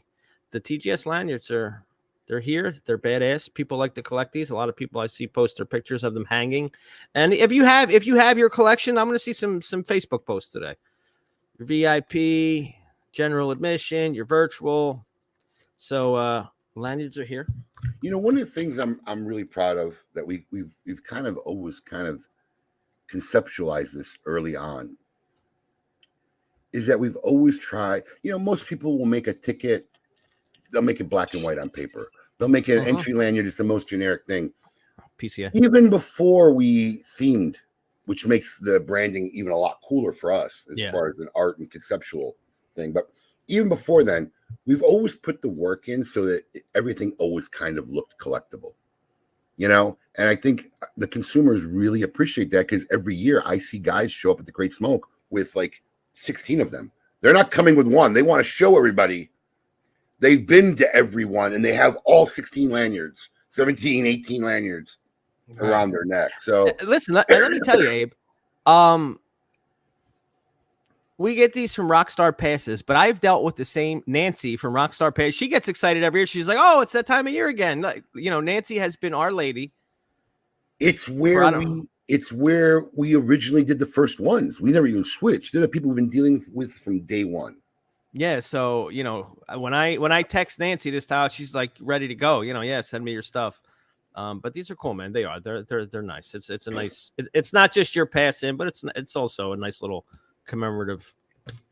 the 0.51 0.61
TGS 0.61 1.05
lanyards 1.05 1.51
are 1.51 1.84
they're 2.27 2.39
here, 2.39 2.73
they're 2.85 2.97
badass. 2.97 3.53
People 3.53 3.77
like 3.77 3.93
to 3.95 4.01
collect 4.01 4.33
these. 4.33 4.49
A 4.49 4.55
lot 4.55 4.69
of 4.69 4.75
people 4.75 4.99
I 5.01 5.07
see 5.07 5.27
post 5.27 5.57
their 5.57 5.65
pictures 5.65 6.03
of 6.03 6.13
them 6.13 6.25
hanging. 6.25 6.69
And 7.13 7.33
if 7.33 7.51
you 7.51 7.65
have 7.65 7.91
if 7.91 8.05
you 8.05 8.15
have 8.15 8.37
your 8.37 8.49
collection, 8.49 8.97
I'm 8.97 9.05
going 9.05 9.15
to 9.15 9.19
see 9.19 9.33
some 9.33 9.61
some 9.61 9.83
Facebook 9.83 10.25
posts 10.25 10.51
today. 10.51 10.75
Your 11.59 11.67
VIP, 11.67 12.73
general 13.11 13.51
admission, 13.51 14.13
your 14.13 14.25
virtual. 14.25 15.05
So 15.77 16.15
uh 16.15 16.47
lanyards 16.75 17.19
are 17.19 17.25
here. 17.25 17.47
You 18.01 18.11
know, 18.11 18.17
one 18.17 18.33
of 18.33 18.39
the 18.39 18.45
things 18.45 18.79
I'm 18.79 18.99
I'm 19.05 19.25
really 19.25 19.45
proud 19.45 19.77
of 19.77 19.97
that 20.13 20.25
we 20.25 20.45
we've 20.51 20.73
we've 20.85 21.03
kind 21.03 21.27
of 21.27 21.37
always 21.39 21.79
kind 21.79 22.07
of 22.07 22.25
conceptualized 23.11 23.93
this 23.93 24.17
early 24.25 24.55
on 24.55 24.97
is 26.73 26.85
that 26.87 26.99
we've 26.99 27.15
always 27.17 27.57
tried, 27.57 28.03
you 28.21 28.31
know, 28.31 28.37
most 28.37 28.67
people 28.67 28.97
will 28.97 29.05
make 29.05 29.27
a 29.27 29.33
ticket, 29.33 29.87
they'll 30.71 30.81
make 30.81 30.99
it 30.99 31.09
black 31.09 31.33
and 31.33 31.41
white 31.41 31.57
on 31.57 31.69
paper. 31.69 32.11
They'll 32.37 32.49
make 32.49 32.67
it 32.69 32.73
an 32.73 32.79
Uh-huh. 32.79 32.89
entry 32.89 33.13
lanyard, 33.13 33.45
it's 33.47 33.57
the 33.57 33.63
most 33.63 33.87
generic 33.87 34.25
thing. 34.25 34.53
PCA. 35.17 35.49
Even 35.53 35.89
before 35.89 36.51
we 36.53 37.01
themed, 37.17 37.57
which 38.05 38.25
makes 38.27 38.59
the 38.59 38.79
branding 38.79 39.29
even 39.33 39.51
a 39.51 39.57
lot 39.57 39.79
cooler 39.87 40.11
for 40.11 40.31
us 40.31 40.67
as 40.71 40.77
Yeah. 40.77 40.91
far 40.91 41.07
as 41.09 41.17
an 41.19 41.29
art 41.35 41.57
and 41.59 41.71
conceptual 41.71 42.35
thing. 42.75 42.91
But 42.91 43.09
even 43.47 43.69
before 43.69 44.03
then, 44.03 44.31
we've 44.65 44.83
always 44.83 45.15
put 45.15 45.41
the 45.41 45.49
work 45.49 45.87
in 45.87 46.03
so 46.03 46.25
that 46.25 46.43
everything 46.75 47.13
always 47.17 47.47
kind 47.47 47.77
of 47.77 47.89
looked 47.89 48.17
collectible 48.19 48.73
you 49.57 49.69
know 49.69 49.97
and 50.17 50.27
i 50.27 50.35
think 50.35 50.63
the 50.97 51.07
consumers 51.07 51.63
really 51.63 52.01
appreciate 52.01 52.51
that 52.51 52.67
because 52.67 52.85
every 52.91 53.15
year 53.15 53.41
i 53.45 53.57
see 53.57 53.79
guys 53.79 54.11
show 54.11 54.29
up 54.31 54.39
at 54.39 54.45
the 54.45 54.51
great 54.51 54.73
smoke 54.73 55.07
with 55.29 55.55
like 55.55 55.81
16 56.11 56.59
of 56.59 56.71
them 56.71 56.91
they're 57.21 57.31
not 57.33 57.51
coming 57.51 57.75
with 57.77 57.87
one 57.87 58.11
they 58.13 58.21
want 58.21 58.39
to 58.41 58.43
show 58.43 58.77
everybody 58.77 59.29
they've 60.19 60.47
been 60.47 60.75
to 60.75 60.87
everyone 60.95 61.53
and 61.53 61.63
they 61.63 61.73
have 61.73 61.97
all 62.05 62.25
16 62.25 62.69
lanyards 62.69 63.29
17 63.49 64.05
18 64.05 64.41
lanyards 64.41 64.97
around 65.59 65.91
their 65.91 66.05
neck 66.05 66.31
so 66.39 66.67
Uh, 66.67 66.85
Listen, 66.85 67.13
let, 67.13 67.29
let 67.29 67.51
me 67.51 67.59
tell 67.63 67.81
you, 67.81 67.89
Abe. 67.89 68.11
Um, 68.65 69.19
we 71.17 71.35
get 71.35 71.53
these 71.53 71.73
from 71.73 71.87
Rockstar 71.87 72.37
Passes, 72.37 72.81
but 72.81 72.97
I've 72.97 73.21
dealt 73.21 73.43
with 73.43 73.55
the 73.55 73.63
same 73.63 74.03
Nancy 74.05 74.57
from 74.57 74.73
Rockstar 74.73 75.15
Pass. 75.15 75.33
She 75.33 75.47
gets 75.47 75.67
excited 75.69 76.03
every 76.03 76.19
year. 76.21 76.27
She's 76.27 76.47
like, 76.47 76.57
"Oh, 76.59 76.81
it's 76.81 76.91
that 76.91 77.05
time 77.05 77.27
of 77.27 77.31
year 77.33 77.47
again." 77.47 77.79
Like, 77.81 78.03
you 78.15 78.29
know, 78.29 78.41
Nancy 78.41 78.77
has 78.79 78.95
been 78.97 79.13
our 79.13 79.31
lady. 79.31 79.71
it's 80.79 81.07
where 81.07 81.57
we 81.57 81.83
it's 82.07 82.31
where 82.33 82.83
we 82.93 83.15
originally 83.15 83.63
did 83.63 83.79
the 83.79 83.85
first 83.85 84.19
ones 84.19 84.59
we 84.59 84.71
never 84.71 84.87
even 84.87 85.05
switched 85.05 85.53
they're 85.53 85.61
the 85.61 85.67
people 85.67 85.89
we've 85.89 85.95
been 85.95 86.09
dealing 86.09 86.43
with 86.53 86.71
from 86.73 86.99
day 87.05 87.23
one 87.23 87.55
Yeah, 88.17 88.39
so 88.39 88.87
you 88.89 89.03
know, 89.03 89.37
uh, 89.49 89.59
when 89.59 89.73
I 89.73 89.95
when 89.95 90.13
I 90.13 90.23
text 90.23 90.59
Nancy 90.59 90.89
this 90.89 91.05
time, 91.05 91.29
she's 91.29 91.53
like 91.53 91.71
ready 91.81 92.07
to 92.07 92.15
go. 92.15 92.41
You 92.41 92.53
know, 92.53 92.61
yeah, 92.61 92.79
send 92.79 93.03
me 93.03 93.11
your 93.11 93.21
stuff. 93.21 93.61
Um, 94.15 94.39
but 94.39 94.53
these 94.53 94.71
are 94.71 94.75
cool, 94.75 94.93
man. 94.93 95.11
They 95.11 95.25
are. 95.25 95.41
They're 95.41 95.63
they're 95.63 95.85
they're 95.85 96.01
nice. 96.01 96.33
It's 96.33 96.49
it's 96.49 96.67
a 96.67 96.71
nice. 96.71 97.11
It's, 97.17 97.27
it's 97.33 97.51
not 97.51 97.73
just 97.73 97.93
your 97.93 98.05
pass 98.05 98.41
in, 98.43 98.55
but 98.55 98.67
it's 98.67 98.85
it's 98.95 99.17
also 99.17 99.51
a 99.51 99.57
nice 99.57 99.81
little 99.81 100.05
commemorative 100.45 101.13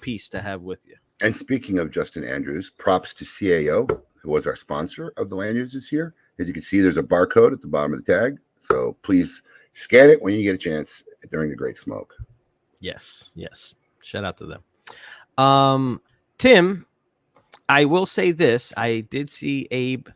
piece 0.01 0.27
to 0.29 0.41
have 0.41 0.61
with 0.61 0.85
you. 0.85 0.95
And 1.21 1.33
speaking 1.33 1.79
of 1.79 1.91
Justin 1.91 2.25
Andrews, 2.25 2.69
props 2.69 3.13
to 3.13 3.23
CAO, 3.23 4.01
who 4.17 4.29
was 4.29 4.45
our 4.45 4.57
sponsor 4.57 5.13
of 5.15 5.29
the 5.29 5.37
lanyards 5.37 5.73
this 5.73 5.93
year. 5.93 6.13
As 6.39 6.47
you 6.47 6.53
can 6.53 6.61
see, 6.61 6.81
there's 6.81 6.97
a 6.97 7.03
barcode 7.03 7.53
at 7.53 7.61
the 7.61 7.67
bottom 7.67 7.93
of 7.93 8.03
the 8.03 8.11
tag. 8.11 8.37
So 8.59 8.97
please 9.03 9.43
scan 9.71 10.09
it 10.09 10.21
when 10.21 10.35
you 10.35 10.43
get 10.43 10.55
a 10.55 10.57
chance 10.57 11.03
during 11.31 11.49
the 11.49 11.55
Great 11.55 11.77
Smoke. 11.77 12.13
Yes, 12.81 13.31
yes. 13.33 13.75
Shout 14.01 14.25
out 14.25 14.35
to 14.37 14.45
them. 14.45 14.63
Um, 15.37 16.01
Tim, 16.37 16.85
I 17.69 17.85
will 17.85 18.05
say 18.05 18.31
this: 18.31 18.73
I 18.75 19.01
did 19.09 19.29
see 19.29 19.67
Abe 19.71 20.09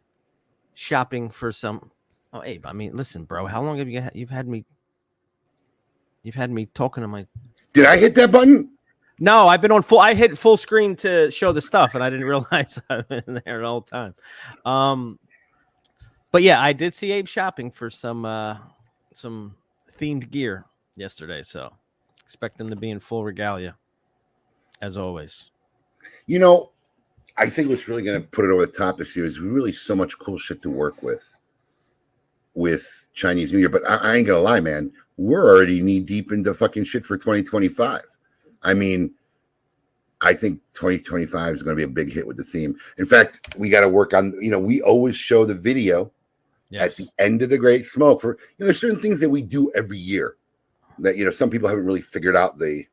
shopping 0.74 1.30
for 1.30 1.52
some. 1.52 1.92
Oh, 2.34 2.44
Abe, 2.44 2.66
I 2.66 2.74
mean, 2.74 2.96
listen, 2.96 3.24
bro. 3.24 3.46
How 3.46 3.64
long 3.64 3.78
have 3.78 3.90
you 3.90 4.02
had, 4.02 4.12
you've 4.16 4.30
had 4.30 4.48
me? 4.48 4.66
You've 6.24 6.36
had 6.36 6.52
me 6.52 6.66
talking 6.68 7.02
to 7.02 7.08
my. 7.08 7.26
Did 7.74 7.86
I 7.86 7.98
hit 7.98 8.16
that 8.16 8.32
button? 8.32 8.72
No, 9.20 9.48
I've 9.48 9.62
been 9.62 9.72
on 9.72 9.82
full. 9.82 10.00
I 10.00 10.14
hit 10.14 10.38
full 10.38 10.58
screen 10.58 10.96
to 10.98 11.32
show 11.32 11.52
the 11.52 11.62
stuff, 11.62 11.96
and 11.96 12.04
I 12.04 12.10
didn't 12.10 12.26
realize 12.28 12.82
I've 12.90 13.08
been 13.08 13.42
there 13.46 13.62
the 13.62 13.68
whole 13.68 13.82
time. 13.82 14.14
Um, 14.66 15.20
but 16.32 16.44
yeah, 16.44 16.62
I 16.62 16.74
did 16.74 16.94
see 16.94 17.12
Abe 17.12 17.28
shopping 17.28 17.72
for 17.72 17.90
some 17.90 18.26
uh 18.26 18.58
some 19.14 19.56
themed 19.98 20.30
gear 20.30 20.66
yesterday, 20.96 21.42
so 21.42 21.74
expect 22.24 22.58
them 22.58 22.70
to 22.70 22.76
be 22.76 22.92
in 22.92 23.00
full 23.00 23.24
regalia, 23.24 23.76
as 24.82 24.98
always. 24.98 25.50
You 26.28 26.40
know, 26.40 26.72
I 27.38 27.50
think 27.50 27.70
what's 27.70 27.88
really 27.88 28.04
going 28.04 28.22
to 28.22 28.28
put 28.28 28.46
it 28.46 28.52
over 28.52 28.66
the 28.66 28.72
top 28.72 28.98
this 28.98 29.16
year 29.16 29.26
is 29.26 29.40
really 29.40 29.72
so 29.72 29.96
much 29.96 30.18
cool 30.20 30.38
shit 30.38 30.62
to 30.62 30.70
work 30.70 31.02
with 31.02 31.36
with 32.54 33.08
Chinese 33.14 33.54
New 33.54 33.60
Year. 33.60 33.70
But 33.70 33.88
I, 33.88 33.96
I 33.96 34.16
ain't 34.16 34.28
gonna 34.28 34.40
lie, 34.40 34.60
man, 34.60 34.92
we're 35.18 35.48
already 35.48 35.82
knee 35.82 36.00
deep 36.00 36.32
into 36.32 36.54
fucking 36.54 36.86
shit 36.86 37.06
for 37.06 37.18
2025. 37.18 38.02
I 38.64 38.74
mean, 38.74 39.14
I 40.22 40.34
think 40.34 40.60
2025 40.74 41.56
is 41.56 41.64
going 41.64 41.76
to 41.76 41.80
be 41.80 41.84
a 41.84 41.88
big 41.94 42.12
hit 42.12 42.26
with 42.26 42.38
the 42.38 42.44
theme. 42.44 42.76
In 42.98 43.06
fact, 43.06 43.56
we 43.56 43.70
got 43.70 43.82
to 43.82 43.90
work 43.90 44.14
on. 44.16 44.34
You 44.42 44.50
know, 44.50 44.60
we 44.60 44.82
always 44.82 45.16
show 45.16 45.46
the 45.46 45.54
video 45.54 46.12
at 46.86 46.96
the 46.96 47.08
end 47.20 47.44
of 47.44 47.52
the 47.52 47.58
Great 47.60 47.86
Smoke 47.86 48.22
for. 48.22 48.30
You 48.30 48.56
know, 48.60 48.66
there's 48.66 48.82
certain 48.82 49.00
things 49.00 49.20
that 49.20 49.30
we 49.30 49.44
do 49.44 49.72
every 49.76 50.00
year 50.00 50.36
that 51.00 51.16
you 51.16 51.26
know 51.26 51.32
some 51.32 51.52
people 51.52 51.70
haven't 51.70 51.86
really 51.86 52.02
figured 52.02 52.36
out 52.36 52.58
the 52.58 52.86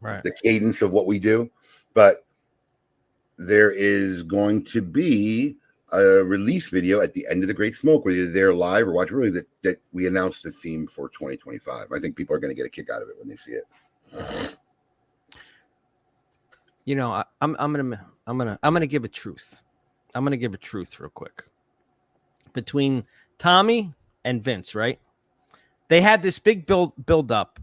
Right. 0.00 0.22
the 0.22 0.30
cadence 0.30 0.80
of 0.80 0.92
what 0.92 1.06
we 1.06 1.18
do, 1.18 1.50
but 1.92 2.24
there 3.38 3.70
is 3.70 4.22
going 4.22 4.64
to 4.64 4.82
be 4.82 5.56
a 5.92 6.00
release 6.24 6.68
video 6.68 7.00
at 7.00 7.14
the 7.14 7.26
end 7.30 7.42
of 7.42 7.48
the 7.48 7.54
Great 7.54 7.74
Smoke, 7.74 8.04
whether 8.04 8.16
you're 8.16 8.32
there 8.32 8.52
live 8.52 8.86
or 8.86 8.92
watch 8.92 9.10
really 9.10 9.30
that, 9.30 9.46
that 9.62 9.76
we 9.92 10.06
announced 10.06 10.42
the 10.42 10.50
theme 10.50 10.86
for 10.86 11.08
2025. 11.08 11.86
I 11.92 11.98
think 11.98 12.16
people 12.16 12.36
are 12.36 12.38
going 12.38 12.50
to 12.50 12.54
get 12.54 12.66
a 12.66 12.70
kick 12.70 12.90
out 12.90 13.00
of 13.00 13.08
it 13.08 13.18
when 13.18 13.28
they 13.28 13.36
see 13.36 13.52
it. 13.52 14.56
You 16.84 16.94
know, 16.94 17.12
I, 17.12 17.24
I'm 17.42 17.54
I'm 17.58 17.74
gonna 17.74 18.06
I'm 18.26 18.38
gonna 18.38 18.58
I'm 18.62 18.72
gonna 18.72 18.86
give 18.86 19.04
a 19.04 19.08
truth. 19.08 19.62
I'm 20.14 20.24
gonna 20.24 20.38
give 20.38 20.54
a 20.54 20.58
truth 20.58 20.98
real 20.98 21.10
quick. 21.10 21.44
Between 22.54 23.04
Tommy 23.36 23.92
and 24.24 24.42
Vince, 24.42 24.74
right? 24.74 24.98
They 25.88 26.00
had 26.00 26.22
this 26.22 26.38
big 26.38 26.64
build 26.64 26.94
build 27.04 27.30
up, 27.30 27.60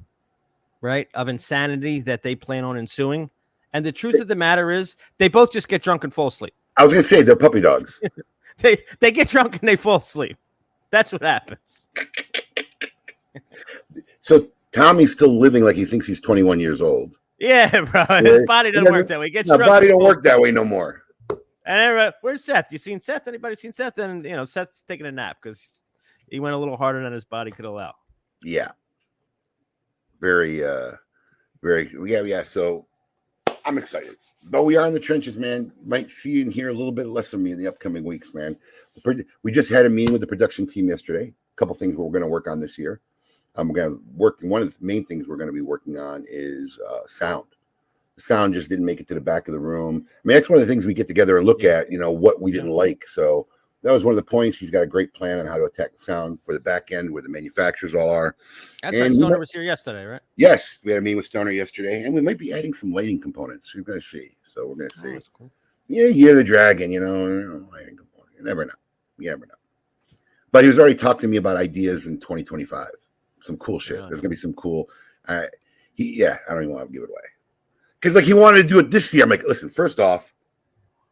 right, 0.79 1.07
of 1.15 1.27
insanity 1.27 2.01
that 2.01 2.21
they 2.21 2.35
plan 2.35 2.63
on 2.63 2.77
ensuing. 2.77 3.31
And 3.75 3.85
the 3.85 3.91
truth 3.91 4.21
of 4.21 4.29
the 4.29 4.37
matter 4.37 4.71
is, 4.71 4.95
they 5.17 5.27
both 5.27 5.51
just 5.51 5.67
get 5.67 5.83
drunk 5.83 6.05
and 6.05 6.13
fall 6.13 6.27
asleep. 6.27 6.53
I 6.77 6.83
was 6.83 6.93
going 6.93 7.03
to 7.03 7.09
say 7.09 7.23
they're 7.23 7.35
puppy 7.35 7.61
dogs. 7.61 8.01
They 8.59 8.77
they 9.01 9.11
get 9.11 9.27
drunk 9.27 9.59
and 9.59 9.67
they 9.67 9.75
fall 9.75 9.97
asleep. 9.97 10.37
That's 10.89 11.11
what 11.11 11.21
happens. 11.21 11.89
So 14.21 14.47
Tommy's 14.71 15.11
still 15.11 15.37
living 15.37 15.61
like 15.61 15.75
he 15.75 15.83
thinks 15.83 16.07
he's 16.07 16.21
21 16.21 16.61
years 16.61 16.81
old. 16.81 17.17
Yeah, 17.37 17.81
bro. 17.91 18.05
His 18.21 18.43
body 18.43 18.71
doesn't 18.71 18.93
work 18.93 19.07
that 19.07 19.19
way. 19.19 19.25
He 19.25 19.31
gets 19.31 19.49
body 19.49 19.89
don't 19.89 20.01
work 20.01 20.23
that 20.23 20.39
way 20.39 20.51
no 20.51 20.63
more. 20.63 21.03
And 21.65 21.81
everybody, 21.81 22.15
where's 22.21 22.45
Seth? 22.45 22.71
You 22.71 22.77
seen 22.77 23.01
Seth? 23.01 23.27
Anybody 23.27 23.57
seen 23.57 23.73
Seth? 23.73 23.97
And 23.97 24.23
you 24.23 24.37
know, 24.37 24.45
Seth's 24.45 24.83
taking 24.83 25.05
a 25.05 25.11
nap 25.11 25.35
because 25.43 25.81
he 26.29 26.39
went 26.39 26.55
a 26.55 26.57
little 26.57 26.77
harder 26.77 27.03
than 27.03 27.11
his 27.11 27.25
body 27.25 27.51
could 27.51 27.65
allow. 27.65 27.93
Yeah. 28.41 28.71
Very, 30.21 30.63
uh, 30.63 30.91
very, 31.61 31.91
yeah, 32.05 32.21
yeah. 32.21 32.43
So 32.43 32.87
I'm 33.65 33.77
excited. 33.77 34.15
But 34.49 34.63
we 34.63 34.77
are 34.77 34.85
in 34.85 34.93
the 34.93 34.99
trenches, 34.99 35.37
man. 35.37 35.71
Might 35.85 36.09
see 36.09 36.41
and 36.41 36.53
hear 36.53 36.69
a 36.69 36.73
little 36.73 36.91
bit 36.91 37.07
less 37.07 37.33
of 37.33 37.39
me 37.39 37.51
in 37.51 37.57
the 37.57 37.67
upcoming 37.67 38.03
weeks, 38.03 38.33
man. 38.33 38.55
We 39.43 39.51
just 39.51 39.71
had 39.71 39.85
a 39.85 39.89
meeting 39.89 40.13
with 40.13 40.21
the 40.21 40.27
production 40.27 40.67
team 40.67 40.87
yesterday. 40.87 41.33
A 41.33 41.55
couple 41.57 41.73
things 41.75 41.95
we're 41.95 42.11
going 42.11 42.21
to 42.21 42.27
work 42.27 42.47
on 42.47 42.59
this 42.59 42.77
year. 42.77 43.01
I'm 43.55 43.71
going 43.73 43.89
to 43.89 44.01
work. 44.15 44.37
One 44.41 44.61
of 44.61 44.69
the 44.69 44.85
main 44.85 45.05
things 45.05 45.27
we're 45.27 45.37
going 45.37 45.49
to 45.49 45.53
be 45.53 45.61
working 45.61 45.97
on 45.97 46.25
is 46.29 46.79
uh, 46.87 47.07
sound. 47.07 47.45
The 48.15 48.21
sound 48.21 48.53
just 48.53 48.69
didn't 48.69 48.85
make 48.85 48.99
it 48.99 49.07
to 49.07 49.13
the 49.13 49.21
back 49.21 49.47
of 49.47 49.53
the 49.53 49.59
room. 49.59 50.05
I 50.07 50.27
mean, 50.27 50.35
that's 50.35 50.49
one 50.49 50.59
of 50.59 50.65
the 50.65 50.71
things 50.71 50.85
we 50.85 50.93
get 50.93 51.07
together 51.07 51.37
and 51.37 51.45
look 51.45 51.63
at. 51.63 51.91
You 51.91 51.97
know 51.97 52.11
what 52.11 52.41
we 52.41 52.51
didn't 52.51 52.71
like. 52.71 53.03
So 53.07 53.47
that 53.85 53.93
was 53.93 54.03
one 54.03 54.11
of 54.13 54.15
the 54.15 54.23
points. 54.23 54.57
He's 54.57 54.71
got 54.71 54.81
a 54.81 54.87
great 54.87 55.13
plan 55.13 55.39
on 55.39 55.45
how 55.45 55.57
to 55.57 55.65
attack 55.65 55.93
the 55.93 55.99
sound 55.99 56.41
for 56.41 56.55
the 56.55 56.59
back 56.59 56.91
end, 56.91 57.13
where 57.13 57.21
the 57.21 57.29
manufacturers 57.29 57.93
all 57.93 58.09
are. 58.09 58.35
That's 58.81 58.95
And 58.95 59.03
right. 59.03 59.13
Stoner 59.13 59.37
was 59.37 59.51
here 59.51 59.61
yesterday, 59.61 60.05
right? 60.05 60.21
Yes, 60.37 60.79
we 60.83 60.91
had 60.91 60.97
a 60.97 61.01
meeting 61.01 61.17
with 61.17 61.27
Stoner 61.27 61.51
yesterday, 61.51 62.01
and 62.01 62.11
we 62.11 62.21
might 62.21 62.39
be 62.39 62.51
adding 62.51 62.73
some 62.73 62.91
lighting 62.91 63.21
components. 63.21 63.75
We're 63.75 63.83
going 63.83 63.99
to 63.99 64.03
see. 64.03 64.29
So 64.47 64.65
we're 64.65 64.73
going 64.73 64.89
to 64.89 64.95
Oh, 65.01 65.03
see. 65.03 65.13
that's 65.13 65.27
cool. 65.27 65.51
Yeah, 65.87 66.33
the 66.33 66.43
Dragon, 66.43 66.91
you 66.91 66.99
know, 66.99 67.27
you 67.27 67.67
lighting 67.71 67.95
component. 67.95 68.35
You 68.35 68.43
never 68.43 68.65
know. 68.65 68.73
You 69.19 69.29
never 69.29 69.45
know. 69.45 69.53
But 70.51 70.63
he 70.63 70.67
was 70.67 70.79
already 70.79 70.95
talking 70.95 71.21
to 71.21 71.27
me 71.27 71.37
about 71.37 71.55
ideas 71.55 72.07
in 72.07 72.15
2025. 72.19 72.87
Some 73.41 73.57
cool 73.57 73.77
shit. 73.77 73.97
Really? 73.97 74.09
There's 74.09 74.21
going 74.21 74.23
to 74.23 74.29
be 74.29 74.35
some 74.35 74.53
cool. 74.53 74.89
Uh, 75.27 75.43
he, 75.93 76.17
yeah, 76.17 76.37
I 76.49 76.55
don't 76.55 76.63
even 76.63 76.73
want 76.73 76.87
to 76.87 76.91
give 76.91 77.03
it 77.03 77.09
away. 77.11 77.21
Because, 78.01 78.15
like, 78.15 78.25
he 78.25 78.33
wanted 78.33 78.63
to 78.63 78.67
do 78.67 78.79
it 78.79 78.89
this 78.89 79.13
year. 79.13 79.23
I'm 79.23 79.29
like, 79.29 79.43
listen, 79.43 79.69
first 79.69 79.99
off, 79.99 80.33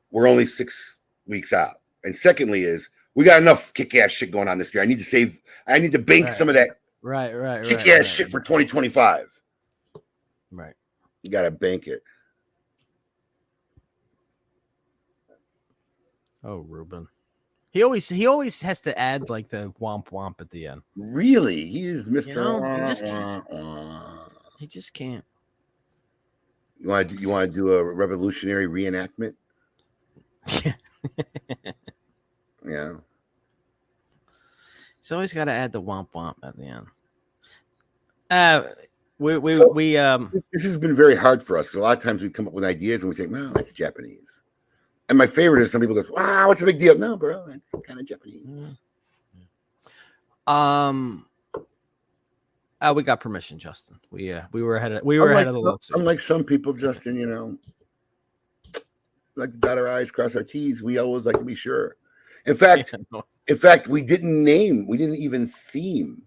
we're 0.09 0.27
only 0.27 0.47
six 0.47 0.97
weeks 1.27 1.53
out. 1.53 1.75
And 2.03 2.15
secondly, 2.15 2.63
is 2.63 2.89
we 3.15 3.25
got 3.25 3.41
enough 3.41 3.73
kick 3.73 3.95
ass 3.95 4.11
shit 4.11 4.31
going 4.31 4.47
on 4.47 4.57
this 4.57 4.73
year. 4.73 4.83
I 4.83 4.85
need 4.85 4.99
to 4.99 5.03
save, 5.03 5.39
I 5.67 5.79
need 5.79 5.91
to 5.93 5.99
bank 5.99 6.25
Right. 6.25 6.33
some 6.33 6.49
of 6.49 6.55
that 6.55 6.79
Right, 7.01 7.33
right, 7.33 7.65
kick 7.65 7.79
ass 7.79 7.85
right, 7.87 8.05
shit 8.05 8.29
for 8.29 8.39
2025. 8.39 9.41
Right. 10.51 10.73
You 11.21 11.29
got 11.29 11.41
to 11.43 11.51
bank 11.51 11.87
it. 11.87 12.01
Oh, 16.43 16.57
Ruben. 16.59 17.07
He 17.71 17.81
always 17.81 18.07
he 18.07 18.27
always 18.27 18.61
has 18.61 18.81
to 18.81 18.97
add 18.99 19.29
like 19.29 19.49
the 19.49 19.73
womp 19.81 20.09
womp 20.09 20.39
at 20.41 20.49
the 20.51 20.67
end. 20.67 20.83
Really? 20.95 21.65
He 21.65 21.85
is 21.85 22.07
Mr. 22.07 22.35
know, 22.35 22.77
you 22.77 22.85
just 22.85 23.03
Wah, 23.03 23.41
wah. 23.49 24.27
He 24.59 24.67
just 24.67 24.93
can't. 24.93 25.25
You 26.79 26.89
want 26.89 27.09
to 27.09 27.17
you 27.17 27.29
want 27.29 27.49
to 27.49 27.53
do 27.53 27.73
a 27.73 27.83
revolutionary 27.83 28.67
reenactment? 28.67 29.33
Yeah. 32.65 32.93
He's 34.99 35.11
always 35.11 35.33
got 35.33 35.45
to 35.45 35.51
add 35.51 35.71
the 35.71 35.81
womp 35.81 36.09
womp 36.15 36.35
at 36.43 36.55
the 36.57 36.63
end. 36.65 36.87
Uh, 38.29 38.63
we 39.19 39.37
we 39.37 39.55
So- 39.57 39.71
we 39.71 39.97
um 39.97 40.31
This 40.51 40.63
has 40.63 40.77
been 40.77 40.95
very 40.95 41.15
hard 41.15 41.43
for 41.43 41.57
us 41.57 41.69
'cause 41.69 41.75
a 41.75 41.81
lot 41.81 41.97
of 41.97 42.03
times 42.03 42.21
we 42.21 42.29
come 42.29 42.47
up 42.47 42.53
with 42.53 42.63
ideas 42.63 43.03
and 43.03 43.09
we 43.09 43.15
say, 43.15 43.27
"Well, 43.27 43.51
that's 43.53 43.73
Japanese." 43.73 44.43
And 45.09 45.17
my 45.17 45.27
favorite 45.27 45.61
is 45.61 45.71
some 45.71 45.81
people 45.81 45.95
go, 45.95 46.03
"Wow, 46.11 46.47
what's 46.47 46.61
the 46.61 46.65
big 46.65 46.79
deal?" 46.79 46.97
No, 46.97 47.17
bro, 47.17 47.45
that's 47.47 47.85
kind 47.85 47.99
of 47.99 48.05
Japanese. 48.05 48.77
um. 50.47 51.25
Uh, 52.81 52.91
we 52.93 53.01
got 53.01 53.21
permission, 53.21 53.57
Justin. 53.57 53.97
We 54.11 54.33
uh, 54.33 54.43
we 54.51 54.61
were 54.61 54.75
ahead 54.75 54.91
of 54.91 55.03
we 55.05 55.17
were 55.19 55.27
Unlike, 55.29 55.35
ahead 55.35 55.47
of 55.47 55.53
the 55.53 55.59
lawsuit. 55.61 55.97
unlike 55.97 56.19
some 56.19 56.43
people, 56.43 56.73
Justin, 56.73 57.15
you 57.15 57.25
know, 57.27 57.57
like 59.35 59.53
to 59.53 59.57
dot 59.59 59.77
our 59.77 59.87
I's, 59.87 60.11
cross 60.11 60.35
our 60.35 60.43
T's. 60.43 60.83
We 60.83 60.97
always 60.97 61.25
like 61.25 61.37
to 61.37 61.45
be 61.45 61.55
sure. 61.55 61.95
In 62.45 62.55
fact, 62.55 62.93
in 63.47 63.55
fact, 63.55 63.87
we 63.87 64.01
didn't 64.01 64.43
name, 64.43 64.87
we 64.87 64.97
didn't 64.97 65.17
even 65.17 65.47
theme 65.47 66.23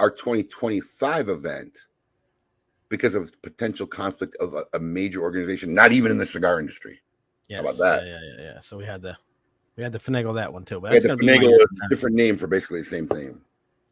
our 0.00 0.10
2025 0.10 1.28
event 1.28 1.78
because 2.88 3.14
of 3.14 3.40
potential 3.40 3.86
conflict 3.86 4.36
of 4.40 4.54
a, 4.54 4.64
a 4.74 4.80
major 4.80 5.22
organization, 5.22 5.74
not 5.74 5.92
even 5.92 6.10
in 6.10 6.18
the 6.18 6.26
cigar 6.26 6.60
industry. 6.60 7.00
Yes, 7.48 7.60
about 7.60 7.78
that? 7.78 8.04
Yeah, 8.04 8.10
yeah, 8.10 8.18
yeah, 8.20 8.52
yeah. 8.54 8.60
So 8.60 8.76
we 8.76 8.84
had 8.84 9.02
to 9.02 9.16
we 9.76 9.82
had 9.82 9.92
to 9.92 9.98
finagle 9.98 10.34
that 10.34 10.52
one 10.52 10.64
too. 10.64 10.80
But 10.80 10.90
We 10.90 10.96
had 10.96 11.02
to 11.04 11.16
finagle 11.16 11.54
a 11.54 11.88
different 11.88 12.16
name 12.16 12.36
for 12.36 12.46
basically 12.46 12.80
the 12.80 12.86
same 12.86 13.06
thing. 13.06 13.40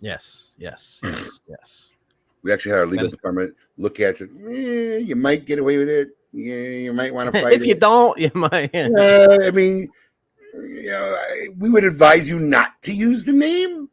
Yes, 0.01 0.55
yes, 0.59 1.01
yes, 1.05 1.41
yes. 1.49 1.95
We 2.43 2.53
actually 2.53 2.73
had 2.73 2.81
our 2.81 2.87
legal 2.87 3.09
department 3.09 3.55
look 3.77 4.01
at 4.01 4.21
it. 4.21 4.31
Eh, 4.49 4.99
you 4.99 5.15
might 5.15 5.45
get 5.45 5.59
away 5.59 5.77
with 5.77 5.89
it. 5.89 6.09
Yeah, 6.33 6.55
you 6.55 6.93
might 6.93 7.13
want 7.13 7.33
to 7.33 7.41
fight 7.43 7.53
it. 7.53 7.63
if 7.63 7.67
you 7.67 7.75
don't, 7.75 8.19
you 8.25 8.31
might. 8.35 8.75
Uh, 8.75 9.39
I 9.43 9.51
mean, 9.51 9.89
you 10.55 10.91
know, 10.91 11.19
we 11.59 11.71
would 11.71 11.85
advise 11.85 12.29
you 12.29 12.39
not 12.39 12.81
to 12.83 12.95
use 12.95 13.25
the 13.25 13.33
name. 13.33 13.89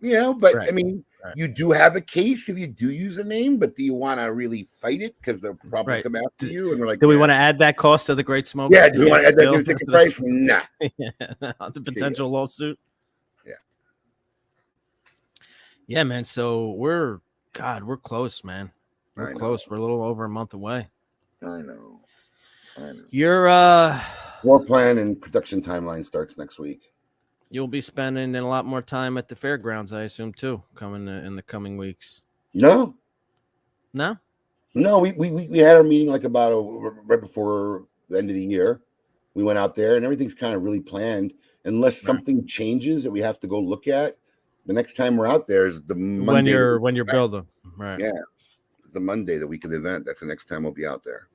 You 0.00 0.12
know, 0.14 0.34
but 0.34 0.56
I 0.68 0.70
mean, 0.70 1.04
right. 1.24 1.34
you 1.36 1.48
do 1.48 1.72
have 1.72 1.96
a 1.96 2.00
case 2.00 2.48
if 2.48 2.56
you 2.56 2.68
do 2.68 2.90
use 2.90 3.18
a 3.18 3.24
name. 3.24 3.58
But 3.58 3.74
do 3.74 3.82
you 3.82 3.94
want 3.94 4.20
to 4.20 4.32
really 4.32 4.62
fight 4.62 5.02
it 5.02 5.16
because 5.20 5.40
they'll 5.40 5.58
probably 5.68 5.94
Right. 5.94 6.04
come 6.04 6.14
after 6.14 6.46
you? 6.46 6.70
And 6.70 6.80
we're 6.80 6.86
like, 6.86 7.00
Do 7.00 7.08
we 7.08 7.16
want 7.16 7.30
to 7.30 7.34
add 7.34 7.58
that 7.58 7.76
cost 7.76 8.06
to 8.06 8.14
the 8.14 8.22
Great 8.22 8.46
Smoke? 8.46 8.70
Yeah, 8.72 8.88
do 8.88 9.00
we 9.00 9.10
want 9.10 9.22
to 9.22 9.28
add 9.28 9.36
that 9.36 9.52
to 9.52 9.58
the 9.58 9.64
ticket 9.64 9.88
price? 9.88 10.20
Nah. 10.22 10.62
yeah, 10.80 11.10
the 11.40 11.82
potential 11.84 12.30
lawsuit. 12.30 12.78
Yeah. 13.44 13.54
Yeah, 15.88 16.04
man. 16.04 16.24
So 16.24 16.70
we're 16.70 17.18
God, 17.54 17.82
we're 17.82 17.96
close, 17.96 18.44
man. 18.44 18.70
We're 19.16 19.34
close. 19.34 19.68
We're 19.68 19.78
a 19.78 19.80
little 19.80 20.04
over 20.04 20.26
a 20.26 20.28
month 20.28 20.54
away. 20.54 20.86
I 21.42 21.60
know. 21.60 22.00
I 22.76 22.92
know. 22.92 23.02
You're 23.10 23.48
uh 23.48 24.00
War 24.44 24.62
plan 24.64 24.98
and 24.98 25.20
production 25.20 25.60
timeline 25.62 26.04
starts 26.04 26.38
next 26.38 26.58
week. 26.58 26.92
you'll 27.50 27.66
be 27.66 27.80
spending 27.80 28.34
a 28.36 28.46
lot 28.46 28.66
more 28.66 28.82
time 28.82 29.16
at 29.18 29.26
the 29.28 29.34
fairgrounds, 29.34 29.92
I 29.92 30.02
assume, 30.02 30.32
too, 30.34 30.62
coming 30.74 31.08
in 31.08 31.34
the 31.34 31.42
coming 31.42 31.76
weeks. 31.78 32.22
No, 32.54 32.94
No? 33.94 34.16
no, 34.74 34.98
we 34.98 35.12
we 35.12 35.30
we 35.30 35.48
we 35.48 35.58
had 35.58 35.76
our 35.76 35.82
meeting 35.82 36.08
like 36.08 36.24
about 36.24 36.52
a, 36.52 36.56
right 37.04 37.20
before 37.20 37.86
the 38.08 38.18
end 38.18 38.28
of 38.30 38.36
the 38.36 38.44
year. 38.44 38.80
We 39.34 39.44
went 39.44 39.58
out 39.58 39.74
there 39.74 39.96
and 39.96 40.04
everything's 40.04 40.34
kind 40.34 40.54
of 40.54 40.62
really 40.62 40.80
planned. 40.80 41.32
Unless 41.64 42.00
something 42.02 42.46
changes 42.46 43.02
that 43.04 43.10
we 43.10 43.20
have 43.20 43.38
to 43.40 43.46
go 43.46 43.58
look 43.60 43.88
at, 43.88 44.16
the 44.66 44.72
next 44.72 44.94
time 44.94 45.16
we're 45.16 45.26
out 45.26 45.46
there 45.46 45.66
is 45.66 45.82
the 45.84 45.94
Monday. 45.94 46.32
when 46.32 46.46
you're 46.46 46.80
when 46.80 46.94
you're 46.96 47.04
of 47.06 47.10
building. 47.12 47.46
Right. 47.76 47.98
Yeah, 48.00 48.12
it's 48.84 48.92
the 48.92 49.00
Monday, 49.00 49.36
the 49.38 49.46
week 49.46 49.64
of 49.64 49.70
the 49.70 49.76
event. 49.78 50.04
That's 50.06 50.20
the 50.20 50.26
next 50.26 50.44
time 50.46 50.62
we'll 50.64 50.72
be 50.72 50.86
out 50.86 51.02
there, 51.04 51.28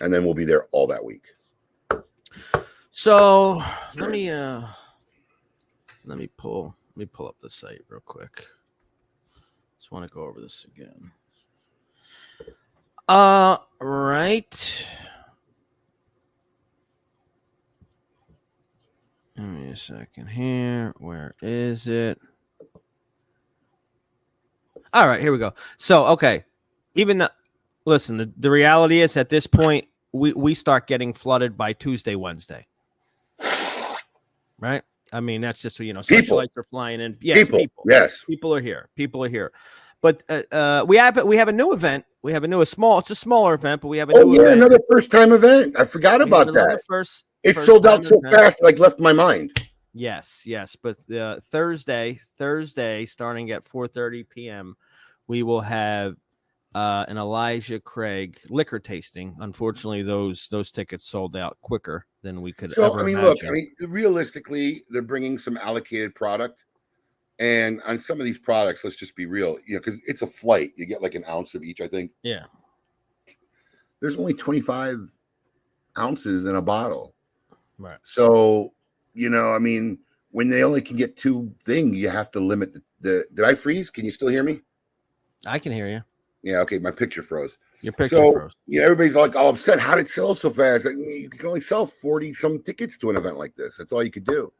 and 0.00 0.12
then 0.12 0.24
we'll 0.24 0.34
be 0.34 0.44
there 0.44 0.66
all 0.72 0.86
that 0.88 1.04
week. 1.04 1.26
So 2.90 3.62
let 3.94 4.10
me 4.10 4.30
uh 4.30 4.62
let 6.04 6.18
me 6.18 6.28
pull 6.36 6.74
let 6.90 6.96
me 6.96 7.06
pull 7.06 7.28
up 7.28 7.36
the 7.40 7.50
site 7.50 7.82
real 7.88 8.02
quick. 8.04 8.44
Just 9.78 9.90
want 9.90 10.06
to 10.06 10.14
go 10.14 10.22
over 10.22 10.40
this 10.40 10.64
again. 10.64 11.10
Uh 13.08 13.56
right. 13.80 14.86
Give 19.36 19.44
me 19.46 19.70
a 19.70 19.76
second 19.76 20.28
here. 20.28 20.94
Where 20.98 21.34
is 21.42 21.88
it? 21.88 22.20
All 24.92 25.08
right, 25.08 25.20
here 25.20 25.32
we 25.32 25.38
go. 25.38 25.54
So, 25.78 26.06
okay. 26.08 26.44
Even 26.94 27.18
the, 27.18 27.32
listen, 27.86 28.18
the, 28.18 28.30
the 28.36 28.50
reality 28.50 29.00
is 29.00 29.16
at 29.16 29.30
this 29.30 29.46
point, 29.46 29.86
we, 30.12 30.32
we 30.32 30.54
start 30.54 30.86
getting 30.86 31.12
flooded 31.12 31.56
by 31.56 31.72
Tuesday, 31.72 32.14
Wednesday. 32.14 32.66
Right? 34.58 34.82
I 35.12 35.20
mean, 35.20 35.40
that's 35.40 35.60
just, 35.60 35.78
you 35.80 35.92
know, 35.92 36.02
People. 36.02 36.38
socialites 36.38 36.56
are 36.56 36.62
flying 36.64 37.00
in. 37.00 37.18
Yes, 37.20 37.38
People, 37.38 37.58
people. 37.58 37.84
yes. 37.88 38.24
People 38.24 38.54
are 38.54 38.60
here. 38.60 38.88
People 38.96 39.24
are 39.24 39.28
here. 39.28 39.52
But 40.00 40.22
uh, 40.28 40.42
uh, 40.50 40.84
we 40.86 40.96
have 40.96 41.22
we 41.24 41.36
have 41.36 41.48
a 41.48 41.52
new 41.52 41.72
event. 41.72 42.04
We 42.22 42.32
have 42.32 42.42
a 42.44 42.48
new, 42.48 42.60
a 42.60 42.66
small. 42.66 42.98
It's 42.98 43.10
a 43.10 43.14
smaller 43.14 43.54
event, 43.54 43.82
but 43.82 43.88
we 43.88 43.98
have 43.98 44.10
a 44.10 44.14
Oh 44.16 44.24
new 44.24 44.34
yeah, 44.34 44.40
event. 44.42 44.54
another 44.54 44.80
first 44.90 45.10
time 45.12 45.32
event. 45.32 45.78
I 45.78 45.84
forgot 45.84 46.18
We 46.20 46.24
about 46.26 46.52
that. 46.54 46.80
First, 46.88 47.24
It 47.42 47.54
first 47.54 47.66
sold 47.66 47.86
out 47.86 48.04
so 48.04 48.18
event. 48.18 48.34
fast, 48.34 48.62
like 48.62 48.78
left 48.78 48.98
my 48.98 49.12
mind. 49.12 49.52
Yes, 49.94 50.42
yes, 50.46 50.74
but 50.74 50.98
uh, 51.10 51.38
Thursday, 51.40 52.18
Thursday, 52.36 53.04
starting 53.06 53.50
at 53.50 53.62
4:30 53.62 54.28
p.m., 54.28 54.76
we 55.28 55.42
will 55.42 55.60
have 55.60 56.16
uh, 56.74 57.04
an 57.08 57.18
Elijah 57.18 57.80
Craig 57.80 58.38
liquor 58.48 58.78
tasting. 58.78 59.34
Unfortunately, 59.40 60.02
those 60.02 60.48
those 60.48 60.70
tickets 60.70 61.04
sold 61.04 61.36
out 61.36 61.58
quicker 61.60 62.06
than 62.22 62.40
we 62.40 62.52
could 62.52 62.72
So 62.72 62.98
I 62.98 63.02
mean, 63.02 63.18
imagine. 63.18 63.28
look, 63.28 63.44
I 63.44 63.50
mean, 63.50 63.72
realistically, 63.80 64.82
they're 64.90 65.02
bringing 65.02 65.38
some 65.38 65.56
allocated 65.58 66.14
product, 66.14 66.64
and 67.38 67.82
on 67.86 67.98
some 67.98 68.20
of 68.20 68.26
these 68.26 68.38
products, 68.38 68.84
let's 68.84 68.96
just 68.96 69.16
be 69.16 69.26
real, 69.26 69.58
you 69.66 69.74
know, 69.74 69.80
because 69.80 70.00
it's 70.06 70.22
a 70.22 70.26
flight. 70.26 70.72
You 70.76 70.86
get 70.86 71.02
like 71.02 71.14
an 71.14 71.24
ounce 71.28 71.54
of 71.54 71.62
each. 71.62 71.80
I 71.80 71.88
think 71.88 72.10
yeah, 72.22 72.44
there's 74.00 74.16
only 74.16 74.34
25 74.34 75.16
ounces 75.98 76.46
in 76.46 76.56
a 76.56 76.62
bottle. 76.62 77.14
right. 77.78 77.98
So, 78.02 78.72
you 79.14 79.28
know, 79.28 79.52
I 79.52 79.58
mean, 79.58 79.98
when 80.30 80.48
they 80.48 80.64
only 80.64 80.80
can 80.80 80.96
get 80.96 81.16
two 81.16 81.54
thing, 81.64 81.94
you 81.94 82.08
have 82.08 82.30
to 82.32 82.40
limit 82.40 82.72
the, 82.72 82.82
the 83.00 83.24
did 83.34 83.44
I 83.44 83.54
freeze? 83.54 83.90
Can 83.90 84.04
you 84.04 84.10
still 84.10 84.28
hear 84.28 84.42
me? 84.42 84.60
I 85.46 85.58
can 85.58 85.72
hear 85.72 85.88
you. 85.88 86.02
Yeah, 86.42 86.58
okay, 86.58 86.78
my 86.78 86.90
picture 86.90 87.22
froze. 87.22 87.58
Your 87.82 87.92
picture 87.92 88.16
so, 88.16 88.32
froze. 88.32 88.56
Yeah, 88.66 88.82
everybody's 88.82 89.14
like 89.14 89.36
all 89.36 89.50
upset. 89.50 89.78
How 89.78 89.94
did 89.94 90.06
it 90.06 90.10
sell 90.10 90.34
so 90.34 90.50
fast? 90.50 90.86
Like, 90.86 90.96
you 90.96 91.28
can 91.30 91.46
only 91.46 91.60
sell 91.60 91.86
40 91.86 92.32
some 92.34 92.60
tickets 92.62 92.98
to 92.98 93.10
an 93.10 93.16
event 93.16 93.38
like 93.38 93.54
this. 93.54 93.76
That's 93.76 93.92
all 93.92 94.02
you 94.02 94.10
could 94.10 94.24
do. 94.24 94.52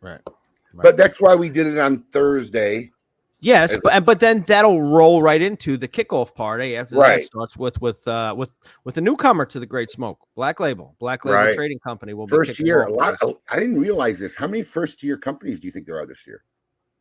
Right. 0.00 0.20
But 0.74 0.96
that's 0.96 1.20
why 1.20 1.34
we 1.34 1.50
did 1.50 1.66
it 1.66 1.78
on 1.78 2.04
Thursday. 2.10 2.90
Yes, 3.40 3.78
but 3.82 4.06
but 4.06 4.20
then 4.20 4.42
that'll 4.46 4.80
roll 4.80 5.20
right 5.20 5.42
into 5.42 5.76
the 5.76 5.86
kickoff 5.86 6.34
party 6.34 6.76
after 6.78 6.96
Right. 6.96 7.20
that 7.20 7.26
starts 7.26 7.58
with 7.58 7.78
with 7.82 8.08
uh 8.08 8.34
with 8.34 8.52
with 8.84 8.96
a 8.96 9.02
newcomer 9.02 9.44
to 9.44 9.60
the 9.60 9.66
Great 9.66 9.90
Smoke, 9.90 10.18
Black 10.34 10.60
Label, 10.60 10.96
Black 10.98 11.26
Label 11.26 11.36
Right. 11.36 11.54
Trading 11.54 11.78
Company 11.78 12.14
will 12.14 12.26
First 12.26 12.58
year. 12.58 12.84
A 12.84 12.90
lot 12.90 13.18
this. 13.20 13.34
I 13.50 13.60
didn't 13.60 13.78
realize 13.78 14.18
this. 14.18 14.34
How 14.34 14.46
many 14.46 14.62
first 14.62 15.02
year 15.02 15.18
companies 15.18 15.60
do 15.60 15.66
you 15.66 15.72
think 15.72 15.84
there 15.84 15.98
are 15.98 16.06
this 16.06 16.26
year? 16.26 16.42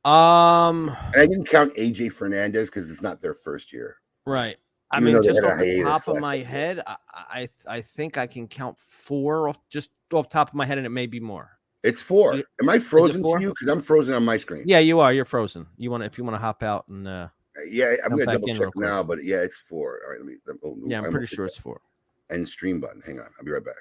Um, 0.06 0.90
And 1.14 1.22
I 1.22 1.26
didn't 1.28 1.46
count 1.48 1.74
AJ 1.76 2.12
Fernandez 2.12 2.70
because 2.70 2.92
it's 2.92 3.02
not 3.02 3.22
their 3.22 3.34
first 3.34 3.72
year. 3.72 3.98
right. 4.26 4.58
I 4.92 5.00
Even 5.00 5.14
mean, 5.14 5.24
just 5.24 5.42
off 5.42 5.58
the 5.58 5.82
top 5.82 6.08
of 6.08 6.22
my 6.22 6.38
couple 6.38 6.52
head, 6.52 6.84
I, 6.86 6.96
I 7.16 7.50
I 7.66 7.82
think 7.82 8.20
I 8.20 8.28
can 8.28 8.48
count 8.48 8.78
four 8.80 9.48
off 9.50 9.58
just 9.70 9.90
off 10.14 10.30
top 10.30 10.50
of 10.50 10.54
my 10.54 10.66
head, 10.68 10.78
and 10.78 10.86
it 10.86 10.92
may 10.92 11.08
be 11.08 11.20
more. 11.20 11.58
It's 11.84 12.00
four. 12.00 12.36
Am 12.36 12.70
I 12.70 12.78
frozen 12.78 13.24
to 13.24 13.38
you? 13.40 13.50
Because 13.50 13.68
I'm 13.70 13.80
frozen 13.80 14.14
on 14.14 14.24
my 14.24 14.38
screen. 14.38 14.66
Yeah, 14.68 14.80
you 14.80 15.00
are. 15.00 15.12
You're 15.12 15.26
frozen. 15.26 15.66
You 15.78 15.90
want 15.90 16.02
to 16.02 16.06
if 16.06 16.20
you 16.20 16.24
want 16.24 16.36
to 16.36 16.40
hop 16.40 16.62
out 16.62 16.88
and 16.90 17.08
uh, 17.08 17.30
Yeah, 17.68 17.96
I'm 18.06 18.12
gonna 18.12 18.26
double 18.26 18.54
check 18.54 18.70
now, 18.76 19.02
but 19.02 19.24
yeah, 19.24 19.38
it's 19.38 19.58
four. 19.58 20.00
All 20.06 20.12
right, 20.12 20.20
let 20.20 20.28
me. 20.28 20.36
let- 20.46 20.58
oh, 20.64 20.78
yeah, 20.86 21.00
I'm 21.00 21.06
I 21.06 21.10
pretty 21.10 21.26
sure 21.26 21.46
it's 21.46 21.58
four. 21.58 21.82
And 22.30 22.48
stream 22.48 22.80
button. 22.80 23.02
Hang 23.04 23.20
on, 23.20 23.30
I'll 23.40 23.46
be 23.46 23.52
right 23.52 23.66
back. 23.66 23.76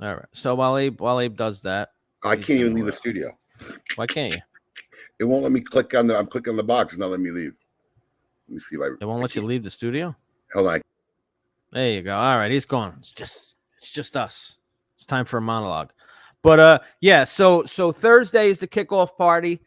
All 0.00 0.14
right. 0.14 0.26
So 0.32 0.54
while 0.54 0.76
Abe 0.76 1.00
while 1.00 1.20
Abe 1.20 1.36
does 1.36 1.62
that, 1.62 1.92
I 2.22 2.36
can't 2.36 2.50
even 2.60 2.74
leave 2.74 2.84
the 2.84 2.92
uh, 2.92 2.96
studio. 2.96 3.38
why 3.96 4.06
can't 4.06 4.32
you? 4.32 4.40
It 5.24 5.28
won't 5.28 5.42
let 5.42 5.52
me 5.52 5.60
click 5.60 5.94
on 5.94 6.06
the. 6.06 6.18
I'm 6.18 6.26
clicking 6.26 6.50
on 6.50 6.58
the 6.58 6.62
box. 6.62 6.92
It's 6.92 7.00
not 7.00 7.08
letting 7.08 7.24
me 7.24 7.30
leave. 7.30 7.54
Let 8.46 8.56
me 8.56 8.60
see 8.60 8.76
if 8.76 8.82
I. 8.82 8.88
It 9.00 9.06
won't 9.06 9.22
let 9.22 9.34
you 9.34 9.40
leave 9.40 9.64
the 9.64 9.70
studio. 9.70 10.14
Hold 10.52 10.68
on. 10.68 10.80
There 11.72 11.90
you 11.90 12.02
go. 12.02 12.14
All 12.14 12.36
right, 12.36 12.50
he's 12.50 12.66
gone. 12.66 12.96
It's 12.98 13.10
just 13.10 13.56
it's 13.78 13.88
just 13.88 14.18
us. 14.18 14.58
It's 14.96 15.06
time 15.06 15.24
for 15.24 15.38
a 15.38 15.40
monologue. 15.40 15.94
But 16.42 16.60
uh 16.60 16.78
yeah, 17.00 17.24
so 17.24 17.62
so 17.62 17.90
Thursday 17.90 18.50
is 18.50 18.58
the 18.58 18.68
kickoff 18.68 19.16
party. 19.16 19.60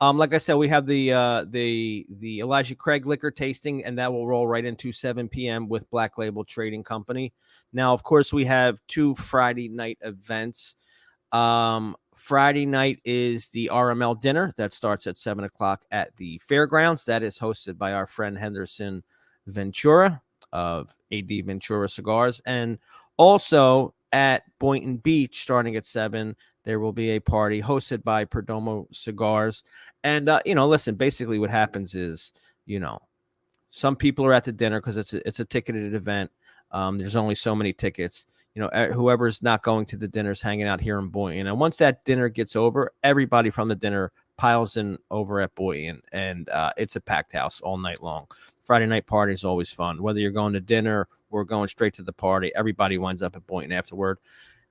Um, 0.00 0.18
like 0.18 0.34
I 0.34 0.38
said, 0.38 0.54
we 0.54 0.68
have 0.68 0.86
the 0.86 1.12
uh 1.12 1.46
the 1.48 2.06
the 2.08 2.38
Elijah 2.38 2.76
Craig 2.76 3.04
liquor 3.04 3.32
tasting, 3.32 3.84
and 3.84 3.98
that 3.98 4.12
will 4.12 4.28
roll 4.28 4.46
right 4.46 4.64
into 4.64 4.92
7 4.92 5.28
p.m. 5.28 5.68
with 5.68 5.90
Black 5.90 6.16
Label 6.16 6.44
Trading 6.44 6.84
Company. 6.84 7.32
Now, 7.72 7.92
of 7.92 8.04
course, 8.04 8.32
we 8.32 8.44
have 8.44 8.80
two 8.86 9.16
Friday 9.16 9.68
night 9.68 9.98
events. 10.00 10.76
Um, 11.32 11.96
Friday 12.14 12.66
night 12.66 13.00
is 13.04 13.48
the 13.48 13.70
RML 13.72 14.20
dinner 14.20 14.52
that 14.56 14.72
starts 14.72 15.06
at 15.06 15.16
seven 15.16 15.44
o'clock 15.44 15.84
at 15.90 16.14
the 16.16 16.38
fairgrounds. 16.38 17.04
That 17.06 17.22
is 17.22 17.38
hosted 17.38 17.78
by 17.78 17.92
our 17.92 18.06
friend 18.06 18.36
Henderson 18.36 19.02
Ventura 19.46 20.22
of 20.52 20.94
AD 21.10 21.30
Ventura 21.46 21.88
Cigars. 21.88 22.40
And 22.44 22.78
also 23.16 23.94
at 24.12 24.42
Boynton 24.58 24.98
Beach, 24.98 25.42
starting 25.42 25.76
at 25.76 25.84
seven, 25.84 26.36
there 26.64 26.80
will 26.80 26.92
be 26.92 27.10
a 27.10 27.20
party 27.20 27.60
hosted 27.62 28.04
by 28.04 28.24
Perdomo 28.24 28.86
Cigars. 28.94 29.64
And, 30.04 30.28
uh, 30.28 30.40
you 30.44 30.54
know, 30.54 30.68
listen, 30.68 30.94
basically 30.94 31.38
what 31.38 31.50
happens 31.50 31.94
is, 31.94 32.32
you 32.66 32.78
know, 32.78 33.00
some 33.68 33.96
people 33.96 34.26
are 34.26 34.34
at 34.34 34.44
the 34.44 34.52
dinner 34.52 34.80
because 34.80 34.96
it's 34.96 35.14
a, 35.14 35.26
it's 35.26 35.40
a 35.40 35.44
ticketed 35.44 35.94
event. 35.94 36.30
Um, 36.70 36.98
there's 36.98 37.16
only 37.16 37.34
so 37.34 37.54
many 37.54 37.72
tickets. 37.72 38.26
You 38.54 38.62
know, 38.62 38.90
whoever's 38.92 39.42
not 39.42 39.62
going 39.62 39.86
to 39.86 39.96
the 39.96 40.08
dinner's 40.08 40.42
hanging 40.42 40.68
out 40.68 40.80
here 40.80 40.98
in 40.98 41.08
Boynton. 41.08 41.46
And 41.46 41.58
once 41.58 41.78
that 41.78 42.04
dinner 42.04 42.28
gets 42.28 42.54
over, 42.54 42.92
everybody 43.02 43.48
from 43.48 43.68
the 43.68 43.74
dinner 43.74 44.12
piles 44.36 44.76
in 44.76 44.98
over 45.10 45.40
at 45.40 45.54
Boynton, 45.54 46.02
and 46.12 46.48
uh, 46.48 46.72
it's 46.76 46.96
a 46.96 47.00
packed 47.00 47.32
house 47.32 47.60
all 47.60 47.78
night 47.78 48.02
long. 48.02 48.26
Friday 48.64 48.86
night 48.86 49.06
party 49.06 49.32
is 49.32 49.44
always 49.44 49.70
fun. 49.70 50.02
Whether 50.02 50.20
you're 50.20 50.30
going 50.30 50.52
to 50.54 50.60
dinner 50.60 51.08
or 51.30 51.44
going 51.44 51.68
straight 51.68 51.94
to 51.94 52.02
the 52.02 52.12
party, 52.12 52.52
everybody 52.54 52.98
winds 52.98 53.22
up 53.22 53.36
at 53.36 53.46
Boynton 53.46 53.72
afterward, 53.72 54.18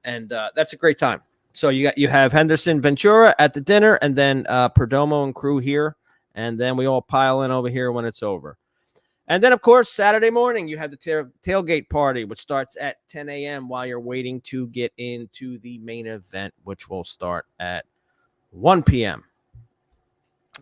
and 0.03 0.33
uh, 0.33 0.51
that's 0.55 0.73
a 0.73 0.77
great 0.77 0.97
time. 0.97 1.21
So 1.53 1.69
you 1.69 1.83
got 1.83 1.97
you 1.97 2.07
have 2.07 2.31
Henderson 2.31 2.81
Ventura 2.81 3.35
at 3.39 3.53
the 3.53 3.61
dinner, 3.61 3.95
and 4.01 4.15
then 4.15 4.45
uh, 4.49 4.69
Perdomo 4.69 5.23
and 5.23 5.35
crew 5.35 5.59
here, 5.59 5.95
and 6.35 6.59
then 6.59 6.77
we 6.77 6.85
all 6.85 7.01
pile 7.01 7.43
in 7.43 7.51
over 7.51 7.69
here 7.69 7.91
when 7.91 8.05
it's 8.05 8.23
over. 8.23 8.57
And 9.31 9.41
then, 9.41 9.53
of 9.53 9.61
course, 9.61 9.89
Saturday 9.89 10.29
morning, 10.29 10.67
you 10.67 10.77
have 10.77 10.91
the 10.91 10.97
tail- 10.97 11.31
tailgate 11.41 11.87
party, 11.87 12.25
which 12.25 12.39
starts 12.39 12.75
at 12.75 12.97
10 13.07 13.29
a.m. 13.29 13.69
while 13.69 13.85
you're 13.85 13.97
waiting 13.97 14.41
to 14.41 14.67
get 14.67 14.91
into 14.97 15.57
the 15.59 15.77
main 15.77 16.05
event, 16.05 16.53
which 16.65 16.89
will 16.89 17.05
start 17.05 17.45
at 17.57 17.85
1 18.49 18.83
p.m. 18.83 19.23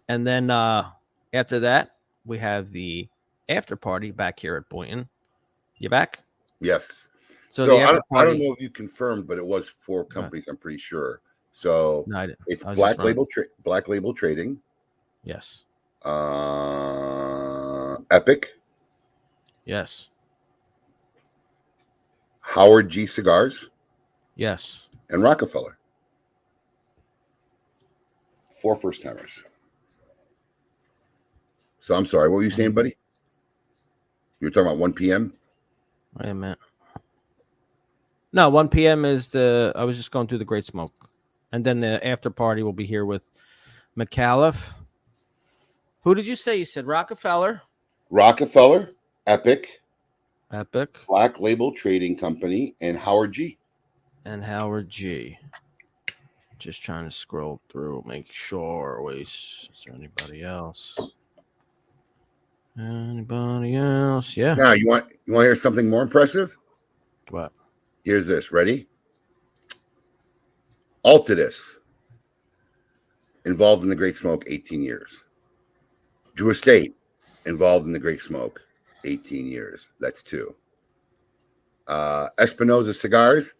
And 0.08 0.28
then 0.28 0.52
uh, 0.52 0.88
after 1.34 1.60
that, 1.62 1.96
we 2.26 2.38
have 2.38 2.72
the 2.72 3.10
after 3.50 3.76
party 3.76 4.12
back 4.12 4.40
here 4.40 4.56
at 4.56 4.70
Boynton. 4.70 5.10
You 5.80 5.90
back? 5.90 6.20
Yes. 6.60 7.10
So, 7.50 7.66
So, 7.66 7.76
I, 7.80 7.92
don't, 7.94 8.04
I 8.14 8.24
don't 8.24 8.38
know 8.38 8.54
if 8.54 8.62
you 8.62 8.70
confirmed, 8.70 9.26
but 9.26 9.40
it 9.40 9.46
was 9.48 9.68
four 9.68 10.06
companies. 10.06 10.48
I'm 10.48 10.58
pretty 10.58 10.78
sure. 10.78 11.22
So 11.54 12.04
No, 12.06 12.28
it's 12.46 12.64
Black. 12.64 13.00
Label 13.00 13.26
tra- 13.26 13.46
Black 13.64 13.88
Label 13.88 14.14
Trading, 14.14 14.60
Yes. 15.24 15.66
uh, 16.06 17.98
Epic, 18.12 18.59
Yes. 19.70 20.10
Howard 22.42 22.90
G 22.90 23.06
Cigars, 23.06 23.70
Yes. 24.36 24.88
and 25.12 25.22
Rockefeller. 25.22 25.78
Four 28.50 28.76
first 28.76 29.04
timers. 29.04 29.44
So 31.82 31.94
I'm 31.94 32.08
sorry. 32.08 32.30
What 32.30 32.38
were 32.38 32.44
you 32.44 32.50
saying, 32.50 32.72
buddy? 32.72 32.98
You 34.40 34.48
were 34.48 34.50
talking 34.50 34.66
about 34.66 34.80
1 34.80 34.94
p.m. 34.94 35.34
Wait 36.18 36.30
a 36.30 36.34
minute. 36.34 36.58
No, 38.34 38.50
1 38.50 38.70
p.m. 38.70 39.06
is 39.06 39.30
the. 39.30 39.72
I 39.76 39.84
was 39.84 39.98
just 39.98 40.10
going 40.10 40.26
through 40.26 40.40
the 40.40 40.46
Great 40.46 40.66
Smoke, 40.66 41.12
and 41.52 41.64
then 41.64 41.80
the 41.80 42.06
after 42.06 42.32
party 42.32 42.64
will 42.64 42.74
be 42.74 42.88
here 42.88 43.06
with 43.06 43.32
McAuliffe. 43.96 44.74
Who 46.02 46.16
did 46.16 46.26
you 46.26 46.36
say? 46.36 46.56
You 46.58 46.66
said 46.66 46.88
Rockefeller, 46.88 47.62
Rockefeller, 48.10 48.90
Epic, 49.30 49.84
Epic, 50.52 50.98
Black 51.08 51.40
Label 51.40 51.72
Trading 51.72 52.18
Company, 52.18 52.74
and 52.82 52.98
Howard 52.98 53.32
G. 53.34 53.60
and 54.26 54.44
Howard 54.44 54.90
G. 54.90 55.38
Just 56.58 56.82
trying 56.82 57.06
to 57.06 57.12
scroll 57.12 57.62
through, 57.70 58.04
make 58.08 58.34
sure. 58.34 59.04
Wait, 59.04 59.28
is 59.28 59.70
there 59.86 59.96
anybody 59.96 60.42
else? 60.42 60.98
Anybody 62.80 63.76
else? 63.76 64.36
Yeah. 64.36 64.56
Now 64.56 64.72
you 64.72 64.88
want 64.88 65.06
you 65.28 65.34
want 65.34 65.44
to 65.44 65.50
hear 65.50 65.56
something 65.56 65.88
more 65.88 66.02
impressive? 66.02 66.58
What? 67.30 67.52
Here's 68.04 68.26
this. 68.26 68.52
Ready? 68.52 68.88
Altadis, 71.06 71.76
involved 73.46 73.84
in 73.84 73.90
the 73.90 73.96
Great 73.96 74.16
Smoke, 74.16 74.46
18 74.48 74.82
years. 74.82 75.24
Drew 76.34 76.50
Estate, 76.50 76.96
involved 77.46 77.86
in 77.86 77.94
the 77.94 78.00
Great 78.00 78.22
Smoke, 78.22 78.60
18 79.06 79.46
years. 79.46 79.92
That's 80.00 80.24
two. 80.24 80.56
Uh, 81.88 82.28
Espinosa 82.38 82.94
Cigars, 82.94 83.54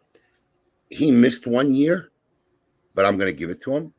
he 0.90 1.12
missed 1.12 1.48
one 1.48 1.74
year, 1.74 2.12
but 2.94 3.06
I'm 3.06 3.18
going 3.18 3.32
to 3.32 3.38
give 3.38 3.50
it 3.50 3.62
to 3.62 3.76
him. 3.76 3.94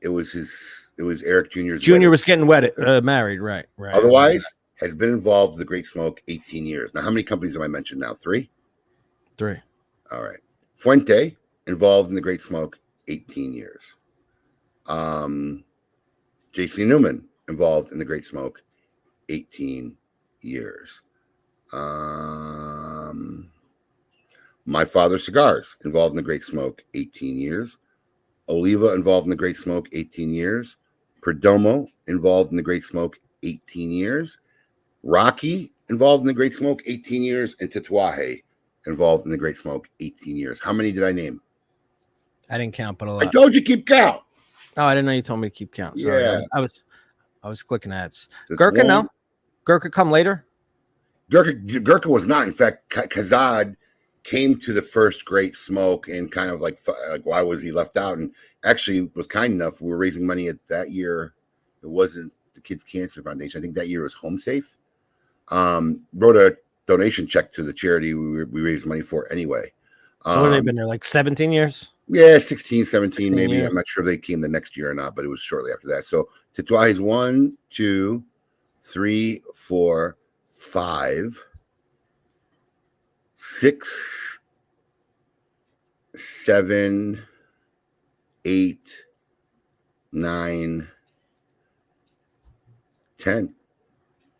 It 0.00 0.08
was 0.08 0.32
his. 0.32 0.90
It 0.98 1.02
was 1.02 1.22
Eric 1.22 1.50
Jr.'s. 1.50 1.80
Junior 1.80 2.08
wedding. 2.08 2.10
was 2.10 2.24
getting 2.24 2.46
wedded, 2.46 2.72
uh, 2.78 3.00
married, 3.00 3.40
right? 3.40 3.66
Right. 3.76 3.94
Otherwise, 3.94 4.44
has 4.80 4.94
been 4.94 5.10
involved 5.10 5.54
in 5.54 5.58
the 5.58 5.64
Great 5.64 5.86
Smoke 5.86 6.20
18 6.28 6.66
years. 6.66 6.92
Now, 6.92 7.02
how 7.02 7.10
many 7.10 7.22
companies 7.22 7.54
have 7.54 7.62
I 7.62 7.68
mentioned 7.68 8.00
now? 8.00 8.14
Three. 8.14 8.50
three. 9.36 9.56
All 10.10 10.22
right. 10.22 10.40
Fuente, 10.74 11.36
involved 11.68 12.08
in 12.08 12.16
the 12.16 12.20
Great 12.20 12.40
Smoke, 12.40 12.78
18 13.08 13.52
years. 13.52 13.96
Um, 14.86 15.64
JC 16.52 16.86
Newman, 16.86 17.28
involved 17.48 17.92
in 17.92 17.98
the 17.98 18.04
Great 18.04 18.26
Smoke, 18.26 18.62
18 19.28 19.96
years. 20.44 21.02
Um, 21.72 23.50
My 24.66 24.84
Father 24.84 25.18
Cigars, 25.18 25.76
involved 25.84 26.12
in 26.12 26.16
the 26.16 26.22
Great 26.22 26.42
Smoke, 26.44 26.84
18 26.94 27.36
years. 27.36 27.78
Oliva, 28.48 28.92
involved 28.94 29.26
in 29.26 29.30
the 29.30 29.36
Great 29.36 29.56
Smoke, 29.56 29.88
18 29.92 30.32
years. 30.32 30.76
Perdomo, 31.20 31.88
involved 32.08 32.50
in 32.50 32.56
the 32.56 32.62
Great 32.62 32.84
Smoke, 32.84 33.18
18 33.42 33.90
years. 33.90 34.38
Rocky, 35.02 35.72
involved 35.90 36.20
in 36.22 36.26
the 36.26 36.34
Great 36.34 36.54
Smoke, 36.54 36.82
18 36.86 37.22
years. 37.22 37.56
And 37.60 37.70
Tatuaje, 37.70 38.42
involved 38.86 39.24
in 39.24 39.30
the 39.32 39.38
Great 39.38 39.56
Smoke, 39.56 39.88
18 40.00 40.36
years. 40.36 40.60
How 40.60 40.72
many 40.72 40.92
did 40.92 41.04
I 41.04 41.12
name? 41.12 41.40
I 42.50 42.58
didn't 42.58 42.74
count, 42.74 42.98
but 42.98 43.08
a 43.08 43.10
I 43.12 43.14
lot. 43.14 43.22
I 43.26 43.30
told 43.30 43.54
you 43.54 43.62
keep 43.62 43.86
count. 43.86 44.20
Oh, 44.76 44.84
I 44.84 44.94
didn't 44.94 45.06
know 45.06 45.12
you 45.12 45.22
told 45.22 45.40
me 45.40 45.48
to 45.48 45.54
keep 45.54 45.72
count. 45.72 45.98
Sorry, 45.98 46.24
I, 46.24 46.32
Yeah. 46.32 46.36
was, 46.38 46.46
I 46.54 46.60
was, 46.60 46.84
I 47.44 47.48
was 47.48 47.62
clicking 47.62 47.92
ads. 47.92 48.28
That's 48.48 48.58
Gurkha, 48.58 48.78
one- 48.78 48.86
no. 48.88 49.08
Gurkha 49.64 49.90
come 49.90 50.10
later. 50.10 50.46
Gurkha, 51.30 51.54
Gurkha 51.54 52.08
was 52.08 52.26
not. 52.26 52.46
In 52.46 52.52
fact, 52.52 52.90
Kaizad 52.90 53.76
came 54.24 54.58
to 54.60 54.72
the 54.72 54.82
first 54.82 55.24
Great 55.24 55.56
Smoke 55.56 56.08
and 56.08 56.30
kind 56.30 56.50
of 56.50 56.60
like, 56.60 56.78
like, 57.10 57.24
why 57.24 57.42
was 57.42 57.62
he 57.62 57.72
left 57.72 57.96
out? 57.96 58.18
And 58.18 58.32
actually 58.64 59.10
was 59.14 59.26
kind 59.26 59.52
enough. 59.52 59.80
We 59.80 59.88
were 59.88 59.98
raising 59.98 60.26
money 60.26 60.48
at 60.48 60.64
that 60.68 60.90
year. 60.90 61.34
It 61.82 61.88
wasn't 61.88 62.32
the 62.54 62.60
Kids 62.60 62.84
Cancer 62.84 63.22
Foundation. 63.22 63.58
I 63.58 63.62
think 63.62 63.74
that 63.74 63.88
year 63.88 64.02
was 64.02 64.14
Home 64.14 64.38
Safe. 64.38 64.76
Um, 65.48 66.04
wrote 66.14 66.36
a 66.36 66.56
donation 66.86 67.26
check 67.26 67.52
to 67.52 67.62
the 67.62 67.72
charity 67.72 68.14
we, 68.14 68.44
we 68.44 68.60
raised 68.60 68.86
money 68.86 69.02
for 69.02 69.30
anyway. 69.32 69.64
So 70.24 70.36
what 70.36 70.44
have 70.44 70.50
they 70.52 70.58
Um, 70.58 70.64
been 70.66 70.76
there 70.76 70.86
like 70.86 71.04
17 71.04 71.50
years? 71.50 71.92
Yeah, 72.08 72.38
16, 72.38 72.84
17, 72.84 73.10
16 73.10 73.34
maybe. 73.34 73.54
years. 73.54 73.68
I'm 73.68 73.74
not 73.74 73.86
sure 73.86 74.04
if 74.04 74.06
they 74.06 74.18
came 74.18 74.40
the 74.40 74.48
next 74.48 74.76
year 74.76 74.90
or 74.90 74.94
not, 74.94 75.16
but 75.16 75.24
it 75.24 75.28
was 75.28 75.40
shortly 75.40 75.72
after 75.72 75.88
that. 75.88 76.04
So 76.04 76.28
is 76.56 77.00
one, 77.00 77.56
two, 77.70 78.22
three, 78.82 79.42
four, 79.54 80.16
five, 80.46 81.28
six, 83.36 84.38
seven, 86.14 87.20
eight, 88.44 89.04
nine, 90.12 90.88
ten. 93.18 93.54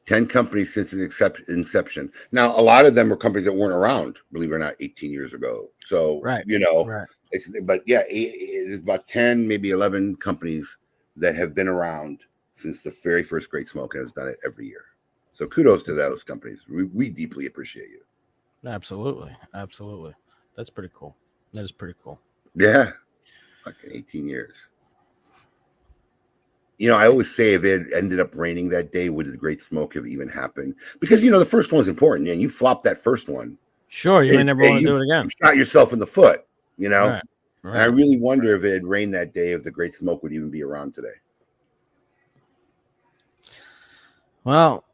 10 0.04 0.26
companies 0.26 0.74
since 0.74 0.92
inception. 0.92 2.10
Now, 2.32 2.58
a 2.58 2.60
lot 2.60 2.86
of 2.86 2.96
them 2.96 3.08
were 3.08 3.16
companies 3.16 3.44
that 3.44 3.52
weren't 3.52 3.72
around, 3.72 4.18
believe 4.32 4.50
it 4.50 4.54
or 4.56 4.58
not, 4.58 4.74
18 4.80 5.12
years 5.12 5.32
ago. 5.32 5.70
So, 5.84 6.20
Right, 6.22 6.44
you 6.44 6.58
know, 6.58 6.84
Right. 6.84 7.06
it's 7.30 7.48
but 7.62 7.82
yeah, 7.86 8.02
it- 8.10 8.34
it's 8.34 8.82
about 8.82 9.06
10, 9.06 9.46
maybe 9.46 9.70
11 9.70 10.16
companies 10.16 10.76
that 11.16 11.36
have 11.36 11.54
been 11.54 11.68
around 11.68 12.18
since 12.62 12.82
the 12.82 12.94
very 13.02 13.22
first 13.22 13.50
Great 13.50 13.68
Smoke 13.68 13.94
and 13.94 14.04
has 14.04 14.12
done 14.12 14.28
it 14.28 14.38
every 14.46 14.66
year. 14.66 14.84
So 15.32 15.46
kudos 15.46 15.82
to 15.84 15.94
those 15.94 16.24
companies. 16.24 16.66
We, 16.68 16.84
we 16.84 17.08
deeply 17.10 17.46
appreciate 17.46 17.88
you. 17.88 18.00
Absolutely. 18.68 19.34
Absolutely. 19.54 20.14
That's 20.54 20.70
pretty 20.70 20.92
cool. 20.94 21.16
That 21.52 21.62
is 21.62 21.72
pretty 21.72 21.94
cool. 22.02 22.20
Yeah. 22.54 22.90
Fucking 23.64 23.90
18 23.92 24.28
years. 24.28 24.68
You 26.78 26.88
know, 26.88 26.96
I 26.96 27.06
always 27.06 27.34
say 27.34 27.54
if 27.54 27.64
it 27.64 27.86
ended 27.94 28.18
up 28.18 28.34
raining 28.34 28.68
that 28.70 28.92
day, 28.92 29.08
would 29.08 29.26
the 29.26 29.36
Great 29.36 29.62
Smoke 29.62 29.94
have 29.94 30.06
even 30.06 30.28
happened? 30.28 30.74
Because 31.00 31.22
you 31.22 31.30
know 31.30 31.38
the 31.38 31.44
first 31.44 31.72
one's 31.72 31.86
important, 31.86 32.28
and 32.28 32.40
you 32.40 32.48
flopped 32.48 32.82
that 32.84 32.98
first 32.98 33.28
one. 33.28 33.56
Sure, 33.86 34.24
you 34.24 34.32
may 34.32 34.38
and- 34.38 34.46
never 34.48 34.62
want 34.62 34.80
to 34.80 34.86
do 34.86 34.96
it 34.96 35.02
again. 35.02 35.24
You 35.24 35.46
shot 35.46 35.56
yourself 35.56 35.92
in 35.92 36.00
the 36.00 36.06
foot, 36.06 36.44
you 36.78 36.88
know. 36.88 37.20
Right, 37.62 37.74
And 37.74 37.82
I 37.82 37.84
really 37.84 38.16
wonder 38.16 38.56
if 38.56 38.64
it 38.64 38.72
had 38.72 38.84
rained 38.84 39.14
that 39.14 39.32
day, 39.32 39.52
if 39.52 39.62
the 39.62 39.70
Great 39.70 39.94
Smoke 39.94 40.24
would 40.24 40.32
even 40.32 40.50
be 40.50 40.64
around 40.64 40.94
today. 40.94 41.14
Well, 44.44 44.84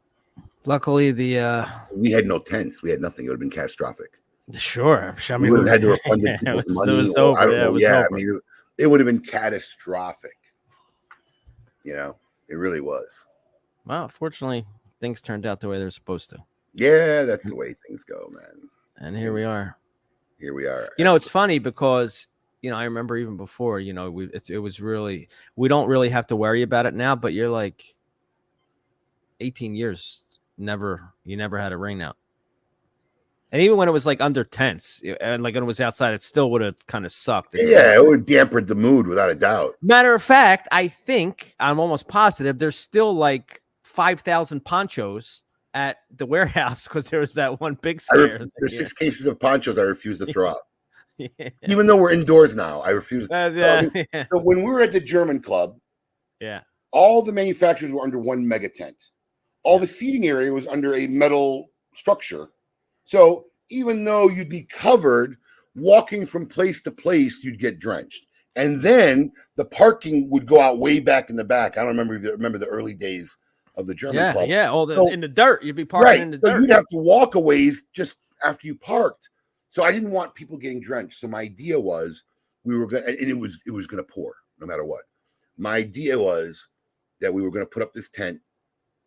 luckily 0.65 1.11
the 1.11 1.39
uh 1.39 1.65
We 1.93 2.11
had 2.11 2.25
no 2.25 2.39
tents. 2.39 2.81
We 2.83 2.89
had 2.89 3.01
nothing. 3.01 3.25
It 3.25 3.29
would 3.29 3.35
have 3.35 3.39
been 3.39 3.49
catastrophic. 3.49 4.19
sure. 4.53 5.15
I 5.29 5.37
we 5.37 5.51
would 5.51 5.59
have 5.61 5.67
had 5.69 5.81
to 5.81 5.87
refund 5.91 6.23
the 6.23 6.31
it 6.31 6.39
people's 6.39 6.67
was, 6.67 6.75
money. 6.75 6.93
it 6.93 6.97
was 6.99 7.15
or 7.15 7.39
I 7.39 7.45
don't 7.45 7.53
Yeah, 7.53 7.59
know. 7.59 7.67
it 7.69 7.73
was 7.73 7.81
yeah, 7.83 7.95
over. 7.97 8.07
I 8.11 8.15
mean, 8.15 8.41
it, 8.77 8.83
it 8.83 8.87
would 8.87 8.99
have 8.99 9.07
been 9.07 9.19
catastrophic. 9.21 10.31
You 11.83 11.93
know, 11.93 12.17
it 12.49 12.55
really 12.55 12.81
was. 12.81 13.27
well, 13.85 14.07
fortunately, 14.07 14.65
things 14.99 15.21
turned 15.21 15.45
out 15.45 15.59
the 15.61 15.67
way 15.69 15.79
they're 15.79 15.89
supposed 15.89 16.29
to. 16.31 16.37
Yeah, 16.73 17.23
that's 17.23 17.49
the 17.49 17.55
way 17.55 17.73
things 17.87 18.03
go, 18.03 18.29
man. 18.31 18.69
And 18.97 19.17
here 19.17 19.33
we 19.33 19.43
are. 19.43 19.77
Here 20.39 20.53
we 20.53 20.65
are. 20.67 20.89
You 20.97 21.05
know, 21.05 21.15
it's 21.15 21.27
funny 21.27 21.57
because 21.59 22.27
you 22.61 22.69
know 22.69 22.77
I 22.77 22.83
remember 22.83 23.17
even 23.17 23.37
before. 23.37 23.79
You 23.79 23.93
know, 23.93 24.11
we 24.11 24.25
it, 24.25 24.49
it 24.49 24.59
was 24.59 24.79
really 24.79 25.29
we 25.55 25.67
don't 25.67 25.87
really 25.87 26.09
have 26.09 26.27
to 26.27 26.35
worry 26.35 26.61
about 26.61 26.85
it 26.85 26.93
now. 26.93 27.15
But 27.15 27.33
you're 27.33 27.49
like, 27.49 27.83
eighteen 29.39 29.75
years 29.75 30.23
never 30.57 31.13
you 31.23 31.37
never 31.37 31.57
had 31.57 31.71
a 31.71 31.77
rain 31.77 32.01
out. 32.01 32.17
And 33.51 33.61
even 33.63 33.77
when 33.77 33.87
it 33.87 33.91
was 33.91 34.05
like 34.05 34.21
under 34.21 34.43
tense 34.43 35.01
and 35.21 35.41
like 35.41 35.55
when 35.55 35.63
it 35.63 35.67
was 35.67 35.81
outside, 35.81 36.13
it 36.13 36.21
still 36.21 36.51
would 36.51 36.61
have 36.61 36.85
kind 36.85 37.03
of 37.03 37.11
sucked. 37.11 37.55
Yeah, 37.57 37.95
it 37.95 38.03
would 38.05 38.19
have 38.19 38.25
dampened 38.27 38.67
the 38.67 38.75
mood 38.75 39.07
without 39.07 39.31
a 39.31 39.35
doubt. 39.35 39.73
Matter 39.81 40.13
of 40.13 40.21
fact, 40.21 40.67
I 40.71 40.87
think 40.87 41.55
I'm 41.59 41.79
almost 41.79 42.07
positive 42.07 42.59
there's 42.59 42.75
still 42.75 43.13
like 43.13 43.61
five 43.81 44.21
thousand 44.21 44.65
ponchos 44.65 45.43
at 45.73 45.97
the 46.15 46.25
warehouse 46.27 46.83
because 46.87 47.09
there 47.09 47.21
was 47.21 47.33
that 47.35 47.59
one 47.59 47.73
big 47.81 48.01
scare. 48.01 48.39
ref- 48.39 48.49
there's 48.59 48.77
six 48.77 48.93
cases 48.93 49.25
of 49.25 49.39
ponchos 49.39 49.77
I 49.79 49.83
refuse 49.83 50.19
to 50.19 50.25
throw 50.25 50.49
out. 50.49 50.57
Yeah. 51.37 51.49
Even 51.67 51.85
though 51.85 51.97
we're 51.97 52.11
indoors 52.13 52.55
now, 52.55 52.79
I 52.79 52.91
refuse. 52.91 53.27
Uh, 53.29 53.53
So, 53.53 53.67
I 53.67 53.81
mean, 53.93 54.05
yeah. 54.13 54.25
so 54.33 54.39
when 54.39 54.59
we 54.59 54.63
were 54.71 54.79
at 54.79 54.93
the 54.93 55.01
German 55.01 55.41
club, 55.41 55.77
yeah. 56.39 56.61
all 56.93 57.21
the 57.21 57.33
manufacturers 57.33 57.91
were 57.91 58.01
under 58.01 58.17
one 58.17 58.47
mega 58.47 58.69
tent. 58.69 58.95
All 59.69 59.77
the 59.77 59.85
seating 59.85 60.25
area 60.25 60.51
was 60.51 60.65
under 60.65 60.95
a 60.95 61.05
metal 61.05 61.69
structure. 61.93 62.47
So 63.05 63.45
even 63.69 64.03
though 64.03 64.27
you'd 64.27 64.49
be 64.49 64.63
covered, 64.63 65.37
walking 65.75 66.25
from 66.25 66.47
place 66.47 66.81
to 66.81 66.91
place, 66.91 67.43
you'd 67.43 67.59
get 67.59 67.79
drenched. 67.79 68.25
And 68.55 68.81
then 68.81 69.31
the 69.57 69.65
parking 69.65 70.27
would 70.31 70.47
go 70.47 70.59
out 70.59 70.79
way 70.79 70.99
back 70.99 71.29
in 71.29 71.35
the 71.35 71.43
back. 71.43 71.73
I 71.77 71.81
don't 71.81 71.89
remember 71.89 72.15
if 72.15 72.23
you 72.23 72.31
remember 72.31 72.57
the 72.57 72.65
early 72.65 72.95
days 72.95 73.37
of 73.75 73.85
the 73.85 73.93
German 73.93 74.15
Yeah, 74.15 74.33
club. 74.33 74.49
yeah. 74.49 74.69
All 74.71 74.87
the 74.87 74.95
So- 74.95 75.11
in 75.11 75.21
the 75.21 75.27
dirt. 75.27 75.63
You'd 75.63 75.75
be 75.75 75.85
parking 75.85 76.05
right. 76.07 76.19
in 76.21 76.31
the 76.31 76.39
so 76.43 76.53
dirt. 76.53 76.61
you'd 76.61 76.71
have 76.71 76.87
to 76.87 76.97
walk 76.97 77.35
a 77.35 77.39
ways 77.39 77.85
just 77.93 78.17
after 78.43 78.65
you 78.65 78.75
parked. 78.75 79.29
So 79.67 79.83
I 79.83 79.91
didn't 79.91 80.09
want 80.09 80.33
people 80.33 80.57
getting 80.57 80.81
drenched. 80.81 81.19
So 81.19 81.27
my 81.27 81.41
idea 81.41 81.79
was 81.79 82.23
we 82.63 82.75
were 82.75 82.87
going 82.87 83.03
to, 83.03 83.09
and 83.09 83.29
it 83.29 83.37
was 83.37 83.61
it 83.67 83.71
was 83.71 83.85
going 83.85 84.03
to 84.03 84.11
pour 84.11 84.33
no 84.59 84.65
matter 84.65 84.83
what. 84.83 85.03
My 85.57 85.75
idea 85.75 86.17
was 86.17 86.69
that 87.21 87.31
we 87.31 87.43
were 87.43 87.51
going 87.51 87.65
to 87.65 87.69
put 87.69 87.83
up 87.83 87.93
this 87.93 88.09
tent, 88.09 88.39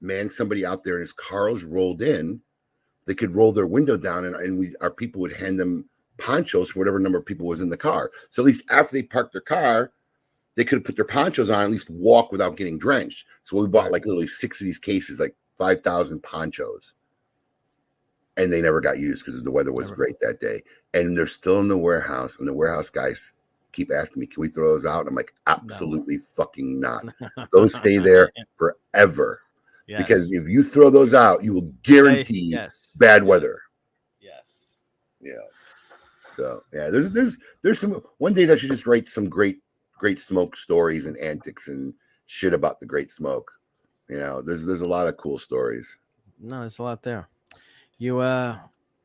man, 0.03 0.29
somebody 0.29 0.67
out 0.67 0.85
there, 0.85 0.95
and 0.95 1.03
his 1.03 1.13
cars 1.13 1.65
rolled 1.65 2.03
in, 2.03 2.41
they 3.07 3.15
could 3.15 3.35
roll 3.35 3.53
their 3.53 3.67
window 3.67 3.97
down, 3.97 4.25
and, 4.25 4.35
and 4.37 4.59
we 4.59 4.75
our 4.81 4.91
people 4.91 5.21
would 5.21 5.33
hand 5.33 5.59
them 5.59 5.89
ponchos 6.19 6.71
for 6.71 6.79
whatever 6.79 6.99
number 6.99 7.19
of 7.19 7.27
people 7.27 7.47
was 7.47 7.61
in 7.61 7.69
the 7.69 7.77
car. 7.77 8.11
So 8.31 8.43
at 8.43 8.47
least 8.47 8.65
after 8.71 8.93
they 8.93 9.03
parked 9.03 9.33
their 9.33 9.41
car, 9.41 9.93
they 10.55 10.65
could 10.65 10.79
have 10.79 10.85
put 10.85 10.97
their 10.97 11.05
ponchos 11.05 11.51
on, 11.51 11.61
at 11.61 11.71
least 11.71 11.91
walk 11.91 12.31
without 12.31 12.57
getting 12.57 12.79
drenched. 12.79 13.27
So 13.43 13.57
we 13.57 13.67
bought 13.67 13.93
like 13.93 14.05
literally 14.05 14.27
six 14.27 14.61
of 14.61 14.67
these 14.67 14.79
cases, 14.79 15.19
like 15.19 15.35
five 15.59 15.83
thousand 15.83 16.23
ponchos 16.23 16.95
and 18.37 18.53
they 18.53 18.63
never 18.63 18.81
got 18.81 18.99
used 18.99 19.25
because 19.25 19.43
the 19.43 19.51
weather 19.51 19.73
was 19.73 19.91
great 19.91 20.19
that 20.21 20.41
day. 20.41 20.63
And 20.95 21.17
they're 21.17 21.27
still 21.27 21.61
in 21.61 21.69
the 21.69 21.79
warehouse, 21.79 22.39
and 22.39 22.49
the 22.49 22.55
warehouse 22.55 22.91
guys 22.91 23.33
keep 23.73 23.91
asking 23.93 24.21
me, 24.21 24.27
"Can 24.27 24.41
we 24.41 24.49
throw 24.49 24.69
those 24.69 24.87
out?" 24.87 25.01
And 25.01 25.11
I'm 25.11 25.15
like, 25.15 25.35
"Absolutely 25.47 26.19
fucking 26.19 26.81
not. 26.81 27.05
Those 27.53 27.75
stay 27.75 27.99
there 27.99 28.31
forever." 28.57 29.43
Because 29.99 30.33
if 30.33 30.49
you 30.49 30.63
throw 30.63 30.91
those 30.91 31.15
out, 31.15 31.45
you 31.45 31.55
will 31.55 31.73
guarantee 31.83 32.51
yes. 32.53 32.95
bad 32.99 33.25
weather. 33.25 33.61
Yes. 34.21 34.77
Yeah. 35.21 35.33
So 36.33 36.63
yeah, 36.73 36.89
there's 36.91 37.11
there's 37.11 37.39
there's 37.63 37.79
some 37.79 38.03
one 38.19 38.35
day 38.35 38.45
that 38.47 38.59
should 38.59 38.71
just 38.71 38.87
write 38.87 39.09
some 39.09 39.29
great 39.29 39.59
great 39.99 40.19
smoke 40.19 40.57
stories 40.57 41.07
and 41.07 41.17
antics 41.19 41.69
and 41.69 41.95
shit 42.27 42.55
about 42.55 42.81
the 42.81 42.87
great 42.87 43.11
smoke. 43.11 43.51
You 44.09 44.19
know, 44.19 44.43
there's 44.43 44.65
there's 44.65 44.81
a 44.81 44.89
lot 44.89 45.09
of 45.09 45.17
cool 45.17 45.39
stories. 45.39 45.97
No, 46.41 46.61
there's 46.61 46.79
a 46.79 46.83
lot 46.83 47.03
there. 47.03 47.29
You 47.99 48.19
uh 48.21 48.59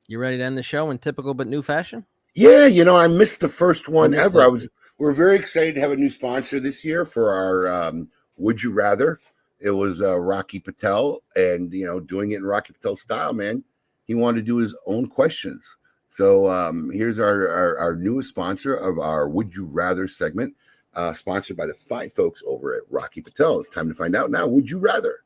you 0.07 0.19
ready 0.19 0.38
to 0.38 0.43
end 0.43 0.57
the 0.57 0.64
show 0.64 0.89
in 0.89 0.97
typical 0.97 1.34
but 1.34 1.47
new 1.47 1.61
fashion? 1.61 2.05
Yeah, 2.34 2.68
you 2.68 2.85
know, 2.85 2.95
I 2.95 3.07
missed 3.07 3.41
the 3.41 3.49
first 3.49 3.89
one 3.89 4.11
missed 4.11 4.23
ever. 4.23 4.41
I 4.41 4.47
was 4.47 4.69
we're 4.97 5.14
very 5.14 5.35
excited 5.35 5.76
to 5.76 5.81
have 5.81 5.91
a 5.91 5.95
new 5.95 6.09
sponsor 6.09 6.59
this 6.59 6.84
year 6.85 7.05
for 7.05 7.34
our 7.34 7.68
um, 7.68 8.09
Would 8.38 8.64
You 8.64 8.72
Rather. 8.72 9.19
It 9.60 9.72
was 9.72 10.02
uh, 10.02 10.20
Rocky 10.20 10.60
Patel, 10.60 11.24
and 11.36 11.72
you 11.74 11.86
know, 11.86 12.00
doing 12.00 12.32
it 12.32 12.38
in 12.38 12.46
Rocky 12.46 12.74
Patel 12.74 12.96
style, 12.96 13.34
man. 13.34 13.64
He 14.06 14.16
wanted 14.16 14.42
to 14.42 14.46
do 14.46 14.58
his 14.58 14.76
own 14.86 15.08
questions. 15.08 15.78
So 16.10 16.50
um, 16.50 16.90
here's 16.92 17.20
our, 17.20 17.48
our 17.50 17.78
our 17.78 17.96
newest 17.96 18.30
sponsor 18.30 18.76
of 18.76 19.00
our 19.00 19.28
Would 19.28 19.56
You 19.56 19.66
Rather 19.66 20.08
segment, 20.08 20.56
uh, 20.94 21.14
sponsored 21.14 21.58
by 21.58 21.66
the 21.66 21.74
fine 21.74 22.10
folks 22.10 22.42
over 22.46 22.76
at 22.76 22.84
Rocky 22.90 23.22
Patel. 23.22 23.60
It's 23.60 23.70
time 23.70 23.90
to 23.90 23.96
find 23.96 24.16
out 24.16 24.32
now. 24.32 24.48
Would 24.48 24.70
you 24.70 24.80
rather? 24.80 25.20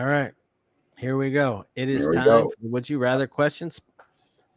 All 0.00 0.06
right. 0.06 0.32
Here 0.96 1.18
we 1.18 1.30
go. 1.30 1.66
It 1.76 1.90
is 1.90 2.08
time 2.08 2.24
go. 2.24 2.48
for 2.48 2.56
the 2.62 2.68
Would 2.68 2.88
You 2.88 2.98
Rather 2.98 3.26
questions 3.26 3.82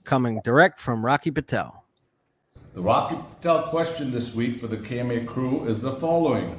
coming 0.05 0.39
direct 0.45 0.79
from 0.79 1.05
Rocky 1.05 1.31
Patel. 1.31 1.83
The 2.73 2.81
Rocky 2.81 3.17
Patel 3.35 3.63
question 3.63 4.09
this 4.09 4.33
week 4.33 4.61
for 4.61 4.67
the 4.67 4.77
KMA 4.77 5.27
crew 5.27 5.67
is 5.67 5.81
the 5.81 5.97
following 5.97 6.57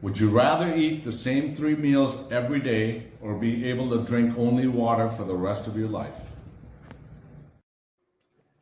Would 0.00 0.18
you 0.18 0.30
rather 0.30 0.74
eat 0.74 1.04
the 1.04 1.12
same 1.12 1.54
three 1.54 1.76
meals 1.76 2.32
every 2.32 2.60
day 2.60 3.08
or 3.20 3.34
be 3.34 3.66
able 3.66 3.90
to 3.90 4.06
drink 4.06 4.38
only 4.38 4.66
water 4.66 5.10
for 5.10 5.24
the 5.24 5.34
rest 5.34 5.66
of 5.66 5.76
your 5.76 5.88
life? 5.88 6.16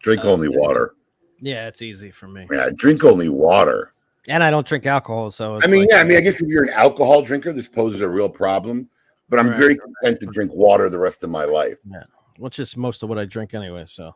Drink 0.00 0.24
uh, 0.24 0.32
only 0.32 0.48
water. 0.48 0.94
Yeah, 1.38 1.68
it's 1.68 1.82
easy 1.82 2.10
for 2.10 2.26
me. 2.26 2.48
Yeah, 2.50 2.70
drink 2.74 3.04
only 3.04 3.28
water. 3.28 3.91
And 4.28 4.42
I 4.44 4.50
don't 4.50 4.66
drink 4.66 4.86
alcohol, 4.86 5.30
so 5.30 5.56
it's 5.56 5.66
I 5.66 5.70
mean, 5.70 5.80
like- 5.82 5.90
yeah, 5.90 5.98
I 5.98 6.04
mean, 6.04 6.16
I 6.16 6.20
guess 6.20 6.40
if 6.40 6.48
you're 6.48 6.62
an 6.64 6.70
alcohol 6.70 7.22
drinker, 7.22 7.52
this 7.52 7.68
poses 7.68 8.00
a 8.02 8.08
real 8.08 8.28
problem. 8.28 8.88
But 9.28 9.38
I'm 9.38 9.48
Right. 9.48 9.56
very 9.58 9.76
content 9.78 10.20
to 10.20 10.26
drink 10.26 10.52
water 10.52 10.90
the 10.90 10.98
rest 10.98 11.24
of 11.24 11.30
my 11.30 11.44
life. 11.44 11.78
Yeah, 11.90 12.02
which 12.38 12.58
is 12.58 12.76
most 12.76 13.02
of 13.02 13.08
what 13.08 13.18
I 13.18 13.24
drink 13.24 13.54
anyway. 13.54 13.84
So, 13.86 14.14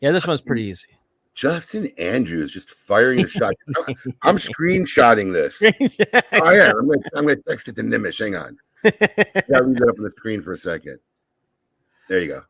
yeah, 0.00 0.10
this 0.10 0.26
one's 0.26 0.40
pretty 0.40 0.62
easy. 0.64 0.88
Justin 1.34 1.86
Andrews 1.98 2.50
just 2.50 2.68
firing 2.68 3.22
the 3.22 3.28
shot. 3.28 3.54
I'm 4.22 4.36
screenshotting 4.36 5.32
this. 5.32 5.62
oh 6.32 6.52
yeah, 6.52 6.72
I'm 6.76 6.88
gonna, 6.88 7.00
I'm 7.14 7.24
gonna 7.26 7.36
text 7.48 7.68
it 7.68 7.76
to 7.76 7.82
Nimish. 7.82 8.18
Hang 8.18 8.34
on. 8.34 8.58
Yeah, 9.48 9.60
leave 9.60 9.76
that 9.78 9.88
up 9.88 9.98
on 9.98 10.04
the 10.04 10.10
screen 10.16 10.42
for 10.42 10.52
a 10.54 10.58
second. 10.58 10.98
There 12.08 12.20
you 12.20 12.26
go. 12.28 12.42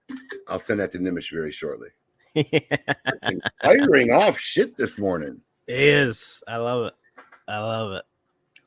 I'll 0.49 0.59
send 0.59 0.81
that 0.81 0.91
to 0.93 0.99
Nimish 0.99 1.31
very 1.31 1.53
shortly. 1.53 1.89
Firing 3.63 4.13
off 4.13 4.39
shit 4.39 4.77
this 4.77 4.99
morning. 4.99 5.41
Is. 5.69 6.43
I 6.49 6.57
love 6.57 6.87
it. 6.87 6.95
I 7.47 7.59
love 7.61 7.93
it. 7.93 8.05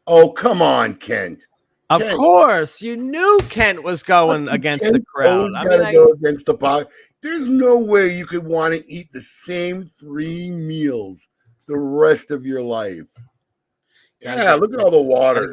Oh 0.08 0.32
come 0.32 0.62
on, 0.62 0.96
Kent. 0.96 1.48
Of 1.90 2.02
Kent. 2.02 2.16
course, 2.16 2.82
you 2.82 2.96
knew 2.96 3.40
Kent 3.50 3.84
was 3.84 4.02
going 4.04 4.48
against 4.48 4.92
the 4.94 5.02
crowd. 5.02 5.50
I 5.56 5.64
mean, 5.68 5.82
I, 5.82 5.92
go 5.92 6.10
against 6.12 6.46
the 6.46 6.54
pop. 6.54 6.90
There's 7.22 7.48
no 7.48 7.80
way 7.82 8.16
you 8.16 8.26
could 8.26 8.46
want 8.46 8.74
to 8.74 8.90
eat 8.92 9.12
the 9.12 9.22
same 9.22 9.86
three 9.86 10.50
meals 10.52 11.28
the 11.68 11.78
rest 11.78 12.32
of 12.32 12.46
your 12.46 12.62
life. 12.62 13.08
Gotta 14.24 14.44
Yeah, 14.44 14.54
look 14.54 14.74
at 14.74 14.80
all 14.80 14.92
the 14.92 15.02
water. 15.02 15.52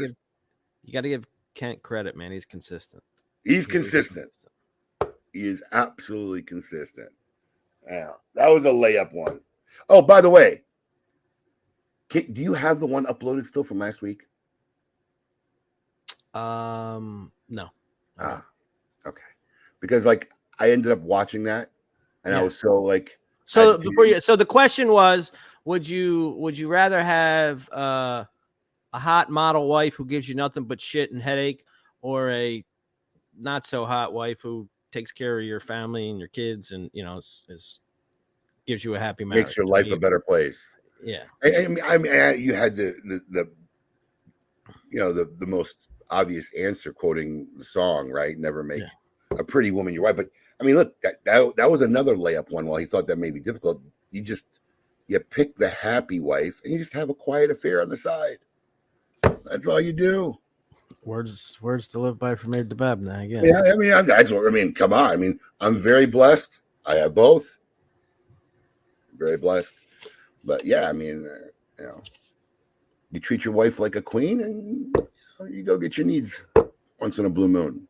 you 0.83 0.93
got 0.93 1.01
to 1.03 1.09
give 1.09 1.27
Kent 1.55 1.83
credit, 1.83 2.17
man. 2.17 2.31
He's 2.31 2.45
consistent. 2.45 3.03
He's 3.45 3.67
consistent. 3.67 4.31
He 5.33 5.47
is 5.47 5.65
absolutely 5.73 6.43
consistent. 6.43 7.11
Yeah, 7.91 8.11
that 8.35 8.49
was 8.49 8.65
a 8.65 8.71
layup 8.71 9.13
one. 9.13 9.41
Oh, 9.89 10.03
by 10.03 10.21
the 10.21 10.31
way, 10.31 10.63
Ki- 12.09 12.27
do 12.33 12.41
you 12.41 12.55
have 12.55 12.81
the 12.81 12.87
one 12.87 13.05
uploaded 13.07 13.47
still 13.47 13.65
from 13.65 13.79
last 13.79 14.01
week? 14.03 14.23
Um, 16.35 17.33
no. 17.49 17.71
Ah, 18.19 18.45
okay. 19.07 19.23
Because 19.81 20.07
like 20.07 20.33
I 20.59 20.71
ended 20.71 20.93
up 20.93 21.01
watching 21.01 21.45
that, 21.45 21.71
and 22.25 22.35
I 22.35 22.43
was 22.43 22.59
so 22.59 22.83
like, 22.83 23.19
So 23.45 23.75
I- 23.75 23.77
before 23.79 24.07
you, 24.07 24.21
so 24.21 24.37
the 24.37 24.47
question 24.47 24.89
was, 24.89 25.33
would 25.65 25.89
you 25.89 26.31
would 26.39 26.59
you 26.59 26.69
rather 26.69 27.03
have 27.03 27.71
uh, 27.73 28.25
a 28.93 28.99
hot 28.99 29.31
model 29.31 29.69
wife 29.69 29.95
who 29.95 30.05
gives 30.05 30.29
you 30.29 30.35
nothing 30.35 30.65
but 30.65 30.81
shit 30.81 31.13
and 31.13 31.23
headache, 31.23 31.65
or 32.01 32.31
a 32.31 32.65
not 33.39 33.67
so 33.67 33.85
hot 33.85 34.13
wife 34.13 34.41
who 34.41 34.69
takes 34.91 35.13
care 35.13 35.39
of 35.39 35.45
your 35.45 35.61
family 35.61 36.09
and 36.09 36.19
your 36.19 36.29
kids 36.29 36.73
and 36.73 36.91
you 36.95 37.05
know 37.05 37.19
is, 37.19 37.45
is 37.49 37.81
gives 38.67 38.85
you 38.85 38.95
a 38.95 38.99
happy 38.99 39.25
marriage? 39.25 39.45
makes 39.45 39.57
your 39.57 39.67
life 39.67 39.91
a 39.91 39.97
better 39.97 40.21
place. 40.21 40.77
Yeah. 41.03 41.25
I, 41.43 41.65
I 41.65 41.69
mean, 41.69 41.79
I 41.85 41.99
mean, 41.99 42.13
I- 42.13 42.35
you 42.35 42.55
had 42.55 42.77
the, 42.77 42.95
the 43.05 43.21
the 43.31 43.51
you 44.91 44.99
know 44.99 45.13
the 45.13 45.33
the 45.39 45.47
most 45.47 45.89
obvious 46.11 46.53
answer, 46.55 46.93
quoting 46.93 47.49
the 47.57 47.65
song, 47.65 48.11
right? 48.11 48.39
Never 48.39 48.63
make 48.63 48.83
a 49.39 49.45
pretty 49.45 49.71
woman 49.71 49.93
your 49.95 50.03
wife. 50.05 50.17
But 50.17 50.31
I 50.61 50.65
mean, 50.65 50.75
look, 50.77 51.01
that, 51.03 51.25
that 51.25 51.57
that 51.57 51.71
was 51.71 51.83
another 51.83 52.17
layup 52.17 52.51
one. 52.51 52.67
While 52.67 52.79
he 52.79 52.87
thought 52.87 53.07
that 53.07 53.19
may 53.19 53.31
be 53.31 53.41
difficult, 53.41 53.81
you 54.11 54.23
just 54.23 54.61
you 55.07 55.19
pick 55.21 55.57
the 55.57 55.69
happy 55.69 56.21
wife 56.21 56.61
and 56.65 56.73
you 56.73 56.79
just 56.79 56.93
have 56.95 57.11
a 57.11 57.15
quiet 57.15 57.51
affair 57.51 57.81
on 57.83 57.89
the 57.89 57.97
side. 57.97 58.39
That's 59.45 59.67
all 59.67 59.81
you 59.81 59.93
do. 59.93 60.39
Words 61.05 61.59
words 61.63 61.89
to 61.91 62.01
live 62.01 62.19
by 62.19 62.35
from 62.35 62.53
Mr. 62.53 62.69
Dababneh 62.69 63.25
again. 63.25 63.45
Yeah, 63.45 63.63
I 63.73 63.77
mean, 63.77 63.93
I'm, 63.93 64.07
that's 64.07 64.31
what 64.31 64.47
I 64.47 64.51
mean. 64.51 64.75
Come 64.75 64.93
on, 64.93 65.11
I 65.11 65.17
mean, 65.17 65.39
I'm 65.61 65.77
very 65.77 66.07
blessed. 66.07 66.61
I 66.85 66.97
have 66.97 67.15
both. 67.15 67.59
very 69.17 69.37
blessed. 69.37 69.75
But 70.49 70.65
yeah, 70.65 70.89
I 70.89 70.93
mean, 70.93 71.27
uh, 71.27 71.47
you 71.79 71.89
know, 71.89 72.03
you 73.13 73.21
treat 73.21 73.45
your 73.45 73.53
wife 73.53 73.79
like 73.79 73.97
a 73.97 74.03
queen, 74.03 74.41
and 74.41 74.97
you 75.53 75.63
go 75.63 75.77
get 75.77 75.99
your 75.99 76.07
needs 76.07 76.47
once 77.01 77.19
in 77.19 77.27
a 77.27 77.31
blue 77.31 77.49
moon. 77.49 77.87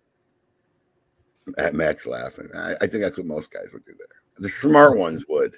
At 1.56 1.72
Matt's 1.72 2.06
laughing. 2.06 2.48
I, 2.54 2.74
I 2.74 2.86
think 2.86 3.02
that's 3.02 3.16
what 3.16 3.26
most 3.26 3.52
guys 3.52 3.72
would 3.72 3.84
do 3.86 3.92
there. 3.96 4.06
The 4.38 4.48
smart 4.48 4.98
ones 4.98 5.24
would, 5.28 5.54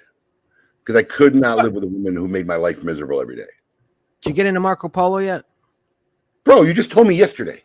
because 0.79 0.95
I 0.95 1.03
could 1.03 1.35
not 1.35 1.57
live 1.57 1.73
with 1.73 1.83
a 1.83 1.87
woman 1.87 2.15
who 2.15 2.27
made 2.27 2.47
my 2.47 2.55
life 2.55 2.83
miserable 2.83 3.19
every 3.19 3.35
day. 3.35 3.51
Did 4.21 4.29
you 4.29 4.35
get 4.35 4.45
into 4.45 4.59
Marco 4.59 4.87
Polo 4.87 5.17
yet? 5.17 5.43
Bro, 6.43 6.61
you 6.61 6.73
just 6.73 6.91
told 6.91 7.07
me 7.07 7.15
yesterday. 7.15 7.63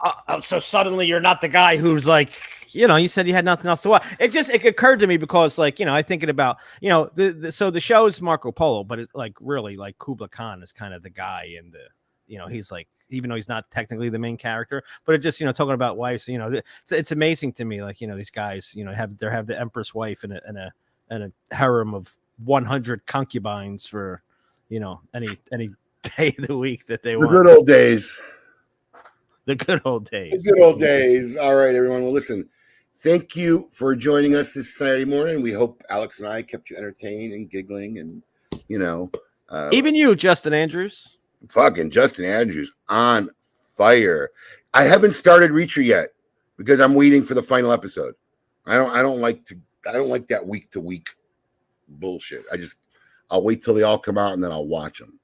Uh, 0.00 0.12
uh, 0.28 0.40
so 0.40 0.58
suddenly 0.58 1.06
you're 1.06 1.20
not 1.20 1.40
the 1.40 1.48
guy 1.48 1.76
who's 1.76 2.06
like, 2.06 2.32
you 2.74 2.88
know, 2.88 2.96
you 2.96 3.08
said 3.08 3.26
you 3.26 3.34
had 3.34 3.44
nothing 3.44 3.68
else 3.68 3.80
to 3.82 3.88
watch. 3.88 4.04
It 4.18 4.28
just 4.28 4.50
it 4.50 4.64
occurred 4.64 5.00
to 5.00 5.06
me 5.06 5.16
because, 5.16 5.58
like, 5.58 5.78
you 5.78 5.86
know, 5.86 5.94
I 5.94 6.02
thinking 6.02 6.28
about, 6.28 6.58
you 6.80 6.88
know, 6.88 7.10
the, 7.14 7.30
the 7.30 7.52
so 7.52 7.70
the 7.70 7.80
show 7.80 8.06
is 8.06 8.20
Marco 8.20 8.52
Polo, 8.52 8.84
but 8.84 8.98
it's 8.98 9.14
like 9.14 9.34
really 9.40 9.76
like 9.76 9.98
Kubla 9.98 10.28
Khan 10.28 10.62
is 10.62 10.72
kind 10.72 10.94
of 10.94 11.02
the 11.02 11.10
guy 11.10 11.54
and 11.58 11.72
the, 11.72 11.84
you 12.26 12.38
know, 12.38 12.46
he's 12.46 12.72
like, 12.72 12.88
even 13.10 13.28
though 13.28 13.36
he's 13.36 13.48
not 13.48 13.70
technically 13.70 14.08
the 14.08 14.18
main 14.18 14.36
character, 14.36 14.82
but 15.04 15.14
it 15.14 15.18
just, 15.18 15.40
you 15.40 15.46
know, 15.46 15.52
talking 15.52 15.74
about 15.74 15.96
wives, 15.96 16.26
you 16.28 16.38
know, 16.38 16.50
it's, 16.50 16.92
it's 16.92 17.12
amazing 17.12 17.52
to 17.52 17.64
me, 17.64 17.82
like, 17.82 18.00
you 18.00 18.06
know, 18.06 18.16
these 18.16 18.30
guys, 18.30 18.72
you 18.74 18.84
know, 18.84 18.92
have 18.92 19.16
they 19.18 19.30
have 19.30 19.46
the 19.46 19.58
empress 19.58 19.94
wife 19.94 20.24
and 20.24 20.32
a 20.32 20.40
and 20.46 20.58
a 20.58 20.72
and 21.10 21.24
a 21.24 21.54
harem 21.54 21.94
of 21.94 22.16
100 22.44 23.06
concubines 23.06 23.86
for, 23.86 24.22
you 24.68 24.80
know, 24.80 25.00
any 25.14 25.28
any 25.52 25.68
day 26.16 26.34
of 26.38 26.46
the 26.46 26.56
week 26.56 26.86
that 26.86 27.02
they 27.02 27.16
want. 27.16 27.30
The 27.30 27.34
want. 27.34 27.46
good 27.46 27.56
old 27.56 27.66
days. 27.66 28.20
The 29.46 29.54
good 29.54 29.82
old 29.84 30.10
days. 30.10 30.32
The 30.32 30.52
good 30.52 30.62
old 30.62 30.80
days. 30.80 31.36
All 31.36 31.54
right, 31.54 31.74
everyone. 31.74 32.02
Well, 32.02 32.12
listen, 32.12 32.48
thank 32.96 33.36
you 33.36 33.68
for 33.70 33.94
joining 33.94 34.34
us 34.34 34.54
this 34.54 34.76
Saturday 34.76 35.04
morning. 35.04 35.42
We 35.42 35.52
hope 35.52 35.82
Alex 35.90 36.20
and 36.20 36.28
I 36.28 36.42
kept 36.42 36.70
you 36.70 36.76
entertained 36.76 37.32
and 37.32 37.50
giggling 37.50 37.98
and, 37.98 38.22
you 38.68 38.78
know, 38.78 39.10
uh, 39.48 39.68
Even 39.72 39.94
you, 39.94 40.14
Justin 40.16 40.54
Andrews. 40.54 41.18
fucking 41.48 41.90
Justin 41.90 42.24
Andrews 42.24 42.72
on 42.88 43.28
fire. 43.76 44.30
I 44.72 44.84
haven't 44.84 45.12
started 45.14 45.50
Reacher 45.50 45.84
yet 45.84 46.08
because 46.56 46.80
I'm 46.80 46.94
waiting 46.94 47.22
for 47.22 47.34
the 47.34 47.42
final 47.42 47.72
episode. 47.72 48.14
I 48.66 48.76
don't 48.76 48.90
I 48.90 49.02
don't 49.02 49.20
like 49.20 49.44
to 49.46 49.56
I 49.86 49.92
don't 49.92 50.08
like 50.08 50.26
that 50.28 50.46
week 50.46 50.70
to 50.72 50.80
week 50.80 51.10
bullshit. 51.88 52.44
I 52.50 52.56
just 52.56 52.78
I'll 53.30 53.42
wait 53.42 53.62
till 53.62 53.74
they 53.74 53.82
all 53.82 53.98
come 53.98 54.16
out 54.18 54.32
and 54.32 54.42
then 54.42 54.52
I'll 54.52 54.66
watch 54.66 54.98
them. 54.98 55.18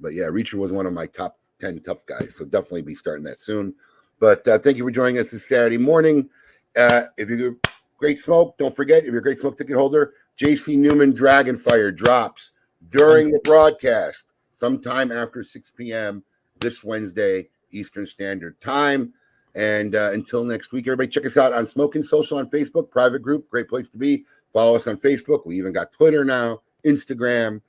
But 0.00 0.14
yeah, 0.14 0.24
Reacher 0.24 0.54
was 0.54 0.72
one 0.72 0.86
of 0.86 0.92
my 0.92 1.06
top 1.06 1.38
10 1.58 1.80
tough 1.80 2.06
guys. 2.06 2.36
So 2.36 2.44
definitely 2.44 2.82
be 2.82 2.94
starting 2.94 3.24
that 3.24 3.42
soon. 3.42 3.74
But 4.20 4.46
uh, 4.46 4.58
thank 4.58 4.76
you 4.76 4.84
for 4.84 4.90
joining 4.90 5.18
us 5.18 5.32
this 5.32 5.48
Saturday 5.48 5.78
morning. 5.78 6.28
Uh, 6.76 7.02
if 7.16 7.28
you're 7.28 7.56
great 7.98 8.18
smoke, 8.18 8.56
don't 8.58 8.74
forget 8.74 9.04
if 9.04 9.06
you're 9.06 9.18
a 9.18 9.22
great 9.22 9.38
smoke 9.38 9.58
ticket 9.58 9.76
holder, 9.76 10.14
JC 10.38 10.76
Newman 10.76 11.12
Dragonfire 11.12 11.94
drops 11.94 12.52
during 12.90 13.30
the 13.30 13.40
broadcast 13.44 14.32
sometime 14.52 15.12
after 15.12 15.42
6 15.42 15.72
p.m. 15.76 16.22
this 16.60 16.84
Wednesday, 16.84 17.48
Eastern 17.72 18.06
Standard 18.06 18.60
Time. 18.60 19.12
And 19.54 19.96
uh, 19.96 20.10
until 20.12 20.44
next 20.44 20.72
week, 20.72 20.86
everybody 20.86 21.08
check 21.08 21.26
us 21.26 21.36
out 21.36 21.52
on 21.52 21.66
Smoke 21.66 21.96
Inn 21.96 22.04
Social 22.04 22.38
on 22.38 22.48
Facebook, 22.48 22.90
private 22.90 23.22
group, 23.22 23.48
great 23.50 23.68
place 23.68 23.88
to 23.90 23.98
be. 23.98 24.24
Follow 24.52 24.76
us 24.76 24.86
on 24.86 24.96
Facebook. 24.96 25.46
We 25.46 25.58
even 25.58 25.72
got 25.72 25.92
Twitter 25.92 26.24
now, 26.24 26.60
Instagram. 26.84 27.60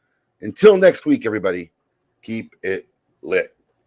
Until 0.42 0.78
next 0.78 1.06
week, 1.06 1.26
everybody, 1.26 1.72
keep 2.22 2.56
it 2.62 2.88
lit. 3.22 3.59